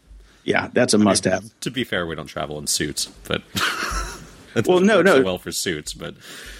Yeah, 0.44 0.68
that's 0.72 0.92
a 0.92 0.98
must-have. 0.98 1.44
To 1.60 1.70
be 1.70 1.84
fair, 1.84 2.04
we 2.04 2.16
don't 2.16 2.26
travel 2.26 2.58
in 2.58 2.66
suits, 2.66 3.06
but. 3.26 3.42
well, 4.66 4.80
no, 4.80 5.02
no. 5.02 5.16
So 5.16 5.22
well 5.22 5.38
for 5.38 5.52
suits, 5.52 5.92
but 5.92 6.14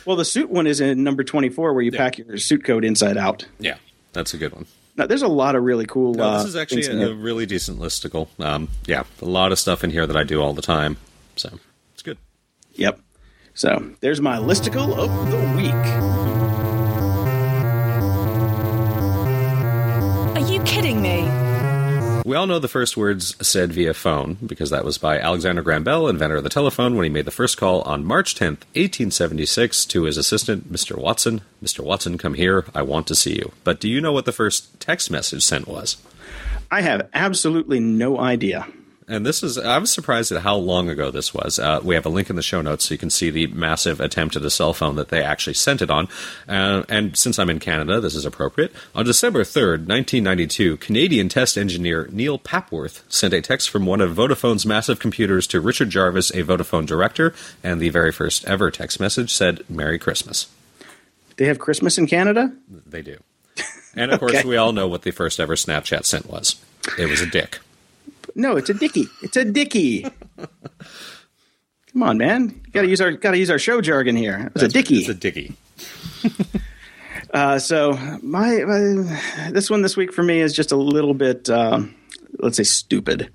well, 0.07 0.17
the 0.17 0.25
suit 0.25 0.51
one 0.51 0.67
is 0.67 0.81
in 0.81 1.03
number 1.05 1.25
twenty-four, 1.25 1.73
where 1.73 1.83
you 1.83 1.91
yeah. 1.93 1.99
pack 1.99 2.19
your 2.19 2.39
suit 2.39 2.65
coat 2.65 2.85
inside 2.85 3.17
out. 3.17 3.47
Yeah, 3.59 3.77
that's 4.13 4.35
a 4.35 4.39
good 4.39 4.53
one. 4.53 4.67
Now, 4.97 5.07
there's 5.07 5.23
a 5.23 5.29
lot 5.29 5.57
of 5.57 5.63
really 5.63 5.87
cool. 5.87 6.15
No, 6.15 6.35
this 6.35 6.45
uh, 6.45 6.49
is 6.49 6.57
actually 6.57 6.87
a, 6.87 7.09
a, 7.09 7.15
really 7.15 7.47
decent 7.47 7.79
listicle. 7.79 8.29
Um, 8.39 8.69
yeah, 8.87 9.05
a 9.23 9.25
lot 9.25 9.51
of 9.53 9.59
stuff 9.59 9.85
in 9.85 9.91
here 9.91 10.07
that 10.07 10.17
I 10.17 10.23
do 10.23 10.43
all 10.43 10.53
the 10.53 10.63
time, 10.63 10.99
so 11.37 11.59
it's 11.95 12.03
good. 12.03 12.19
Yep. 12.75 13.01
So 13.55 13.91
there's 14.01 14.21
my 14.21 14.37
listicle 14.37 14.97
of 14.97 15.31
the 15.31 15.39
week. 15.57 15.73
Are 20.37 20.53
you 20.53 20.63
kidding 20.63 21.01
me? 21.01 21.42
We 22.33 22.39
all 22.39 22.47
know 22.47 22.59
the 22.59 22.67
first 22.67 22.97
words 22.97 23.37
said 23.47 23.75
via 23.75 23.93
phone 23.93 24.39
because 24.47 24.71
that 24.71 24.87
was 24.87 24.97
by 24.97 25.19
Alexander 25.19 25.61
Graham 25.61 25.85
Bell, 25.85 26.09
inventor 26.09 26.37
of 26.37 26.45
the 26.45 26.49
telephone, 26.49 26.97
when 26.97 27.05
he 27.05 27.11
made 27.11 27.27
the 27.27 27.31
first 27.31 27.59
call 27.59 27.83
on 27.83 28.07
March 28.07 28.35
10th, 28.35 28.65
1876, 28.73 29.85
to 29.85 30.05
his 30.05 30.17
assistant, 30.17 30.73
Mr. 30.73 30.97
Watson. 30.97 31.43
Mr. 31.63 31.85
Watson, 31.85 32.17
come 32.17 32.33
here. 32.33 32.65
I 32.75 32.81
want 32.81 33.07
to 33.09 33.15
see 33.15 33.35
you. 33.35 33.53
But 33.65 33.81
do 33.81 33.87
you 33.87 34.01
know 34.01 34.13
what 34.13 34.25
the 34.25 34.33
first 34.33 34.81
text 34.81 35.11
message 35.11 35.45
sent 35.45 35.69
was? 35.69 35.99
I 36.71 36.81
have 36.81 37.11
absolutely 37.13 37.81
no 37.81 38.19
idea 38.19 38.67
and 39.13 39.27
this 39.27 39.43
is 39.43 39.59
I 39.59 39.77
was 39.77 39.93
surprised 39.93 40.33
at 40.33 40.41
how 40.41 40.57
long 40.57 40.89
ago 40.89 41.11
this 41.11 41.35
was. 41.35 41.59
Uh, 41.59 41.81
we 41.83 41.95
have 41.95 42.07
a 42.07 42.09
link 42.09 42.31
in 42.31 42.37
the 42.37 42.43
show 42.43 42.63
notes 42.63 42.87
so 42.87 42.95
you 42.95 42.99
can 42.99 43.11
see 43.11 43.29
the 43.29 43.47
massive 43.49 44.01
attempt 44.01 44.37
at 44.37 44.43
a 44.43 44.51
cell 44.51 44.73
phone 44.73 44.97
that 44.97 45.09
they 45.09 45.23
actually 45.23 45.53
sent 45.55 45.83
it 45.83 45.91
on. 45.91 46.09
Uh, 46.49 46.85
and 46.89 47.17
since 47.17 47.39
I'm 47.39 47.51
in 47.51 47.59
Canada, 47.59 48.01
this 48.01 48.15
is 48.15 48.25
appropriate. 48.25 48.73
On 48.95 49.05
December 49.05 49.43
3rd, 49.43 49.87
1992, 49.87 50.79
Canadian 50.79 51.29
test 51.29 51.59
engineer 51.59 52.09
Neil 52.11 52.39
Papworth 52.39 53.03
sent 53.13 53.35
a 53.35 53.43
text 53.43 53.69
from 53.69 53.85
one 53.85 54.01
of 54.01 54.17
Vodafone's 54.17 54.65
massive 54.65 54.99
computers 54.99 55.47
to 55.49 55.61
Richard 55.61 55.91
Jarvis, 55.91 56.31
a 56.31 56.43
Vodafone 56.43 56.87
director, 56.87 57.35
and 57.63 57.81
the 57.81 57.91
very 57.91 58.13
first 58.13 58.47
ever 58.47 58.71
text 58.71 58.99
message 58.99 59.33
said 59.35 59.63
"Merry 59.69 59.99
Christmas." 59.99 60.47
They 61.37 61.47
have 61.47 61.59
Christmas 61.59 61.99
in 61.99 62.07
Canada. 62.07 62.53
They 62.69 63.03
do. 63.03 63.19
And 63.95 64.11
of 64.11 64.17
okay. 64.23 64.33
course, 64.33 64.45
we 64.45 64.57
all 64.57 64.73
know 64.73 64.89
what 64.89 65.03
the 65.03 65.11
first 65.11 65.39
ever 65.39 65.55
Snapchat 65.55 66.07
sent 66.07 66.31
was. 66.31 66.57
It 66.99 67.11
was 67.11 67.21
a 67.21 67.27
dick. 67.27 67.59
No, 68.35 68.57
it's 68.57 68.71
a 68.71 68.75
dicky. 68.75 69.07
It's 69.23 69.37
a 69.37 69.45
dicky. 69.45 70.07
Come 71.93 72.03
on, 72.03 72.19
man. 72.19 72.61
You 72.67 72.73
gotta 72.73 72.89
use 72.89 73.01
our 73.01 73.13
gotta 73.13 73.39
use 73.39 73.51
our 73.51 73.59
show 73.59 73.81
jargon 73.81 74.17
here. 74.17 74.51
It's 74.55 74.65
a 74.65 74.69
dicky. 74.69 74.99
It's 74.99 75.09
a 75.09 75.15
dicky. 75.15 75.55
uh, 77.35 77.59
so 77.59 77.93
my, 78.23 78.65
my, 78.65 79.51
this 79.51 79.69
one 79.71 79.83
this 79.83 79.97
week 79.97 80.13
for 80.13 80.23
me 80.23 80.41
is 80.41 80.55
just 80.55 80.73
a 80.73 80.77
little 80.77 81.15
bit, 81.15 81.51
uh, 81.51 81.83
let's 82.39 82.57
say, 82.57 82.63
stupid. 82.63 83.31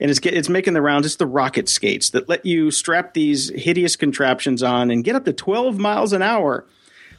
and 0.00 0.10
it's 0.10 0.20
it's 0.20 0.48
making 0.48 0.74
the 0.74 0.82
rounds. 0.82 1.06
It's 1.06 1.16
the 1.16 1.26
rocket 1.26 1.68
skates 1.68 2.10
that 2.10 2.28
let 2.28 2.46
you 2.46 2.70
strap 2.70 3.14
these 3.14 3.50
hideous 3.50 3.96
contraptions 3.96 4.62
on 4.62 4.90
and 4.90 5.04
get 5.04 5.14
up 5.14 5.24
to 5.26 5.32
12 5.32 5.78
miles 5.78 6.12
an 6.12 6.22
hour. 6.22 6.66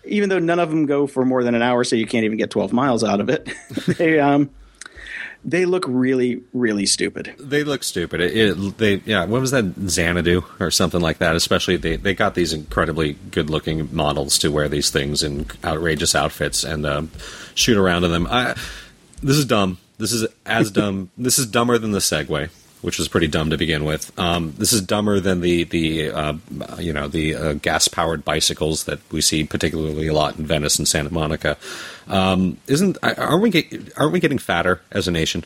Even 0.06 0.30
though 0.30 0.40
none 0.40 0.60
of 0.60 0.70
them 0.70 0.86
go 0.86 1.06
for 1.08 1.26
more 1.26 1.44
than 1.44 1.56
an 1.56 1.62
hour, 1.62 1.84
so 1.84 1.96
you 1.96 2.08
can't 2.08 2.24
even 2.24 2.38
get 2.38 2.50
12 2.50 2.72
miles 2.72 3.04
out 3.04 3.20
of 3.20 3.30
it. 3.30 3.50
they 3.98 4.18
um, 4.18 4.50
they 5.44 5.66
look 5.66 5.86
really, 5.88 6.42
really 6.54 6.86
stupid. 6.86 7.34
They 7.40 7.64
look 7.64 7.84
stupid. 7.84 8.22
It, 8.22 8.36
it, 8.36 8.78
they 8.78 8.96
yeah. 9.06 9.26
What 9.26 9.42
was 9.42 9.52
that 9.52 9.74
Xanadu 9.88 10.44
or 10.60 10.72
something 10.72 11.02
like 11.02 11.20
that? 11.20 11.36
Especially 11.36 11.78
they 11.78 11.96
they 11.96 12.14
got 12.14 12.36
these 12.36 12.54
incredibly 12.54 13.14
good 13.32 13.50
looking 13.50 13.94
models 13.96 14.38
to 14.40 14.52
wear 14.52 14.68
these 14.68 14.90
things 14.90 15.24
in 15.24 15.46
outrageous 15.64 16.16
outfits 16.16 16.64
and 16.64 16.86
um, 16.86 17.12
shoot 17.56 17.78
around 17.78 18.04
in 18.04 18.12
them. 18.12 18.28
I, 18.30 18.56
this 19.22 19.38
is 19.38 19.46
dumb. 19.46 19.78
This 19.98 20.12
is 20.12 20.28
as 20.46 20.72
dumb. 20.72 21.12
This 21.18 21.40
is 21.40 21.46
dumber 21.46 21.78
than 21.78 21.92
the 21.92 22.00
Segway, 22.00 22.50
which 22.82 22.98
was 22.98 23.08
pretty 23.08 23.28
dumb 23.28 23.50
to 23.50 23.58
begin 23.58 23.84
with. 23.84 24.18
Um, 24.18 24.54
this 24.58 24.72
is 24.72 24.82
dumber 24.82 25.20
than 25.20 25.42
the 25.42 25.64
the 25.66 26.12
uh, 26.12 26.34
you 26.78 26.94
know 26.94 27.08
the 27.08 27.36
uh, 27.36 27.54
gas 27.54 27.88
powered 27.88 28.24
bicycles 28.24 28.86
that 28.86 29.00
we 29.12 29.22
see 29.22 29.44
particularly 29.44 30.08
a 30.08 30.14
lot 30.14 30.38
in 30.38 30.46
Venice 30.46 30.80
and 30.80 30.88
Santa 30.88 31.14
Monica. 31.14 31.58
Um, 32.08 32.58
isn't 32.68 32.98
aren't 33.04 33.42
we 33.42 33.50
get, 33.50 33.94
aren't 33.98 34.14
we 34.14 34.20
getting 34.20 34.38
fatter 34.38 34.82
as 34.92 35.08
a 35.08 35.12
nation? 35.12 35.46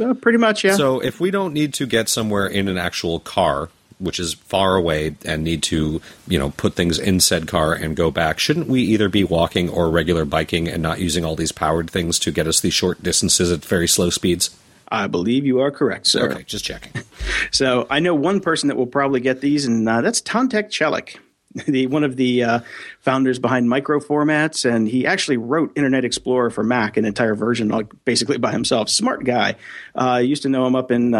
Uh, 0.00 0.14
pretty 0.14 0.38
much, 0.38 0.64
yeah. 0.64 0.76
So 0.76 1.00
if 1.00 1.20
we 1.20 1.30
don't 1.30 1.52
need 1.52 1.74
to 1.74 1.86
get 1.86 2.08
somewhere 2.08 2.46
in 2.46 2.68
an 2.68 2.78
actual 2.78 3.20
car, 3.20 3.68
which 3.98 4.20
is 4.20 4.34
far 4.34 4.76
away, 4.76 5.16
and 5.24 5.44
need 5.44 5.62
to 5.64 6.00
you 6.26 6.38
know 6.38 6.50
put 6.50 6.74
things 6.74 6.98
in 6.98 7.20
said 7.20 7.46
car 7.46 7.72
and 7.72 7.96
go 7.96 8.10
back, 8.10 8.38
shouldn't 8.38 8.66
we 8.66 8.82
either 8.82 9.08
be 9.08 9.22
walking 9.22 9.68
or 9.68 9.90
regular 9.90 10.24
biking 10.24 10.68
and 10.68 10.82
not 10.82 11.00
using 11.00 11.24
all 11.24 11.36
these 11.36 11.52
powered 11.52 11.90
things 11.90 12.18
to 12.20 12.32
get 12.32 12.46
us 12.48 12.60
these 12.60 12.74
short 12.74 13.02
distances 13.02 13.52
at 13.52 13.64
very 13.64 13.86
slow 13.86 14.10
speeds? 14.10 14.50
I 14.92 15.06
believe 15.06 15.46
you 15.46 15.60
are 15.60 15.70
correct, 15.70 16.06
sir. 16.06 16.30
Okay, 16.30 16.42
just 16.44 16.64
checking. 16.64 16.92
So 17.50 17.86
I 17.90 18.00
know 18.00 18.14
one 18.14 18.40
person 18.40 18.68
that 18.68 18.76
will 18.76 18.86
probably 18.86 19.20
get 19.20 19.40
these, 19.40 19.64
and 19.66 19.88
uh, 19.88 20.00
that's 20.00 20.20
Tantek 20.20 20.68
Celik, 20.68 21.18
the 21.66 21.86
one 21.86 22.04
of 22.04 22.16
the 22.16 22.42
uh, 22.42 22.60
founders 23.00 23.38
behind 23.38 23.68
Microformats, 23.68 24.68
and 24.68 24.88
he 24.88 25.06
actually 25.06 25.36
wrote 25.36 25.72
Internet 25.76 26.04
Explorer 26.04 26.50
for 26.50 26.62
Mac, 26.64 26.96
an 26.96 27.04
entire 27.04 27.34
version, 27.34 27.68
like 27.68 27.86
basically 28.04 28.38
by 28.38 28.52
himself. 28.52 28.88
Smart 28.88 29.24
guy. 29.24 29.56
Uh, 29.94 29.98
I 30.00 30.20
used 30.20 30.42
to 30.42 30.48
know 30.48 30.66
him 30.66 30.74
up 30.74 30.90
in. 30.90 31.14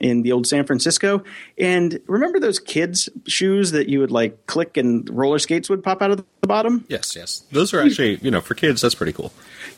In 0.00 0.22
the 0.22 0.32
old 0.32 0.46
San 0.46 0.64
Francisco, 0.64 1.22
and 1.58 2.00
remember 2.06 2.40
those 2.40 2.58
kids' 2.58 3.10
shoes 3.26 3.72
that 3.72 3.90
you 3.90 4.00
would 4.00 4.10
like 4.10 4.46
click 4.46 4.78
and 4.78 5.08
roller 5.10 5.38
skates 5.38 5.68
would 5.68 5.84
pop 5.84 6.00
out 6.00 6.10
of 6.10 6.16
the 6.16 6.46
bottom? 6.48 6.86
Yes, 6.88 7.14
yes. 7.14 7.40
Those 7.52 7.74
are 7.74 7.82
actually, 7.82 8.16
you 8.22 8.30
know, 8.30 8.40
for 8.40 8.54
kids, 8.54 8.80
that's 8.80 8.94
pretty 8.94 9.12
cool. 9.12 9.30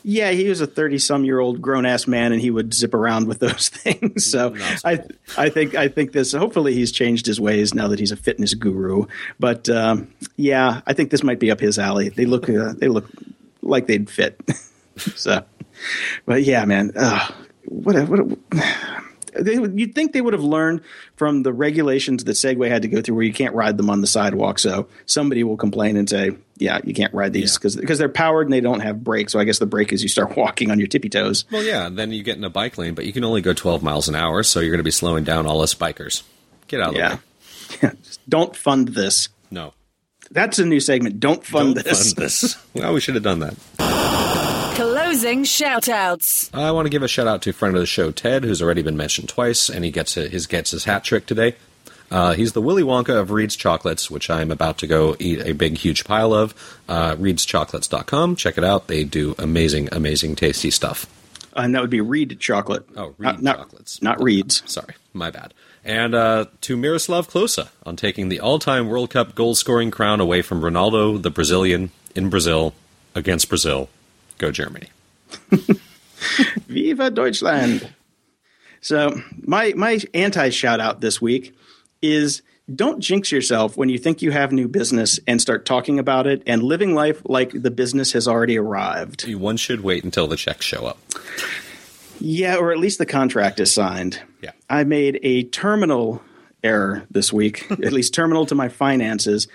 Yeah, 0.03 0.31
he 0.31 0.47
was 0.47 0.61
a 0.61 0.67
thirty-some-year-old 0.67 1.61
grown-ass 1.61 2.07
man, 2.07 2.31
and 2.31 2.41
he 2.41 2.51
would 2.51 2.73
zip 2.73 2.93
around 2.93 3.27
with 3.27 3.39
those 3.39 3.67
things. 3.69 4.25
So 4.25 4.55
I, 4.85 5.03
I 5.37 5.49
think, 5.49 5.75
I 5.75 5.89
think 5.89 6.13
this. 6.13 6.31
Hopefully, 6.31 6.73
he's 6.73 6.93
changed 6.93 7.25
his 7.25 7.39
ways 7.39 7.73
now 7.73 7.89
that 7.89 7.99
he's 7.99 8.13
a 8.13 8.17
fitness 8.17 8.53
guru. 8.53 9.07
But 9.39 9.67
um, 9.69 10.13
yeah, 10.37 10.81
I 10.87 10.93
think 10.93 11.11
this 11.11 11.23
might 11.23 11.39
be 11.39 11.51
up 11.51 11.59
his 11.59 11.77
alley. 11.77 12.09
They 12.09 12.25
look, 12.25 12.49
uh, 12.49 12.73
they 12.77 12.87
look 12.87 13.09
like 13.61 13.87
they'd 13.87 14.09
fit. 14.09 14.39
so, 14.97 15.43
but 16.25 16.43
yeah, 16.43 16.63
man, 16.63 16.93
uh, 16.95 17.27
what, 17.65 17.95
a, 17.97 18.05
what. 18.05 18.19
A, 18.19 19.03
they, 19.39 19.53
you'd 19.53 19.95
think 19.95 20.13
they 20.13 20.21
would 20.21 20.33
have 20.33 20.43
learned 20.43 20.81
from 21.15 21.43
the 21.43 21.53
regulations 21.53 22.23
that 22.23 22.31
Segway 22.31 22.69
had 22.69 22.81
to 22.83 22.87
go 22.87 23.01
through, 23.01 23.15
where 23.15 23.23
you 23.25 23.33
can't 23.33 23.53
ride 23.55 23.77
them 23.77 23.89
on 23.89 24.01
the 24.01 24.07
sidewalk. 24.07 24.59
So 24.59 24.87
somebody 25.05 25.43
will 25.43 25.57
complain 25.57 25.97
and 25.97 26.09
say, 26.09 26.31
"Yeah, 26.57 26.79
you 26.83 26.93
can't 26.93 27.13
ride 27.13 27.33
these 27.33 27.57
because 27.57 27.75
because 27.75 27.97
they're 27.99 28.09
powered 28.09 28.47
and 28.47 28.53
they 28.53 28.61
don't 28.61 28.79
have 28.81 29.03
brakes." 29.03 29.33
So 29.33 29.39
I 29.39 29.43
guess 29.43 29.59
the 29.59 29.65
brake 29.65 29.93
is 29.93 30.03
you 30.03 30.09
start 30.09 30.35
walking 30.37 30.71
on 30.71 30.79
your 30.79 30.87
tippy 30.87 31.09
toes. 31.09 31.45
Well, 31.51 31.63
yeah, 31.63 31.89
then 31.89 32.11
you 32.11 32.23
get 32.23 32.37
in 32.37 32.43
a 32.43 32.49
bike 32.49 32.77
lane, 32.77 32.93
but 32.93 33.05
you 33.05 33.13
can 33.13 33.23
only 33.23 33.41
go 33.41 33.53
12 33.53 33.83
miles 33.83 34.07
an 34.09 34.15
hour, 34.15 34.43
so 34.43 34.59
you're 34.59 34.71
going 34.71 34.77
to 34.79 34.83
be 34.83 34.91
slowing 34.91 35.23
down 35.23 35.45
all 35.45 35.61
us 35.61 35.73
bikers. 35.75 36.23
Get 36.67 36.81
out 36.81 36.89
of 36.89 36.95
Yeah, 36.95 37.17
the 37.81 37.87
way. 37.87 37.93
don't 38.29 38.55
fund 38.55 38.89
this. 38.89 39.29
No. 39.51 39.73
That's 40.31 40.57
a 40.57 40.65
new 40.65 40.79
segment. 40.79 41.19
Don't 41.19 41.45
fund 41.45 41.75
Don't 41.75 41.83
this. 41.85 42.13
fund 42.13 42.25
this. 42.25 42.57
well, 42.73 42.93
we 42.93 42.99
should 43.01 43.13
have 43.15 43.23
done 43.23 43.39
that. 43.39 43.55
Closing 45.13 45.43
shoutouts. 45.43 46.49
I 46.55 46.71
want 46.71 46.87
to 46.87 46.89
give 46.89 47.03
a 47.03 47.07
shout 47.07 47.27
out 47.27 47.43
to 47.43 47.51
a 47.51 47.53
friend 47.53 47.75
of 47.75 47.79
the 47.79 47.85
show, 47.85 48.09
Ted, 48.09 48.43
who's 48.43 48.63
already 48.63 48.81
been 48.81 48.97
mentioned 48.97 49.29
twice, 49.29 49.69
and 49.69 49.85
he 49.85 49.91
gets 49.91 50.15
his 50.15 50.47
gets 50.47 50.71
his 50.71 50.85
hat 50.85 51.03
trick 51.03 51.27
today. 51.27 51.55
Uh, 52.09 52.33
he's 52.33 52.53
the 52.53 52.61
Willy 52.63 52.81
Wonka 52.81 53.19
of 53.19 53.29
Reed's 53.29 53.55
Chocolates, 53.55 54.09
which 54.09 54.31
I'm 54.31 54.49
about 54.49 54.79
to 54.79 54.87
go 54.87 55.15
eat 55.19 55.41
a 55.41 55.53
big, 55.53 55.77
huge 55.77 56.03
pile 56.03 56.33
of. 56.33 56.55
Uh, 56.89 57.15
Reed'sChocolates.com. 57.17 58.37
Check 58.37 58.57
it 58.57 58.63
out. 58.63 58.87
They 58.87 59.03
do 59.03 59.35
amazing, 59.37 59.87
amazing, 59.91 60.35
tasty 60.35 60.71
stuff. 60.71 61.05
and 61.55 61.75
that 61.75 61.81
would 61.81 61.91
be 61.91 62.01
Reed 62.01 62.39
chocolate. 62.39 62.83
Oh, 62.97 63.09
Reed 63.09 63.19
not, 63.19 63.43
not, 63.43 63.57
chocolates. 63.57 64.01
not 64.01 64.19
Reeds. 64.19 64.63
Sorry, 64.65 64.95
my 65.13 65.29
bad. 65.29 65.53
And 65.85 66.15
uh, 66.15 66.45
to 66.61 66.75
Miroslav 66.75 67.29
Klose 67.29 67.69
on 67.85 67.95
taking 67.97 68.29
the 68.29 68.39
all-time 68.39 68.87
World 68.89 69.11
Cup 69.11 69.35
goal-scoring 69.35 69.91
crown 69.91 70.19
away 70.19 70.41
from 70.41 70.61
Ronaldo, 70.61 71.21
the 71.21 71.29
Brazilian, 71.29 71.91
in 72.15 72.31
Brazil 72.31 72.73
against 73.13 73.47
Brazil. 73.47 73.89
Go 74.39 74.49
Germany. 74.49 74.87
Viva 76.67 77.11
Deutschland. 77.11 77.93
So 78.81 79.21
my 79.41 79.73
my 79.75 79.99
anti 80.13 80.49
shout 80.49 80.79
out 80.79 81.01
this 81.01 81.21
week 81.21 81.55
is 82.01 82.41
don't 82.73 83.01
jinx 83.01 83.31
yourself 83.31 83.75
when 83.75 83.89
you 83.89 83.97
think 83.97 84.21
you 84.21 84.31
have 84.31 84.51
new 84.51 84.67
business 84.67 85.19
and 85.27 85.41
start 85.41 85.65
talking 85.65 85.99
about 85.99 86.27
it 86.27 86.41
and 86.47 86.63
living 86.63 86.93
life 86.93 87.21
like 87.25 87.51
the 87.51 87.71
business 87.71 88.13
has 88.13 88.27
already 88.27 88.57
arrived. 88.57 89.31
One 89.33 89.57
should 89.57 89.81
wait 89.81 90.03
until 90.03 90.27
the 90.27 90.37
checks 90.37 90.65
show 90.65 90.85
up. 90.85 90.97
Yeah, 92.19 92.55
or 92.55 92.71
at 92.71 92.77
least 92.77 92.99
the 92.99 93.05
contract 93.05 93.59
is 93.59 93.73
signed. 93.73 94.21
Yeah. 94.41 94.51
I 94.69 94.85
made 94.85 95.19
a 95.23 95.43
terminal 95.43 96.21
error 96.63 97.03
this 97.11 97.33
week, 97.33 97.69
at 97.71 97.91
least 97.91 98.13
terminal 98.13 98.45
to 98.45 98.55
my 98.55 98.69
finances. 98.69 99.47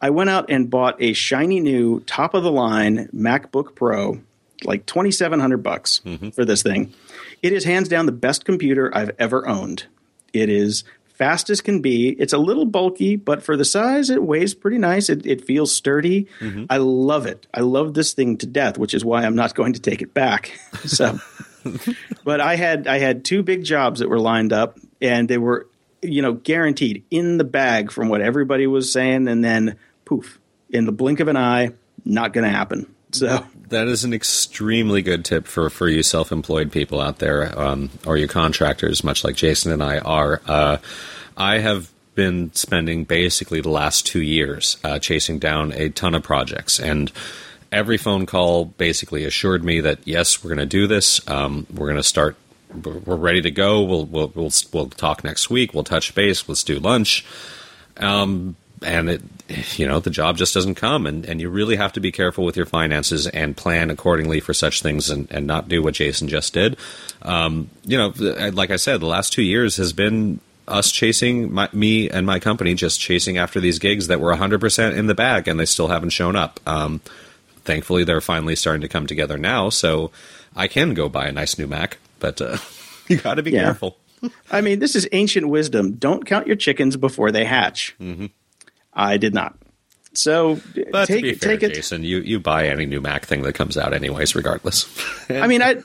I 0.00 0.10
went 0.10 0.30
out 0.30 0.50
and 0.50 0.70
bought 0.70 0.96
a 1.00 1.12
shiny 1.12 1.60
new 1.60 2.00
top 2.00 2.34
of 2.34 2.42
the 2.42 2.52
line 2.52 3.08
MacBook 3.14 3.74
Pro, 3.74 4.20
like 4.62 4.86
2700 4.86 5.58
bucks 5.58 6.00
mm-hmm. 6.04 6.30
for 6.30 6.44
this 6.44 6.62
thing. 6.62 6.92
It 7.42 7.52
is 7.52 7.64
hands 7.64 7.88
down 7.88 8.06
the 8.06 8.12
best 8.12 8.44
computer 8.44 8.90
I've 8.96 9.10
ever 9.18 9.46
owned. 9.48 9.86
It 10.32 10.48
is 10.48 10.84
fast 11.14 11.48
as 11.48 11.60
can 11.60 11.80
be. 11.80 12.10
It's 12.10 12.32
a 12.32 12.38
little 12.38 12.64
bulky, 12.64 13.16
but 13.16 13.42
for 13.42 13.56
the 13.56 13.64
size, 13.64 14.10
it 14.10 14.22
weighs 14.22 14.54
pretty 14.54 14.78
nice. 14.78 15.08
It, 15.08 15.24
it 15.26 15.44
feels 15.44 15.72
sturdy. 15.72 16.26
Mm-hmm. 16.40 16.66
I 16.68 16.78
love 16.78 17.26
it. 17.26 17.46
I 17.54 17.60
love 17.60 17.94
this 17.94 18.12
thing 18.12 18.36
to 18.38 18.46
death, 18.46 18.78
which 18.78 18.94
is 18.94 19.04
why 19.04 19.24
I'm 19.24 19.36
not 19.36 19.54
going 19.54 19.74
to 19.74 19.80
take 19.80 20.02
it 20.02 20.12
back. 20.12 20.58
so, 20.84 21.18
but 22.24 22.40
I 22.40 22.56
had 22.56 22.86
I 22.86 22.98
had 22.98 23.24
two 23.24 23.42
big 23.42 23.64
jobs 23.64 24.00
that 24.00 24.08
were 24.08 24.20
lined 24.20 24.52
up, 24.52 24.78
and 25.00 25.28
they 25.28 25.38
were 25.38 25.68
you 26.02 26.20
know 26.20 26.34
guaranteed 26.34 27.04
in 27.10 27.38
the 27.38 27.44
bag 27.44 27.90
from 27.90 28.08
what 28.08 28.20
everybody 28.20 28.66
was 28.66 28.92
saying, 28.92 29.28
and 29.28 29.44
then 29.44 29.76
poof, 30.04 30.38
in 30.70 30.84
the 30.84 30.92
blink 30.92 31.20
of 31.20 31.28
an 31.28 31.36
eye, 31.36 31.70
not 32.04 32.32
going 32.32 32.44
to 32.44 32.50
happen. 32.50 32.92
So 33.14 33.46
That 33.68 33.86
is 33.86 34.04
an 34.04 34.12
extremely 34.12 35.02
good 35.02 35.24
tip 35.24 35.46
for, 35.46 35.70
for 35.70 35.88
you 35.88 36.02
self 36.02 36.32
employed 36.32 36.72
people 36.72 37.00
out 37.00 37.18
there, 37.18 37.58
um, 37.58 37.90
or 38.06 38.16
you 38.16 38.28
contractors, 38.28 39.04
much 39.04 39.24
like 39.24 39.36
Jason 39.36 39.72
and 39.72 39.82
I 39.82 39.98
are. 39.98 40.42
Uh, 40.46 40.78
I 41.36 41.58
have 41.58 41.90
been 42.14 42.52
spending 42.54 43.04
basically 43.04 43.60
the 43.60 43.70
last 43.70 44.06
two 44.06 44.22
years 44.22 44.76
uh, 44.84 44.98
chasing 44.98 45.38
down 45.38 45.72
a 45.72 45.88
ton 45.90 46.14
of 46.14 46.22
projects, 46.22 46.78
and 46.78 47.10
every 47.72 47.96
phone 47.96 48.26
call 48.26 48.64
basically 48.66 49.24
assured 49.24 49.64
me 49.64 49.80
that 49.80 50.00
yes, 50.04 50.42
we're 50.42 50.48
going 50.48 50.58
to 50.58 50.66
do 50.66 50.86
this. 50.86 51.26
Um, 51.28 51.66
we're 51.72 51.86
going 51.86 51.96
to 51.96 52.02
start. 52.02 52.36
We're 52.84 52.98
we're 52.98 53.16
ready 53.16 53.42
to 53.42 53.50
go. 53.50 53.82
We'll, 53.82 54.06
we'll 54.06 54.32
we'll 54.34 54.52
we'll 54.72 54.90
talk 54.90 55.24
next 55.24 55.50
week. 55.50 55.72
We'll 55.72 55.84
touch 55.84 56.14
base. 56.14 56.48
Let's 56.48 56.64
do 56.64 56.78
lunch. 56.78 57.24
Um, 57.96 58.56
and 58.84 59.08
it, 59.10 59.22
you 59.78 59.86
know, 59.86 60.00
the 60.00 60.10
job 60.10 60.36
just 60.36 60.54
doesn't 60.54 60.74
come, 60.76 61.06
and, 61.06 61.24
and 61.26 61.40
you 61.40 61.48
really 61.50 61.76
have 61.76 61.92
to 61.94 62.00
be 62.00 62.12
careful 62.12 62.44
with 62.44 62.56
your 62.56 62.66
finances 62.66 63.26
and 63.26 63.56
plan 63.56 63.90
accordingly 63.90 64.40
for 64.40 64.54
such 64.54 64.82
things, 64.82 65.10
and, 65.10 65.30
and 65.30 65.46
not 65.46 65.68
do 65.68 65.82
what 65.82 65.94
Jason 65.94 66.28
just 66.28 66.54
did. 66.54 66.76
Um, 67.22 67.70
you 67.84 67.96
know, 67.98 68.12
like 68.52 68.70
I 68.70 68.76
said, 68.76 69.00
the 69.00 69.06
last 69.06 69.32
two 69.32 69.42
years 69.42 69.76
has 69.76 69.92
been 69.92 70.40
us 70.66 70.90
chasing 70.90 71.52
my, 71.52 71.68
me 71.74 72.08
and 72.08 72.24
my 72.26 72.38
company 72.38 72.72
just 72.74 72.98
chasing 72.98 73.36
after 73.36 73.60
these 73.60 73.78
gigs 73.78 74.06
that 74.06 74.18
were 74.20 74.34
100% 74.34 74.96
in 74.96 75.06
the 75.08 75.14
bag, 75.14 75.46
and 75.48 75.58
they 75.60 75.66
still 75.66 75.88
haven't 75.88 76.10
shown 76.10 76.36
up. 76.36 76.58
Um, 76.66 77.00
thankfully, 77.64 78.04
they're 78.04 78.20
finally 78.22 78.56
starting 78.56 78.80
to 78.82 78.88
come 78.88 79.06
together 79.06 79.36
now, 79.36 79.68
so 79.68 80.10
I 80.56 80.68
can 80.68 80.94
go 80.94 81.08
buy 81.08 81.26
a 81.26 81.32
nice 81.32 81.58
new 81.58 81.66
Mac, 81.66 81.98
but 82.18 82.40
uh, 82.40 82.56
you 83.08 83.18
got 83.18 83.34
to 83.34 83.42
be 83.42 83.50
Yeah. 83.50 83.64
careful. 83.64 83.98
I 84.50 84.62
mean, 84.62 84.78
this 84.78 84.96
is 84.96 85.06
ancient 85.12 85.48
wisdom. 85.48 85.96
Don't 85.96 86.24
count 86.24 86.46
your 86.46 86.56
chickens 86.56 86.96
before 86.96 87.30
they 87.30 87.44
hatch. 87.44 87.94
I 88.94 89.16
did 89.16 89.34
not. 89.34 89.56
So 90.16 90.60
But 90.92 91.06
take 91.06 91.16
to 91.16 91.22
be 91.22 91.34
fair, 91.34 91.56
take 91.56 91.62
it. 91.64 91.74
Jason, 91.74 92.04
you, 92.04 92.18
you 92.18 92.38
buy 92.38 92.68
any 92.68 92.86
new 92.86 93.00
Mac 93.00 93.24
thing 93.26 93.42
that 93.42 93.54
comes 93.54 93.76
out 93.76 93.92
anyways, 93.92 94.36
regardless. 94.36 94.86
I 95.28 95.48
mean, 95.48 95.60
I 95.60 95.76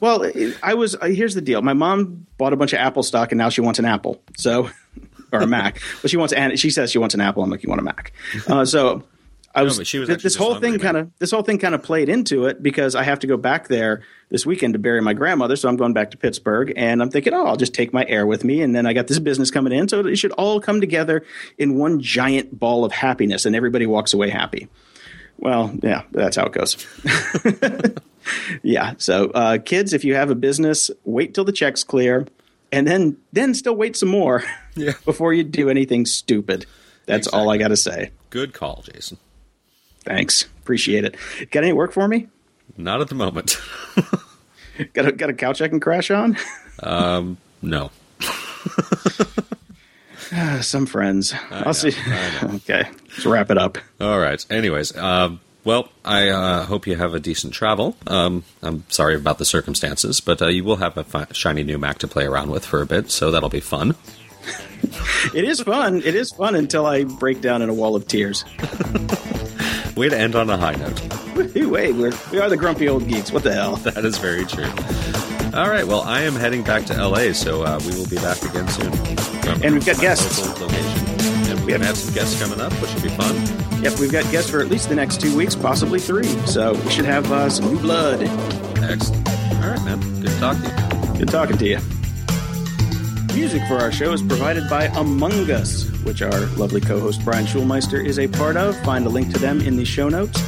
well, 0.00 0.24
I 0.62 0.72
was. 0.74 0.94
uh, 0.94 1.06
Here's 1.08 1.34
the 1.34 1.42
deal. 1.42 1.60
My 1.60 1.74
mom 1.74 2.26
bought 2.38 2.54
a 2.54 2.56
bunch 2.56 2.72
of 2.72 2.78
Apple 2.78 3.02
stock, 3.02 3.32
and 3.32 3.38
now 3.38 3.50
she 3.50 3.60
wants 3.60 3.78
an 3.78 3.84
Apple. 3.84 4.22
So, 4.38 4.70
or 5.32 5.40
a 5.40 5.46
Mac, 5.46 5.80
but 6.00 6.10
she 6.10 6.16
wants. 6.16 6.32
And 6.32 6.58
she 6.58 6.70
says 6.70 6.90
she 6.90 6.96
wants 6.98 7.14
an 7.14 7.20
Apple. 7.20 7.42
I'm 7.42 7.50
like, 7.50 7.62
you 7.62 7.68
want 7.68 7.80
a 7.80 7.84
Mac. 7.84 8.12
Uh, 8.48 8.64
so, 8.64 9.02
I 9.56 9.62
was, 9.62 9.78
but 9.78 9.86
she 9.86 9.98
was 9.98 10.08
this 10.08 10.36
whole 10.36 10.56
thing 10.56 10.78
kind 10.78 10.98
of 10.98 11.10
this 11.18 11.30
whole 11.30 11.42
thing 11.42 11.58
kind 11.58 11.74
of 11.74 11.82
played 11.82 12.10
into 12.10 12.44
it 12.44 12.62
because 12.62 12.94
I 12.94 13.02
have 13.04 13.20
to 13.20 13.26
go 13.26 13.38
back 13.38 13.68
there 13.68 14.02
this 14.28 14.44
weekend 14.44 14.74
to 14.74 14.78
bury 14.78 15.00
my 15.00 15.14
grandmother, 15.14 15.56
so 15.56 15.66
I'm 15.68 15.76
going 15.76 15.94
back 15.94 16.10
to 16.10 16.18
Pittsburgh, 16.18 16.72
and 16.76 17.00
I'm 17.00 17.10
thinking, 17.10 17.32
oh, 17.32 17.46
I'll 17.46 17.56
just 17.56 17.72
take 17.72 17.92
my 17.92 18.04
air 18.06 18.26
with 18.26 18.44
me, 18.44 18.60
and 18.60 18.76
then 18.76 18.84
I 18.84 18.92
got 18.92 19.06
this 19.06 19.18
business 19.18 19.50
coming 19.50 19.72
in, 19.72 19.88
so 19.88 20.00
it 20.06 20.16
should 20.16 20.32
all 20.32 20.60
come 20.60 20.80
together 20.80 21.24
in 21.56 21.76
one 21.76 22.00
giant 22.00 22.58
ball 22.58 22.84
of 22.84 22.92
happiness, 22.92 23.46
and 23.46 23.56
everybody 23.56 23.86
walks 23.86 24.12
away 24.12 24.28
happy. 24.28 24.68
Well, 25.38 25.74
yeah, 25.82 26.02
that's 26.12 26.36
how 26.36 26.46
it 26.46 26.52
goes. 26.52 26.86
yeah, 28.62 28.94
so 28.98 29.30
uh, 29.30 29.58
kids, 29.58 29.92
if 29.92 30.04
you 30.04 30.14
have 30.16 30.30
a 30.30 30.34
business, 30.34 30.90
wait 31.04 31.32
till 31.34 31.44
the 31.44 31.52
checks 31.52 31.82
clear, 31.82 32.26
and 32.72 32.86
then 32.86 33.16
then 33.32 33.54
still 33.54 33.76
wait 33.76 33.96
some 33.96 34.08
more 34.08 34.42
Yeah. 34.74 34.92
before 35.04 35.32
you 35.32 35.44
do 35.44 35.70
anything 35.70 36.04
stupid. 36.04 36.66
That's 37.06 37.28
all 37.28 37.48
I 37.50 37.56
got 37.56 37.68
to 37.68 37.76
say. 37.76 38.10
Good 38.30 38.52
call, 38.52 38.82
Jason. 38.84 39.18
Thanks. 40.06 40.44
Appreciate 40.62 41.04
it. 41.04 41.16
Got 41.50 41.64
any 41.64 41.72
work 41.74 41.92
for 41.92 42.08
me? 42.08 42.28
Not 42.78 43.00
at 43.02 43.08
the 43.08 43.14
moment. 43.14 43.60
Got 44.92 45.06
a, 45.06 45.12
got 45.12 45.30
a 45.30 45.32
couch 45.34 45.62
I 45.62 45.68
can 45.68 45.80
crash 45.80 46.10
on? 46.10 46.36
no. 46.82 47.90
Uh, 50.32 50.60
Some 50.60 50.84
friends. 50.86 51.32
I 51.32 51.38
I'll 51.60 51.64
know, 51.66 51.72
see. 51.72 51.92
Okay, 52.42 52.82
let's 53.08 53.24
wrap 53.24 53.50
it 53.50 53.56
up. 53.58 53.78
All 54.00 54.18
right. 54.18 54.44
Anyways, 54.50 54.94
um, 54.96 55.40
well, 55.64 55.88
I 56.04 56.28
uh, 56.28 56.64
hope 56.66 56.86
you 56.86 56.96
have 56.96 57.14
a 57.14 57.20
decent 57.20 57.54
travel. 57.54 57.96
Um, 58.06 58.44
I'm 58.62 58.84
sorry 58.88 59.14
about 59.14 59.38
the 59.38 59.44
circumstances, 59.46 60.20
but 60.20 60.42
uh, 60.42 60.48
you 60.48 60.62
will 60.64 60.76
have 60.76 60.98
a 60.98 61.04
fi- 61.04 61.26
shiny 61.32 61.62
new 61.62 61.78
Mac 61.78 61.98
to 61.98 62.08
play 62.08 62.26
around 62.26 62.50
with 62.50 62.66
for 62.66 62.82
a 62.82 62.86
bit, 62.86 63.10
so 63.10 63.30
that'll 63.30 63.48
be 63.48 63.60
fun. 63.60 63.94
It 65.34 65.44
is 65.44 65.60
fun. 65.62 66.02
It 66.04 66.14
is 66.14 66.30
fun 66.32 66.54
until 66.54 66.86
I 66.86 67.02
break 67.04 67.40
down 67.40 67.60
in 67.62 67.68
a 67.70 67.74
wall 67.74 67.96
of 67.96 68.06
tears. 68.06 68.44
Way 69.96 70.10
to 70.10 70.18
end 70.18 70.34
on 70.34 70.50
a 70.50 70.56
high 70.58 70.74
note. 70.74 71.00
Wait, 71.54 71.94
we're, 71.94 72.12
we 72.30 72.38
are 72.38 72.50
the 72.50 72.56
grumpy 72.56 72.88
old 72.88 73.08
geeks. 73.08 73.32
What 73.32 73.42
the 73.42 73.54
hell? 73.54 73.76
That 73.86 74.04
is 74.04 74.18
very 74.18 74.44
true. 74.44 74.68
All 75.58 75.70
right. 75.70 75.86
Well, 75.86 76.02
I 76.02 76.20
am 76.22 76.34
heading 76.34 76.62
back 76.62 76.84
to 76.86 76.94
LA, 77.08 77.32
so 77.32 77.62
uh, 77.62 77.80
we 77.86 77.96
will 77.96 78.06
be 78.08 78.16
back 78.16 78.42
again 78.42 78.68
soon. 78.68 78.92
From 79.42 79.62
And 79.62 79.74
we've 79.74 79.86
got 79.86 79.98
guests. 79.98 80.38
And 81.48 81.64
we 81.64 81.72
Yep. 81.72 81.80
have 81.80 81.96
some 81.96 82.14
guests 82.14 82.40
coming 82.40 82.60
up, 82.60 82.72
which 82.74 82.92
will 82.94 83.02
be 83.02 83.08
fun. 83.08 83.34
Yep, 83.82 83.98
we've 83.98 84.12
got 84.12 84.30
guests 84.30 84.50
for 84.50 84.60
at 84.60 84.68
least 84.68 84.88
the 84.90 84.94
next 84.94 85.20
two 85.20 85.34
weeks, 85.36 85.54
possibly 85.54 85.98
three. 85.98 86.24
So 86.46 86.74
we 86.74 86.90
should 86.90 87.06
have 87.06 87.30
uh, 87.32 87.48
some 87.48 87.72
new 87.72 87.80
blood. 87.80 88.22
Excellent. 88.82 89.28
All 89.64 89.70
right, 89.70 89.82
man. 89.84 90.00
Good 90.20 90.28
to 90.30 90.38
talk 90.40 90.56
to 90.58 91.12
you. 91.12 91.18
Good 91.18 91.28
talking 91.28 91.56
to 91.58 91.66
you. 91.66 91.78
Music 93.36 93.62
for 93.68 93.74
our 93.74 93.92
show 93.92 94.14
is 94.14 94.22
provided 94.22 94.66
by 94.70 94.86
Among 94.96 95.50
Us, 95.50 95.90
which 96.04 96.22
our 96.22 96.46
lovely 96.56 96.80
co 96.80 96.98
host 96.98 97.22
Brian 97.22 97.44
Schulmeister 97.44 98.02
is 98.02 98.18
a 98.18 98.26
part 98.26 98.56
of. 98.56 98.74
Find 98.82 99.04
a 99.04 99.10
link 99.10 99.30
to 99.34 99.38
them 99.38 99.60
in 99.60 99.76
the 99.76 99.84
show 99.84 100.08
notes. 100.08 100.42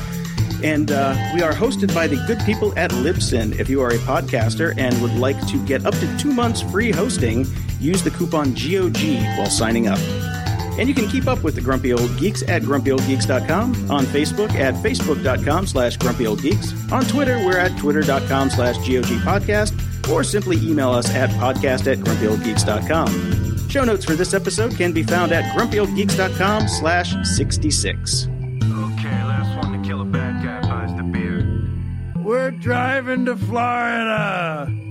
And 0.65 0.91
uh, 0.91 1.15
we 1.35 1.43
are 1.43 1.53
hosted 1.53 1.95
by 1.95 2.07
the 2.07 2.17
good 2.27 2.41
people 2.47 2.73
at 2.79 2.91
Libsyn. 2.91 3.59
If 3.61 3.69
you 3.69 3.83
are 3.83 3.91
a 3.91 3.99
podcaster 3.99 4.75
and 4.79 4.99
would 5.03 5.13
like 5.17 5.39
to 5.49 5.65
get 5.67 5.85
up 5.85 5.93
to 5.97 6.19
two 6.19 6.33
months 6.33 6.63
free 6.63 6.91
hosting, 6.91 7.47
use 7.79 8.03
the 8.03 8.11
coupon 8.11 8.55
GOG 8.55 9.23
while 9.37 9.51
signing 9.51 9.87
up. 9.87 9.99
And 10.79 10.89
you 10.89 10.95
can 10.95 11.09
keep 11.09 11.27
up 11.27 11.43
with 11.43 11.57
the 11.57 11.61
Grumpy 11.61 11.93
Old 11.93 12.17
Geeks 12.17 12.43
at 12.49 12.63
grumpyoldgeeks.com, 12.63 13.91
on 13.91 14.07
Facebook 14.07 14.53
at 14.53 14.73
facebook.com 14.75 15.67
slash 15.67 15.99
grumpyoldgeeks, 15.99 16.91
on 16.91 17.05
Twitter, 17.05 17.37
we're 17.45 17.59
at 17.59 17.77
twitter.com 17.77 18.49
slash 18.49 18.77
GOG 18.79 19.21
podcast, 19.21 19.79
or 20.11 20.25
simply 20.25 20.57
email 20.59 20.91
us 20.91 21.09
at 21.15 21.31
podcast 21.31 21.91
at 21.91 21.99
grumpyoldgeeks.com. 21.99 23.69
Show 23.69 23.85
notes 23.85 24.05
for 24.05 24.15
this 24.15 24.33
episode 24.35 24.77
can 24.77 24.93
be 24.93 25.03
found 25.03 25.33
at 25.33 25.45
grumpyoldgeeks.com 25.57 26.69
slash 26.69 27.15
66. 27.37 28.27
Okay, 28.27 29.25
last 29.25 29.57
one 29.65 29.81
to 29.81 29.89
kill 29.89 30.01
a 30.01 30.05
bad 30.05 30.43
guy 30.43 30.69
buys 30.69 30.97
the 30.97 31.03
beer. 31.03 31.47
We're 32.23 32.51
driving 32.51 33.27
to 33.27 33.37
Florida. 33.37 34.88